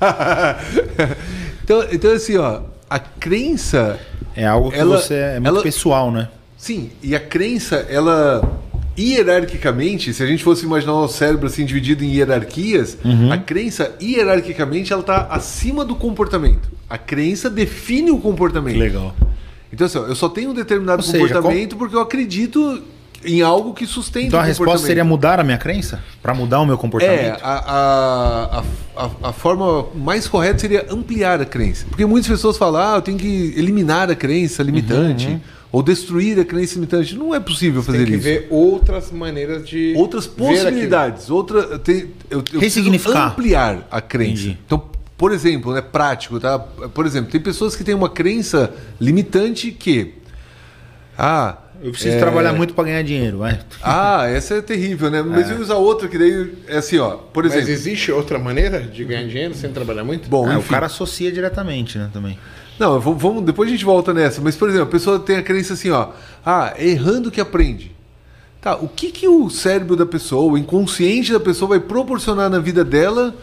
[1.64, 3.98] então, então, assim, ó, a crença.
[4.36, 6.28] É algo que Ela- você é muito ela- pessoal, né?
[6.56, 8.42] Sim, e a crença, ela.
[8.98, 13.30] Hierarquicamente, se a gente fosse imaginar o cérebro assim dividido em hierarquias, Uhum.
[13.30, 16.68] a crença, hierarquicamente, ela está acima do comportamento.
[16.90, 18.76] A crença define o comportamento.
[18.76, 19.14] Legal.
[19.72, 22.82] Então, assim, eu só tenho um determinado seja, comportamento porque eu acredito
[23.24, 24.86] em algo que sustenta Então o a resposta comportamento.
[24.86, 26.02] seria mudar a minha crença?
[26.22, 27.40] Pra mudar o meu É, comportamento?
[27.42, 28.64] a, a, a,
[29.04, 31.84] a- a forma mais correta seria ampliar a crença.
[31.88, 35.40] Porque muitas pessoas falam, ah, eu tenho que eliminar a crença limitante Uhum,
[35.72, 37.16] ou destruir a crença limitante.
[37.16, 38.22] Não é possível fazer Tem que isso.
[38.24, 39.94] ver outras maneiras de.
[39.96, 43.32] Outras possibilidades, outra, tem, eu, eu Ressignificar.
[43.32, 44.30] ampliar a crença.
[44.42, 44.58] Entendi.
[44.64, 44.82] Então,
[45.18, 46.58] por exemplo, né, prático, tá?
[46.58, 50.14] Por exemplo, tem pessoas que têm uma crença limitante que
[51.18, 53.58] ah, Eu preciso é, trabalhar muito pra ganhar dinheiro, vai.
[53.82, 55.20] Ah, essa é terrível, né?
[55.20, 57.16] Mas eu usar outra que daí é assim, ó.
[57.16, 60.28] Por Mas exemplo, existe outra maneira de ganhar dinheiro sem trabalhar muito?
[60.28, 62.38] bom, Ah, o cara associa diretamente, né, também.
[62.78, 64.40] Não, vamos, depois a gente volta nessa.
[64.40, 66.10] Mas, por exemplo, a pessoa tem a crença assim, ó.
[66.46, 67.90] Ah, é errando que aprende.
[68.60, 72.60] Tá, o que, que o cérebro da pessoa, o inconsciente da pessoa vai proporcionar na
[72.60, 73.34] vida dela,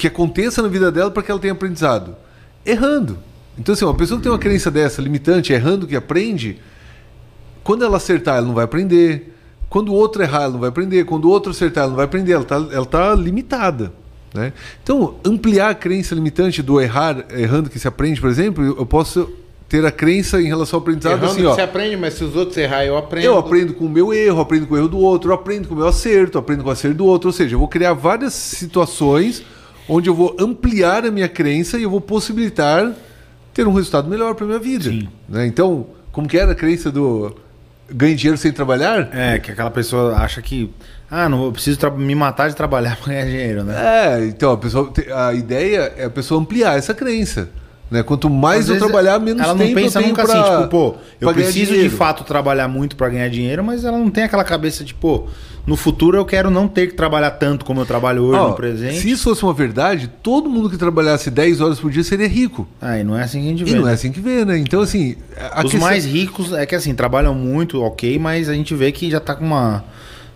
[0.00, 2.16] que aconteça na vida dela para que ela tenha aprendizado?
[2.64, 3.18] Errando.
[3.58, 6.58] Então, assim, uma pessoa que tem uma crença dessa, limitante, errando que aprende,
[7.62, 9.36] quando ela acertar, ela não vai aprender.
[9.68, 11.04] Quando o outro errar, ela não vai aprender.
[11.04, 12.32] Quando o outro acertar, ela não vai aprender.
[12.32, 13.92] Ela está tá limitada.
[14.32, 14.54] Né?
[14.82, 19.30] Então, ampliar a crença limitante do errar, errando que se aprende, por exemplo, eu posso
[19.68, 21.54] ter a crença em relação ao aprendizado Errando assim, ó.
[21.54, 23.24] você aprende, mas se os outros errar, eu aprendo.
[23.24, 25.76] Eu aprendo com o meu erro, aprendo com o erro do outro, aprendo com o
[25.76, 27.28] meu acerto, aprendo com o acerto do outro.
[27.28, 29.44] Ou seja, eu vou criar várias situações
[29.90, 32.92] onde eu vou ampliar a minha crença e eu vou possibilitar
[33.52, 34.90] ter um resultado melhor para minha vida.
[35.28, 35.46] Né?
[35.46, 37.34] Então, como que era a crença do
[37.90, 39.10] ganhe dinheiro sem trabalhar?
[39.12, 40.70] É, que aquela pessoa acha que.
[41.10, 43.74] Ah, não, eu preciso me matar de trabalhar pra ganhar dinheiro, né?
[43.76, 47.50] É, então a, pessoa, a ideia é a pessoa ampliar essa crença.
[47.90, 48.02] Né?
[48.04, 50.52] Quanto mais Às eu trabalhar, menos ela tempo não pensa eu tenho nunca pra, assim,
[50.56, 51.96] tipo, pô, eu preciso de dinheiro.
[51.96, 55.24] fato trabalhar muito pra ganhar dinheiro, mas ela não tem aquela cabeça de, pô,
[55.66, 58.98] no futuro eu quero não ter que trabalhar tanto como eu trabalho hoje no presente.
[59.00, 62.66] Se isso fosse uma verdade, todo mundo que trabalhasse 10 horas por dia seria rico.
[62.80, 63.70] Ah, e não é assim que a gente vê.
[63.70, 63.90] E não né?
[63.90, 64.56] é assim que vê, né?
[64.58, 65.16] Então, assim.
[65.50, 68.92] a Os questão- mais ricos é que assim, trabalham muito, ok, mas a gente vê
[68.92, 69.84] que já tá com uma.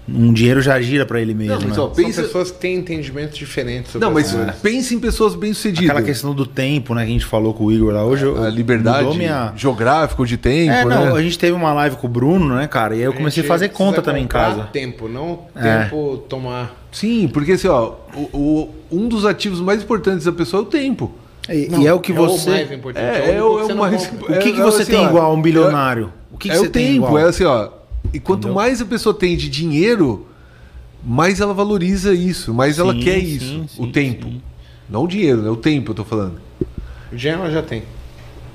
[0.06, 1.54] Um dinheiro já gira pra ele mesmo.
[1.54, 1.82] Não, mas, né?
[1.82, 4.54] ó, São pensa- pessoas que têm entendimentos diferentes sobre Não, mas as coisas.
[4.56, 5.88] pense em pessoas bem-sucedidas.
[5.88, 8.26] Aquela questão do tempo, né, que a gente falou com o Igor lá hoje.
[8.26, 9.52] A liberdade minha...
[9.56, 11.12] geográfica de tempo, É, não, né?
[11.12, 12.94] a gente teve uma live com o Bruno, né, cara?
[12.94, 14.64] E aí eu comecei a fazer conta também em casa.
[14.72, 15.84] tempo, não É.
[15.84, 16.84] tempo tomar.
[16.92, 20.66] Sim, porque assim, ó, o, o- um dos ativos mais importantes da pessoa é o
[20.68, 21.12] tempo.
[21.48, 22.50] E, Não, e é o que o você.
[22.50, 23.04] mais importante.
[23.04, 24.06] É, é, o o- é você o não mais-.
[24.06, 26.12] O que, É, que é você assim, tem ó, igual a um bilionário?
[26.30, 27.18] O que, que é você o tem tempo, igual?
[27.18, 27.68] é assim, ó.
[28.14, 28.54] E quanto Entendeu?
[28.54, 30.26] mais a pessoa tem de dinheiro,
[31.04, 33.66] mais ela valoriza isso, mais ela Sim, quer sim, isso.
[33.68, 34.26] sim, o tempo.
[34.28, 34.40] sim.
[34.88, 35.50] Não o dinheiro, né?
[35.50, 36.40] O tempo, eu tô falando.
[37.12, 37.82] O dinheiro ela já tem.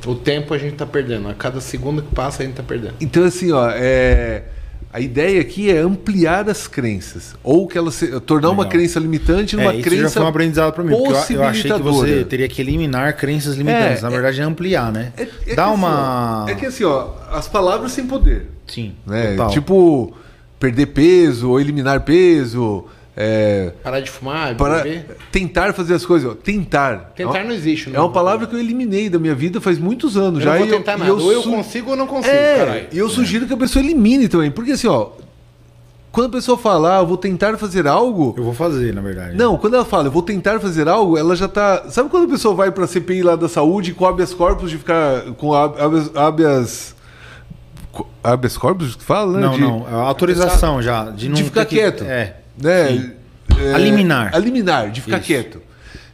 [0.05, 1.27] O tempo a gente tá perdendo.
[1.27, 2.93] A cada segundo que passa a gente tá perdendo.
[3.01, 4.43] Então, assim, ó, é...
[4.93, 7.35] a ideia aqui é ampliar as crenças.
[7.43, 8.17] Ou que ela se...
[8.21, 8.71] tornar uma Legal.
[8.71, 10.03] crença limitante numa É, isso crença.
[10.03, 10.91] já foi um aprendizado pra mim.
[10.91, 13.99] Porque eu, eu achei que você teria que eliminar crenças limitantes.
[13.99, 15.11] É, Na verdade, é ampliar, né?
[15.17, 16.43] É, é Dá que uma.
[16.43, 18.47] Assim, ó, é que assim, ó, as palavras têm poder.
[18.69, 18.93] Sim.
[19.05, 19.31] Né?
[19.31, 19.49] total.
[19.49, 20.13] Tipo,
[20.59, 22.85] perder peso ou eliminar peso.
[23.21, 25.17] É, Parar de fumar, para beber.
[25.29, 26.31] tentar fazer as coisas.
[26.31, 27.11] ó, Tentar.
[27.15, 27.93] Tentar É uma- não existe.
[27.93, 30.51] É uma palavra que eu eliminei da minha vida faz muitos anos eu já.
[30.51, 31.13] não vou e eu- tentar e nada.
[31.15, 32.87] ou eu su- consigo ou não consigo, É, caralho.
[32.93, 34.49] e eu sugiro que a pessoa elimine também.
[34.49, 35.09] Porque assim, ó.
[36.11, 38.33] Quando a pessoa fala, ah, eu vou tentar fazer algo.
[38.35, 39.35] Eu vou fazer, na verdade.
[39.37, 41.85] Não, quando ela fala, eu vou tentar fazer algo, ela já tá.
[41.89, 45.21] Sabe quando a pessoa vai pra CPI lá da saúde com habeas corpus de ficar
[45.37, 46.15] com hab- habeas.
[46.15, 46.95] habeas,
[48.23, 49.45] habeas corpus que fala, né?
[49.45, 49.87] Não, de, não.
[49.89, 51.05] É autorização já.
[51.09, 52.03] De, não de ficar que- quieto.
[52.03, 52.35] É.
[52.57, 53.11] Né?
[53.59, 54.31] É, A liminar.
[54.33, 55.25] A liminar, de ficar Isso.
[55.27, 55.61] quieto.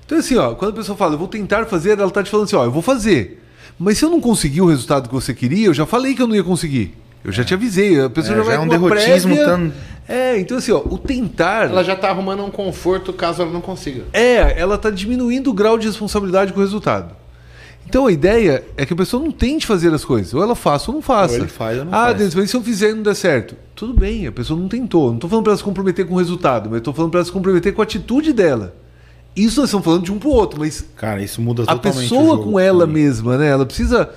[0.06, 2.46] Então, assim, ó, quando a pessoa fala, eu vou tentar fazer, ela tá te falando
[2.46, 3.44] assim, ó, eu vou fazer.
[3.78, 6.28] Mas se eu não conseguir o resultado que você queria, eu já falei que eu
[6.28, 6.96] não ia conseguir.
[7.24, 8.00] Eu já te avisei.
[8.00, 9.46] A pessoa É, já já vai é um derrotismo prévia.
[9.52, 9.74] tão-
[10.08, 11.66] É, então assim, ó, o tentar.
[11.72, 14.04] Ela já tá arrumando um conforto caso ela não consiga.
[14.14, 17.16] É, ela tá diminuindo o grau de responsabilidade com o resultado.
[17.88, 20.34] Então a ideia é que a pessoa não tente fazer as coisas.
[20.34, 21.36] Ou ela faça ou não faça.
[21.36, 22.18] Ou ele faz ou não ah, faz.
[22.18, 23.56] Denis, mas se eu fizer e não der certo?
[23.76, 25.12] Tudo bem, a pessoa não tentou.
[25.12, 27.20] Não tô falando para ela se comprometer com o resultado, mas eu tô falando para
[27.20, 28.76] ela se comprometer com a atitude dela.
[29.36, 32.10] Isso nós estamos falando de um pro outro, mas Cara, isso muda a totalmente o
[32.10, 33.04] pessoa jogo com ela também.
[33.04, 33.50] mesma, né?
[33.50, 34.10] Ela precisa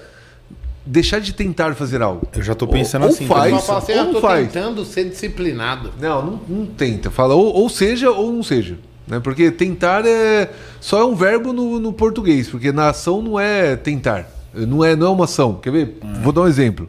[0.87, 2.27] deixar de tentar fazer algo.
[2.35, 3.27] Eu já tô pensando Ou assim.
[3.27, 4.51] faz, assim, ou eu não tô faz.
[4.51, 5.93] tentando ser disciplinado.
[6.01, 7.11] Não, não, não tenta.
[7.11, 8.79] Fala ou, ou seja ou não seja.
[9.09, 9.21] Né?
[9.21, 13.75] Porque tentar é só é um verbo no, no português, porque na ação não é
[13.77, 14.29] tentar.
[14.55, 15.55] Não é, não é uma ação.
[15.55, 15.99] Quer ver?
[16.23, 16.89] Vou dar um exemplo.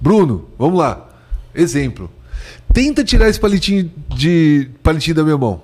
[0.00, 1.08] Bruno, vamos lá.
[1.54, 2.10] Exemplo.
[2.72, 5.62] Tenta tirar esse palitinho de palitinho da minha mão.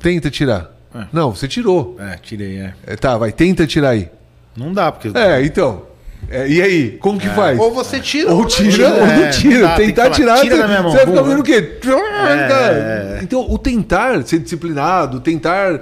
[0.00, 0.74] Tenta tirar.
[0.94, 1.06] É.
[1.12, 1.96] Não, você tirou.
[1.98, 2.74] É, tirei, é.
[2.86, 4.08] É, tá, vai, tenta tirar aí.
[4.56, 5.10] Não dá, porque.
[5.16, 5.91] É, então.
[6.30, 7.58] É, e aí, como que faz?
[7.58, 8.32] Ou você tira.
[8.32, 9.54] Ou não tira ou É, não tira.
[9.54, 11.28] não dá, tem tentar falar, tirar, tira você, da minha mão, você vai ficar pum.
[11.28, 11.78] vendo o quê?
[12.26, 13.20] É.
[13.22, 15.80] Então, o tentar ser disciplinado, tentar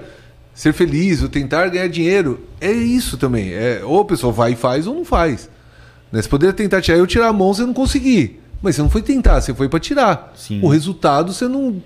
[0.54, 3.52] ser feliz, o tentar ganhar dinheiro, é isso também.
[3.52, 5.48] É, ou a pessoa vai e faz ou não faz.
[6.12, 6.20] Né?
[6.20, 8.40] Você poderia tentar tirar, eu tirar a mão, você não conseguir.
[8.62, 10.32] Mas você não foi tentar, você foi para tirar.
[10.36, 10.60] Sim.
[10.62, 11.82] O resultado você não,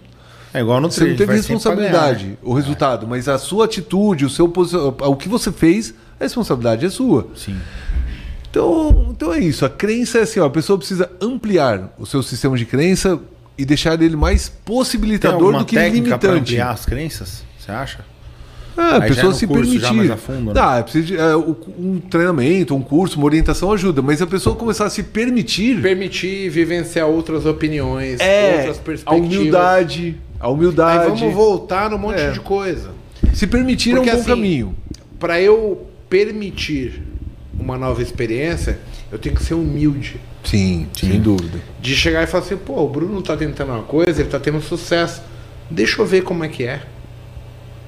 [0.52, 2.36] É igual no você não teve responsabilidade, ganhar, né?
[2.42, 4.52] o resultado, mas a sua atitude, o seu
[5.02, 7.28] o que você fez, a responsabilidade é sua.
[7.36, 7.56] Sim.
[8.58, 9.64] Então, então é isso.
[9.66, 13.18] A crença é assim, ó, a pessoa precisa ampliar o seu sistema de crença
[13.58, 16.38] e deixar ele mais possibilitador do que técnica limitante.
[16.40, 17.42] ampliar as crenças?
[17.58, 18.04] Você acha?
[18.76, 19.96] Ah, a Aí já é pessoa no se curso, já permitir.
[19.96, 20.60] mais a fundo, né?
[20.60, 24.54] Ah, precisa de, é, o- um treinamento, um curso, uma orientação ajuda, mas a pessoa
[24.54, 29.26] começar a se permitir Permitir vivenciar outras opiniões, é outras a perspectivas.
[29.36, 31.20] humildade, a Aí humildade.
[31.20, 32.30] vamos voltar num monte É.
[32.30, 32.90] de coisa.
[33.32, 34.74] Se permitir Porque, é um bom assim, caminho.
[35.20, 37.00] Para eu permitir
[37.58, 38.78] uma nova experiência,
[39.10, 40.20] eu tenho que ser humilde.
[40.42, 41.58] Sim, sem dúvida.
[41.80, 44.60] De chegar e falar assim, pô, o Bruno tá tentando uma coisa, ele tá tendo
[44.60, 45.22] sucesso.
[45.70, 46.82] Deixa eu ver como é que é.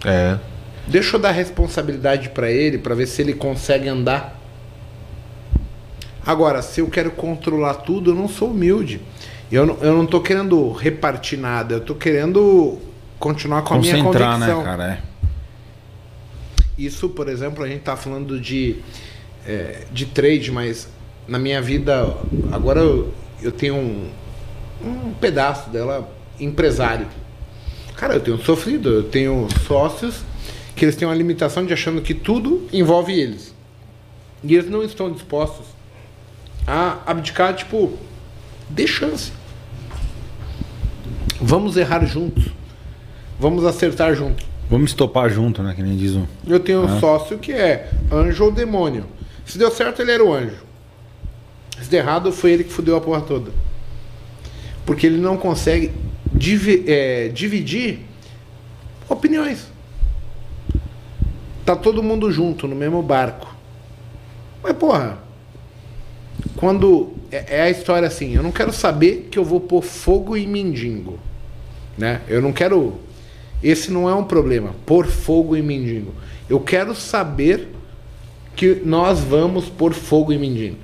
[0.05, 0.39] É.
[0.87, 4.41] Deixa eu dar responsabilidade para ele, para ver se ele consegue andar.
[6.25, 9.01] Agora, se eu quero controlar tudo, eu não sou humilde.
[9.51, 12.79] Eu não, eu não tô querendo repartir nada, eu tô querendo
[13.19, 14.65] continuar com a minha Concentrar, né, convicção.
[14.65, 14.93] cara?
[14.95, 15.17] É.
[16.77, 18.77] Isso, por exemplo, a gente tá falando de,
[19.47, 20.89] é, de trade, mas
[21.27, 22.17] na minha vida,
[22.53, 24.11] agora eu, eu tenho um,
[24.85, 26.09] um pedaço dela
[26.39, 27.07] empresário.
[27.97, 30.23] Cara, eu tenho sofrido, eu tenho sócios
[30.75, 33.55] que eles têm uma limitação de achando que tudo envolve eles.
[34.45, 35.67] E eles não estão dispostos
[36.67, 37.95] a abdicar, tipo,
[38.69, 39.33] dê chance.
[41.41, 42.45] Vamos errar juntos.
[43.39, 44.47] Vamos acertar juntos.
[44.69, 45.75] Vamos estopar junto, né?
[45.75, 46.27] Que nem diz o.
[46.47, 49.07] Eu tenho um sócio que é anjo ou demônio.
[49.47, 50.57] Se deu certo, ele era o anjo.
[51.81, 53.53] Se deu errado, foi ele que fudeu a porra toda.
[54.85, 55.93] Porque ele não consegue
[56.33, 58.01] divi- é, dividir
[59.09, 59.69] opiniões.
[61.65, 63.55] Tá todo mundo junto no mesmo barco.
[64.63, 65.19] Mas, porra,
[66.57, 67.13] quando.
[67.31, 70.47] É, é a história assim: eu não quero saber que eu vou pôr fogo em
[70.47, 71.19] mendigo.
[71.97, 72.21] Né?
[72.29, 72.99] Eu não quero.
[73.63, 76.13] Esse não é um problema, pôr fogo em mendigo.
[76.49, 77.69] Eu quero saber
[78.57, 80.77] que nós vamos pôr fogo em mendigo.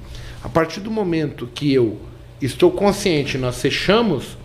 [0.44, 1.98] A partir do momento que eu
[2.40, 4.36] estou consciente, nós fechamos,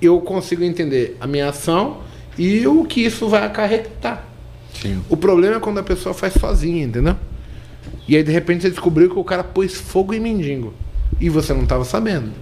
[0.00, 1.98] eu consigo entender a minha ação
[2.38, 4.24] e o que isso vai acarretar.
[4.72, 5.02] Sim.
[5.08, 7.16] O problema é quando a pessoa faz sozinha, entendeu?
[8.08, 10.74] E aí de repente você descobriu que o cara pôs fogo em mendigo.
[11.20, 12.32] E você não estava sabendo.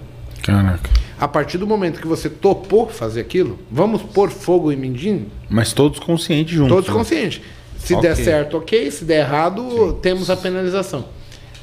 [0.41, 0.89] Caraca.
[1.19, 5.71] A partir do momento que você topou fazer aquilo, vamos pôr fogo em mendigo, Mas
[5.71, 6.73] todos conscientes juntos.
[6.73, 6.95] todos né?
[6.95, 7.41] conscientes.
[7.83, 8.01] Se Ok.
[8.01, 8.91] der certo, ok.
[8.91, 11.05] Se der errado, temos a penalização.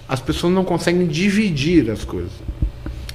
[0.09, 2.33] As pessoas não conseguem dividir as coisas.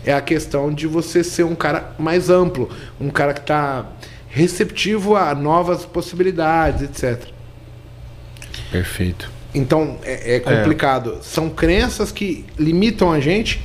[0.04, 2.70] É a questão de você ser um cara mais amplo,
[3.00, 3.86] um cara que está
[4.30, 7.28] receptivo a novas possibilidades, etc.
[8.72, 9.32] Perfeito.
[9.54, 11.20] Então é, é complicado.
[11.22, 13.62] São crenças que limitam a gente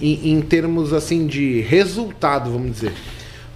[0.00, 2.92] em, em termos assim de resultado, vamos dizer.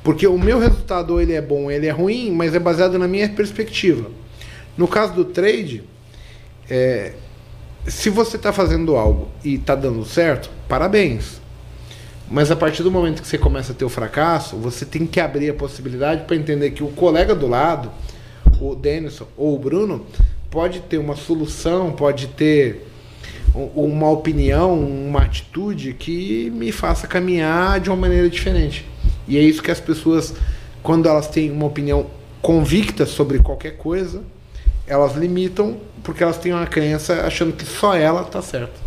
[0.03, 3.29] Porque o meu resultado ele é bom, ele é ruim, mas é baseado na minha
[3.29, 4.11] perspectiva.
[4.77, 5.85] No caso do trade,
[6.69, 7.15] é,
[7.87, 11.41] se você está fazendo algo e está dando certo, parabéns.
[12.29, 15.21] Mas a partir do momento que você começa a ter o fracasso, você tem que
[15.21, 17.91] abrir a possibilidade para entender que o colega do lado,
[18.61, 20.05] o Denison ou o Bruno,
[20.51, 22.85] pode ter uma solução, pode ter
[23.55, 28.85] uma opinião, uma atitude que me faça caminhar de uma maneira diferente.
[29.29, 30.35] E é isso que as pessoas,
[30.83, 32.07] quando elas têm uma opinião
[32.43, 34.23] convicta sobre qualquer coisa,
[34.87, 38.87] elas limitam porque elas têm uma crença achando que só ela está certa.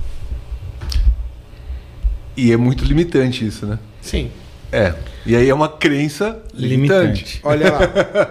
[2.38, 3.78] E é muito limitante isso, né?
[4.02, 4.32] Sim.
[4.72, 4.94] É.
[5.26, 7.40] E aí é uma crença limitante.
[7.40, 7.40] Limitante.
[7.44, 7.80] Olha lá.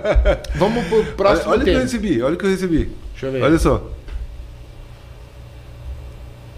[0.56, 2.90] Vamos pro Olha, próximo olha o que eu recebi, olha o que eu recebi.
[3.12, 3.42] Deixa eu ver.
[3.42, 3.90] Olha só.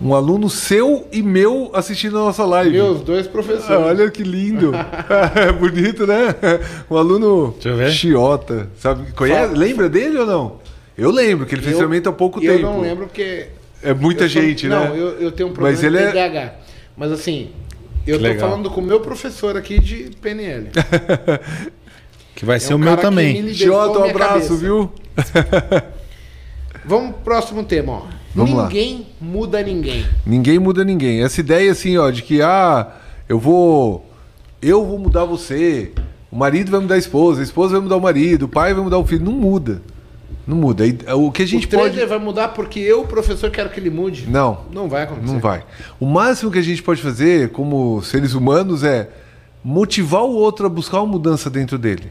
[0.03, 2.71] Um aluno seu e meu assistindo a nossa live.
[2.73, 3.71] Meus dois Ah, professores.
[3.87, 4.73] olha que lindo.
[5.59, 6.35] Bonito, né?
[6.91, 7.91] Um aluno Deixa eu ver.
[7.91, 8.71] chiota.
[8.79, 9.13] Sabe?
[9.13, 9.49] Conhece?
[9.49, 9.59] Fala.
[9.59, 10.57] Lembra dele ou não?
[10.97, 12.63] Eu lembro, que ele fez Eu- há pouco eu tempo.
[12.67, 13.47] não lembro porque.
[13.83, 14.75] É muita eu sou- gente, né?
[14.77, 16.55] Não, eu, eu tenho um problema Mas ele de é- TDAH.
[16.97, 17.51] Mas assim,
[18.07, 18.51] eu Que tô legal.
[18.51, 20.69] falando com o meu professor aqui de PNL.
[22.35, 23.43] Que vai É ser um o meu também.
[23.43, 24.55] me Chiota, um abraço, cabeça.
[24.57, 24.91] viu?
[26.85, 28.03] Vamos pro próximo tema, ó.
[28.35, 28.63] Vamos lá.
[28.67, 30.07] ninguém muda ninguém.
[30.25, 31.23] Ninguém muda ninguém.
[31.23, 32.95] Essa ideia assim, ó, de que ah,
[33.29, 34.09] eu vou
[34.63, 35.91] eu vou mudar você,
[36.31, 38.83] o marido vai mudar a esposa, a esposa vai mudar o marido, o pai vai
[38.85, 39.83] mudar o filho, não muda.
[40.47, 40.87] Não muda.
[40.87, 43.79] E, O que a gente o trader pode vai mudar porque eu, professor, quero que
[43.79, 44.27] ele mude.
[44.29, 45.33] Não, Não vai acontecer.
[45.33, 45.65] não vai.
[45.99, 49.09] O máximo que a gente pode fazer como seres humanos é
[49.63, 52.11] motivar o outro a buscar uma mudança dentro dele.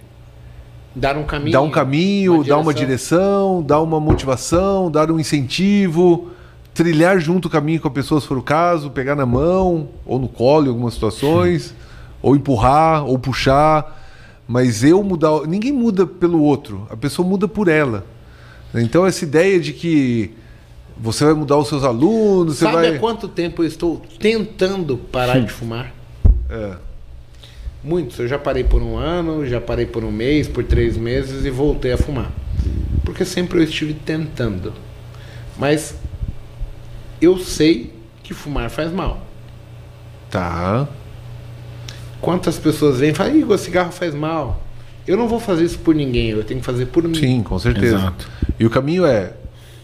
[0.95, 1.51] Dar um caminho.
[1.51, 6.29] dar um caminho, dar uma direção, dar uma motivação, dar um incentivo,
[6.73, 10.17] trilhar junto o caminho com a pessoa, se for o caso, pegar na mão, ou
[10.17, 11.75] no colo em algumas situações,
[12.21, 13.97] ou empurrar, ou puxar.
[14.49, 15.45] Mas eu mudar.
[15.45, 18.03] Ninguém muda pelo outro, a pessoa muda por ela.
[18.73, 20.31] Então, essa ideia de que
[20.97, 22.95] você vai mudar os seus alunos, você Sabe vai.
[22.95, 25.93] há quanto tempo eu estou tentando parar de fumar?
[26.49, 26.77] É.
[27.83, 28.17] Muitos.
[28.17, 31.51] Eu já parei por um ano, já parei por um mês, por três meses e
[31.51, 32.31] voltei a fumar.
[33.05, 34.73] Porque sempre eu estive tentando.
[35.59, 35.93] Mas
[37.21, 39.21] eu sei que fumar faz mal.
[40.31, 40.87] Tá.
[42.21, 44.61] Quantas pessoas vêm e falam, Igor, cigarro faz mal.
[45.07, 47.15] Eu não vou fazer isso por ninguém, eu tenho que fazer por mim.
[47.15, 47.95] Sim, com certeza.
[47.95, 48.29] Exato.
[48.59, 49.33] E o caminho é: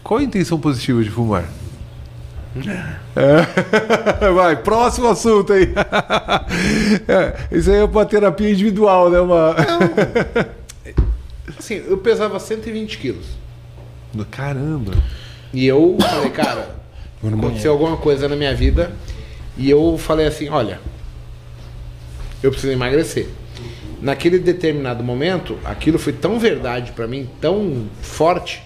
[0.04, 1.44] qual a intenção positiva de fumar?
[3.16, 4.30] É.
[4.32, 5.72] Vai, próximo assunto aí.
[7.08, 9.20] É, isso aí é uma terapia individual, né?
[9.20, 9.54] Uma...
[11.58, 13.26] Assim, eu pesava 120 quilos.
[14.30, 14.92] Caramba.
[15.52, 16.76] E eu falei, cara,
[17.22, 18.92] aconteceu alguma coisa na minha vida.
[19.56, 20.80] E eu falei assim, olha,
[22.46, 23.26] eu preciso emagrecer.
[24.00, 28.62] Naquele determinado momento, aquilo foi tão verdade pra mim, tão forte,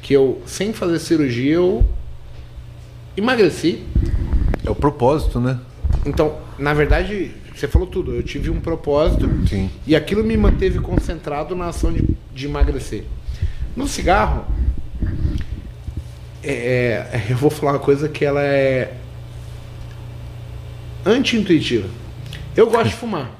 [0.00, 1.84] que eu, sem fazer cirurgia, eu
[3.16, 3.82] emagreci.
[4.64, 5.58] É o propósito, né?
[6.04, 8.14] Então, na verdade, você falou tudo.
[8.14, 9.70] Eu tive um propósito Sim.
[9.86, 13.04] e aquilo me manteve concentrado na ação de, de emagrecer.
[13.76, 14.44] No cigarro,
[16.42, 18.94] é, é, eu vou falar uma coisa que ela é
[21.04, 21.88] anti-intuitiva.
[22.56, 23.30] Eu gosto de fumar,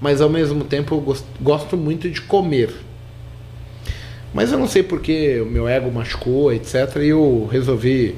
[0.00, 2.72] mas ao mesmo tempo eu gos- gosto muito de comer.
[4.32, 6.96] Mas eu não sei porque o meu ego machucou, etc.
[7.02, 8.14] E eu resolvi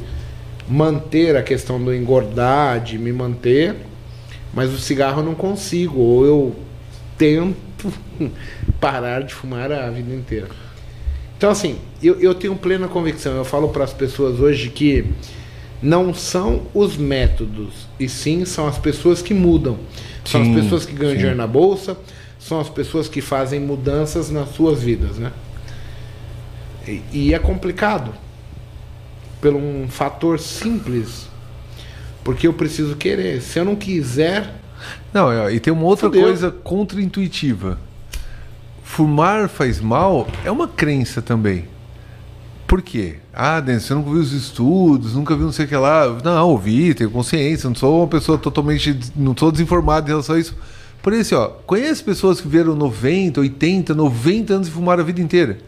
[0.68, 3.74] manter a questão do engordar, de me manter,
[4.54, 6.56] mas o cigarro eu não consigo, ou eu
[7.18, 7.56] tento
[8.78, 10.48] parar de fumar a vida inteira.
[11.36, 15.04] Então, assim, eu, eu tenho plena convicção, eu falo para as pessoas hoje que
[15.82, 19.78] não são os métodos, e sim são as pessoas que mudam.
[20.24, 21.16] São Sim, as pessoas que ganham sim.
[21.18, 21.96] dinheiro na bolsa,
[22.38, 25.32] são as pessoas que fazem mudanças nas suas vidas, né?
[26.86, 28.12] E, e é complicado
[29.40, 31.26] por um fator simples,
[32.22, 33.40] porque eu preciso querer.
[33.42, 34.54] Se eu não quiser,
[35.12, 36.22] Não, é, e tem uma outra Fudeu.
[36.22, 37.78] coisa contra-intuitiva.
[38.84, 41.66] Fumar faz mal é uma crença também.
[42.72, 43.16] Por quê?
[43.34, 46.06] Ah, Denis, você nunca viu os estudos, nunca viu não sei o que lá.
[46.24, 48.98] Não, ouvi, tenho consciência, não sou uma pessoa totalmente.
[49.14, 50.56] não sou desinformado em relação a isso.
[51.02, 55.20] Por isso, ó, conhece pessoas que viveram 90, 80, 90 anos e fumaram a vida
[55.20, 55.58] inteira.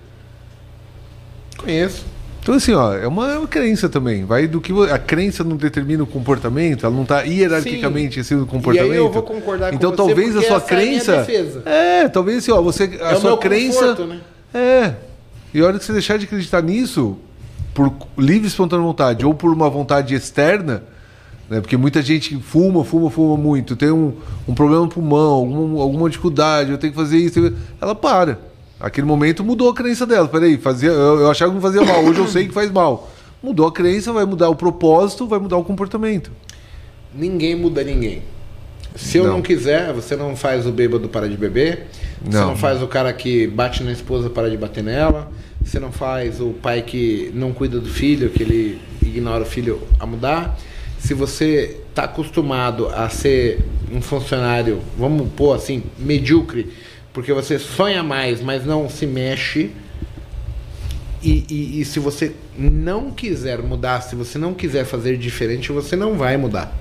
[1.59, 2.07] conheço.
[2.41, 4.25] Então, assim, ó, é uma, é uma crença também.
[4.25, 8.47] Vai do que a crença não determina o comportamento, ela não está hierarquicamente assim no
[8.47, 8.89] comportamento.
[8.89, 11.17] E aí eu vou concordar com Então, você, talvez a sua é crença.
[11.19, 11.63] defesa.
[11.67, 14.21] É, talvez assim, ó, você a É sua crença conforto, né?
[14.55, 14.95] é.
[15.55, 17.17] E a hora que você deixar de acreditar nisso,
[17.73, 20.83] por livre e espontânea vontade ou por uma vontade externa,
[21.49, 21.61] né?
[21.61, 24.15] Porque muita gente fuma, fuma, fuma muito, tem um,
[24.49, 28.39] um problema no pulmão, alguma, alguma dificuldade, eu tenho que fazer isso, ela para.
[28.81, 30.27] Aquele momento mudou a crença dela.
[30.27, 33.09] Peraí, fazia, eu, eu achava que não fazia mal, hoje eu sei que faz mal.
[33.41, 36.33] Mudou a crença, vai mudar o propósito, vai mudar o comportamento.
[37.15, 38.23] Ninguém muda ninguém.
[38.97, 39.35] Se eu Não.
[39.35, 41.87] não, quiser, você não faz o bêbado parar de beber.
[42.25, 42.49] Você Não.
[42.49, 45.31] não faz o cara que bate na esposa parar de bater nela.
[45.65, 49.81] Você não faz o pai que não cuida do filho, que ele ignora o filho
[49.99, 50.57] a mudar.
[50.99, 53.61] Se você está acostumado a ser
[53.93, 56.73] um funcionário, vamos pôr assim, medíocre,
[57.13, 59.71] porque você sonha mais, mas não se mexe.
[61.23, 65.97] E, e- e se você não quiser mudar, se você não quiser fazer diferente, você
[65.97, 66.75] não vai mudar.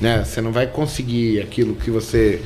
[0.00, 0.24] Né?
[0.24, 2.40] Você não vai conseguir aquilo que você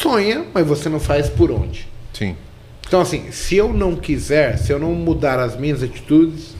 [0.00, 1.88] sonha, mas você não faz por onde.
[2.12, 2.36] Sim.
[2.92, 6.54] Então, assim, se eu não quiser, se eu não mudar as minhas atitudes,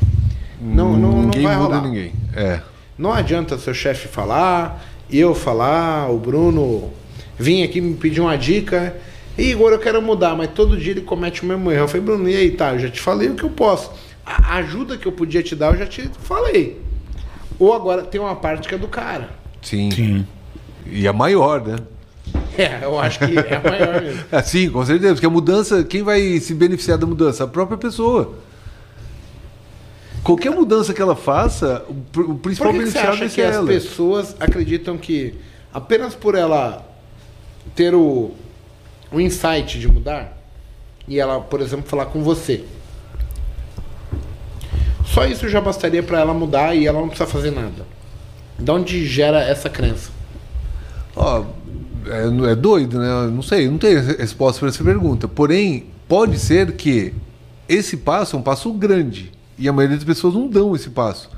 [0.59, 1.83] Não, não, não ninguém vai muda rolar.
[1.87, 2.13] ninguém.
[2.35, 2.63] É.
[2.97, 6.91] Não adianta seu chefe falar, eu falar, o Bruno
[7.39, 8.97] vir aqui me pedir uma dica.
[9.37, 11.83] Igor, eu quero mudar, mas todo dia ele comete o mesmo erro.
[11.83, 12.73] Eu falei, Bruno, e aí, tá?
[12.73, 13.91] Eu já te falei o que eu posso.
[14.25, 16.81] A ajuda que eu podia te dar, eu já te falei.
[17.59, 19.29] Ou agora tem uma parte que é do cara.
[19.61, 19.91] Sim.
[19.91, 20.27] Sim.
[20.87, 21.77] E a maior, né?
[22.59, 24.25] É, eu acho que é a maior mesmo.
[24.31, 25.15] É, sim, com certeza.
[25.15, 27.45] Porque a mudança, quem vai se beneficiar da mudança?
[27.45, 28.35] A própria pessoa.
[30.23, 33.19] Qualquer mudança que ela faça, o, pr- o Por principal que, que você beneficiado acha
[33.21, 35.35] vai que as pessoas acreditam que
[35.75, 36.87] apenas por ela
[37.75, 38.31] ter o,
[39.11, 40.39] o insight de mudar
[41.09, 42.65] e ela, por exemplo, falar com você,
[45.05, 47.85] só isso já bastaria para ela mudar e ela não precisa fazer nada?
[48.59, 50.11] De onde gera essa crença?
[51.17, 51.45] Ó,
[52.07, 53.31] é, é doido, né?
[53.33, 55.27] Não sei, não re- resposta para essa pergunta.
[55.29, 57.13] Porém, pode ser que
[57.69, 61.31] esse passo é um passo grande e a maioria das pessoas não dão esse passo.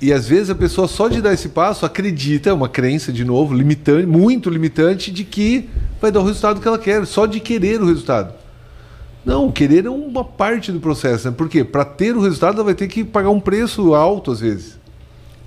[0.00, 3.24] E às vezes a pessoa só de dar esse passo acredita, é uma crença de
[3.24, 5.68] novo, limitante, muito limitante, de que
[6.00, 8.34] vai dar o resultado que ela quer, só de querer o resultado.
[9.24, 11.34] Não, querer é uma parte do processo, né?
[11.34, 11.64] Por quê?
[11.64, 14.78] Para ter o resultado, ela vai ter que pagar um preço alto às vezes.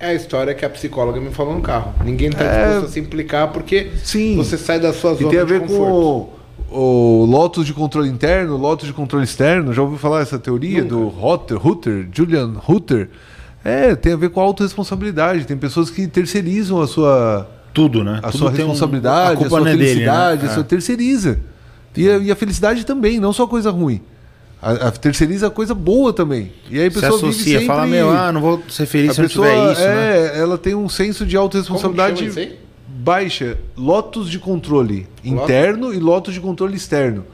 [0.00, 1.92] É a história que a psicóloga me falou no carro.
[2.04, 2.64] Ninguém está É.
[2.66, 4.36] disposto a se implicar porque Sim.
[4.36, 6.30] você sai da sua E zona tem a de ver conforto.
[6.70, 9.72] com o, o Lotus de controle interno, Lotus de controle externo.
[9.74, 10.94] Já ouviu falar essa teoria Nunca.
[10.94, 13.08] do Hutter, Hutter, Julian Hutter?
[13.64, 15.44] É, tem a ver com a autorresponsabilidade.
[15.44, 18.20] Tem pessoas que terceirizam a sua, Tudo, né?
[18.22, 20.50] a Tudo sua tem um- responsabilidade, a a, culpa sua não é dele, felicidade, né?
[20.50, 21.40] a sua terceiriza.
[21.96, 24.00] E a, e a felicidade também, não só coisa ruim.
[24.60, 26.52] A, a terceiriza a coisa boa também.
[26.68, 27.66] E aí a Se pessoa vive associa, sempre...
[27.66, 30.36] fala, meu, ah, não vou ser feliz a se não pessoa, tiver isso, né?
[30.36, 32.56] é, ela tem um senso de autorresponsabilidade
[32.88, 33.56] baixa.
[33.76, 37.24] Lotus de controle interno e lotus de controle externo.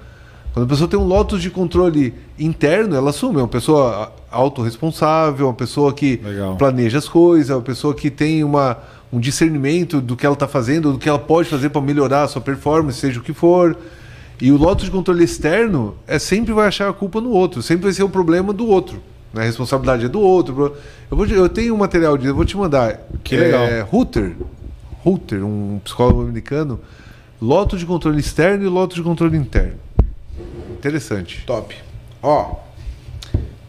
[0.52, 5.46] Quando a pessoa tem um lotus de controle interno, ela assume, é uma pessoa autorresponsável,
[5.46, 6.56] uma pessoa que Legal.
[6.56, 8.78] planeja as coisas, uma pessoa que tem uma,
[9.12, 12.28] um discernimento do que ela está fazendo, do que ela pode fazer para melhorar a
[12.28, 13.76] sua performance, seja o que for.
[14.44, 17.84] E o lotus de controle externo é sempre vai achar a culpa no outro, sempre
[17.84, 19.00] vai ser o problema do outro.
[19.32, 19.40] Né?
[19.40, 20.76] A responsabilidade é do outro.
[21.10, 23.00] Eu, vou, te- eu tenho um material de, eu vou te mandar.
[23.24, 23.64] Que legal.
[23.64, 24.36] É, Hutter,
[25.02, 26.78] Hutter, um psicólogo americano,
[27.40, 29.78] lotus de controle externo e lotus de controle interno.
[30.78, 31.42] Interessante.
[31.46, 31.74] Top.
[32.22, 32.56] Ó,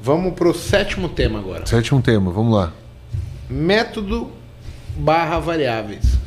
[0.04, 1.66] vamos pro sétimo tema agora.
[1.66, 2.74] Sétimo tema, vamos lá.
[3.50, 4.30] Método
[4.98, 6.18] barra variáveis.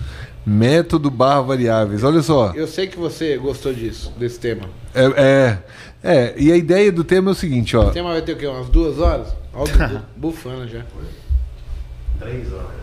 [0.49, 2.03] Método barra variáveis.
[2.03, 2.53] Olha só.
[2.55, 4.63] Eu sei que você gostou disso, desse tema.
[4.95, 5.59] É, é,
[6.03, 7.89] é, e a ideia do tema é o seguinte, ó.
[7.89, 8.47] O tema vai ter o quê?
[8.47, 9.29] Umas duas horas?
[9.53, 9.67] Ó,
[10.17, 10.81] bufando já.
[12.19, 12.79] Três horas.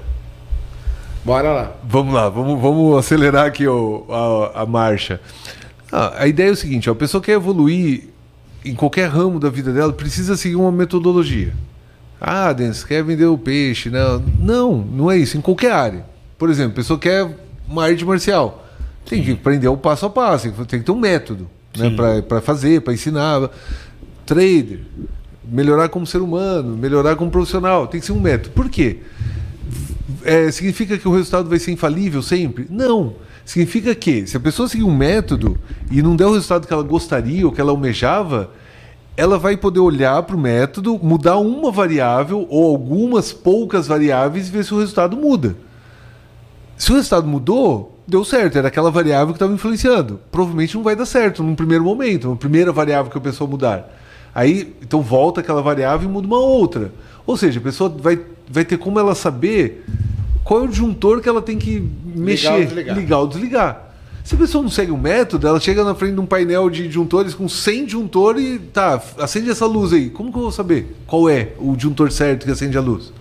[1.23, 1.75] Bora lá.
[1.83, 5.19] Vamos lá, vamos, vamos acelerar aqui o, a, a marcha.
[5.91, 8.09] Ah, a ideia é o seguinte: ó, a pessoa quer evoluir
[8.63, 11.51] em qualquer ramo da vida dela, precisa seguir uma metodologia.
[12.21, 13.89] Ah, Denis, quer vender o peixe?
[13.89, 15.35] Não, não, não é isso.
[15.35, 16.05] Em qualquer área.
[16.37, 18.65] Por exemplo, a pessoa quer uma arte marcial.
[19.05, 21.93] Tem que aprender o passo a passo, tem que ter um método né,
[22.27, 23.49] para fazer, para ensinar.
[24.25, 24.79] Trader,
[25.43, 28.49] melhorar como ser humano, melhorar como profissional, tem que ser um método.
[28.51, 29.01] Por quê?
[30.25, 32.67] é, significa que o resultado vai ser infalível sempre?
[32.69, 33.13] Não.
[33.45, 35.57] Significa que, se a pessoa seguir um método
[35.91, 38.49] e não der o resultado que ela gostaria ou que ela almejava,
[39.15, 44.51] ela vai poder olhar para o método, mudar uma variável ou algumas poucas variáveis e
[44.51, 45.55] ver se o resultado muda.
[46.77, 50.19] Se o resultado mudou, deu certo, era aquela variável que estava influenciando.
[50.31, 53.89] Provavelmente não vai dar certo num primeiro momento, uma primeira variável que a pessoa mudar.
[54.33, 56.91] Aí, então volta aquela variável e muda uma outra.
[57.25, 59.85] Ou seja, a pessoa vai, vai ter como ela saber
[60.43, 62.97] qual é o disjuntor que ela tem que mexer, desligar.
[62.97, 63.85] ligar ou desligar.
[64.25, 66.87] Se a pessoa não segue um método, ela chega na frente de um painel de
[66.87, 70.09] disjuntores com 100 disjuntores e tá, acende essa luz aí.
[70.09, 73.13] Como que eu vou saber qual é o disjuntor certo que acende a luz?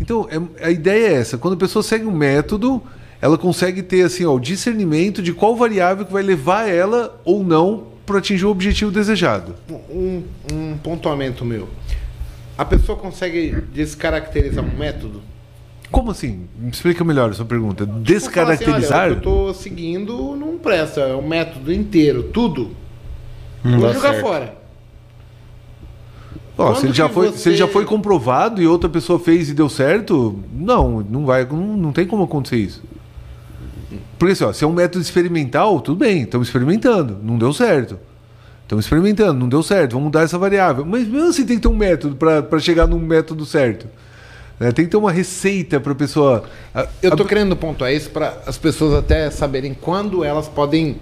[0.00, 1.36] Então, é- a ideia é essa.
[1.38, 2.82] Quando a pessoa segue um método,
[3.20, 7.44] ela consegue ter assim, ó, o discernimento de qual variável que vai levar ela ou
[7.44, 9.54] não para atingir o objetivo desejado.
[9.90, 10.22] Um,
[10.52, 11.68] um pontuamento meu.
[12.56, 15.22] A pessoa consegue descaracterizar um método?
[15.90, 16.46] Como assim?
[16.58, 17.84] Me explica melhor a sua pergunta.
[17.84, 19.08] Tipo, Descaracterizar?
[19.08, 21.00] Assim, o que eu tô seguindo não presta.
[21.00, 22.70] É o método inteiro, tudo.
[23.62, 24.20] Não Vou jogar certo.
[24.20, 24.59] fora.
[26.62, 29.48] Ó, se, ele já foi, você- se ele já foi comprovado e outra pessoa fez
[29.48, 32.82] e deu certo, não, não vai, não, não tem como acontecer isso.
[34.18, 37.98] Porque assim, ó, se é um método experimental, tudo bem, estamos experimentando, não deu certo.
[38.62, 40.84] Estamos experimentando, não deu certo, vamos mudar essa variável.
[40.84, 43.86] Mas mesmo assim tem que ter um método para chegar num método certo.
[44.60, 44.70] né?
[44.70, 46.44] Tem que ter uma receita para a pessoa.
[47.02, 50.98] Eu tô a- querendo pontuar isso para as pessoas até saberem quando elas podem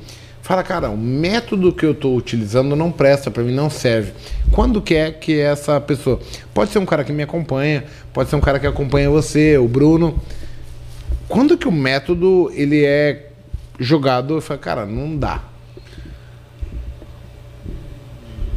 [0.48, 4.12] fala, cara, o método que eu estou utilizando não presta para mim, não serve.
[4.50, 6.18] Quando que é que essa pessoa?
[6.54, 9.68] Pode ser um cara que me acompanha, pode ser um cara que acompanha você, o
[9.68, 10.18] Bruno.
[11.28, 13.28] Quando que o método ele é
[13.78, 15.42] jogado, eu falo, cara, não dá.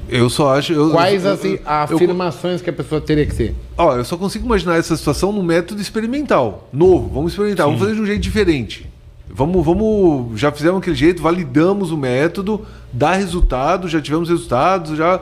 [0.07, 0.73] Eu só acho.
[0.73, 3.55] Eu, Quais eu- assim, eu- afirmações que a pessoa teria que ter?
[3.77, 6.69] Ó, eu só consigo imaginar essa situação no método experimental.
[6.71, 8.90] Novo, vamos experimentar, vamos fazer de um jeito diferente.
[9.33, 10.39] Vamos, vamos.
[10.39, 15.21] Já fizemos aquele jeito, validamos o método, dá resultado, já tivemos resultados, já.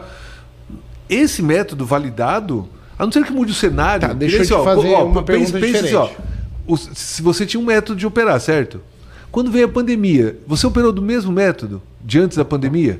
[1.09, 4.07] Esse método validado, a não ser que mude o cenário.
[4.07, 6.29] Tá, deixa eu te assim, fazer uma pense- pergunta pense assim, ó, diferente.
[6.67, 8.81] o- se você tinha um método de operar, certo?
[9.31, 12.99] Quando veio a pandemia, você operou do mesmo método de antes da pandemia?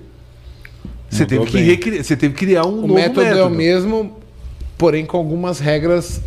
[1.10, 3.40] Você Mudou teve, que recriar, você teve que criar um O novo método, método.
[3.40, 4.18] é o mesmo,
[4.78, 6.22] porém com algumas regras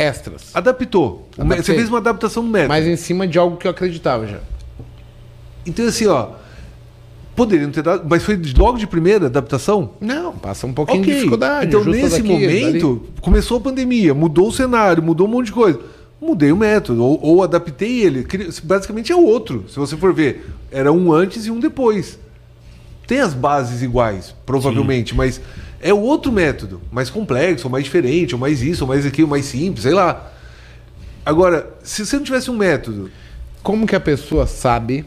[0.00, 0.50] extras.
[0.54, 1.28] Adaptou.
[1.36, 1.76] Mé- Você Adaptei.
[1.76, 2.68] fez uma adaptação no método.
[2.70, 4.38] Mas em cima de algo que eu acreditava já.
[5.66, 6.28] Então, assim, ó.
[7.36, 8.04] Poderiam ter dado.
[8.08, 9.90] Mas foi logo de primeira adaptação?
[10.00, 11.10] Não, passa um pouquinho Ok.
[11.12, 11.66] de dificuldade.
[11.68, 15.78] Então, nesse daqui, momento, começou a pandemia, mudou o cenário, mudou um monte de coisa.
[16.20, 18.26] Mudei o método, ou, ou adaptei ele.
[18.62, 19.64] Basicamente é outro.
[19.68, 22.18] Se você for ver, era um antes e um depois.
[23.06, 25.40] Tem as bases iguais, provavelmente, mas
[25.80, 29.46] é outro método, mais complexo, ou mais diferente, ou mais isso, ou mais aquilo, mais
[29.46, 30.30] simples, sei lá.
[31.24, 33.10] Agora, se você não tivesse um método,
[33.62, 35.04] Como que a pessoa sabe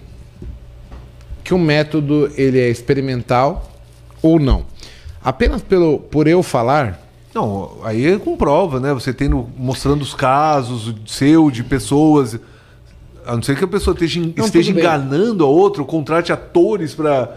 [1.43, 3.71] que o método ele é experimental
[4.21, 4.65] ou não?
[5.23, 6.99] Apenas pelo, por eu falar,
[7.33, 8.93] Não, aí é com prova, né?
[8.93, 12.39] Você tendo, mostrando os casos seu, de pessoas.
[13.25, 14.83] A não ser que a pessoa esteja, esteja tudo bem.
[14.83, 17.35] enganando a outra, ou contrate atores para.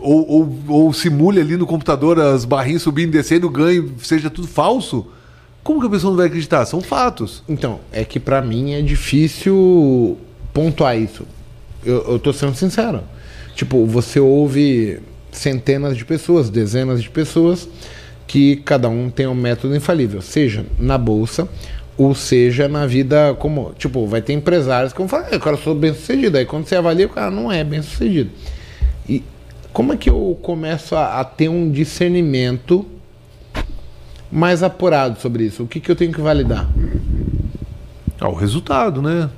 [0.00, 4.28] Ou, ou, ou simule ali no computador as barrinhas subindo e descendo, o ganho, seja
[4.28, 5.06] tudo falso.
[5.62, 6.66] Como que a pessoa não vai acreditar?
[6.66, 7.42] São fatos.
[7.48, 10.18] então, é que pra mim é difícil
[10.52, 11.26] pontuar isso.
[11.84, 13.02] Eu, eu tô sendo sincero.
[13.54, 15.00] Tipo, você ouve
[15.32, 17.68] centenas de pessoas, dezenas de pessoas,
[18.26, 21.48] que cada um tem um método infalível, seja na bolsa
[21.96, 23.72] ou seja na vida como.
[23.78, 26.36] Tipo, vai ter empresários que vão falar, "Ah, eu quero sou bem sucedido.
[26.36, 28.30] Aí quando você avalia, o cara não é bem sucedido.
[29.74, 32.86] E como é que eu começo a, a ter um discernimento
[34.30, 35.64] mais apurado sobre isso?
[35.64, 36.68] O que, que eu tenho que validar?
[38.20, 39.28] Ah, o resultado, né?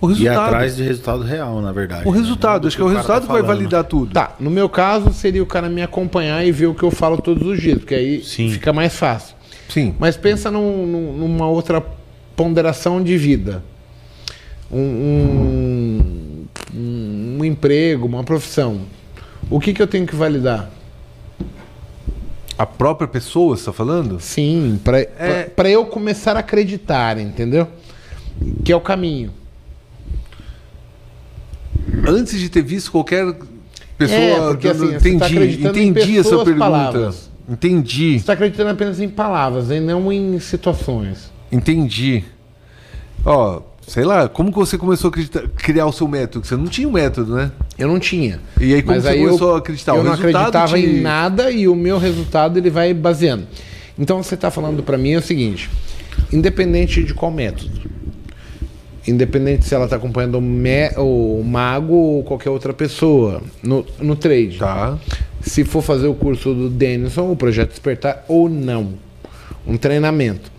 [0.00, 0.38] O E resultado.
[0.46, 2.08] atrás de resultado real, na verdade.
[2.08, 2.18] O né?
[2.18, 4.10] resultado, Do acho que é o cara resultado tá que vai validar tudo.
[4.14, 7.20] Tá, no meu caso seria o cara me acompanhar e ver o que eu falo
[7.20, 8.48] todos os dias, porque aí Sim.
[8.50, 9.36] fica mais fácil.
[9.68, 9.94] Sim.
[9.98, 11.82] Mas pensa num- num- numa outra
[12.34, 13.62] ponderação de vida.
[14.72, 18.80] Um, um, um emprego, uma profissão.
[19.50, 20.70] O que, que eu tenho que validar?
[22.58, 24.18] A própria pessoa, você está falando?
[24.18, 27.68] Sim, para É- eu começar a acreditar, entendeu?
[28.64, 29.30] Que é o caminho.
[32.06, 33.34] Antes de ter visto qualquer
[33.98, 34.18] pessoa.
[34.18, 36.58] É, porque, assim, você tá entendi, entendi essa pergunta.
[36.58, 37.30] palavras.
[37.48, 41.30] Entendi, Você está acreditando apenas em palavras e não em situações.
[41.52, 42.24] entendi.
[43.24, 46.46] Ó, sei lá, como que você começou a criar o seu método?
[46.46, 47.50] Você não tinha um método, né?
[47.78, 48.40] Eu não tinha.
[48.60, 49.94] E aí, como Mas você aí começou eu, a acreditar?
[49.94, 53.46] Eu O não acreditava em nada e o meu resultado ele vai baseando.
[53.98, 55.70] Então você está falando para mim é o seguinte:
[56.32, 57.70] independente de qual método,
[59.06, 64.16] independente se ela está acompanhando o, me- o mago ou qualquer outra pessoa no, no
[64.16, 64.98] trade, Tá.
[65.40, 68.94] se for fazer o curso do Denison, o projeto Despertar ou não,
[69.66, 70.50] um treinamento,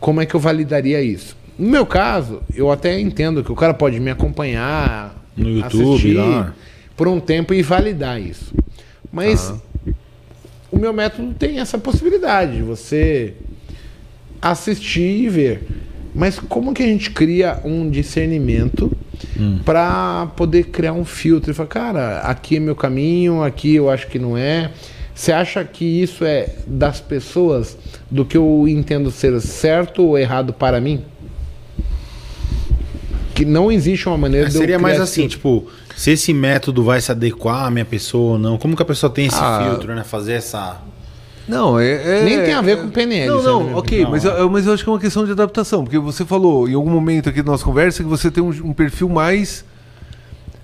[0.00, 1.36] como é que eu validaria isso?
[1.60, 6.14] No meu caso, eu até entendo que o cara pode me acompanhar No YouTube, assistir
[6.14, 6.54] lá.
[6.96, 8.54] por um tempo e validar isso.
[9.12, 9.52] Mas
[10.72, 13.34] o meu método tem essa possibilidade de você
[14.40, 15.62] assistir e ver.
[16.14, 18.90] Mas como que a gente cria um discernimento
[19.62, 24.06] para poder criar um filtro e falar, cara, aqui é meu caminho, aqui eu acho
[24.06, 24.70] que não é.
[25.14, 27.76] Você acha que isso é das pessoas
[28.10, 31.04] do que eu entendo ser certo ou errado para mim?
[33.40, 36.32] Que não existe uma maneira É, de eu seria mais assim, esse tipo, se esse
[36.34, 38.58] método vai se adequar à minha pessoa ou não.
[38.58, 39.66] Como que a pessoa tem esse Ah.
[39.66, 40.04] filtro, né?
[40.04, 40.76] Fazer essa.
[41.48, 42.20] Não, é.
[42.20, 44.10] é- Nem tem a ver com PNL, Não, é não, ok, opinião.
[44.10, 46.74] mas, eu, mas eu acho que é uma questão de adaptação, porque você falou em
[46.74, 49.64] algum momento aqui da nossa conversa que você tem um, um perfil mais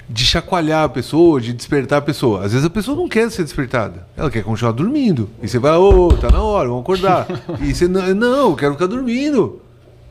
[0.09, 2.45] de chacoalhar a pessoa, de despertar a pessoa.
[2.45, 5.29] Às vezes a pessoa não quer ser despertada, ela quer continuar dormindo.
[5.43, 7.27] E você vai, ô, tá na hora, vamos acordar.
[7.61, 9.61] e você, não, não, eu quero ficar dormindo.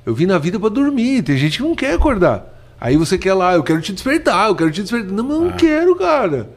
[0.06, 2.54] Eu vim na vida pra dormir, tem gente que não quer acordar.
[2.80, 5.12] Aí você quer lá, eu quero te despertar, eu quero te despertar.
[5.12, 6.50] Não, mas eu não quero, cara.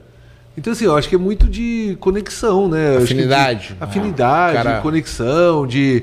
[0.57, 2.97] Então, assim, eu acho que é muito de conexão, né?
[2.97, 3.77] Acho que de- Afinidade.
[3.81, 6.03] afinidade, Cara- conexão, de.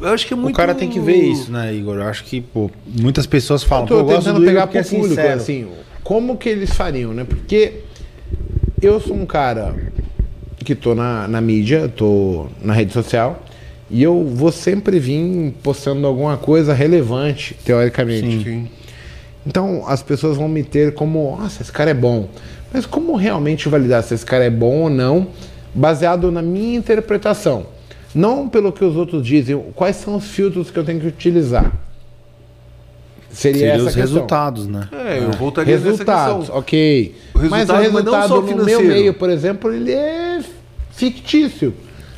[0.00, 0.54] Eu acho que é muito.
[0.54, 1.96] O cara tem que ver isso, né, Igor?
[1.96, 4.66] Eu acho que, pô, muitas pessoas falam, Eu tô pô, eu gosto tentando do pegar
[4.66, 5.34] porque pro é público, sincero.
[5.40, 5.66] assim.
[6.02, 7.24] como que eles fariam, né?
[7.24, 7.80] Porque
[8.82, 9.74] eu sou um cara
[10.58, 13.42] que tô na, na mídia, tô na rede social,
[13.90, 18.42] e eu vou sempre vir postando alguma coisa relevante, teoricamente.
[18.44, 18.68] Sim.
[19.46, 22.28] Então as pessoas vão me ter como, nossa, esse cara é bom.
[22.72, 25.28] Mas como realmente validar se esse cara é bom ou não,
[25.74, 27.66] baseado na minha interpretação?
[28.14, 31.72] Não pelo que os outros dizem, quais são os filtros que eu tenho que utilizar?
[33.30, 34.02] Seria, Seria essa os a questão.
[34.02, 34.88] resultados, né?
[34.92, 36.56] É, eu voltaria nessa Resultados, questão.
[36.56, 37.14] ok.
[37.34, 40.40] O resultado, mas o mas não resultado só no meu meio, por exemplo, ele é
[40.92, 41.74] fictício.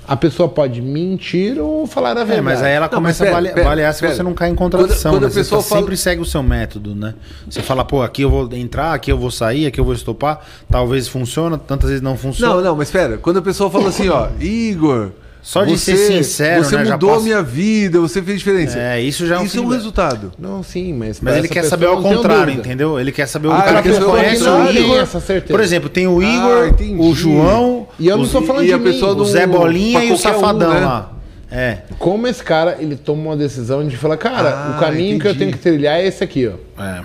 [0.09, 2.39] A pessoa pode mentir ou falar a verdade.
[2.39, 4.15] É, mas aí ela Não, começa pera, a avaliar, pera, avaliar se pera.
[4.15, 5.13] você não cai em contradição.
[5.13, 5.27] Quando- quando né?
[5.27, 7.15] a Você pessoa tá- fala- sempre segue o seu método, né?
[7.51, 10.41] Você fala, pô, aqui eu vou entrar, aqui eu vou sair, aqui eu vou estopar.
[10.71, 12.55] Talvez funcione, tantas vezes não funciona.
[12.55, 13.19] Não, não, mas espera.
[13.19, 15.11] Quando a pessoa fala assim, ó, Igor.
[15.47, 18.77] Só de ser sincero, Você né, já mudou a minha vida, você fez diferença.
[18.81, 20.33] É, isso já é um Isso é um resultado.
[20.37, 21.21] Não, sim, mas.
[21.21, 22.99] Mas ele quer saber ao contrário, entendeu?
[22.99, 24.99] Ele quer saber o Ah, cara que conhece o Igor.
[24.99, 25.53] essa certeza.
[25.53, 27.01] Por exemplo, tem o Ah, Igor, entendi.
[27.01, 28.91] o João, E eu não tô falando e de a mim.
[28.91, 30.81] pessoa o do- Zé Bolinha e o qualquer um, Safadão né?
[30.81, 31.13] lá.
[31.49, 31.79] É.
[31.97, 35.31] Como esse cara, ele toma uma decisão de falar, cara, Ah, o caminho que eu
[35.31, 35.39] entendi.
[35.39, 36.83] tenho que trilhar é esse aqui, ó.
[36.83, 37.03] É.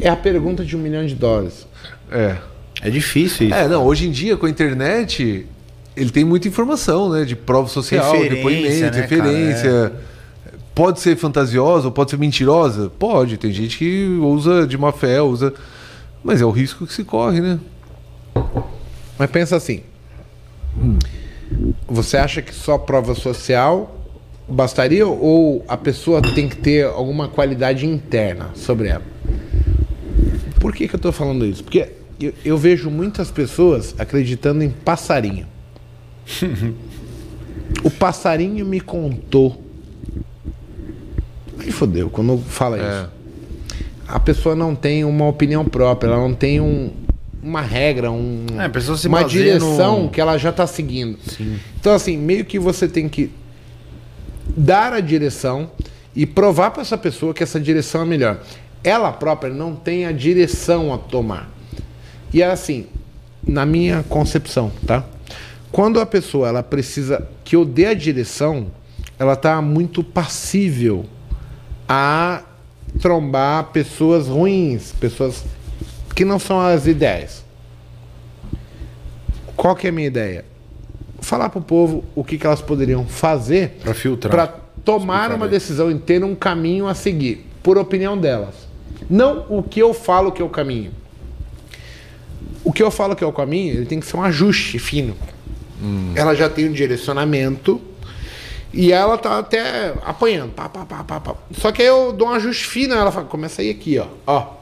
[0.00, 1.64] É a pergunta de um milhão de dólares.
[2.10, 2.34] É.
[2.82, 3.54] É difícil isso.
[3.56, 5.46] É, não, hoje em dia com a internet,
[5.96, 7.24] ele tem muita informação, né?
[7.24, 9.92] De prova social, Referência, depoimento, né, referência.
[10.74, 12.90] Pode ser fantasiosa ou pode ser mentirosa?
[12.98, 13.38] Pode.
[13.38, 15.54] Tem gente que usa de má fé, usa.
[16.22, 17.58] Mas é o risco que se corre, né?
[19.18, 19.82] Mas pensa assim.
[21.88, 23.96] Você acha que só prova social
[24.46, 29.04] bastaria ou a pessoa tem que ter alguma qualidade interna sobre ela?
[30.60, 31.64] Por que, que eu tô falando isso?
[31.64, 31.88] Porque
[32.20, 35.46] eu, eu vejo muitas pessoas acreditando em passarinho.
[37.82, 39.62] O passarinho me contou.
[41.58, 43.10] Aí fodeu, quando fala isso.
[44.08, 46.92] A pessoa não tem uma opinião própria, ela não tem um-
[47.42, 48.68] uma regra, um, É,
[49.08, 51.18] uma direção no- que ela já está seguindo.
[51.80, 53.30] Então, assim, meio que você tem que
[54.56, 55.70] dar a direção
[56.14, 58.40] e provar para essa pessoa que essa direção é melhor.
[58.84, 61.50] Ela própria não tem a direção a tomar.
[62.32, 62.86] E é assim,
[63.46, 65.04] na minha concepção, tá?
[65.76, 68.68] Quando a pessoa ela precisa que eu dê a direção,
[69.18, 71.04] ela tá muito passível
[71.86, 72.44] a
[72.98, 75.44] trombar pessoas ruins, pessoas
[76.14, 77.44] que não são as ideias.
[79.54, 80.46] Qual que é a minha ideia?
[81.20, 84.32] Falar pro povo o que, que elas poderiam fazer Pra filtrar.
[84.32, 84.46] para
[84.82, 88.54] tomar Explicar uma decisão e ter um caminho a seguir, por opinião delas.
[89.10, 90.92] Não o que eu falo que é o caminho.
[92.64, 95.14] O que eu falo que é o caminho, ele tem que ser um ajuste fino.
[96.14, 97.80] Ela já tem um direcionamento
[98.72, 100.52] e ela tá até apanhando.
[100.52, 101.34] Pá, pá, pá, pá, pá.
[101.52, 104.06] Só que aí eu dou um ajuste fino, ela fala, começa a ir aqui, ó.
[104.26, 104.54] ó.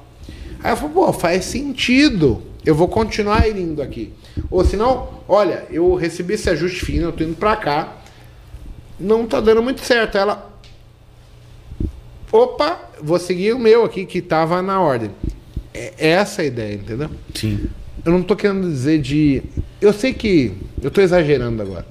[0.62, 2.42] Aí eu falo, pô, faz sentido.
[2.64, 4.12] Eu vou continuar indo aqui.
[4.50, 7.96] Ou senão, olha, eu recebi esse ajuste fino, eu tô indo pra cá.
[8.98, 10.16] Não tá dando muito certo.
[10.16, 10.50] Ela.
[12.32, 15.10] Opa, vou seguir o meu aqui que tava na ordem.
[15.72, 17.10] É essa a ideia, entendeu?
[17.34, 17.68] Sim.
[18.04, 19.42] Eu não tô querendo dizer de.
[19.80, 20.52] Eu sei que.
[20.82, 21.86] Eu tô exagerando agora.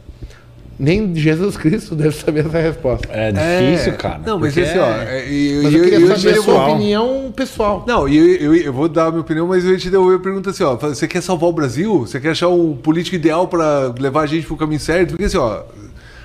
[0.78, 3.08] Nem Jesus Cristo deve saber essa resposta.
[3.12, 4.20] É difícil, cara.
[4.26, 4.60] Não, mas ó.
[4.62, 7.84] é- é- e- Mas e eu queria e saber a sua opinião pessoal.
[7.88, 10.18] Não, e eu, eu, eu vou dar a minha opinião, mas eu ia te devolver
[10.18, 10.76] a pergunta assim, ó.
[10.76, 12.00] Você quer salvar o Brasil?
[12.00, 15.10] Você quer achar um político ideal pra levar a gente pro caminho certo?
[15.12, 15.62] Porque assim, ó,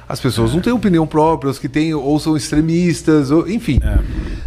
[0.08, 3.78] as pessoas não têm opinião própria, os que têm ou são extremistas, ou, enfim.
[3.82, 3.98] É.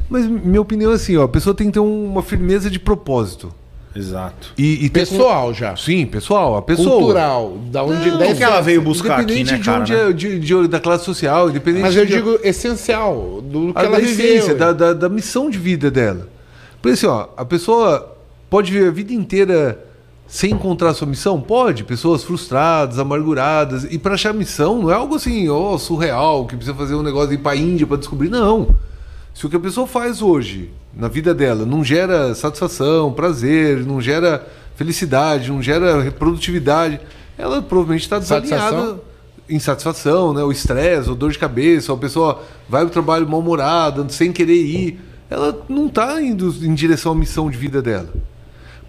[0.10, 3.54] Mas minha opinião é assim, ó, a pessoa tem que ter uma firmeza de propósito.
[3.96, 4.54] Exato.
[4.58, 5.72] E, e Pessoal já.
[5.72, 6.98] com- Sim, pessoal, a pessoa.
[7.00, 7.58] Cultural.
[7.72, 10.10] Da onde Não, deve que ela veio buscar aqui, independente né, de cara, onde né?
[10.10, 13.84] é, de, de- da classe social, independente Mas eu de- digo essencial do que a
[13.84, 14.58] ela da essência, viveu.
[14.58, 16.28] da, da, da missão de vida dela.
[16.82, 18.16] Porque assim, ó, a pessoa
[18.50, 19.86] pode viver a vida inteira
[20.26, 21.42] sem encontrar sua missão?
[21.42, 21.84] Pode.
[21.84, 23.84] Pessoas frustradas, amarguradas.
[23.92, 27.28] E para achar missão não é algo assim, ó, surreal, que precisa fazer um negócio
[27.28, 28.30] de ir pra Índia para descobrir.
[28.30, 28.70] Não.
[29.34, 34.02] Se o que a pessoa faz hoje, na vida dela, não gera satisfação, prazer, não
[34.02, 34.46] gera
[34.76, 37.00] felicidade, não gera produtividade,
[37.38, 39.02] ela provavelmente está desalinhada Satisfação?
[39.50, 40.44] insatisfação, né?
[40.44, 44.62] o estresse, ou dor de cabeça, ou a pessoa vai pro trabalho mal-humorada, sem querer
[44.62, 48.10] ir, ela não está indo em direção à missão de vida dela.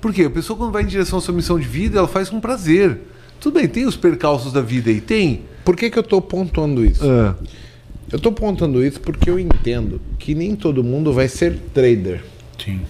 [0.01, 0.25] Por quê?
[0.25, 3.01] A pessoa quando vai em direção à sua missão de vida, ela faz com prazer.
[3.41, 5.43] Tudo bem, tem os percalços da vida aí, tem.
[5.65, 7.09] Por que, que eu tô pontuando isso?
[7.09, 7.37] Ah,
[8.13, 12.23] Eu tô pontuando isso porque eu entendo que nem todo mundo vai ser trader.
[12.63, 12.83] Sim.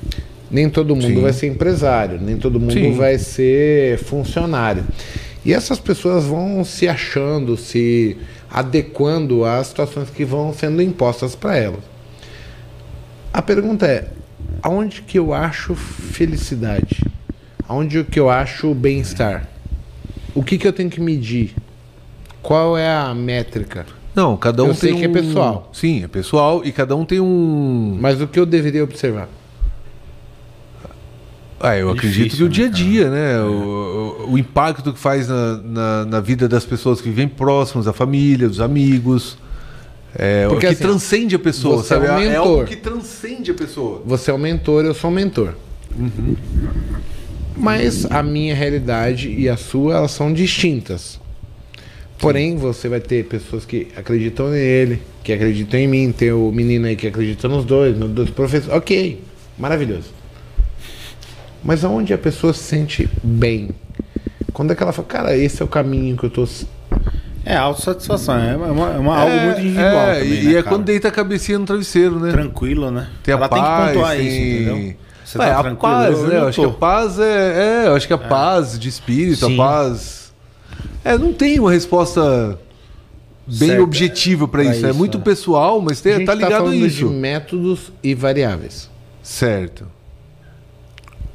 [0.50, 1.22] Nem todo mundo Sim.
[1.22, 2.92] vai ser empresário, nem todo mundo Sim.
[2.94, 4.84] vai ser funcionário.
[5.44, 8.16] E essas pessoas vão se achando, se
[8.50, 11.84] adequando às situações que vão sendo impostas para elas.
[13.32, 14.08] A pergunta é:
[14.60, 17.00] aonde que eu acho felicidade?
[17.68, 19.48] Aonde que eu acho bem-estar?
[20.34, 21.54] O que que eu tenho que medir?
[22.42, 23.86] Qual é a métrica?
[24.14, 25.70] Não, cada um Eu sei tem que é um- pessoal.
[25.72, 27.96] Sim, é pessoal e cada um tem um.
[28.00, 29.28] Mas o que eu deveria observar?
[31.58, 33.40] Ah, eu É acredito difícil, que o dia a né, dia, né?
[33.42, 37.86] O, o, o impacto que faz na, na, na vida das pessoas que vivem próximas,
[37.86, 39.38] da família, dos amigos.
[40.14, 42.08] É, Porque, o que assim, transcende a pessoa, você é sabe?
[42.10, 42.36] um É mentor.
[42.48, 44.02] algo que transcende a pessoa.
[44.04, 45.54] Você é o mentor, eu sou o mentor.
[47.56, 51.20] Mas a minha realidade e a sua, elas são distintas.
[52.22, 56.86] Porém, você vai ter pessoas que acreditam nele, que acreditam em mim, tem o menino
[56.86, 58.74] aí que acredita nos dois, nos dois professores.
[58.74, 59.20] Ok,
[59.58, 60.10] maravilhoso.
[61.64, 63.70] Mas aonde a pessoa se sente bem?
[64.52, 66.46] Quando é que ela fala, cara, esse é o caminho que eu tô.
[67.44, 69.86] É autossatisfação, é, uma, é uma- algo muito individual.
[69.88, 70.62] é, também, e né, é cara?
[70.68, 72.30] quando deita a cabecinha no travesseiro, né?
[72.30, 73.08] Tranquilo, né?
[73.24, 74.26] Tem a Ela paz, tem que pontuar tem...
[74.28, 74.36] isso,
[74.70, 74.94] entendeu?
[75.24, 75.80] Você Ué, tá a tranquilo?
[75.80, 76.36] paz, né?
[76.38, 79.54] Eu acho que a paz é, é, eu acho que a paz de espírito, Sim.
[79.54, 80.21] a paz.
[81.04, 82.58] É, não tem uma resposta
[83.46, 84.86] bem Certa objetiva pra pra isso.
[84.86, 85.24] É isso, muito né?
[85.24, 86.96] pessoal, mas A tem, gente tá ligado falando nisso.
[86.96, 88.88] de métodos e variáveis.
[89.22, 89.86] Certo.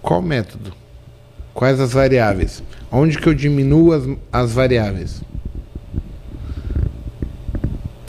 [0.01, 0.73] Qual método?
[1.53, 2.63] Quais as variáveis?
[2.91, 5.21] Onde que eu diminuo as, as variáveis?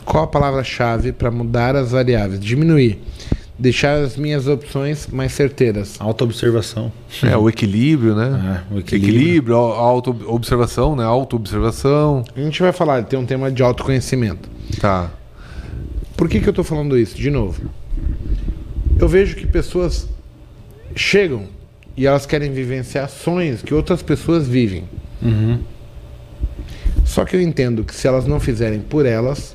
[0.04, 2.40] Qual a palavra-chave para mudar as variáveis?
[2.40, 2.98] Diminuir.
[3.58, 5.96] Deixar as minhas opções mais certeiras.
[5.98, 6.92] Autoobservação.
[7.24, 8.62] É, o equilíbrio, né?
[8.70, 9.56] É, o equilíbrio, equilíbrio.
[9.56, 11.04] auto-observação, né?
[11.04, 12.24] Auto-observação.
[12.36, 14.48] A gente vai falar, tem um tema de autoconhecimento.
[14.80, 15.10] Tá.
[16.16, 17.16] Por que, que eu estou falando isso?
[17.16, 17.62] De novo.
[18.98, 20.08] Eu vejo que pessoas
[20.94, 21.46] chegam
[21.96, 24.84] e elas querem vivenciar sonhos que outras pessoas vivem.
[27.04, 29.54] Só que eu entendo que se elas não fizerem por elas,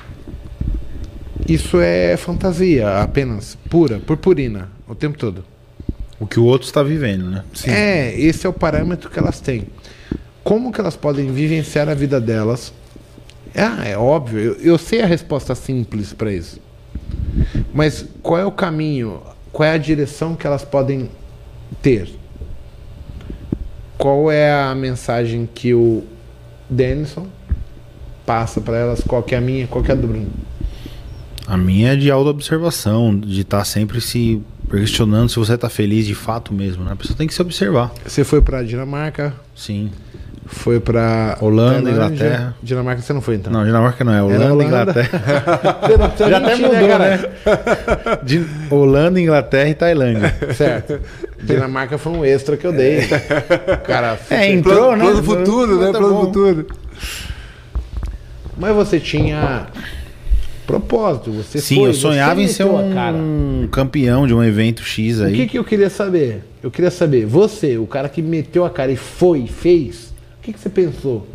[1.47, 5.43] isso é fantasia apenas, pura, purpurina, o tempo todo.
[6.19, 7.43] O que o outro está vivendo, né?
[7.65, 9.67] É, esse é o parâmetro que elas têm.
[10.43, 12.73] Como que elas podem vivenciar a vida delas?
[13.55, 16.59] Ah, é óbvio, eu, eu sei a resposta simples para isso.
[17.73, 19.22] Mas qual é o caminho?
[19.51, 21.09] Qual é a direção que elas podem
[21.81, 22.09] ter?
[23.97, 26.03] Qual é a mensagem que o
[26.69, 27.27] Denison
[28.25, 29.01] passa para elas?
[29.01, 29.67] Qual que é a minha?
[29.67, 30.31] Qual que é a do Bruno?
[31.47, 36.15] A minha é de autoobservação, de estar sempre se questionando se você está feliz de
[36.15, 36.91] fato mesmo, né?
[36.93, 37.91] A pessoa tem que se observar.
[38.05, 39.91] Você foi para Dinamarca, Sim.
[40.45, 42.55] foi para Holanda, Inglaterra.
[42.63, 43.51] Dinamarca você não foi então?
[43.51, 44.63] Não, Dinamarca não, é Holanda, Holanda.
[44.63, 45.80] Inglaterra.
[45.83, 47.19] Você não precisa Já até mentir, mudou, né?
[48.23, 50.35] De Holanda, Inglaterra e Tailândia.
[50.55, 50.99] Certo.
[51.43, 53.01] Dinamarca foi um extra que eu dei.
[53.85, 55.03] Cara, É, entrou, plano, né?
[55.11, 55.91] plano futuro, né?
[55.91, 56.67] Tá Plano futuro.
[58.57, 59.67] mas você tinha
[60.66, 61.32] propósito.
[61.32, 65.25] Você Sim, foi, eu sonhava você em ser um campeão de um evento X O
[65.25, 65.35] aí.
[65.35, 66.43] que, que eu queria saber?
[66.61, 70.53] Eu queria saber, você, o cara que meteu a cara e foi, fez, o que,
[70.53, 71.27] que você pensou?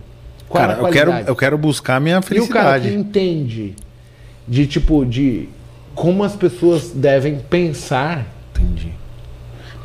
[0.49, 2.95] Qual Cara, eu quero, eu quero buscar minha E o cara que felicidade.
[2.95, 3.75] entende
[4.47, 5.49] de tipo, de
[5.95, 8.27] como as pessoas devem pensar.
[8.55, 8.93] Entendi.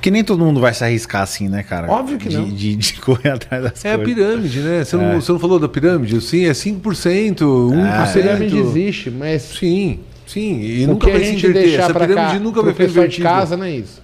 [0.04, 1.90] Porque nem todo mundo vai se arriscar assim, né, cara?
[1.90, 2.50] Óbvio que de, não.
[2.50, 4.14] De, de correr atrás das É a coisas.
[4.14, 4.84] pirâmide, né?
[4.84, 5.00] Você, É.
[5.00, 6.20] não, você não falou da pirâmide?
[6.20, 7.86] Sim, é 5%, 1%.
[8.02, 10.60] A pirâmide existe, mas Sim, sim.
[10.60, 11.54] E o nunca que a vai se inverter.
[11.54, 13.30] deixar Essa pirâmide cá, nunca vai ficar pessoal de invertida.
[13.30, 14.04] casa não é isso.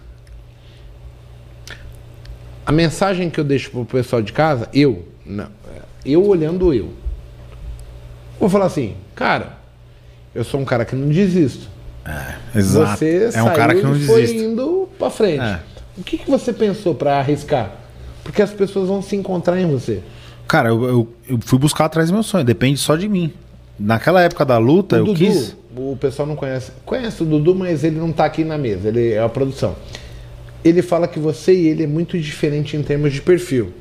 [2.66, 5.48] A mensagem que eu deixo pro pessoal de casa, eu, não,
[6.06, 6.94] eu olhando eu,
[8.40, 9.58] vou falar assim, cara,
[10.34, 11.68] eu sou um cara que não desisto.
[12.56, 12.98] Exato.
[13.00, 14.46] Você é um cara que não e foi desiste.
[14.46, 15.42] indo pra frente.
[15.44, 15.60] É.
[16.00, 17.72] O que, que você pensou pra arriscar?
[18.24, 20.02] Porque as pessoas vão se encontrar em você.
[20.48, 22.44] Cara, eu, eu, eu fui buscar atrás do meu sonho.
[22.46, 23.32] Depende só de mim.
[23.80, 25.56] Naquela época da luta, O eu Dudu, quis.
[25.76, 26.72] o pessoal não conhece.
[26.86, 29.76] Conhece o Dudu, mas ele não tá aqui na mesa, ele é a produção.
[30.64, 33.72] Ele fala que você e ele é muito diferente em termos de perfil.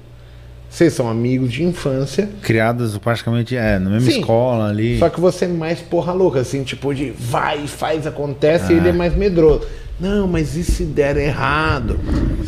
[0.70, 4.20] Vocês são amigos de infância, Criadas praticamente é, na mesma Sim.
[4.20, 4.98] escola ali.
[4.98, 8.78] só que você é mais porra louca, assim, tipo de vai, faz, acontece, e Ah.
[8.78, 9.66] ele é mais medroso.
[10.00, 11.98] Não, mas e se der errado?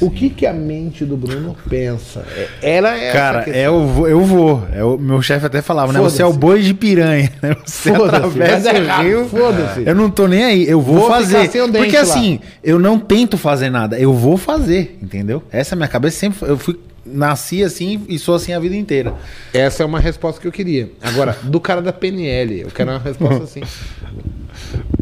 [0.01, 2.25] O que que a mente do Bruno pensa?
[2.63, 3.61] É- Ela é essa Cara, questão.
[3.63, 4.09] é, eu vou.
[4.09, 4.67] Eu vou.
[4.73, 5.99] É, o meu chefe até falava, né?
[6.01, 7.31] Você é o boi de piranha.
[7.43, 7.57] Né?
[7.65, 9.29] Você atravessa o rio.
[9.29, 9.83] foda-se.
[9.85, 10.69] Eu não tô nem aí.
[10.69, 11.49] Eu vou, Vou fazer.
[11.73, 12.03] Porque lá.
[12.03, 13.99] assim, eu não tento fazer nada.
[13.99, 15.43] Eu vou fazer, entendeu?
[15.51, 16.49] Essa é a minha cabeça sempre.
[16.49, 16.79] Eu fui.
[17.05, 19.15] Nasci assim e sou assim a vida inteira.
[19.53, 20.91] Essa é uma resposta que eu queria.
[21.03, 23.63] Agora, do cara da PNL, eu quero uma resposta assim.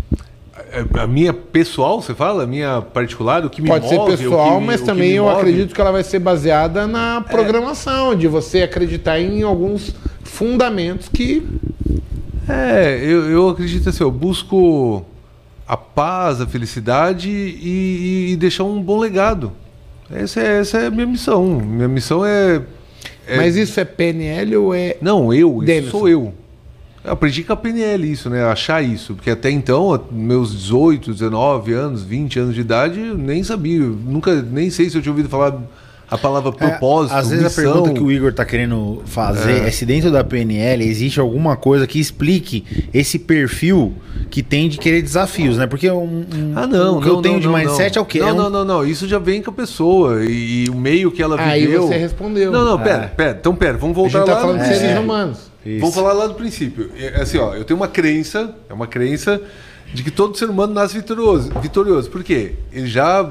[0.94, 2.44] É, A minha pessoal, você fala?
[2.44, 4.16] A minha particular, o que me Pode move?
[4.16, 5.36] ser pessoal, me- mas também eu move?
[5.36, 11.46] acredito que ela vai ser baseada na programação, de você acreditar em alguns fundamentos que.
[12.48, 15.04] É, eu, eu acredito assim, eu busco
[15.66, 19.52] a paz, a felicidade e, e deixar um bom legado.
[20.10, 21.44] Essa é, essa é a minha missão.
[21.60, 22.62] Minha missão é.
[23.26, 24.96] é- Mas isso é PNL ou é.
[25.02, 25.90] Não, eu, isso Denison.
[25.90, 26.32] sou eu.
[27.08, 28.44] Eu aprendi com a PNL isso, né?
[28.44, 29.14] Achar isso.
[29.14, 33.78] Porque até então, a- meus 18, 19 anos, 20 anos de idade, eu nem sabia.
[33.80, 35.54] eu Nunca, nem sei se eu tinha ouvido falar
[36.10, 37.14] a palavra propósito.
[37.14, 37.64] É, às vezes missão.
[37.64, 39.70] a pergunta que o Igor tá querendo fazer é.
[39.70, 42.64] se dentro da PNL existe alguma coisa que explique
[42.94, 43.92] esse perfil
[44.30, 45.66] que tem de querer desafios, né?
[45.66, 46.02] Porque um,
[46.34, 46.96] um- Ah, não.
[46.96, 48.00] o que não, eu tenho não, de mindset não.
[48.00, 48.20] é o quê?
[48.20, 48.86] Não, é um- não, não, não.
[48.86, 50.24] Isso já vem com a pessoa.
[50.24, 51.86] E, e o meio que ela Aí viveu.
[51.88, 52.50] você respondeu.
[52.52, 53.06] Não, não, pera, É.
[53.08, 53.36] pera.
[53.38, 54.40] Então, pera, vamos A voltar gente tá lá.
[54.40, 55.47] falando de seres humanos.
[55.68, 55.80] Isso.
[55.80, 56.90] Vamos falar lá do princípio.
[56.96, 59.40] É, Assim, ó, eu tenho uma crença, é uma crença
[59.92, 61.50] de que todo ser humano nasce vitorioso.
[61.60, 62.10] Vitorioso.
[62.10, 62.54] Por quê?
[62.72, 63.30] Ele já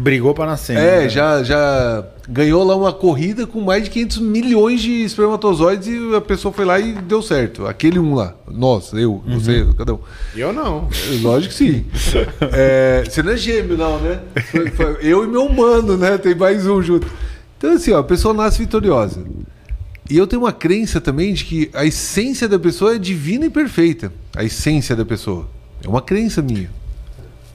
[0.00, 0.76] Brigou pra nascer.
[0.76, 1.08] é, né?
[1.08, 6.20] já, já ganhou lá uma corrida com mais de 500 milhões de espermatozoides e a
[6.20, 7.66] pessoa foi lá e deu certo.
[7.66, 8.32] Aquele um lá.
[8.48, 9.98] Nós, eu, você, cada um.
[10.36, 10.88] Eu não.
[11.20, 11.84] Lógico que sim.
[12.52, 14.20] É, você não é gêmeo, não, né?
[14.52, 16.16] Foi- foi eu e meu humano, né?
[16.16, 17.06] Tem mais um junto.
[17.56, 19.20] Então, assim, ó, a pessoa nasce vitoriosa.
[20.10, 23.50] E eu tenho uma crença também de que a essência da pessoa é divina e
[23.50, 24.12] perfeita.
[24.34, 25.48] A essência da pessoa.
[25.84, 26.70] É uma crença minha.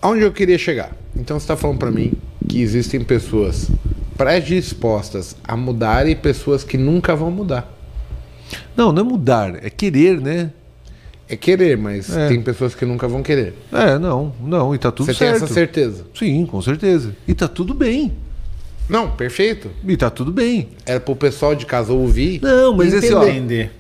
[0.01, 0.95] Aonde eu queria chegar?
[1.15, 2.14] Então você está falando para mim
[2.48, 3.69] que existem pessoas
[4.17, 7.72] predispostas a mudar e pessoas que nunca vão mudar.
[8.75, 10.51] Não, não é mudar, é querer, né?
[11.27, 12.27] É querer, mas É.
[12.27, 13.53] tem pessoas que nunca vão querer.
[13.72, 15.45] É, não, não, e tá tudo você tem certo.
[15.45, 16.06] essa certeza?
[16.14, 17.15] Sim, com certeza.
[17.27, 18.11] E tá tudo bem.
[18.90, 19.70] Não, perfeito.
[19.88, 20.70] E tá tudo bem.
[20.86, 22.42] Era pro pessoal de casa ouvir.
[22.42, 23.72] Não, mas e esse, ó, Entender.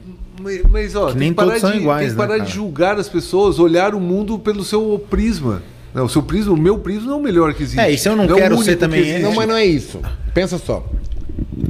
[0.41, 2.27] Mas, mas, ó, Que tem nem que parar, todos são de, iguais, tem que né,
[2.27, 2.49] parar cara?
[2.49, 5.61] de julgar as pessoas, olhar o mundo pelo seu prisma.
[5.93, 7.79] Não, o seu prisma, o meu prisma não é o melhor que existe.
[7.79, 9.21] É, e se eu não é o quero ser que também existe.
[9.21, 10.01] Não, mas não é isso.
[10.33, 10.83] Pensa só.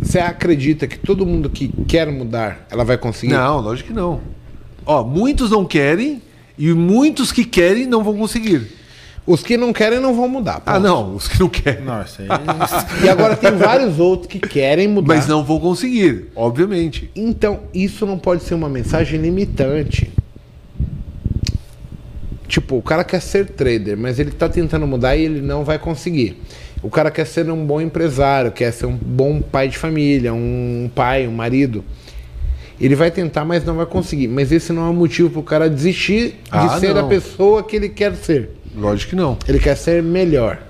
[0.02, 3.34] Você acredita que todo mundo que quer mudar, ela vai conseguir?
[3.34, 4.22] Não, lógico que não.
[4.86, 6.22] Ó, muitos não querem
[6.58, 8.68] e muitos que querem não vão conseguir.
[9.26, 10.61] Os que não querem não vão mudar.
[10.66, 10.84] Ah, ponto.
[10.84, 11.84] não, os que não querem.
[11.85, 12.27] Nossa, aí...
[13.06, 15.16] E agora tem vários outros que querem mudar.
[15.16, 17.10] Mas não vão conseguir, obviamente.
[17.16, 20.11] Então, isso não pode ser uma mensagem limitante.
[22.48, 25.80] Tipo, o cara quer ser trader, mas ele tá tentando mudar e ele não vai
[25.80, 26.40] conseguir.
[26.84, 30.92] O cara quer ser um bom empresário, quer ser um bom pai de família, um
[30.93, 31.84] pai, um marido.
[32.80, 34.27] Ele vai tentar, mas não vai conseguir.
[34.27, 37.08] Mas esse não é um motivo pro cara desistir de Ah, ser a não.
[37.08, 38.50] pessoa que ele quer ser.
[38.76, 39.38] Lógico que não.
[39.48, 40.61] Ele quer ser melhor.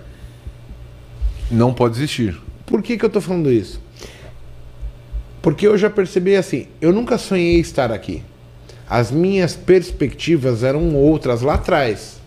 [1.49, 2.37] Não pode existir.
[2.65, 3.81] Por que, que eu tô falando isso?
[5.41, 8.23] Porque eu já percebi assim, eu nunca sonhei estar aqui.
[8.89, 12.21] As minhas perspectivas eram outras lá atrás.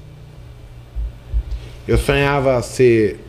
[1.87, 3.21] Eu sonhava ser.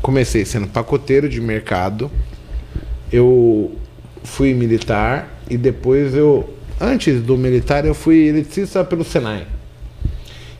[0.00, 2.10] Comecei sendo pacoteiro de mercado.
[3.12, 3.76] Eu
[4.22, 6.54] fui militar e depois eu.
[6.80, 9.46] Antes do militar, eu fui eletricista pelo Senai.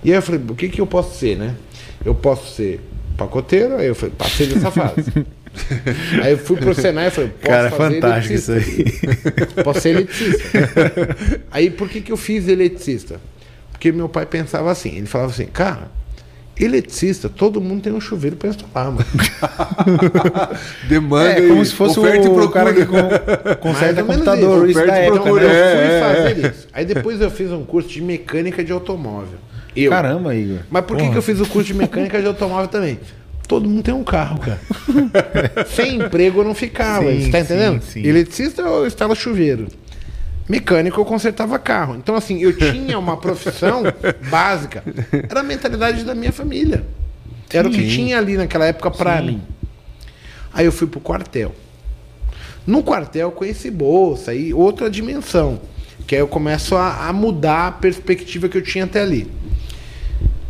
[0.04, 1.54] E aí eu falei, o que, que eu posso ser, né?
[2.04, 2.80] Eu posso ser
[3.16, 5.12] pacoteiro, aí eu falei, passei dessa fase.
[6.22, 8.84] aí eu fui pro Senai e falei, posso Cara, fazer fantástico isso aí.
[9.64, 10.48] Posso ser eletricista.
[11.50, 13.20] aí por que, que eu fiz eletricista?
[13.72, 15.90] Porque meu pai pensava assim, ele falava assim, cara,
[16.58, 19.04] eletricista, todo mundo tem um chuveiro para instalar, mano.
[20.88, 22.64] Demanda É e como se fosse oferta e o procura.
[22.64, 26.00] cara que con- Mais conserta ou menos computador, isso Oferta e procura, eu fui é,
[26.00, 26.68] fazer isso.
[26.72, 29.38] Aí depois eu fiz um curso de mecânica de automóvel.
[29.74, 29.90] Eu.
[29.90, 30.58] Caramba, Igor.
[30.70, 32.98] Mas por que, que eu fiz o curso de mecânica de automóvel também?
[33.46, 34.60] Todo mundo tem um carro, cara.
[35.74, 37.10] Sem emprego eu não ficava.
[37.10, 37.82] Sim, você tá entendendo?
[37.82, 38.06] sim, sim.
[38.06, 39.68] Eletricista eu instala chuveiro.
[40.46, 41.96] Mecânico eu consertava carro.
[41.96, 43.82] Então, assim, eu tinha uma profissão
[44.30, 44.82] básica.
[45.28, 46.84] Era a mentalidade da minha família.
[47.50, 49.40] Era o que tinha ali naquela época pra mim.
[50.52, 51.54] Aí eu fui pro quartel.
[52.66, 55.60] No quartel eu conheci bolsa e outra dimensão.
[56.06, 59.30] Que aí eu começo a, a mudar a perspectiva que eu tinha até ali.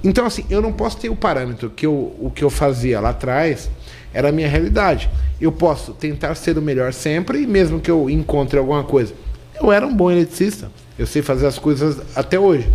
[0.02, 3.10] Então, assim, eu não posso ter o parâmetro que eu, o que eu fazia lá
[3.10, 3.68] atrás
[4.12, 5.10] era a minha realidade.
[5.40, 9.12] Eu posso tentar ser o melhor sempre, e mesmo que eu encontre alguma coisa.
[9.60, 10.70] Eu era um bom eletricista.
[10.98, 12.68] Eu sei fazer as coisas até hoje.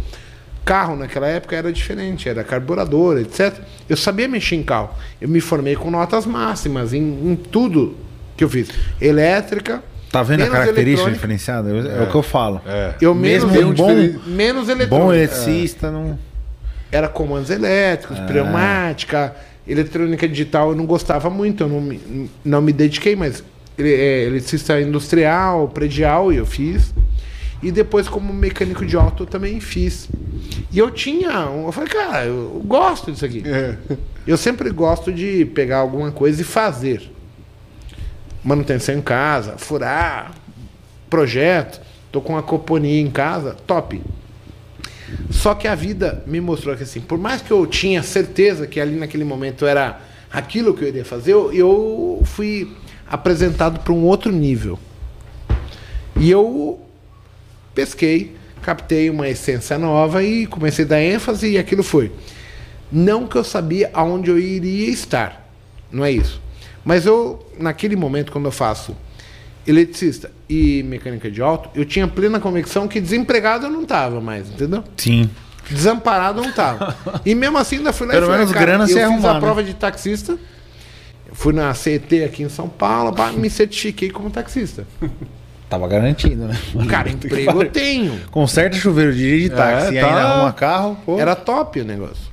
[0.65, 3.53] Carro naquela época era diferente, era carburador, etc.
[3.89, 4.91] Eu sabia mexer em carro.
[5.19, 7.97] Eu me formei com notas máximas em, em tudo
[8.37, 8.69] que eu fiz.
[9.01, 9.83] Elétrica.
[10.09, 11.69] Tá vendo a característica diferenciada?
[11.69, 12.61] É, o que eu falo.
[12.65, 12.93] É.
[13.01, 13.93] Eu menos, Mesmo um bom,
[14.27, 15.15] menos bom eletrônica.
[15.15, 16.17] eletricista, não.
[16.93, 19.35] Era comandos elétricos, pneumática,
[19.67, 23.43] eletrônica digital eu não gostava muito, eu não me, não me dediquei, mas
[23.77, 26.93] ele- é, eletricista industrial, predial eu fiz.
[27.61, 30.09] E depois como mecânico de auto eu também fiz.
[30.71, 33.41] E eu tinha, eu falei, cara, eu gosto disso aqui.
[33.45, 33.77] É.
[34.27, 37.09] Eu sempre gosto de pegar alguma coisa e fazer.
[38.43, 40.33] Manutenção em casa, furar,
[41.09, 41.81] projeto.
[42.11, 44.01] Tô com uma coponia em casa, top.
[45.29, 48.79] Só que a vida me mostrou que assim, por mais que eu tinha certeza que
[48.79, 49.99] ali naquele momento era
[50.31, 52.71] aquilo que eu iria fazer, eu, fui
[53.07, 54.79] apresentado para um outro nível.
[56.15, 56.79] E eu
[57.75, 62.11] pesquei, captei uma essência nova e comecei a dar ênfase e aquilo foi.
[62.91, 65.49] Não que eu sabia aonde eu iria estar,
[65.91, 66.41] não é isso.
[66.83, 68.95] Mas eu, naquele momento, quando eu faço
[69.65, 74.49] eletricista e mecânica de auto, eu tinha plena convicção que desempregado eu não estava mais,
[74.49, 74.83] entendeu?
[74.97, 75.29] Sim.
[75.69, 76.95] Desamparado eu não estava.
[77.25, 79.03] E mesmo assim ainda fui lá Pelo e falei, menos cara, grana eu você fiz
[79.03, 79.39] arrumar, a né?
[79.39, 80.37] prova de taxista,
[81.31, 84.85] fui na CET aqui em São Paulo, pá, me certifiquei como taxista.
[85.69, 86.55] Tava garantido, né?
[86.87, 88.19] Cara, emprego eu tenho.
[88.29, 90.07] Conserta chuveiro, dirige táxi, É, e tá.
[90.07, 91.19] ainda arruma carro, pô.
[91.19, 92.31] Era top o negócio.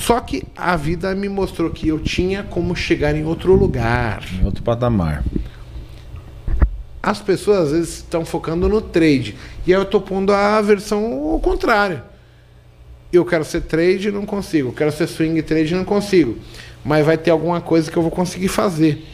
[0.00, 4.24] Só que a vida me mostrou que eu tinha como chegar em outro lugar.
[4.32, 5.22] em outro patamar.
[7.02, 9.36] As pessoas às vezes estão focando no trade.
[9.66, 12.02] E aí eu tô pondo a versão ao contrário.
[13.12, 14.70] Eu quero ser trade e não consigo.
[14.70, 16.38] Eu quero ser swing trade e não consigo.
[16.82, 19.04] Mas vai ter alguma coisa que eu vou conseguir fazer.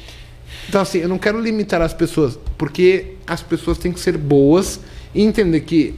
[0.68, 4.78] Então, assim, eu não quero limitar as pessoas, porque as pessoas têm que ser boas
[5.12, 5.96] e entender que,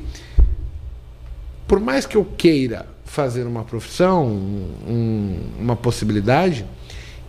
[1.67, 6.65] por mais que eu queira fazer uma profissão, um- uma possibilidade,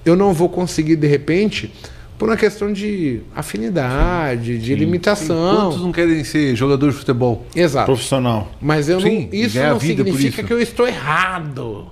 [0.06, 1.72] eu não vou conseguir de repente
[2.18, 5.56] por uma questão de afinidade, de limitação.
[5.70, 7.46] Quantos não querem ser jogador de futebol?
[7.56, 7.86] Exato.
[7.86, 8.52] Profissional.
[8.62, 10.44] Mas eu Sim, não, isso não significa isso.
[10.44, 11.88] que eu estou errado.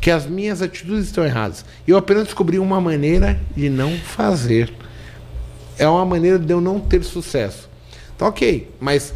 [0.00, 1.64] Que as minhas atitudes estão erradas.
[1.88, 4.72] Eu apenas descobri uma maneira de não fazer.
[5.76, 7.68] É uma maneira de eu não ter sucesso.
[8.16, 9.12] Tá ok, mas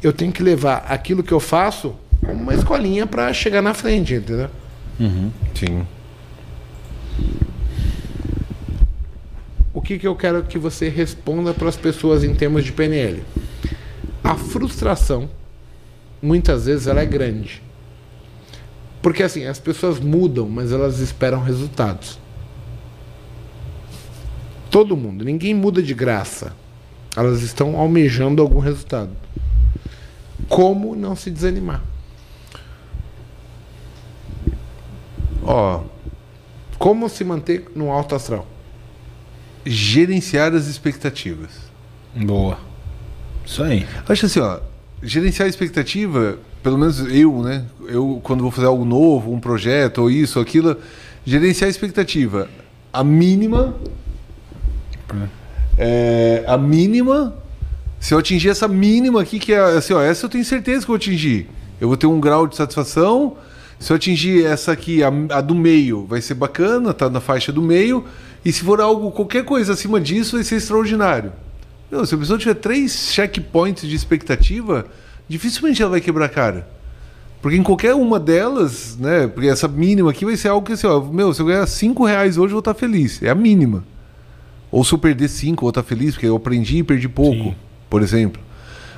[0.00, 4.50] eu tenho que levar aquilo que eu faço uma escolinha para chegar na frente, entendeu?
[5.54, 5.86] Sim.
[9.72, 13.22] O que, que eu quero que você responda para as pessoas em termos de PNL?
[14.24, 15.30] A frustração,
[16.20, 17.62] muitas vezes, ela é grande.
[19.00, 22.18] Porque assim, as pessoas mudam, mas elas esperam resultados.
[24.70, 26.52] Todo mundo, ninguém muda de graça.
[27.16, 29.10] Elas estão almejando algum resultado.
[30.48, 31.82] Como não se desanimar?
[35.42, 35.82] Ó,
[36.78, 38.46] Como se manter no alto astral?
[39.66, 41.50] gerenciar as expectativas.
[42.14, 42.58] Boa.
[43.44, 43.86] Isso aí.
[44.08, 44.60] Acho assim, ó,
[45.02, 47.64] gerenciar a expectativa, pelo menos eu, né?
[47.86, 50.76] Eu, quando vou fazer algo novo, um projeto, ou isso, ou aquilo,
[51.24, 52.48] gerenciar a expectativa.
[52.92, 53.74] A mínima.
[55.76, 57.34] É, a mínima.
[58.00, 60.84] Se eu atingir essa mínima aqui, que é assim, ó, essa eu tenho certeza que
[60.84, 61.48] eu vou atingir.
[61.80, 63.36] Eu vou ter um grau de satisfação.
[63.78, 67.52] Se eu atingir essa aqui, a, a do meio, vai ser bacana, tá na faixa
[67.52, 68.04] do meio.
[68.44, 71.32] E se for algo, qualquer coisa acima disso, vai ser extraordinário.
[71.90, 74.86] Meu, se a pessoa tiver três checkpoints de expectativa,
[75.28, 76.68] dificilmente ela vai quebrar a cara.
[77.40, 79.28] Porque em qualquer uma delas, né?
[79.28, 82.04] Porque essa mínima aqui vai ser algo que assim, ó, meu, se eu ganhar cinco
[82.04, 83.22] reais hoje, eu vou estar feliz.
[83.22, 83.84] É a mínima.
[84.70, 87.44] Ou se eu perder cinco, eu vou estar feliz, porque eu aprendi e perdi pouco,
[87.44, 87.54] Sim.
[87.88, 88.42] por exemplo.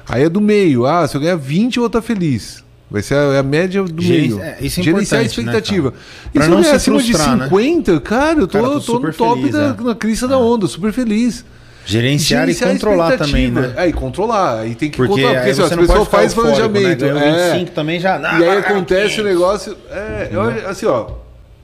[0.08, 0.86] Aí é do meio.
[0.86, 2.64] Ah, se eu ganhar 20, eu vou estar feliz.
[2.90, 4.40] Vai ser a, a média do Geren- meio.
[4.42, 5.92] é, isso é Gerenciar a né, expectativa.
[5.92, 6.04] cara?
[6.34, 7.44] e se não se acima de né?
[7.44, 9.84] 50, cara, eu tô, Cara, tô eu tô no super top feliz, da, é.
[9.84, 11.44] na crista da onda, super feliz.
[11.86, 13.72] Gerenciar, Gerenciar e controlar também, né?
[13.76, 14.60] É, e controlar.
[14.60, 15.34] Aí tem que Porque, controlar.
[15.36, 17.04] Porque assim, as pessoas fazem eufórico, planejamento.
[17.04, 17.28] Né?
[17.28, 17.52] É.
[17.52, 18.18] 25 também já.
[18.38, 19.76] E aí acontece o negócio.
[19.90, 21.06] É, eu, assim, ó,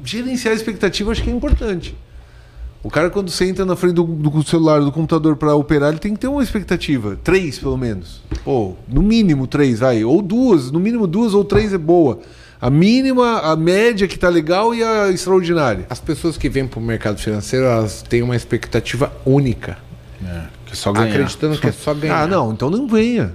[0.05, 1.95] gerenciar a expectativa acho que é importante.
[2.87, 6.15] O cara, quando senta na frente do, do celular, do computador para operar, ele tem
[6.15, 7.19] que ter uma expectativa.
[7.25, 8.23] Três, pelo menos.
[8.45, 10.05] Ou, no mínimo, três, vai.
[10.05, 10.71] Ou duas.
[10.71, 12.21] No mínimo, duas ou três é boa.
[12.61, 15.85] A mínima, a média que tá legal e a extraordinária.
[15.91, 19.79] As pessoas que vêm para o mercado financeiro, elas têm uma expectativa única.
[20.25, 21.09] É, que é só ganhar.
[21.09, 22.23] Acreditando que é só ganhar.
[22.23, 23.35] Ah, não, então não venha.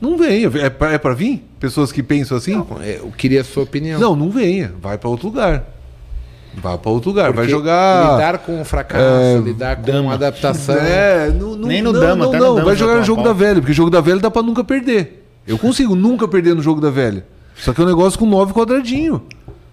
[0.00, 0.48] Não venha.
[0.60, 1.44] É pra, é vir?
[1.58, 2.54] Pessoas que pensam assim?
[2.54, 3.98] Não, é, Eu queria a sua opinião.
[3.98, 4.72] Não, não venha.
[4.80, 5.79] Vai para outro lugar.
[6.54, 7.26] Vai para outro lugar.
[7.32, 8.12] vai Porque jogar.
[8.14, 10.14] Lidar com o fracasso, É, lidar com dama.
[10.14, 10.74] adaptação.
[10.80, 12.54] É, não, não, Nem no não, dama, não, no não.
[12.56, 15.26] dama Vai jogar no jogo da velha, porque jogo da velha dá pra nunca perder.
[15.46, 17.24] Eu consigo nunca perder no jogo da velha.
[17.56, 19.22] Só que é um negócio com nove quadradinho.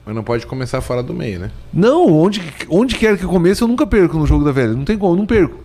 [0.05, 1.51] Mas não pode começar fora do meio, né?
[1.73, 4.73] Não, onde, onde quer que comece, eu nunca perco no jogo da velha.
[4.73, 5.59] Não tem como, eu não perco.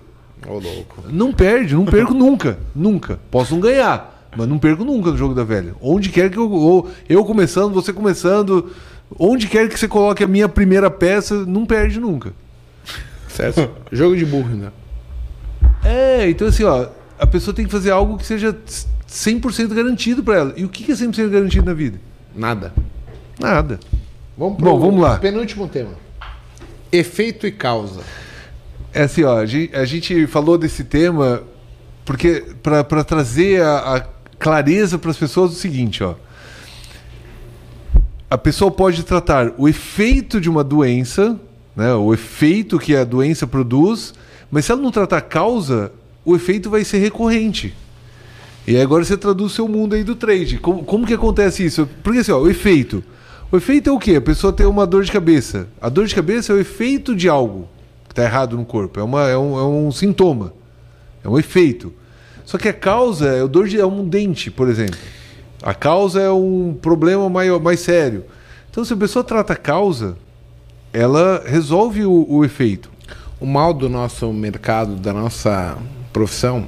[0.48, 0.96] Ô, louco.
[1.08, 2.58] Não perde, não perco nunca.
[2.74, 3.20] Nunca.
[3.30, 5.74] Posso não ganhar, mas não perco nunca no jogo da velha.
[5.80, 6.88] Onde quer que eu.
[7.08, 8.70] eu começando, você começando.
[9.18, 12.32] Onde quer que você coloque a minha primeira peça, não perde nunca.
[13.28, 13.70] Certo?
[13.92, 14.70] Jogo de burro, né?
[15.84, 18.56] É, então assim, ó, a pessoa tem que fazer algo que seja
[19.08, 20.52] 100% garantido pra ela.
[20.56, 21.98] E o que é 100% garantido na vida?
[22.34, 22.72] Nada.
[23.38, 23.78] Nada.
[24.36, 25.18] Vamos Bom, vamos lá.
[25.18, 25.92] Penúltimo tema.
[26.90, 28.00] Efeito e causa.
[28.92, 31.42] É assim, ó, a gente, falou desse tema
[32.04, 34.00] porque para trazer a, a,
[34.38, 36.14] clareza para as pessoas o seguinte, ó.
[38.32, 41.38] A pessoa pode tratar o efeito de uma doença,
[41.76, 44.14] né, o efeito que a doença produz,
[44.50, 45.92] mas se ela não tratar a causa,
[46.24, 47.74] o efeito vai ser recorrente.
[48.66, 50.56] E agora você traduz o seu mundo aí do trade.
[50.56, 51.86] Como, como que acontece isso?
[52.02, 53.04] Porque assim, ó, o efeito.
[53.50, 54.16] O efeito é o quê?
[54.16, 55.68] A pessoa tem uma dor de cabeça.
[55.78, 57.68] A dor de cabeça é o efeito de algo
[58.06, 58.98] que está errado no corpo.
[58.98, 60.54] É, uma, é, um, é um sintoma.
[61.22, 61.92] É um efeito.
[62.46, 64.98] Só que a causa é o dor de é um dente, por exemplo.
[65.62, 68.24] A causa é um problema maior, mais sério.
[68.70, 70.16] Então, se a pessoa trata a causa,
[70.92, 72.90] ela resolve o, o efeito.
[73.40, 75.76] O mal do nosso mercado, da nossa
[76.12, 76.66] profissão,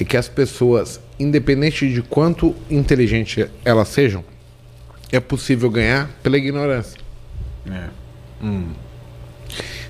[0.00, 4.24] é que as pessoas, independente de quanto inteligente elas sejam,
[5.12, 6.98] é possível ganhar pela ignorância.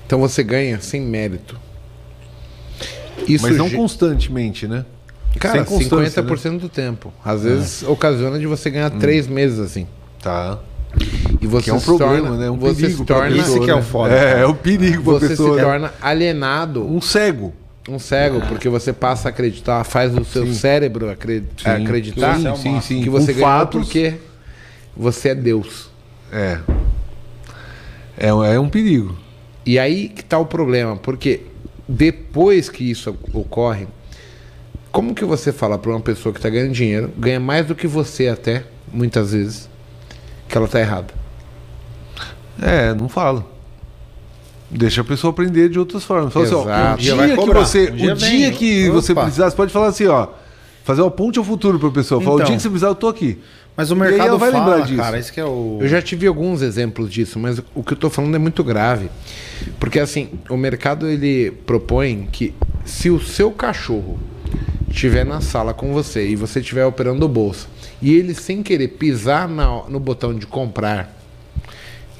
[0.05, 1.59] Então você ganha sem mérito.
[3.27, 4.85] Isso Mas não ge- constantemente, né?
[5.37, 7.13] Cara, sem constância, 50% do tempo.
[7.23, 9.87] Às vezes ocasiona de você ganhar três meses assim.
[10.21, 10.59] Tá.
[11.41, 12.49] E você Que é um se problema, torna, né?
[12.49, 13.83] Um você perigo se torna, pessoa, Esse que é o né?
[13.83, 15.57] foda, É, é o perigo pra você pessoa.
[15.57, 17.53] se torna alienado, Um cego.
[17.87, 22.81] um cego, porque você passa a acreditar, faz o seu cérebro acre- acreditar Sim, sim,
[22.81, 23.01] sim.
[23.03, 23.79] que você ganhou fatos.
[23.85, 24.15] porque
[24.95, 25.89] você é Deus.
[26.31, 26.57] É.
[28.17, 29.15] É, é um perigo.
[29.65, 31.41] E aí que tá o problema, porque
[31.87, 33.87] depois que isso ocorre,
[34.97, 37.85] como que você fala para uma pessoa que está ganhando dinheiro, ganha mais do que
[37.85, 39.69] você até, muitas vezes,
[40.49, 41.13] que ela está errada?
[42.59, 43.45] É, não fala.
[44.71, 46.33] Deixa a pessoa aprender de outras formas.
[46.33, 47.01] Fala assim, ó, o Exato.
[47.03, 49.21] dia, vai que você, Um dia o dia que você Opa.
[49.25, 50.29] precisar, você pode falar assim, ó,
[50.83, 52.19] fazer uma ponte ao futuro para a pessoa.
[52.19, 52.47] Falar, o Então.
[52.47, 53.37] dia que você precisar, eu tô aqui.
[53.75, 54.99] Mas o E aí mercado ela vai fala, lembrar disso.
[54.99, 55.77] cara, esse que é o...
[55.79, 59.11] Eu já tive alguns exemplos disso, mas o que eu tô falando é muito grave.
[59.79, 64.17] Porque assim, o mercado ele propõe que se o seu cachorro
[64.89, 67.67] estiver na sala com você e você estiver operando o bolso
[68.01, 71.15] e ele sem querer pisar na- no botão de comprar,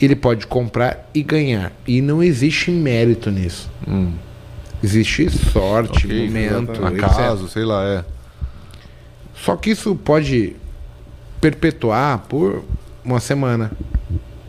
[0.02, 1.72] ele pode comprar e ganhar.
[1.88, 3.70] E não existe mérito nisso.
[4.84, 7.04] Existe sorte, momento, etc.
[7.04, 8.06] Acaso, sei lá, é.
[9.36, 10.56] Só que isso pode
[11.42, 12.64] perpetuar por
[13.04, 13.72] uma semana,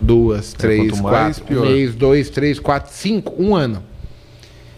[0.01, 1.67] duas, três, É, quanto mais, quatro, um pior.
[1.71, 3.83] mês, dois, três, quatro, cinco, um ano.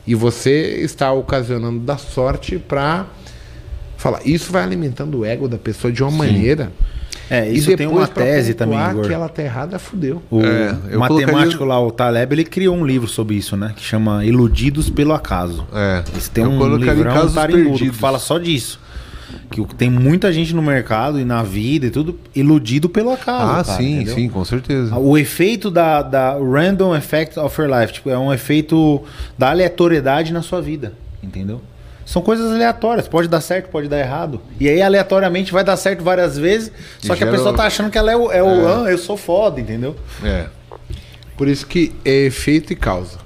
[0.07, 3.07] E você está ocasionando da sorte para
[4.01, 4.21] falar.
[4.25, 6.73] Isso vai alimentando o ego da pessoa de uma maneira.
[7.29, 9.07] É, e isso tem uma tese também, Igor.
[9.07, 10.21] que ela tá errada, fudeu.
[10.29, 13.73] O É, eu matemático colocaria- lá, o Taleb, ele criou um livro sobre isso, né?
[13.77, 15.65] Que chama Iludidos pelo Acaso.
[15.73, 16.03] É.
[16.17, 18.81] Esse tem Eu um livrão tarimbudo que fala só disso.
[19.49, 23.53] Que tem muita gente no mercado e na vida e tudo iludido pelo acaso.
[23.61, 24.15] Ah, cara, sim, entendeu?
[24.17, 24.97] sim, com certeza.
[24.99, 29.01] O efeito da, da random effect of your life, tipo, é um efeito
[29.39, 31.61] da aleatoriedade na sua vida, entendeu?
[32.11, 34.41] São coisas aleatórias, pode dar certo, pode dar errado.
[34.59, 37.89] E aí, aleatoriamente, vai dar certo várias vezes, só E que a pessoa tá achando
[37.89, 39.95] que ela é o, é o ah, eu sou foda, entendeu?
[40.21, 40.47] É.
[41.37, 43.19] Por isso que é efeito e causa.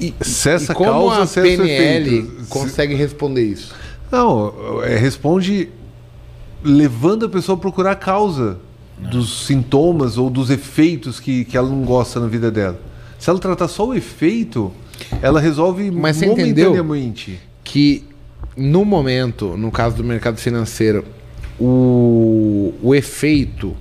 [0.00, 2.46] E, Cessa e como causa, a cessa PNL efeito.
[2.48, 3.74] consegue responder isso?
[4.10, 5.68] Não, é, responde
[6.62, 8.56] levando a pessoa a procurar a causa
[8.98, 12.80] dos sintomas ou dos efeitos que, que ela não gosta na vida dela.
[13.18, 14.72] Se ela tratar só o efeito,
[15.22, 16.74] ela resolve Mas você entendeu?
[17.62, 18.04] que
[18.56, 21.04] no momento, no caso do mercado financeiro,
[21.58, 23.74] o, o efeito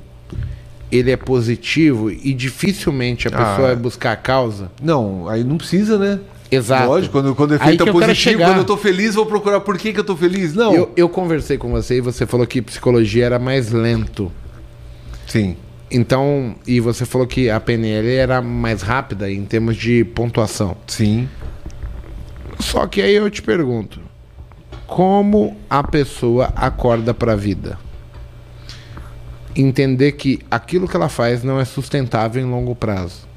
[0.91, 3.37] ele é positivo e dificilmente a Ah.
[3.37, 4.71] pessoa vai buscar a causa.
[4.81, 6.19] Não, aí não precisa, né?
[6.51, 6.87] Exato.
[6.87, 9.91] Lógico, quando, quando o efeito é positivo, quando eu tô feliz, vou procurar por que,
[9.91, 10.53] que eu tô feliz.
[10.53, 10.71] Não.
[10.73, 14.31] Eu, eu conversei com você e você falou que psicologia era mais lento.
[15.25, 15.55] Sim.
[15.93, 20.75] Então, e você falou que a PNL era mais rápida em termos de pontuação.
[20.87, 21.29] Sim.
[22.59, 23.99] Só que aí eu te pergunto,
[24.87, 27.77] como a pessoa acorda para a vida?
[29.55, 33.27] Entender que aquilo que ela faz não é sustentável em longo prazo.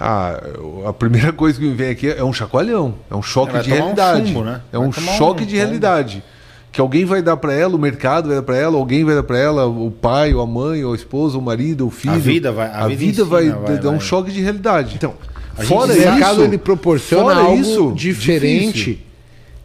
[0.00, 0.40] Ah,
[0.86, 2.94] a primeira coisa que me vem aqui é um chacoalhão.
[3.10, 4.26] É um choque de tomar um realidade.
[4.28, 4.62] chumbo, né?
[4.72, 5.58] É Vai um tomar um choque de tombo.
[5.58, 6.24] realidade.
[6.72, 9.22] Que alguém vai dar pra ela, o mercado vai dar pra ela, alguém vai dar
[9.24, 12.14] pra ela, o pai, ou a mãe, ou a esposa, o marido, o filho.
[12.14, 14.00] A vida vai- a A, vida vida, ensina, vai, vai, dar um vai.
[14.00, 14.94] choque de realidade.
[14.96, 15.14] Então,
[15.58, 19.04] A fora o gente isso, mercado ele proporciona algo isso, diferente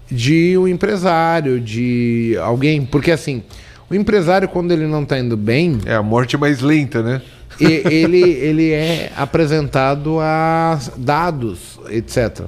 [0.10, 3.44] de um empresário, de alguém, porque assim,
[3.90, 7.22] o empresário quando ele não está indo bem, É a morte mais lenta, né?
[7.60, 12.42] e- ele ele é apresentado a dados, etc.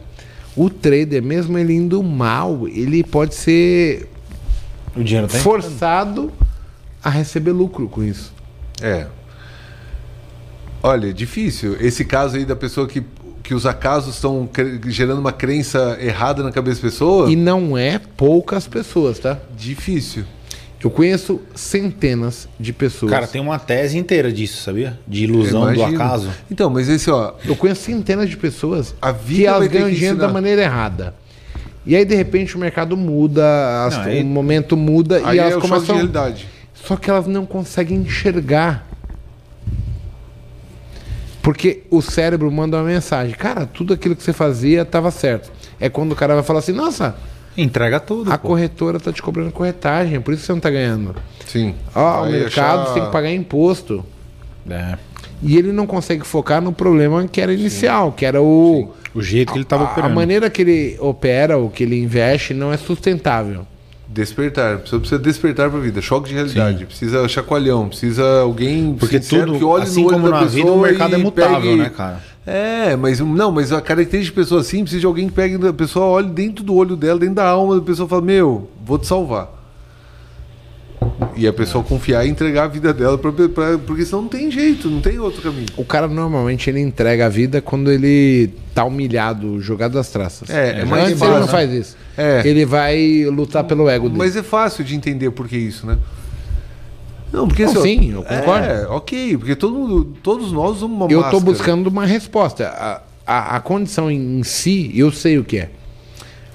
[0.56, 4.08] O trader, mesmo ele indo mal, ele pode ser
[4.98, 5.40] O dinheiro tem?
[5.40, 6.32] forçado
[7.04, 8.34] a receber lucro com isso.
[8.82, 9.08] É.
[10.82, 11.76] Olha, difícil.
[11.80, 13.04] Esse caso aí da pessoa que,
[13.44, 14.50] que os acasos estão
[14.88, 19.38] gerando uma crença errada na cabeça da pessoa, E não é poucas pessoas, tá?
[19.58, 20.24] difícil.
[20.84, 23.12] Eu conheço centenas de pessoas.
[23.12, 24.98] Cara, tem uma tese inteira disso, sabia?
[25.08, 26.30] De ilusão do acaso.
[26.52, 29.74] Então, mas esse, ó, Eu conheço centenas de pessoas A que vida elas vai ter
[29.74, 30.28] ganham que dinheiro ensinar.
[30.28, 31.16] da maneira errada.
[31.88, 35.52] E aí, de repente, o mercado muda, as- Não, aí- o momento muda e elas
[35.52, 35.96] é choque de começam.
[35.96, 36.48] realidade.
[36.76, 38.86] Só que elas não conseguem enxergar.
[41.42, 43.34] Porque o cérebro manda uma mensagem.
[43.36, 45.50] Cara, tudo aquilo que você fazia estava certo.
[45.80, 47.16] É quando o cara vai falar assim: nossa,
[47.58, 48.32] Entrega tudo.
[48.32, 48.50] a pô.
[48.50, 51.16] corretora tá te cobrando corretagem, por isso você não tá ganhando.
[51.46, 51.74] Sim.
[51.96, 54.04] Ó, o mercado achar- tem que pagar imposto.
[54.70, 54.98] É.
[55.42, 58.92] E ele não consegue focar no problema que era inicial, que era o.
[59.18, 60.14] O jeito que ele tava a, a operando.
[60.16, 63.66] maneira que ele opera, o que ele investe, não é sustentável.
[64.08, 69.20] Despertar, a pessoa precisa despertar pra vida, choque de realidade, precisa chacoalhão, precisa alguém Porque
[69.20, 71.62] tudo, que olhe assim no olho como da na vida, o pessoa mercado é mutável,
[71.62, 72.24] pegue- né, cara?
[72.46, 75.74] É, mas não, mas a característica de pessoa assim precisa de alguém que pegue a
[75.74, 78.98] pessoa, olhe dentro do olho dela, dentro da alma da pessoa e fala: Meu, vou
[78.98, 79.50] te salvar.
[81.36, 84.50] E a pessoa confiar e entregar a vida dela, pra, pra- porque senão não tem
[84.50, 85.68] jeito, não tem outro caminho.
[85.78, 90.50] O cara normalmente ele entrega a vida quando ele tá humilhado, jogado das traças.
[90.50, 91.34] É, é mais Antes fácil.
[91.36, 91.98] ele não faz isso.
[92.18, 92.42] É.
[92.44, 94.18] Ele vai lutar pelo ego dele.
[94.18, 95.98] Mas é fácil de entender por que isso, né?
[97.32, 98.66] Não, porque Não, assim, sim, eu concordo.
[98.66, 101.44] É, ok, porque todo mundo, todos nós somos uma eu tô máscara.
[101.44, 102.68] buscando uma resposta.
[102.70, 105.70] A, a, a condição em si, eu sei o que é.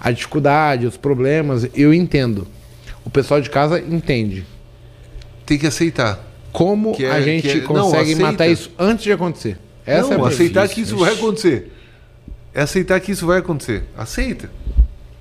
[0.01, 2.47] A dificuldade, os problemas, eu entendo.
[3.05, 4.45] O pessoal de casa entende.
[5.45, 6.19] Tem que aceitar.
[6.53, 8.23] Como Que é- a gente que é- não, consegue aceita.
[8.23, 9.59] matar isso antes de acontecer?
[9.87, 11.73] Essa não, é a aceitar que isso vai acontecer.
[12.55, 13.85] É aceitar que isso vai acontecer.
[13.97, 14.51] Aceita.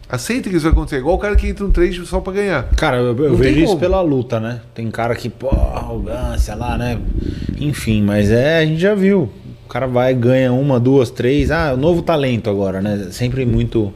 [0.10, 0.98] Aceita que isso vai acontecer.
[0.98, 2.64] Igual o cara que entra no trade só pra ganhar.
[2.76, 3.80] Cara, eu, eu Não vejo isso como.
[3.80, 4.60] pela luta, né?
[4.76, 7.00] Tem cara que, pô, arrogância lá, né?
[7.58, 9.32] Enfim, mas é, a gente já viu.
[9.66, 11.50] O cara vai, ganha uma, duas, três.
[11.50, 13.08] Ah, novo talento agora, né?
[13.12, 13.94] Sempre muito.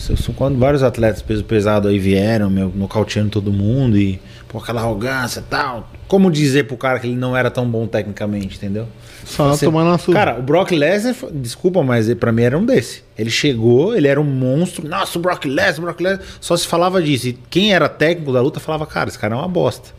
[0.00, 4.80] São quando vários atletas peso pesado aí vieram, meu, nocauteando todo mundo e, pô, aquela
[4.80, 5.90] arrogância e tal.
[6.08, 8.88] Como dizer pro cara que ele não era tão bom tecnicamente, entendeu?
[9.26, 10.18] Só Você- tomando surra.
[10.18, 13.02] Cara, o Brock Lesnar, desculpa, mas ele- pra mim era um desse.
[13.16, 14.88] Ele chegou, ele era um monstro.
[14.88, 16.26] Nossa, o Brock Lesnar, o Brock Lesnar.
[16.40, 17.28] Só se falava disso.
[17.28, 19.90] E quem era técnico da luta falava, cara, esse cara é uma bosta.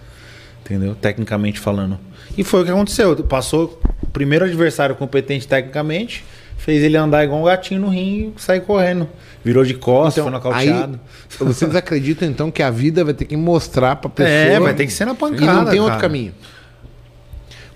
[0.65, 0.95] Entendeu?
[0.95, 1.99] Tecnicamente falando.
[2.38, 3.15] E foi o que aconteceu.
[3.23, 6.23] Passou o primeiro adversário competente tecnicamente,
[6.64, 9.07] fez ele andar igual um gatinho no ringue e sair correndo.
[9.43, 10.99] Virou de costas, foi Então, aí, nocauteado.
[11.40, 14.30] vocês acreditam então que a vida vai ter que mostrar pra pessoa.
[14.35, 15.53] É, vai ter que ser na E pancada.
[15.53, 16.01] não tem outro cara.
[16.01, 16.33] caminho.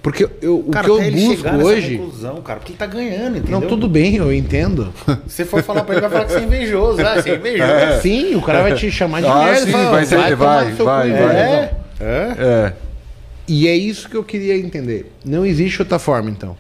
[0.04, 1.98] Porque eu, o Cara, que eu busco hoje.
[1.98, 3.60] conclusão, cara, porque ele tá ganhando, entendeu?
[3.60, 4.94] Não, tudo bem, eu entendo.
[5.26, 7.02] Se você for falar pra ele, vai falar que você é invejoso.
[7.02, 8.02] Ah, você é invejoso.
[8.04, 9.66] Sim, o cara vai te chamar de Ah, merda.
[9.66, 11.10] sim, fala, vai ser- vai, vai, cu, vai.
[11.12, 11.26] velho.
[11.26, 11.72] É?
[12.00, 12.74] É.
[13.48, 15.12] E é isso que eu queria entender.
[15.26, 16.56] Não existe outra forma, então.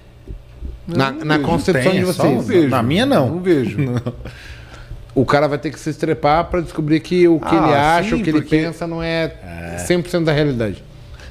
[0.87, 2.37] Na, na concepção tem, de é só vocês.
[2.37, 2.69] um vejo.
[2.69, 3.29] Na minha, não.
[3.29, 3.77] Não vejo.
[5.13, 8.09] O cara vai ter que se estrepar pra descobrir que o que Ah, ele acha,
[8.09, 9.31] sim, o que ele porque- pensa não é
[9.87, 10.83] 100% da realidade.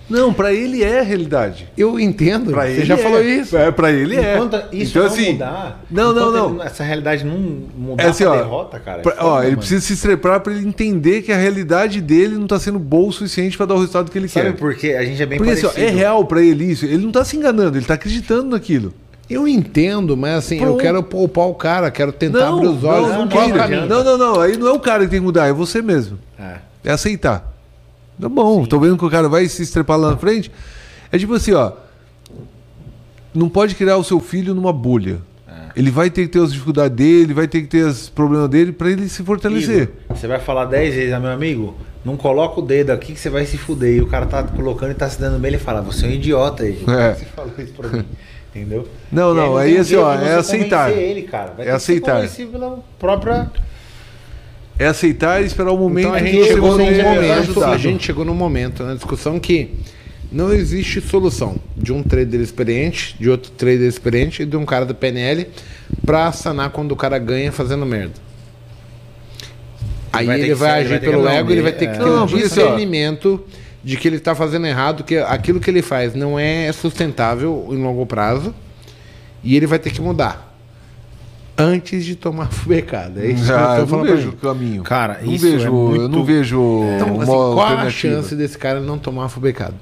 [0.09, 1.69] Não, pra ele é a realidade.
[1.77, 2.51] Eu entendo.
[2.51, 2.97] Pra Você ele já é.
[2.97, 3.55] falou isso.
[3.57, 4.37] É, pra ele é.
[4.37, 6.55] Enquanto isso então, não assim, mudar, não, não, não.
[6.55, 9.01] ele- essa realidade não mudar É assim, ó, derrota, cara.
[9.01, 9.59] é pra- ó, ele mano.
[9.59, 13.13] precisa se estrepar pra ele entender que a realidade dele não tá sendo boa o
[13.13, 14.57] suficiente pra dar o resultado que ele Sabe quer.
[14.57, 14.93] por quê?
[14.99, 15.91] A gente é bem Porque assim, ó, parecido.
[15.95, 16.87] é real pra ele isso.
[16.87, 18.95] Ele não tá se enganando, ele tá acreditando naquilo.
[19.29, 20.81] Eu entendo, mas assim, eu Pronto.
[20.81, 23.09] quero poupar o cara, quero tentar Não, abrir os olhos.
[23.09, 24.41] não, não, é não, não, não.
[24.41, 26.19] Aí não é o cara que tem que mudar, é você mesmo.
[26.39, 26.57] É.
[26.85, 27.53] É aceitar.
[28.21, 30.51] Tá bom, tô vendo que o cara vai se estrepar lá na frente.
[31.11, 31.73] É tipo assim, ó.
[33.35, 35.19] Não pode criar o seu filho numa bolha.
[35.77, 38.71] Ele vai ter que ter as dificuldades dele, vai ter que ter os problemas dele
[38.71, 39.83] pra ele se fortalecer.
[40.05, 43.19] Igor, você vai falar 10 vezes, ah, meu amigo, não coloca o dedo aqui que
[43.19, 43.97] você vai se fuder.
[43.97, 46.13] E o cara tá colocando e tá se dando bem, ele fala, você é um
[46.13, 46.95] idiota, Igor.
[46.95, 47.15] É.
[47.15, 48.05] Você falou isso pra mim.
[48.55, 48.87] Entendeu?
[49.11, 50.93] Não, E não, aí tem assim, ó, é aceitar.
[50.93, 51.55] Ele, cara.
[51.57, 52.29] Vai É aceitar.
[52.53, 53.51] pela própria.
[54.79, 58.25] É aceitar e esperar o momento Então a gente chegou num momento, a gente chegou
[58.25, 59.75] num momento na discussão que
[60.33, 64.85] não existe solução de um trader experiente, de outro trader experiente e de um cara
[64.85, 65.47] do PNL
[66.05, 68.15] pra sanar quando o cara ganha fazendo merda.
[70.13, 72.05] Aí ele vai ele agir vai que pelo ego, ele vai ter de- que é.
[72.05, 73.45] ter assim, ó, discernimento
[73.85, 77.83] de que ele tá fazendo errado, que aquilo que ele faz não é sustentável em
[77.83, 78.55] longo prazo
[79.43, 80.53] e ele vai ter que mudar.
[81.57, 83.21] Antes de tomar fubecada.
[83.25, 84.83] É isso que eu Ah, tô eu não falando vejo o caminho.
[84.83, 86.61] Cara, não isso vejo, é muito- eu não vejo
[86.97, 89.75] Então, assim, qual a chance desse cara não tomar fubecada?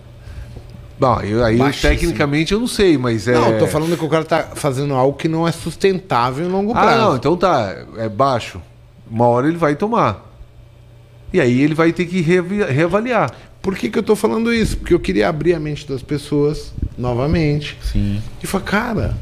[1.00, 1.90] Bom, eu, aí Baixíssimo.
[1.94, 3.32] tecnicamente eu não sei, mas é.
[3.32, 6.50] Não, eu tô falando que o cara tá fazendo algo que não é sustentável em
[6.50, 6.88] longo prazo.
[6.88, 7.74] Ah, não, então tá.
[7.96, 8.60] É baixo.
[9.10, 10.30] Uma hora ele vai tomar.
[11.32, 13.32] E aí ele vai ter que reavaliar.
[13.62, 14.76] Por que, que eu tô falando isso?
[14.76, 18.20] Porque eu queria abrir a mente das pessoas novamente Sim.
[18.42, 19.14] e falar, cara,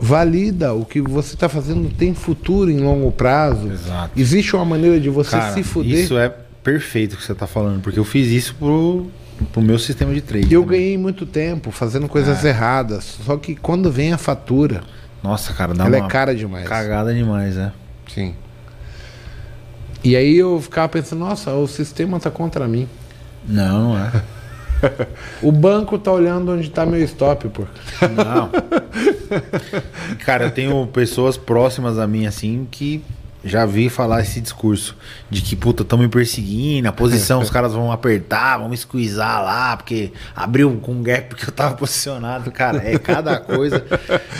[0.00, 3.70] valida o que você está fazendo tem futuro em longo prazo.
[3.72, 4.12] Exato.
[4.16, 6.04] Existe uma maneira de você Cara, se fuder.
[6.04, 9.08] isso é perfeito o que você tá falando, porque eu fiz isso pro,
[9.52, 10.52] pro meu sistema de trade.
[10.54, 10.78] Eu também.
[10.78, 12.50] ganhei muito tempo fazendo coisas É.
[12.50, 13.18] erradas.
[13.24, 14.82] Só que quando vem a fatura,
[15.20, 16.68] Nossa, cara, dá ela uma é cara demais.
[16.68, 17.72] cagada demais, é.
[18.14, 18.34] Sim.
[20.04, 22.88] E aí eu ficava pensando, nossa, o sistema tá contra mim.
[23.48, 24.22] Não, não é.
[25.42, 27.64] O banco tá olhando onde tá meu stop, pô.
[28.16, 28.50] Não.
[30.24, 33.02] Cara, eu tenho pessoas próximas a mim, assim, que
[33.44, 34.96] já vi falar esse discurso
[35.30, 39.42] de que, puta, estão me perseguindo, a posição os caras vão apertar, vão me squeezar
[39.42, 42.50] lá, porque abriu com gap porque eu tava posicionado.
[42.50, 43.84] Cara, é cada coisa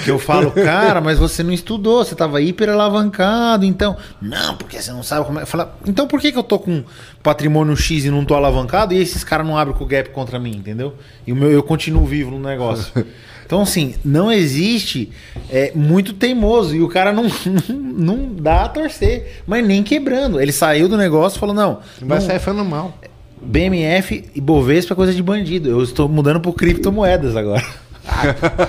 [0.05, 3.97] que eu falo, cara, mas você não estudou, você tava hiper alavancado, então.
[4.21, 5.47] Não, porque você não sabe como é.
[5.47, 6.85] Fala, então por que, que eu tô com
[7.23, 10.39] patrimônio X e não tô alavancado e esses caras não abrem com o gap contra
[10.39, 10.95] mim, entendeu?
[11.27, 12.93] E o meu, eu continuo vivo no negócio.
[13.49, 15.11] Então, assim, não existe
[15.49, 20.39] é, muito teimoso e o cara não, não, não dá a torcer, mas nem quebrando.
[20.39, 22.99] Ele saiu do negócio e falou: não, Vai não sair falando mal.
[23.41, 25.71] BMF e Bovespa é coisa de bandido.
[25.71, 27.65] Eu estou mudando pro criptomoedas agora.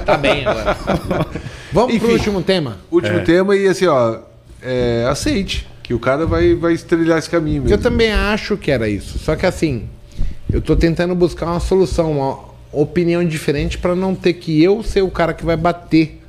[0.05, 0.77] Tá bem agora.
[1.73, 2.13] Vamos pro Enfim.
[2.13, 2.77] último tema.
[2.89, 4.19] Último tema e assim, ó.
[4.63, 5.67] é, aceite.
[5.83, 7.75] Que o cara vai, vai estrelhar esse caminho mesmo.
[7.75, 9.19] Eu também acho que era isso.
[9.19, 9.89] Só que assim,
[10.49, 15.01] eu tô tentando buscar uma solução, uma opinião diferente para não ter que eu ser
[15.01, 16.21] o cara que vai bater.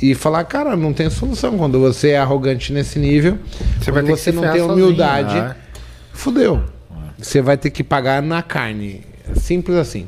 [0.00, 1.56] E falar, cara, não tem solução.
[1.56, 3.38] Quando você é arrogante nesse nível,
[3.80, 5.56] Você quando você não tem sozinho, humildade, né?
[6.12, 6.62] fudeu.
[7.18, 9.00] Você vai ter que pagar na carne.
[9.34, 10.06] Simples assim.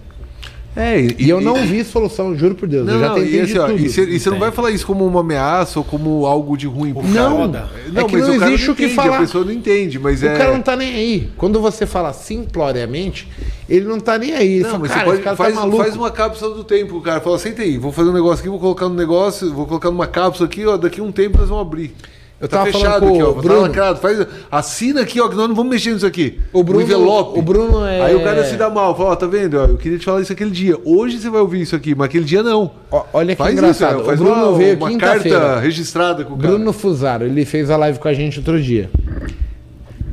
[0.78, 2.86] É, e, E, eu não vi solução, juro por Deus.
[2.86, 4.52] Não, eu já não, tentei e, assim, de ó, e você e você não vai
[4.52, 6.94] falar isso como uma ameaça ou como algo de ruim.
[6.94, 7.12] pro cara.
[7.14, 7.68] Não, Foda.
[7.94, 9.16] é que não existe o que entende, falar.
[9.16, 10.36] A pessoa não entende, mas O é.
[10.36, 11.30] cara não tá nem aí.
[11.36, 13.28] Quando você fala simploriamente,
[13.68, 14.60] ele não tá nem aí.
[14.60, 15.82] Não, fala, mas cara, você esse cara pode, faz, tá maluco.
[15.82, 17.20] faz uma cápsula do tempo, cara.
[17.20, 20.06] Fala, senta aí, vou fazer um negócio aqui, vou colocar no negócio, vou colocar numa
[20.06, 21.92] cápsula aqui, ó, daqui um tempo nós vamos abrir.
[22.40, 23.30] Eu tá tava fechado falando aqui, ó.
[23.30, 23.60] o Tá Bruno.
[23.62, 23.98] lacrado.
[23.98, 26.38] Faz, assina aqui, ó, que nós não vamos mexer nisso aqui.
[26.52, 27.36] O Bruno- envelope.
[27.38, 29.54] o Bruno é- Aí o cara se dá mal, fala, ó, tá vendo?
[29.58, 30.76] Ó, eu queria te falar isso aquele dia.
[30.84, 32.70] Hoje você vai ouvir isso aqui, mas aquele dia não.
[32.92, 33.92] Ó, olha que Faz engraçado.
[33.94, 36.48] isso, ó, faz o Bruno uma, veio uma carta registrada com o cara.
[36.52, 38.88] Bruno Fusaro, ele fez a live com a gente outro dia.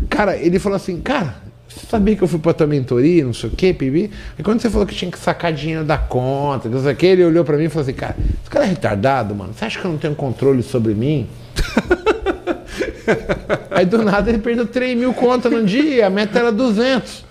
[0.10, 1.36] Cara, ele falou assim, cara,
[1.68, 4.10] você sabia que eu fui pra tua mentoria, não sei o quê, pibi?
[4.40, 7.06] E quando você falou que tinha que sacar dinheiro da conta, não sei o quê,
[7.08, 9.54] ele olhou pra mim e falou assim, cara, esse cara é retardado, mano.
[9.54, 11.28] Você acha que eu não tenho controle sobre mim?
[13.72, 17.26] Aí do nada ele perdeu 3 mil contas no dia, a meta era 200.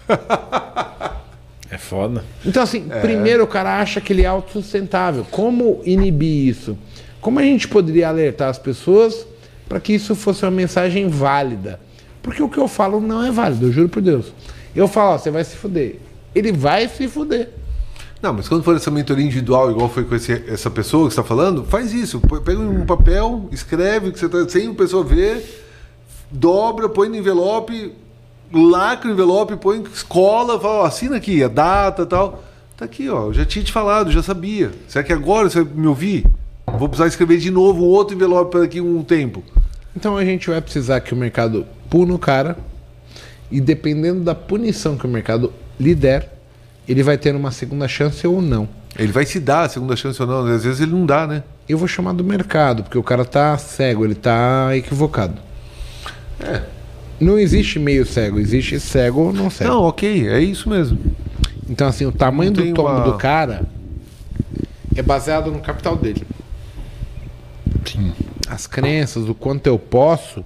[1.70, 2.24] É foda.
[2.44, 5.26] Então, assim, primeiro o cara acha que ele é autossustentável.
[5.30, 6.78] Como inibir isso?
[7.20, 9.26] Como a gente poderia alertar as pessoas
[9.68, 11.80] para que isso fosse uma mensagem válida?
[12.22, 14.32] Porque o que eu falo não é válido, eu juro por Deus.
[14.74, 15.96] Eu falo, ó, você vai se fuder.
[16.34, 17.48] Ele vai se fuder.
[18.22, 21.20] Não, mas quando for essa mentoria individual, igual foi com esse- essa pessoa que você
[21.20, 22.20] está falando, faz isso.
[22.44, 25.63] Pega um papel, escreve o que você está sem a pessoa ver,
[26.34, 27.92] dobra, põe no envelope,
[28.52, 32.44] lacra o envelope, põe escola, fala, ó, assina aqui a data e tal.
[32.76, 33.26] Tá aqui, ó.
[33.26, 34.72] Eu já tinha te falado, já sabia.
[34.88, 36.26] Será que agora você vai me ouvir?
[36.66, 39.44] Vou precisar escrever de novo um outro envelope para daqui um tempo.
[39.96, 42.58] Então a gente vai precisar que o mercado puna o cara
[43.50, 46.36] e dependendo da punição que o mercado lhe der,
[46.88, 48.68] ele vai ter uma segunda chance ou não.
[48.98, 50.46] Ele vai se dar a segunda chance ou não.
[50.46, 51.44] Às vezes ele não dá, né?
[51.68, 55.40] Eu vou chamar do mercado, porque o cara tá cego, ele tá equivocado.
[56.40, 56.62] É.
[57.20, 59.70] Não existe meio cego, existe cego ou não cego.
[59.70, 60.98] Não, ok, é isso mesmo.
[61.68, 63.64] Então, assim, o tamanho Não do tem tombo uma- do cara
[64.94, 66.26] é baseado no capital dele.
[67.86, 68.12] Sim.
[68.48, 70.44] As crenças, o quanto eu posso,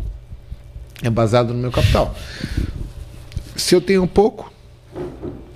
[1.02, 2.14] é baseado no meu capital.
[3.56, 4.52] Se eu tenho pouco,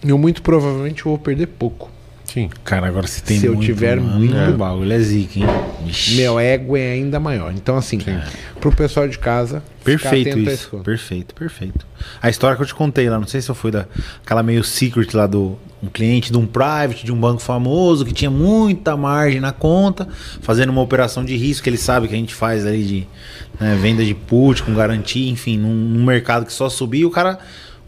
[0.04, 1.90] eu muito provavelmente vou perder pouco.
[2.32, 2.48] Sim.
[2.64, 5.44] Cara, agora se tem Se eu muito, tiver mano, muito- o bagulho é zica, hein?
[5.84, 6.14] Vixe.
[6.14, 7.52] Meu ego é ainda maior.
[7.52, 7.98] Então, assim,
[8.60, 10.78] pro pessoal de casa, Perfeito isso.
[10.78, 11.84] Perfeito, perfeito.
[12.22, 13.86] A história que eu te contei lá, não sei se eu fui da
[14.24, 18.12] aquela meio secret lá do um cliente de um private, de um banco famoso que
[18.14, 20.06] tinha muita margem na conta,
[20.40, 23.06] fazendo uma operação de risco que ele sabe que a gente faz ali de
[23.60, 27.38] né, venda de put com garantia, enfim, num, num mercado que só subia, o cara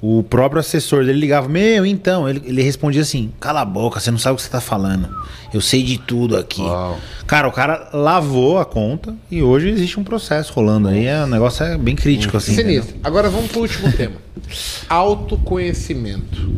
[0.06, 4.10] o próprio assessor dele ligava, meu, então, ele, ele respondia assim, cala a boca, você
[4.10, 5.08] não sabe o que você tá falando.
[5.50, 6.60] Eu sei de tudo aqui.
[6.60, 6.98] Uau.
[7.26, 11.06] Cara, o cara lavou a conta e hoje existe um processo rolando aí.
[11.06, 12.52] É, o negócio é bem crítico, assim.
[12.52, 12.82] entendeu?
[12.82, 13.00] Sinistro.
[13.02, 14.16] Agora vamos pro último tema.
[14.90, 16.52] Autoconhecimento.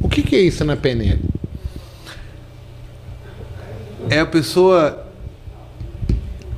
[0.00, 1.20] O que, que é isso na PNL?
[4.08, 5.06] É a pessoa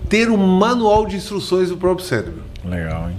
[0.09, 2.45] ter um manual de instruções do próprio cérebro.
[2.65, 3.17] Legal, hein?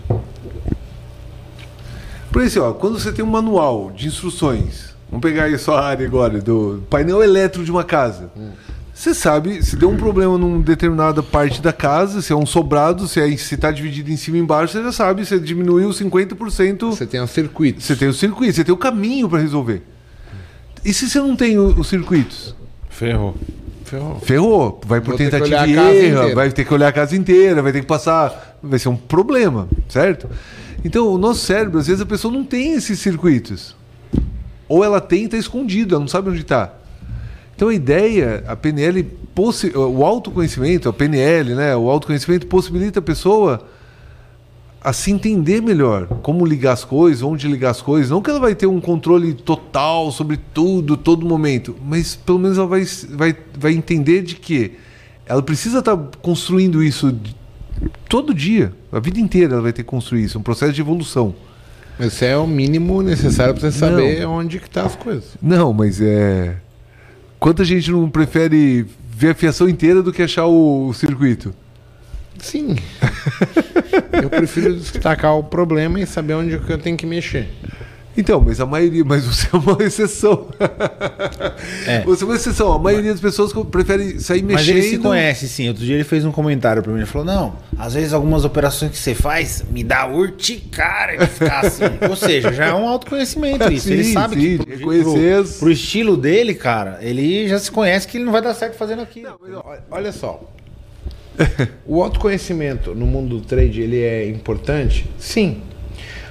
[2.31, 5.83] Por isso, ó, quando você tem um manual de instruções, vamos pegar aí a sua
[5.83, 8.29] área agora, do painel elétrico de uma casa.
[8.93, 13.07] Você sabe, se deu um problema numa determinada parte da casa, se é um sobrado,
[13.07, 16.79] se é, se tá dividido em cima e embaixo, você já sabe, você diminuiu 50%.
[16.89, 17.85] Você tem os circuitos.
[17.85, 19.83] Você tem o circuito, você tem o caminho para resolver.
[20.83, 22.53] E se você não tem os circuitos?
[22.89, 23.35] Ferrou.
[23.85, 24.19] Ferrou.
[24.19, 24.81] Ferrou.
[24.85, 26.35] Vai por Vou ter que tentativa olhar e a casa erro, inteira.
[26.35, 28.57] vai ter que olhar a casa inteira, vai ter que passar.
[28.61, 30.27] Vai ser um problema, certo?
[30.83, 33.75] Então, o nosso cérebro, às vezes, a pessoa não tem esses circuitos.
[34.67, 36.73] Ou ela tem e está escondido, ela não sabe onde está.
[37.59, 39.05] Então a ideia, a PNL,
[39.75, 41.75] o autoconhecimento, a PNL, né?
[41.75, 43.67] O autoconhecimento possibilita a pessoa
[44.81, 48.09] a se entender melhor, como ligar as coisas, onde ligar as coisas.
[48.09, 52.57] Não que ela vai ter um controle total sobre tudo, todo momento, mas pelo menos
[52.57, 54.77] ela vai, vai, vai entender de que
[55.25, 57.13] ela precisa estar construindo isso
[58.07, 61.35] todo dia, a vida inteira ela vai ter que construir isso, um processo de evolução.
[61.97, 65.35] Mas é o mínimo necessário para você saber onde que tá as coisas.
[65.41, 66.55] Não, mas é.
[67.37, 71.53] Quanta gente não prefere ver a fiação inteira do que achar o, o circuito?
[72.37, 72.77] Sim.
[74.23, 77.49] eu prefiro destacar o problema e saber onde que eu tenho que mexer.
[78.17, 80.47] Então, mas a maioria, mas você é uma exceção.
[81.87, 82.01] É.
[82.01, 82.73] Você é uma exceção.
[82.73, 84.57] A maioria das pessoas que preferem sair mexendo.
[84.57, 85.67] Mas ele se conhece, sim.
[85.69, 86.99] Outro dia ele fez um comentário pra mim.
[86.99, 91.65] Ele falou: Não, às vezes algumas operações que você faz me dá urticária de ficar
[91.65, 91.83] assim.
[92.09, 93.89] Ou seja, já é um autoconhecimento isso.
[93.91, 98.07] ele Sim, sabe sim, que pro, pro, pro estilo dele, cara, ele já se conhece
[98.07, 99.39] que ele não vai dar certo fazendo aquilo.
[99.63, 100.41] Olha- Olha só.
[101.85, 105.05] O autoconhecimento no mundo do trade ele é importante?
[105.17, 105.61] Sim.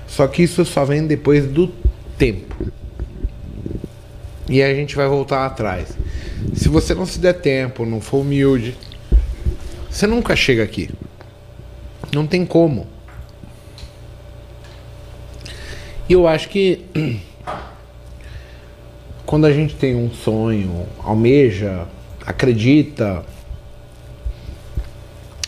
[0.09, 1.69] Só que isso só vem depois do
[2.17, 2.57] tempo.
[4.49, 5.97] E a gente vai voltar atrás.
[6.55, 8.77] Se você não se der tempo, não for humilde,
[9.89, 10.91] você nunca chega aqui.
[12.13, 12.87] Não tem como.
[16.09, 16.87] E eu acho que
[19.27, 21.87] quando a gente tem um sonho, almeja,
[22.25, 23.23] acredita,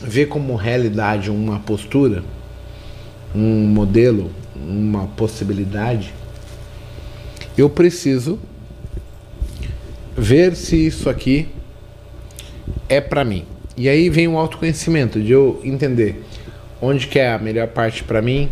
[0.02, 2.22] vê como realidade uma postura,
[3.34, 4.30] um modelo,
[4.68, 6.12] uma possibilidade,
[7.56, 8.38] eu preciso
[10.16, 11.48] ver se isso aqui
[12.88, 13.44] é para mim.
[13.76, 16.22] E aí vem o autoconhecimento de eu entender
[16.80, 18.50] onde que é a melhor parte para mim,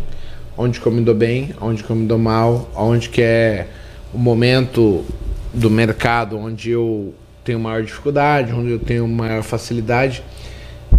[0.57, 3.67] onde que eu me dou bem, onde que eu me dou mal, onde que é
[4.13, 5.05] o momento
[5.53, 7.13] do mercado onde eu
[7.43, 10.23] tenho maior dificuldade, onde eu tenho maior facilidade.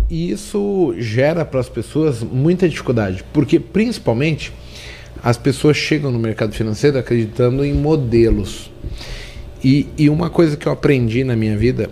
[0.09, 4.53] E isso gera para as pessoas muita dificuldade, porque principalmente
[5.23, 8.71] as pessoas chegam no mercado financeiro acreditando em modelos.
[9.63, 11.91] E, e uma coisa que eu aprendi na minha vida,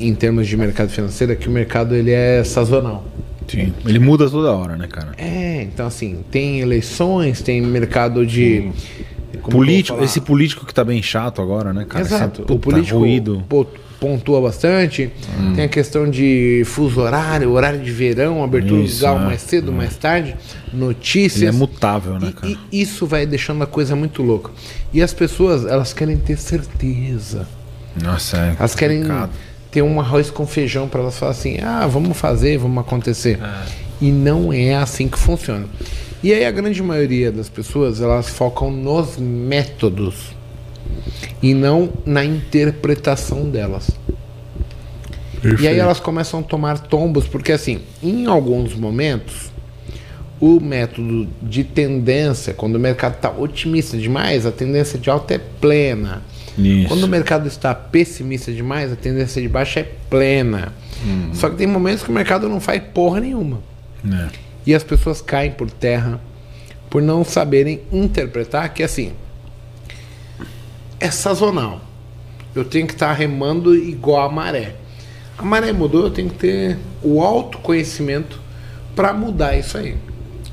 [0.00, 3.04] em termos de mercado financeiro, é que o mercado ele é sazonal.
[3.46, 3.72] Sim.
[3.86, 5.12] Ele muda toda hora, né, cara?
[5.18, 8.70] É, então assim, tem eleições, tem mercado de.
[9.50, 12.04] Político, esse político que tá bem chato agora, né, cara?
[12.04, 12.42] Exato.
[12.42, 13.44] Esse O puta político ruído.
[13.48, 13.66] po-
[14.02, 15.12] pontua bastante.
[15.54, 19.24] Tem a questão de fuso horário, horário de verão, abertura do Isso, galo é.
[19.26, 20.34] mais cedo, mais tarde,
[20.74, 21.42] notícias.
[21.42, 22.52] Ele é mutável, né, E- cara?
[22.72, 24.50] E, isso vai deixando a coisa muito louca.
[24.92, 27.46] E as pessoas, elas querem ter certeza.
[28.02, 29.04] Nossa, é Elas querem
[29.70, 33.38] ter um arroz com feijão para elas falar assim: ah, vamos fazer, vamos acontecer.
[34.00, 35.66] E não é assim que funciona.
[36.24, 40.34] E aí a grande maioria das pessoas elas focam nos métodos
[41.42, 43.90] e não na interpretação delas.
[45.60, 49.50] E aí elas começam a tomar tombos, porque assim, em alguns momentos,
[50.40, 55.38] o método de tendência, quando o mercado está otimista demais, a tendência de alta é
[55.38, 56.22] plena.
[56.56, 56.88] Isso.
[56.88, 60.72] Quando o mercado está pessimista demais, a tendência de baixa é plena.
[61.34, 63.60] Só que tem momentos que o mercado não faz porra nenhuma.
[64.06, 64.28] É.
[64.66, 66.20] E as pessoas caem por terra
[66.88, 69.12] por não saberem interpretar que assim
[71.02, 71.80] é sazonal.
[72.54, 74.76] Eu tenho que estar remando igual a maré.
[75.36, 78.40] A maré mudou, eu tenho que ter o autoconhecimento
[78.94, 79.96] para mudar isso aí.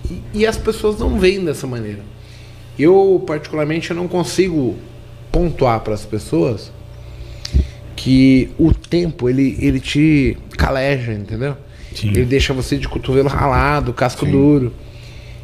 [0.09, 1.99] E, e as pessoas não veem dessa maneira.
[2.77, 4.75] Eu, particularmente, eu não consigo
[5.31, 6.71] pontuar para as pessoas
[7.95, 11.57] que o tempo ele, ele te caleja, entendeu?
[11.93, 12.09] Sim.
[12.09, 14.73] Ele deixa você de cotovelo ralado, casco duro.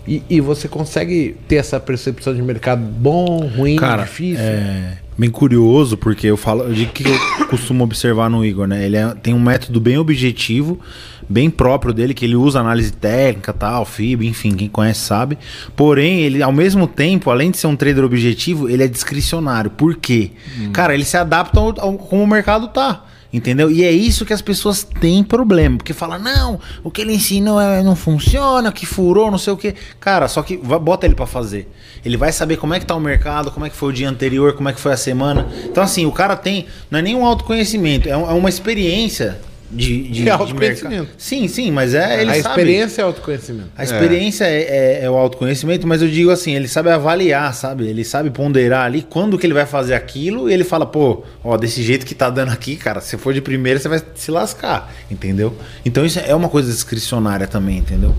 [0.07, 4.43] E, e você consegue ter essa percepção de mercado bom, ruim, Cara, difícil.
[4.43, 8.85] é bem curioso, porque eu falo, de que eu costumo observar no Igor, né?
[8.85, 10.79] Ele é- tem um método bem objetivo,
[11.27, 15.37] bem próprio dele, que ele usa análise técnica, tal, FIB, enfim, quem conhece sabe.
[15.75, 19.71] Porém, ele, ao mesmo tempo, além de ser um trader objetivo, ele é discricionário.
[19.71, 20.31] Por quê?
[20.73, 23.05] Cara, ele se adapta ao, ao- como o mercado tá.
[23.35, 23.69] Entendeu?
[23.69, 25.75] E é isso que as pessoas têm problema.
[25.75, 29.57] Porque fala, não, o que ele ensinou é- não funciona, que furou, não sei o
[29.57, 29.75] quê.
[29.99, 31.69] Cara, só que bota ele pra fazer.
[32.05, 34.07] Ele vai saber como é que tá o mercado, como é que foi o dia
[34.09, 35.49] anterior, como é que foi a semana.
[35.65, 36.65] Então, assim, o cara tem.
[36.89, 39.37] Não é nem um autoconhecimento, é, é uma experiência
[39.75, 40.03] de.
[40.09, 40.89] de, É de autoconhecimento.
[40.95, 41.09] mercado.
[41.17, 42.21] Sim, sim, mas é.
[42.21, 42.47] Ele a sabe.
[42.61, 43.69] experiência é autoconhecimento.
[43.77, 47.85] A experiência é, é- é o autoconhecimento, mas eu digo assim, ele sabe avaliar, sabe?
[47.87, 51.57] Ele sabe ponderar ali quando que ele vai fazer aquilo e ele fala, pô, ó,
[51.57, 54.93] desse jeito que tá dando aqui, cara, se for de primeira, você vai se lascar,
[55.11, 55.55] entendeu?
[55.85, 58.15] Então isso é uma coisa discricionária também, entendeu?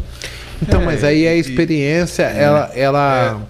[0.62, 3.40] Então, É, mas aí a e- experiência, ela, ela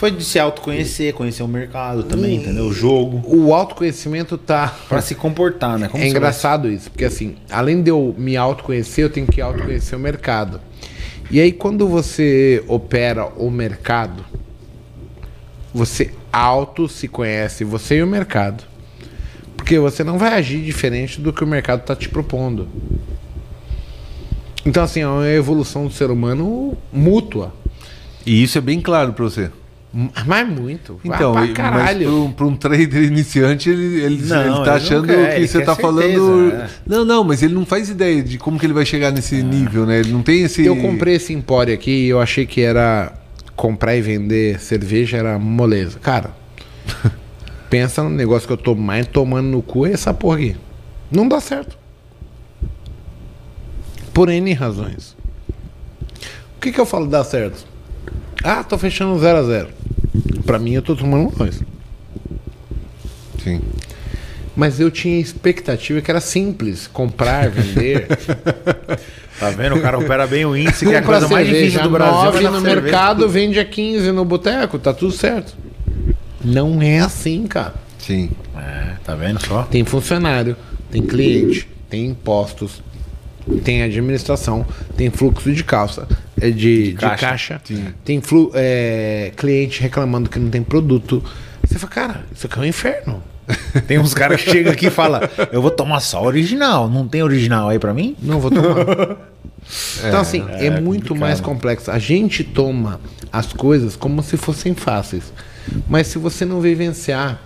[0.00, 2.64] Foi de se autoconhecer, conhecer o mercado também, entendeu?
[2.64, 3.22] O jogo.
[3.26, 5.88] o autoconhecimento tá Pra se comportar, né?
[5.88, 9.98] Como é engraçado isso, porque assim, além de eu me autoconhecer, eu tenho que autoconhecer
[9.98, 10.58] o mercado.
[11.30, 14.24] E aí quando você opera o mercado,
[15.74, 18.64] você auto se conhece, você e o mercado.
[19.54, 22.66] Porque você não vai agir diferente do que o mercado está te propondo.
[24.64, 27.52] Então assim, é uma evolução do ser humano mútua.
[28.24, 29.50] E isso é bem claro pra você.
[30.24, 31.00] Mas muito.
[31.04, 32.32] Então, pra mas caralho.
[32.36, 35.36] para um, um trader iniciante, ele, ele, Não, ele ele tá não achando quer, que
[35.36, 36.52] ele você tá certeza, falando.
[36.52, 36.70] é.
[36.86, 39.84] Não, não, mas ele não faz ideia de como que ele vai chegar nesse nível,
[39.86, 39.98] né?
[39.98, 40.64] Ele não tem esse.
[40.64, 43.12] Eu comprei esse empório aqui e eu achei que era
[43.56, 45.98] comprar e vender cerveja era moleza.
[45.98, 46.30] Cara,
[47.68, 50.56] pensa no negócio que eu tô mais tomando no cu é essa porra aqui.
[51.10, 51.76] Não dá certo.
[54.14, 55.16] Por N razões.
[56.56, 57.69] O que que eu falo dá certo?
[58.42, 59.68] Ah, tô fechando 0 a 0
[60.46, 61.62] Pra mim eu tô tomando dois.
[63.42, 63.60] Sim.
[64.56, 66.86] Mas eu tinha expectativa que era simples.
[66.86, 68.06] Comprar, vender.
[69.38, 69.76] Tá vendo?
[69.76, 72.12] O cara opera bem o índice, que é a coisa mais difícil do Brasil.
[72.14, 72.80] nove é na no cerveja.
[72.82, 75.56] mercado, vende a 15 no boteco, tá tudo certo.
[76.44, 77.72] Não é assim, cara.
[77.98, 78.28] Sim.
[78.54, 79.62] É, tá vendo só?
[79.62, 80.58] Tem funcionário,
[80.90, 82.82] tem cliente, tem impostos,
[83.64, 86.06] tem administração, tem fluxo de calça,
[86.40, 87.26] é de, de caixa.
[87.26, 87.86] caixa, Sim.
[88.04, 91.22] tem flu, é, cliente reclamando que não tem produto.
[91.66, 93.22] Você fala, cara, isso aqui é um inferno.
[93.88, 95.20] Tem uns caras que chegam aqui e falam,
[95.50, 96.88] eu vou tomar só original.
[96.88, 98.16] Não tem original aí pra mim?
[98.22, 98.76] Não vou tomar.
[100.06, 101.18] então, assim, é, é muito complicado.
[101.18, 101.90] mais complexo.
[101.90, 103.00] A gente toma
[103.32, 105.32] as coisas como se fossem fáceis.
[105.88, 107.40] Mas se você não vivenciar,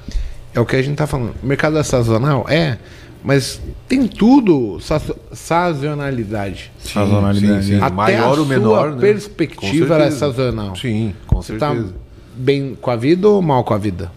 [0.54, 1.34] é o que a gente tá falando.
[1.42, 2.46] Mercado é sazonal?
[2.48, 2.78] É.
[3.24, 5.00] Mas tem tudo sa-
[5.32, 6.70] sazonalidade.
[6.78, 7.80] Sazonalidade, Sim, sim.
[7.82, 8.88] Até Maior a ou menor.
[8.88, 9.00] sua né?
[9.00, 10.76] perspectiva é sazonal.
[10.76, 11.94] Sim, com Você tá certeza.
[12.36, 14.12] bem com a vida ou mal com a vida?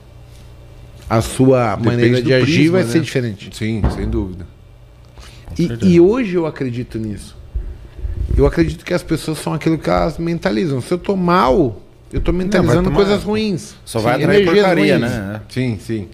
[1.09, 2.91] A sua Depende maneira de agir prisma, vai né?
[2.91, 3.49] ser diferente.
[3.53, 4.45] Sim, sem dúvida.
[5.57, 7.35] E, e hoje eu acredito nisso.
[8.35, 10.81] Eu acredito que as pessoas são aquilo que elas mentalizam.
[10.81, 13.73] Se eu tô mal, eu tô mentalizando tomar- coisas ruins.
[13.85, 15.09] Só vai Sim, atrair porcaria, ruins.
[15.11, 15.41] né?
[15.47, 16.07] Sim, sim.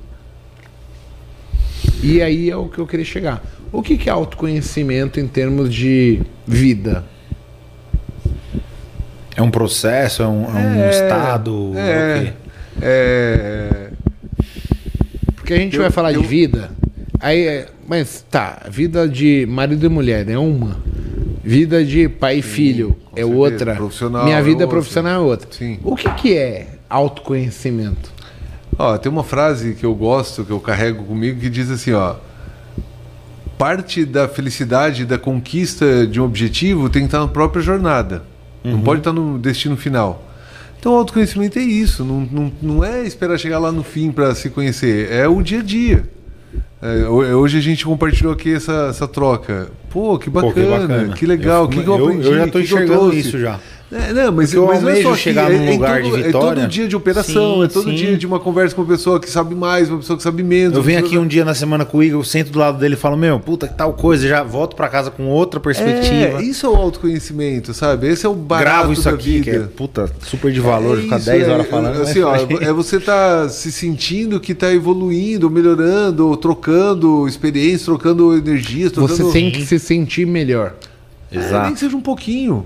[2.04, 3.42] E aí é o que eu queria chegar.
[3.72, 7.04] O que, que é autoconhecimento em termos de vida?
[9.36, 11.72] É um processo, é um, é um estado.
[11.76, 12.20] É.
[12.24, 12.34] quê?
[12.82, 13.90] É.
[15.36, 16.72] Porque a gente Eu- vai falar eu- de vida,
[17.20, 20.78] aí é, mas tá, vida de marido e mulher é uma.
[21.44, 23.36] Vida de pai e filho é certeza.
[23.38, 23.76] outra.
[23.76, 24.68] Profissional Minha é vida outra.
[24.68, 25.48] profissional é outra.
[25.52, 25.78] Sim.
[25.84, 28.14] O que, que é autoconhecimento?
[28.78, 32.16] Ó, tem uma frase que eu gosto, que eu carrego comigo, que diz assim, ó.
[33.58, 38.24] Parte da felicidade, da conquista de um objetivo tem que estar na própria jornada.
[38.64, 40.28] Não pode estar no destino final.
[40.80, 42.04] Então, o autoconhecimento é isso.
[42.04, 45.12] Não, não, não é esperar chegar lá no fim para se conhecer.
[45.12, 46.04] É o dia a dia.
[46.82, 49.70] É, ho- hoje a gente compartilhou aqui essa, essa troca.
[49.90, 51.16] Pô, que bacana, Pô, que, que bacana.
[51.28, 52.28] legal, o que, que eu aprendi?
[52.28, 53.20] Eu já que que eu enxergando trouxe?
[53.20, 53.60] isso já.
[53.94, 56.12] É, não, mas, eu mas não é aqui, chegar é, num é em lugar todo,
[56.12, 56.62] de É vitória.
[56.62, 57.96] todo dia de operação, Sim, é todo sim.
[57.96, 60.76] dia de uma conversa com uma pessoa que sabe mais, uma pessoa que sabe menos.
[60.76, 62.96] Eu venho aqui um dia na semana com o Igor, eu sento do lado dele
[62.96, 66.42] e falo, meu, puta, que tal coisa, já volto pra casa com outra perspectiva.
[66.42, 68.08] É, isso é o autoconhecimento, sabe?
[68.08, 69.44] Esse é o barato Gravo isso da aqui, vida.
[69.44, 72.02] que é puta, super de valor, É ficar isso, 10 é, horas falando.
[72.02, 78.92] Assim, ó, é você tá se sentindo que tá evoluindo, melhorando, trocando experiências, trocando energias,
[78.92, 79.16] trocando...
[79.16, 80.74] Você tem que se sentir melhor.
[81.32, 81.74] É, nem Exato.
[81.74, 82.66] que seja um pouquinho.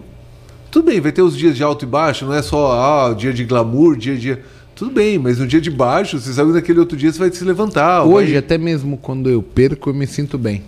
[0.77, 2.71] Tudo bem, vai ter os dias de alto e baixo, não é só
[3.09, 4.37] ah, dia de glamour, dia de.
[4.75, 7.31] Tudo bem, mas no dia de baixo, você sabe que naquele outro dia você vai
[7.31, 8.03] se levantar.
[8.03, 10.61] Hoje, vai- até mesmo quando eu perco, eu me sinto bem.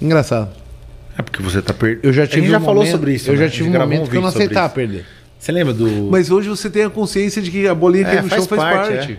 [0.00, 0.50] Engraçado.
[1.18, 2.04] É porque você tá perdendo.
[2.04, 3.28] Eu já a tive gente já um falou momento- sobre isso.
[3.28, 3.40] Eu né?
[3.40, 5.04] já A tive um momento que eu não aceitava perder.
[5.36, 6.08] Você lembra do.
[6.08, 8.46] Mas hoje você tem a consciência de que a bolinha que É, no chão faz
[8.46, 9.12] faz parte, parte.
[9.14, 9.18] é.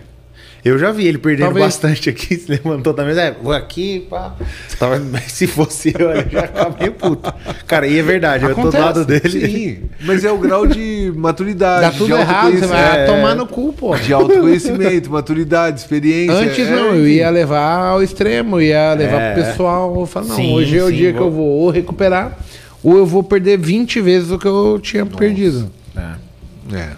[0.64, 3.22] Eu já vi ele perdendo Talvez- bastante aqui, se levantou da mesa.
[3.22, 4.35] É, vou aqui, pá.
[4.77, 6.49] Tava, mas se fosse eu, eu já
[6.80, 7.33] meio puto.
[7.65, 9.30] Cara, e é verdade, eu tô do Acontece, lado dele.
[9.30, 11.81] Sim, mas é o grau de maturidade.
[11.81, 13.11] Dá tudo de errado, você vai autoconhecimento.
[13.15, 13.95] tomar no cu, pô.
[13.98, 16.35] De autoconhecimento, maturidade, experiência.
[16.35, 19.33] Antes é, não, eu ia levar ao extremo, ia levar É.
[19.33, 19.99] pro pessoal.
[19.99, 22.38] Eu falo, não, Sim, hoje é o sim, dia que vou- eu vou ou recuperar,
[22.83, 25.72] ou eu vou perder 20 vezes o que eu tinha perdido.
[25.98, 26.75] É.
[26.75, 26.90] É.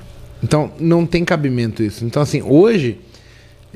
[0.43, 2.03] Então, não tem cabimento isso.
[2.03, 2.97] Então, assim, hoje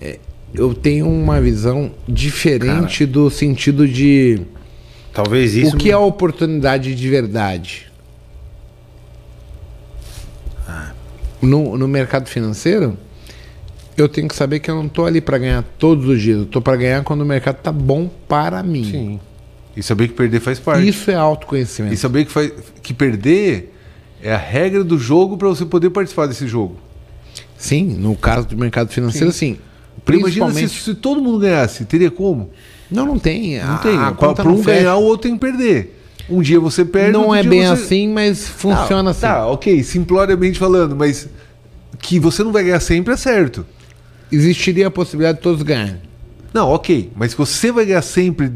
[0.01, 0.19] é,
[0.53, 4.41] eu tenho uma visão diferente do sentido de
[5.13, 5.75] Talvez isso.
[5.75, 7.91] o que é a oportunidade de verdade.
[10.67, 10.91] Ah.
[11.41, 12.97] No, no mercado financeiro,
[13.97, 16.39] eu tenho que saber que eu não tô ali para ganhar todos os dias.
[16.39, 18.91] Eu tô para ganhar quando o mercado tá bom para mim.
[18.91, 19.19] Sim.
[19.75, 20.87] E saber que perder faz parte.
[20.87, 21.93] Isso é autoconhecimento.
[21.93, 22.51] E saber que, faz,
[22.81, 23.73] que perder
[24.21, 26.77] é a regra do jogo para você poder participar desse jogo.
[27.57, 29.57] Sim, no caso do mercado financeiro, sim.
[30.05, 30.83] Porque imagina se, Principalmente.
[30.83, 32.49] se todo mundo ganhasse, teria como?
[32.89, 33.59] Não, não tem.
[33.59, 33.97] Não tem.
[34.35, 35.93] Para um ganhar, o outro tem que perder.
[36.29, 39.21] Um dia você perde, Não é bem você- assim, mas funciona Ah, assim.
[39.21, 41.27] Tá, ok, simploriamente falando, mas
[41.99, 43.65] que você não vai ganhar sempre é certo.
[44.31, 46.01] Existiria a possibilidade de todos ganharem.
[46.53, 48.51] Não, ok, mas você vai ganhar sempre,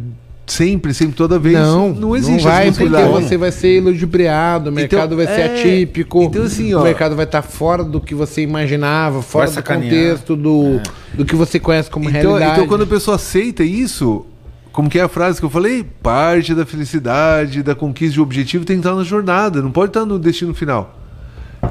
[0.46, 4.74] sempre, sempre, toda vez, Não, não existe vai essa porque você vai ser ludibriado, o
[4.74, 8.14] mercado vai ser é, atípico, então assim, o ó- mercado vai estar fora do que
[8.14, 10.82] você imaginava, fora do contexto do,
[11.14, 12.52] do que você conhece como Então, realidade.
[12.54, 14.26] então, quando a pessoa aceita isso,
[14.74, 15.86] como que é a frase que eu falei?
[16.04, 20.06] Parte da felicidade, da conquista de objetivo tem que estar na jornada, não pode estar
[20.06, 20.98] no destino final.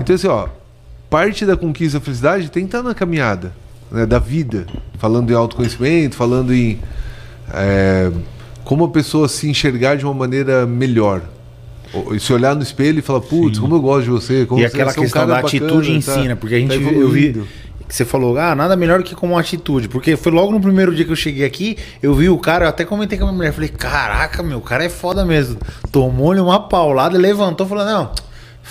[0.01, 0.49] Então, assim, ó,
[1.11, 3.53] parte da conquista da felicidade tem que estar na caminhada,
[3.91, 4.67] né, da vida.
[4.99, 6.79] Falando em autoconhecimento, falando em
[7.53, 8.11] é,
[8.71, 11.23] como a pessoa se enxergar de uma maneira melhor.
[12.13, 14.47] E Se olhar no espelho e falar, putz, como eu gosto de você.
[14.47, 16.69] Como E você aquela você é um questão da atitude bacana, ensina, porque a gente
[16.69, 17.49] tá eu vi evoluindo."
[17.89, 21.05] que você falou, ah, nada melhor que como atitude, porque foi logo no primeiro dia
[21.05, 23.53] que eu cheguei aqui, eu vi o cara, eu até comentei com a minha mulher,
[23.53, 25.59] falei, caraca, meu, o cara é foda mesmo.
[25.91, 28.13] Tomou-lhe uma paulada, levantou, falou, não,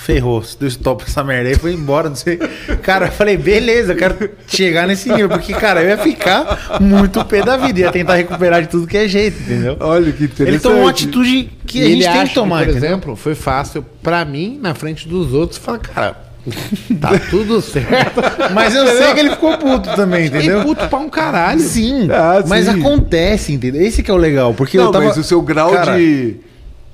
[0.03, 2.37] ferrou, se deu stop essa merda aí, foi embora, não sei.
[2.81, 7.23] Cara, eu falei, beleza, eu quero chegar nesse nível, porque, cara, eu ia ficar muito
[7.25, 9.77] pé da vida, ia tentar recuperar de tudo que é jeito, entendeu?
[9.79, 10.49] Olha que interessante.
[10.49, 12.89] Ele tomou uma atitude que E a ele gente tem acha que tomar, por entendeu?
[12.89, 16.15] exemplo, foi fácil pra mim, na frente dos outros, falar, cara,
[16.99, 18.21] tá tudo certo.
[18.53, 20.61] Mas eu sei que ele ficou puto também, entendeu?
[20.61, 21.59] E puto pra um caralho.
[21.59, 22.79] Sim, Ah, mas sim.
[22.79, 23.81] acontece, entendeu?
[23.81, 25.05] Esse que é o legal, porque Não, eu tava...
[25.05, 26.37] mas o seu grau Cara, de,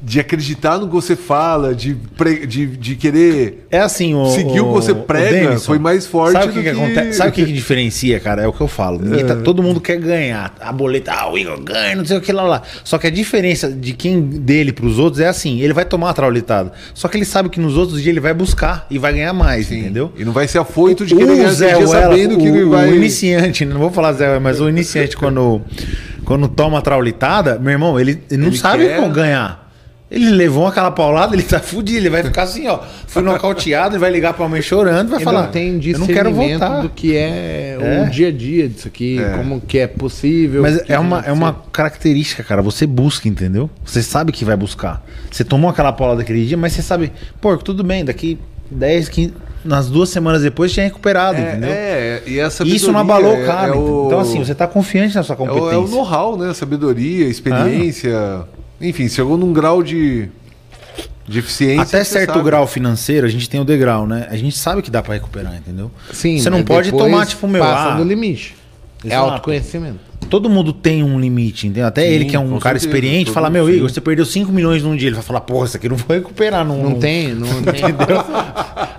[0.02, 4.60] de acreditar no que você fala, de, pre- de, de querer É assim, o seguir
[4.60, 7.14] o que você prega, Denison, foi mais forte Sabe o que, que que- acontece?
[7.18, 8.44] Sabe o que, que diferencia, cara?
[8.44, 9.00] É o que eu falo.
[9.00, 10.54] Ninguém tá- todo mundo quer ganhar.
[10.60, 12.62] A boleta, ah, o Igor ganha, não sei o que lá lá.
[12.84, 16.14] Só que a diferença de quem dele pros outros é assim, ele vai tomar a
[16.14, 16.72] traulitada.
[16.94, 19.72] Só que ele sabe que nos outros dias ele vai buscar e vai ganhar mais,
[19.72, 20.12] entendeu?
[20.18, 22.90] E não vai ser afoito de querer ganhar o Zé sabendo que o, ele vai.
[22.92, 25.62] o iniciante, não vou falar Zé mas o iniciante quando,
[26.26, 29.65] quando toma a traulitada, meu irmão, ele, ele não Ele sabe quer- como ganhar.
[30.16, 32.80] Ele levou aquela paulada, ele tá fudido, ele vai ficar assim, ó.
[33.06, 35.44] Foi nocauteado, ele vai ligar pra mãe chorando, vai Ele falar.
[35.44, 36.82] não tem eu não quero discernimento voltar.
[36.82, 38.04] do que é, É.
[38.08, 39.36] o dia a dia disso aqui, É.
[39.38, 40.62] como que é possível.
[40.62, 42.62] Mas é uma, é uma característica, cara.
[42.62, 43.70] Você busca, entendeu?
[43.84, 45.04] Você sabe que vai buscar.
[45.30, 47.12] Você tomou aquela paulada aquele dia, mas você sabe,
[47.42, 48.40] pô, tudo bem, daqui
[48.72, 49.34] 10, 15.
[49.66, 51.72] Nas duas semanas depois tinha recuperado, entendeu?
[51.72, 53.70] É, é, e essa Isso não abalou o cara.
[53.76, 54.04] entendeu?
[54.06, 55.74] Então, assim, você tá confiante na sua É o, competência.
[55.74, 56.54] é o know-how, né?
[56.54, 58.44] Sabedoria, experiência.
[58.80, 60.30] Enfim, chegou num grau de,
[61.28, 61.82] de eficiência.
[61.82, 62.46] Até certo sabe.
[62.46, 64.28] grau financeiro, a gente tem o degrau, né?
[64.30, 65.92] A gente sabe que dá pra recuperar, entendeu?
[66.12, 68.56] Sim, Você não pode tomar, tipo, meu, Passa ah, do limite.
[69.04, 69.32] É Exato.
[69.32, 70.00] autoconhecimento.
[70.30, 71.88] Todo mundo tem um limite, entendeu?
[71.88, 73.70] Até Sim, ele que é um cara certeza, experiente, fala, meu.
[73.70, 75.10] Igor, você perdeu 5 milhões num dia.
[75.10, 76.66] Ele vai falar, porra, isso aqui não vou recuperar.
[76.66, 77.84] Não, Não tem, não tem.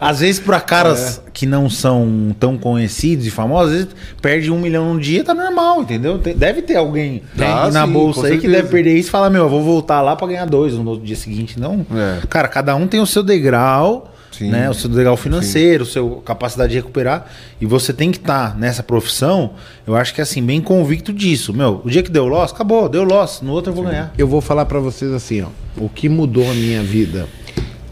[0.00, 1.30] Às vezes, pra caras É.
[1.32, 3.88] que não são tão conhecidos e famosos, às vezes
[4.22, 6.18] perde um milhão num dia, tá normal, entendeu?
[6.18, 8.56] Deve ter alguém Ah, na sim, bolsa aí que certeza.
[8.62, 11.04] deve perder isso e falar, meu, eu vou voltar lá pra ganhar dois no outro
[11.04, 11.58] dia seguinte.
[11.58, 11.84] Não.
[11.94, 12.26] É.
[12.28, 14.12] Cara, cada um tem o seu degrau.
[14.36, 14.50] Sim.
[14.50, 17.26] Né, o seu degrau financeiro, o seu capacidade de recuperar.
[17.60, 19.54] E você tem que estar nessa profissão,
[19.86, 21.54] eu acho que assim, bem convicto disso.
[21.54, 23.40] Meu, o dia que deu loss, acabou, deu loss.
[23.40, 24.12] No outro eu vou ganhar.
[24.18, 25.48] Eu vou falar pra vocês assim, ó.
[25.76, 27.26] O que mudou a minha vida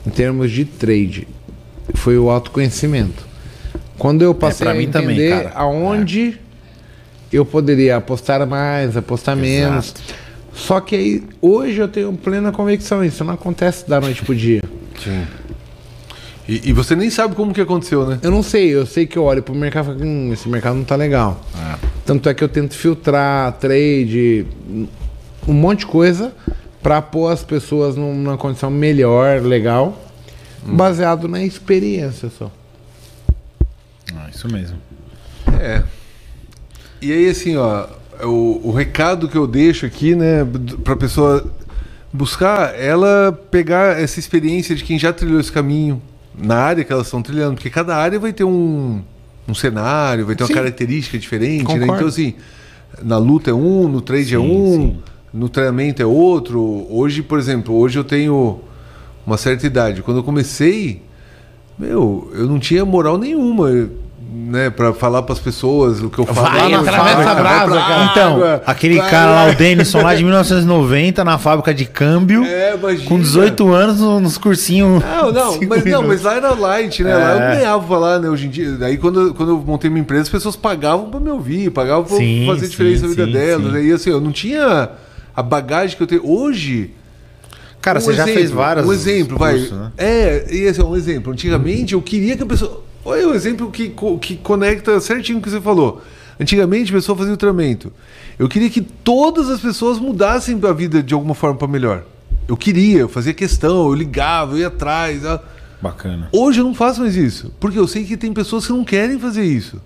[0.06, 1.26] em termos de trade
[1.94, 3.24] foi o autoconhecimento.
[3.96, 6.38] Quando eu passei pra a mim entender também, aonde
[7.32, 9.94] eu poderia apostar mais, apostar menos.
[10.52, 14.62] Só que aí, hoje eu tenho plena convicção, isso não acontece da noite pro dia.
[15.02, 15.24] Sim.
[16.48, 18.18] E, e você nem sabe como que aconteceu, né?
[18.22, 20.76] Eu não sei, eu sei que eu olho pro mercado e falo, hum, esse mercado
[20.76, 21.40] não tá legal.
[22.04, 24.46] Tanto é que eu tento filtrar, trade,
[25.48, 26.32] um monte de coisa
[26.82, 29.98] pra pôr as pessoas num- numa condição melhor, legal,
[30.66, 32.50] baseado na experiência só.
[34.14, 34.76] Ah, isso mesmo.
[35.58, 35.82] É.
[37.00, 37.86] E aí, assim, ó,
[38.22, 40.46] o, o recado que eu deixo aqui, né,
[40.84, 41.50] pra pessoa
[42.12, 46.02] buscar, ela pegar essa experiência de quem já trilhou esse caminho
[46.36, 49.02] na área que elas estão trilhando, porque cada área vai ter um,
[49.48, 50.52] um cenário, vai ter Sim.
[50.52, 51.86] uma característica diferente, né?
[51.86, 52.34] Então, assim,
[53.02, 54.96] na luta é um, no trade é Sim, um, sim.
[55.32, 56.86] no treinamento é outro.
[56.90, 58.60] Hoje, por exemplo, hoje eu tenho
[59.26, 60.02] uma certa idade.
[60.02, 61.02] Quando eu comecei,
[61.78, 63.88] meu, eu não tinha moral nenhuma,
[64.36, 66.48] né, para falar para as pessoas o que eu falo.
[66.50, 68.04] Vai, lá na fábrica, brasa, vai cara.
[68.10, 72.44] Então, água, aquele vai cara lá, o Denison, lá de 1990, na fábrica de câmbio,
[72.44, 75.02] É, com 18 anos, no- nos cursinhos.
[75.02, 77.14] Não, não, mas, não, mas lá era light, né?
[77.16, 77.56] Lá eu É.
[77.56, 78.28] ganhava pra lá, né?
[78.28, 78.72] Hoje em dia.
[78.72, 82.16] Daí quando, quando eu montei minha empresa, as pessoas pagavam pra me ouvir, pagavam pra
[82.16, 83.72] Sim, fazer sim, diferença na vida sim, delas.
[83.72, 83.78] sim.
[83.78, 84.90] Aí assim, eu não tinha
[85.36, 86.26] a bagagem que eu tenho.
[86.28, 86.90] Hoje.
[87.80, 88.86] Cara, um você já exemplo, fez várias.
[88.86, 89.52] Um exemplo, vai.
[89.58, 89.92] cursos, né?
[89.98, 91.32] É, e assim, um exemplo.
[91.32, 92.82] Antigamente eu queria que a pessoa.
[93.04, 96.02] Olha o exemplo que, que conecta certinho com o que você falou.
[96.40, 97.92] Antigamente a pessoa fazia o treinamento.
[98.38, 102.04] Eu queria que todas as pessoas mudassem a vida de alguma forma para melhor.
[102.48, 105.24] Eu queria, eu fazia questão, eu ligava, eu ia atrás.
[105.24, 105.40] ah.
[105.80, 106.28] Bacana.
[106.32, 107.52] Hoje eu não faço mais isso.
[107.60, 109.80] Porque eu sei que tem pessoas que não querem fazer isso.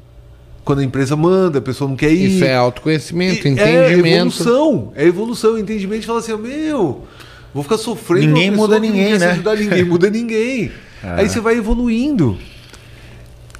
[0.64, 2.36] Quando a empresa manda, a pessoa não quer ir.
[2.36, 3.68] Isso é autoconhecimento, E- entendimento.
[3.68, 4.92] É evolução.
[4.94, 6.06] É evolução, entendimento.
[6.06, 7.04] Fala assim, meu,
[7.52, 8.26] vou ficar sofrendo.
[8.28, 9.30] Ninguém muda que não ninguém, né?
[9.32, 10.70] ajudar ninguém muda ninguém.
[11.02, 12.38] Aí você vai evoluindo.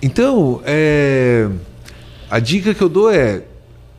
[0.00, 1.48] Então, é,
[2.30, 3.42] a dica que eu dou é: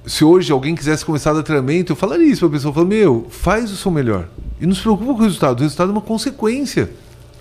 [0.06, 2.88] se hoje alguém quisesse começar a dar treinamento, eu falaria isso pra pessoa: eu falo,
[2.88, 4.28] meu, faz o seu melhor.
[4.62, 5.60] E não se preocupa com o resultado.
[5.60, 6.90] O resultado é uma consequência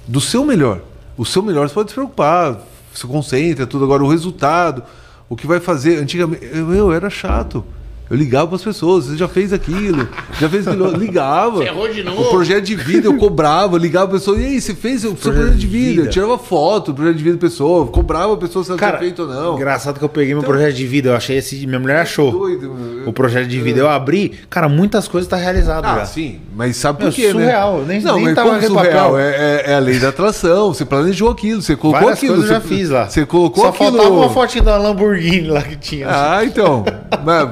[0.07, 0.81] do seu melhor.
[1.17, 2.61] O seu melhor você pode se preocupar,
[2.93, 3.85] se concentra, tudo.
[3.85, 4.83] Agora, o resultado,
[5.29, 5.99] o que vai fazer.
[5.99, 7.65] Antigamente, eu, meu, era chato.
[8.11, 10.09] Eu ligava para as pessoas, você já fez aquilo,
[10.41, 11.59] já fez aquilo, ligava.
[11.59, 12.23] Você errou de novo.
[12.23, 15.33] O projeto de vida eu cobrava, ligava a pessoa, e aí, você fez o seu
[15.33, 16.03] projeto de vida?
[16.03, 18.93] Eu tirava foto do projeto de vida da pessoa, cobrava a pessoa se ela Cara,
[18.99, 19.57] tinha feito ou não.
[19.57, 21.67] engraçado que eu peguei meu projeto de vida, eu achei esse.
[21.67, 22.31] Minha mulher achou.
[22.33, 22.75] Doido.
[23.07, 23.79] O projeto de vida.
[23.81, 26.07] Eu abri, cara, muitas coisas tá realizado Ah, já.
[26.07, 27.85] sim, mas sabe por quê, surreal, né?
[27.95, 29.19] nem- não, nem mas tava surreal?
[29.19, 32.35] É, é- é a lei da atração, você planejou aquilo, você colocou Várias aquilo.
[32.37, 33.09] coisas eu já você, fiz lá.
[33.09, 33.91] Você colocou Só aquilo...
[33.93, 36.07] faltava uma fotinha da Lamborghini lá que tinha.
[36.09, 36.85] Ah, então.
[37.25, 37.49] Mas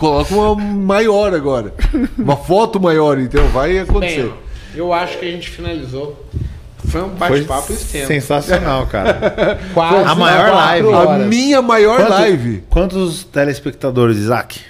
[0.00, 1.72] coloca uma maior agora.
[2.18, 4.22] Uma foto maior, então vai acontecer.
[4.24, 4.32] Bem,
[4.74, 6.26] eu acho que a gente finalizou.
[6.88, 8.06] Foi um bate-papo extenso.
[8.08, 9.60] sensacional, cara.
[9.74, 10.88] Quase A maior live.
[10.88, 11.26] a horas.
[11.28, 12.64] minha maior Quanto- live.
[12.70, 14.60] Quantos telespectadores, Isaac?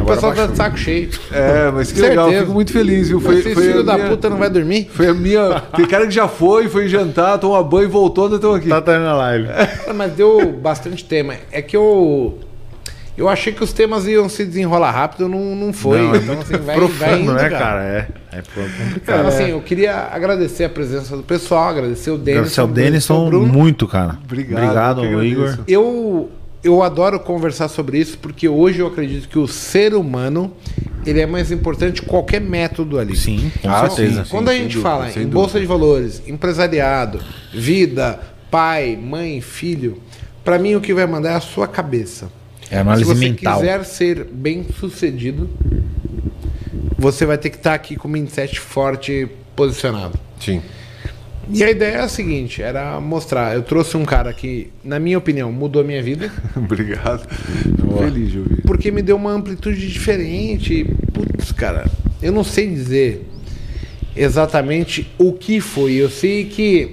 [0.00, 1.10] O pessoal tá de saco cheio.
[1.32, 2.22] É, mas que Certeza.
[2.24, 3.20] legal, fico muito feliz, viu?
[3.20, 4.88] Foi, Esse foi filho a da minha- puta não vai dormir?
[4.92, 5.60] Foi a minha.
[5.76, 8.68] Tem cara que já foi, foi jantar, tomou banho e voltou, ainda estão aqui.
[8.68, 9.48] Tá terminando a live.
[9.94, 11.34] Mas deu bastante tema.
[11.52, 12.38] É que eu.
[13.18, 16.00] Eu achei que os temas iam se desenrolar rápido, não, não foi.
[16.00, 17.58] Não, é então, assim, vai, Profano, vai indo, né, cara.
[17.58, 17.82] cara?
[17.84, 18.96] É, é complicado.
[18.96, 22.38] Então, assim, eu queria agradecer a presença do pessoal, agradecer o Denison.
[22.38, 24.18] Agradecer ao Denison muito, cara.
[24.24, 25.58] Obrigado, Obrigado, Igor.
[25.66, 26.30] Eu,
[26.62, 30.52] eu adoro conversar sobre isso porque hoje eu acredito que o ser humano
[31.04, 33.16] ele é mais importante que qualquer método ali.
[33.16, 34.24] Sim, com Ah, certeza.
[34.24, 34.30] sim.
[34.30, 35.30] Quando a sem gente dúvida, fala em dúvida.
[35.32, 37.20] bolsa de valores, empresariado,
[37.52, 39.98] vida, pai, mãe, filho,
[40.44, 42.30] para mim o que vai mandar é a sua cabeça.
[42.70, 43.58] É análise Se você mental.
[43.60, 45.48] quiser ser bem sucedido,
[46.98, 50.18] você vai ter que estar aqui com o mindset forte e posicionado.
[50.40, 50.60] Sim.
[51.50, 55.16] E a ideia é a seguinte, era mostrar, eu trouxe um cara que, na minha
[55.16, 57.26] opinião, mudou a minha vida, Obrigado.
[57.30, 58.62] Fico feliz de ouvir.
[58.62, 60.84] porque me deu uma amplitude diferente.
[61.14, 61.90] Putz, cara,
[62.20, 63.26] eu não sei dizer
[64.16, 65.92] exatamente o que foi.
[65.94, 66.92] Eu sei que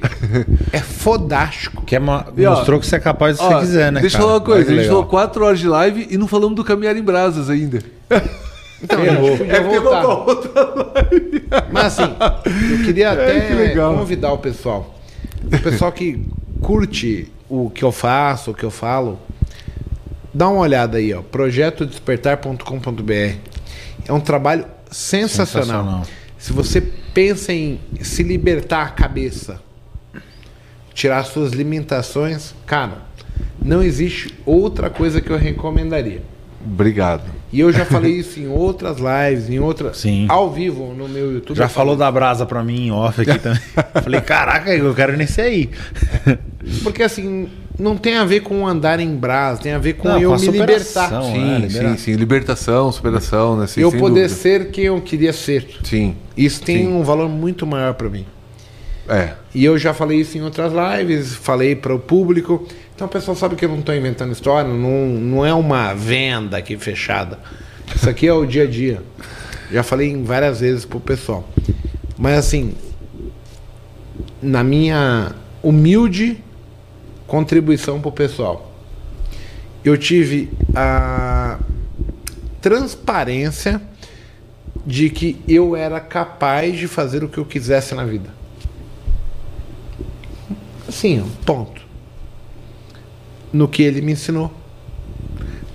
[0.72, 1.84] é fodástico.
[1.84, 3.92] Que é uma- E, ó, mostrou que você é capaz do que Ó, você quiser,
[3.92, 4.02] né?
[4.02, 4.28] Deixa eu cara?
[4.30, 6.64] falar uma coisa, que a gente falou 4 horas de live e não falamos do
[6.64, 7.80] caminhar em brasas ainda.
[8.84, 10.26] Então, gente podia voltar.
[11.72, 12.14] Mas assim,
[12.72, 13.96] eu queria É, que até legal.
[13.98, 15.00] convidar o pessoal.
[15.44, 16.22] O pessoal que
[16.62, 19.18] curte o que eu faço, o que eu falo,
[20.32, 21.22] dá uma olhada aí, ó.
[21.24, 23.36] projetodespertar.com.br.
[24.08, 25.84] É um trabalho sensacional.
[25.84, 26.04] Sensacional.
[26.38, 26.84] Se você
[27.16, 29.62] pensa em se libertar a cabeça,
[30.94, 32.98] tirar suas limitações, cara,
[33.64, 36.22] não existe outra coisa que eu recomendaria.
[36.64, 37.24] Obrigado.
[37.54, 39.98] E eu já falei isso em outras lives, em outras.
[39.98, 40.26] Sim.
[40.28, 41.56] Ao vivo no meu YouTube.
[41.56, 42.06] Já falou falei.
[42.06, 43.62] da brasa pra mim em off aqui também.
[44.04, 45.70] Falei, caraca, eu quero nesse aí.
[46.84, 47.48] Porque assim,
[47.78, 50.36] não tem a ver com andar em brasa, tem a ver com Não, eu com
[50.36, 51.22] a me libertar.
[51.24, 52.14] Sim, é, libera- sim, sim.
[52.14, 53.68] Libertação, superação, né?
[53.68, 54.42] Sim, eu sem poder dúvida.
[54.42, 55.68] ser quem eu queria ser.
[55.84, 56.16] Sim.
[56.38, 56.88] Isso tem Sim.
[56.94, 58.26] um valor muito maior para mim.
[59.08, 59.34] É.
[59.54, 62.66] E eu já falei isso em outras lives, falei para o público.
[62.96, 66.58] Então o pessoal sabe que eu não estou inventando história, não, não é uma venda
[66.58, 67.38] aqui fechada.
[67.96, 69.02] Isso aqui é o dia a dia.
[69.72, 71.48] Já falei várias vezes pro pessoal.
[72.18, 72.74] Mas assim,
[74.42, 76.38] na minha humilde
[77.28, 78.72] contribuição pro pessoal,
[79.84, 81.60] eu tive a
[82.62, 83.82] transparência
[84.86, 88.30] de que eu era capaz de fazer o que eu quisesse na vida.
[90.88, 91.82] Assim, ponto.
[93.52, 94.52] No que ele me ensinou.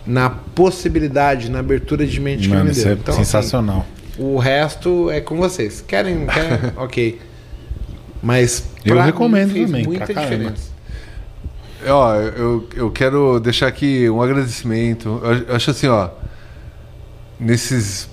[0.06, 2.92] Na possibilidade, na abertura de mente que ele Mano, me isso deu.
[2.92, 3.86] é Então, assim, sensacional.
[4.18, 5.80] o resto é com vocês.
[5.86, 6.26] Querem?
[6.26, 6.72] querem?
[6.76, 7.20] ok.
[8.22, 10.54] Mas Eu mim recomendo fez também, muita pra caramba.
[11.88, 15.20] Ó, eu, eu quero deixar aqui um agradecimento.
[15.48, 16.10] Eu acho assim, ó.
[17.38, 18.08] Nesses.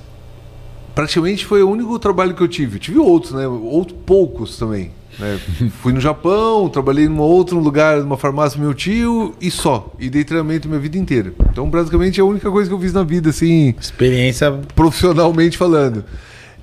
[0.95, 2.79] Praticamente foi o único trabalho que eu tive.
[2.79, 3.47] Tive outros, né?
[3.47, 4.91] Outros poucos também.
[5.19, 5.39] né?
[5.81, 9.93] Fui no Japão, trabalhei num outro lugar, numa farmácia do meu tio e só.
[9.99, 11.33] E dei treinamento minha vida inteira.
[11.51, 16.03] Então, basicamente, é a única coisa que eu fiz na vida, assim, Experiência profissionalmente falando.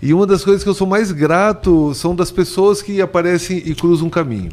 [0.02, 3.74] E uma das coisas que eu sou mais grato são das pessoas que aparecem e
[3.74, 4.50] cruzam um caminho.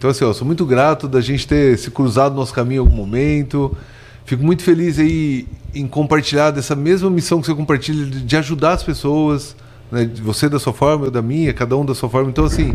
[0.00, 2.96] Então, assim, ó, sou muito grato da gente ter se cruzado nosso caminho em algum
[2.96, 3.76] momento.
[4.24, 8.82] Fico muito feliz aí em compartilhar dessa mesma missão que você compartilha de ajudar as
[8.82, 9.54] pessoas,
[9.92, 10.10] né?
[10.22, 12.30] Você da sua forma, eu da minha, cada um da sua forma.
[12.30, 12.72] Então, assim,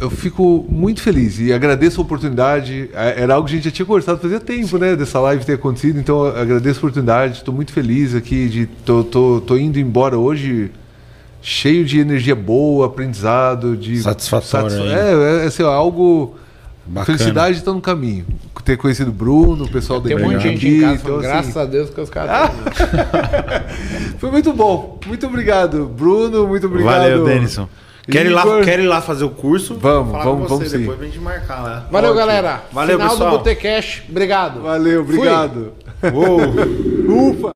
[0.00, 2.90] eu fico muito feliz e agradeço a oportunidade.
[2.92, 4.96] É- Era algo que a gente já tinha conversado fazia tempo, né?
[4.96, 5.96] Dessa live ter acontecido.
[5.96, 7.34] Então, eu agradeço a oportunidade.
[7.36, 10.72] Estou muito feliz aqui de tô, tô, tô indo embora hoje
[11.42, 14.92] cheio de energia boa, aprendizado, de Satisfatório aí.
[14.92, 16.36] É, é assim, ó, algo
[16.86, 17.18] Bacana.
[17.18, 18.24] felicidade está no caminho.
[18.64, 21.16] Ter conhecido o Bruno, o pessoal da Tem um monte de gente em casa então,
[21.16, 24.14] assim, graças a Deus que os caras estão.
[24.18, 25.00] Foi muito bom.
[25.04, 26.46] Muito obrigado, Bruno.
[26.46, 27.00] Muito obrigado.
[27.00, 27.68] Valeu, Denison.
[28.08, 29.76] Quero ir, lá, quero ir lá fazer o curso?
[29.80, 30.80] Vamos, Falar vamos, com vamos você, sim.
[30.82, 31.86] Depois pra gente marcar lá.
[31.90, 32.26] Valeu, Ótimo.
[32.26, 32.62] galera.
[32.72, 33.30] Valeu, Final pessoal.
[33.30, 34.02] do Botecash.
[34.08, 34.60] Obrigado.
[34.60, 35.72] Valeu, obrigado.
[37.08, 37.48] Ufa.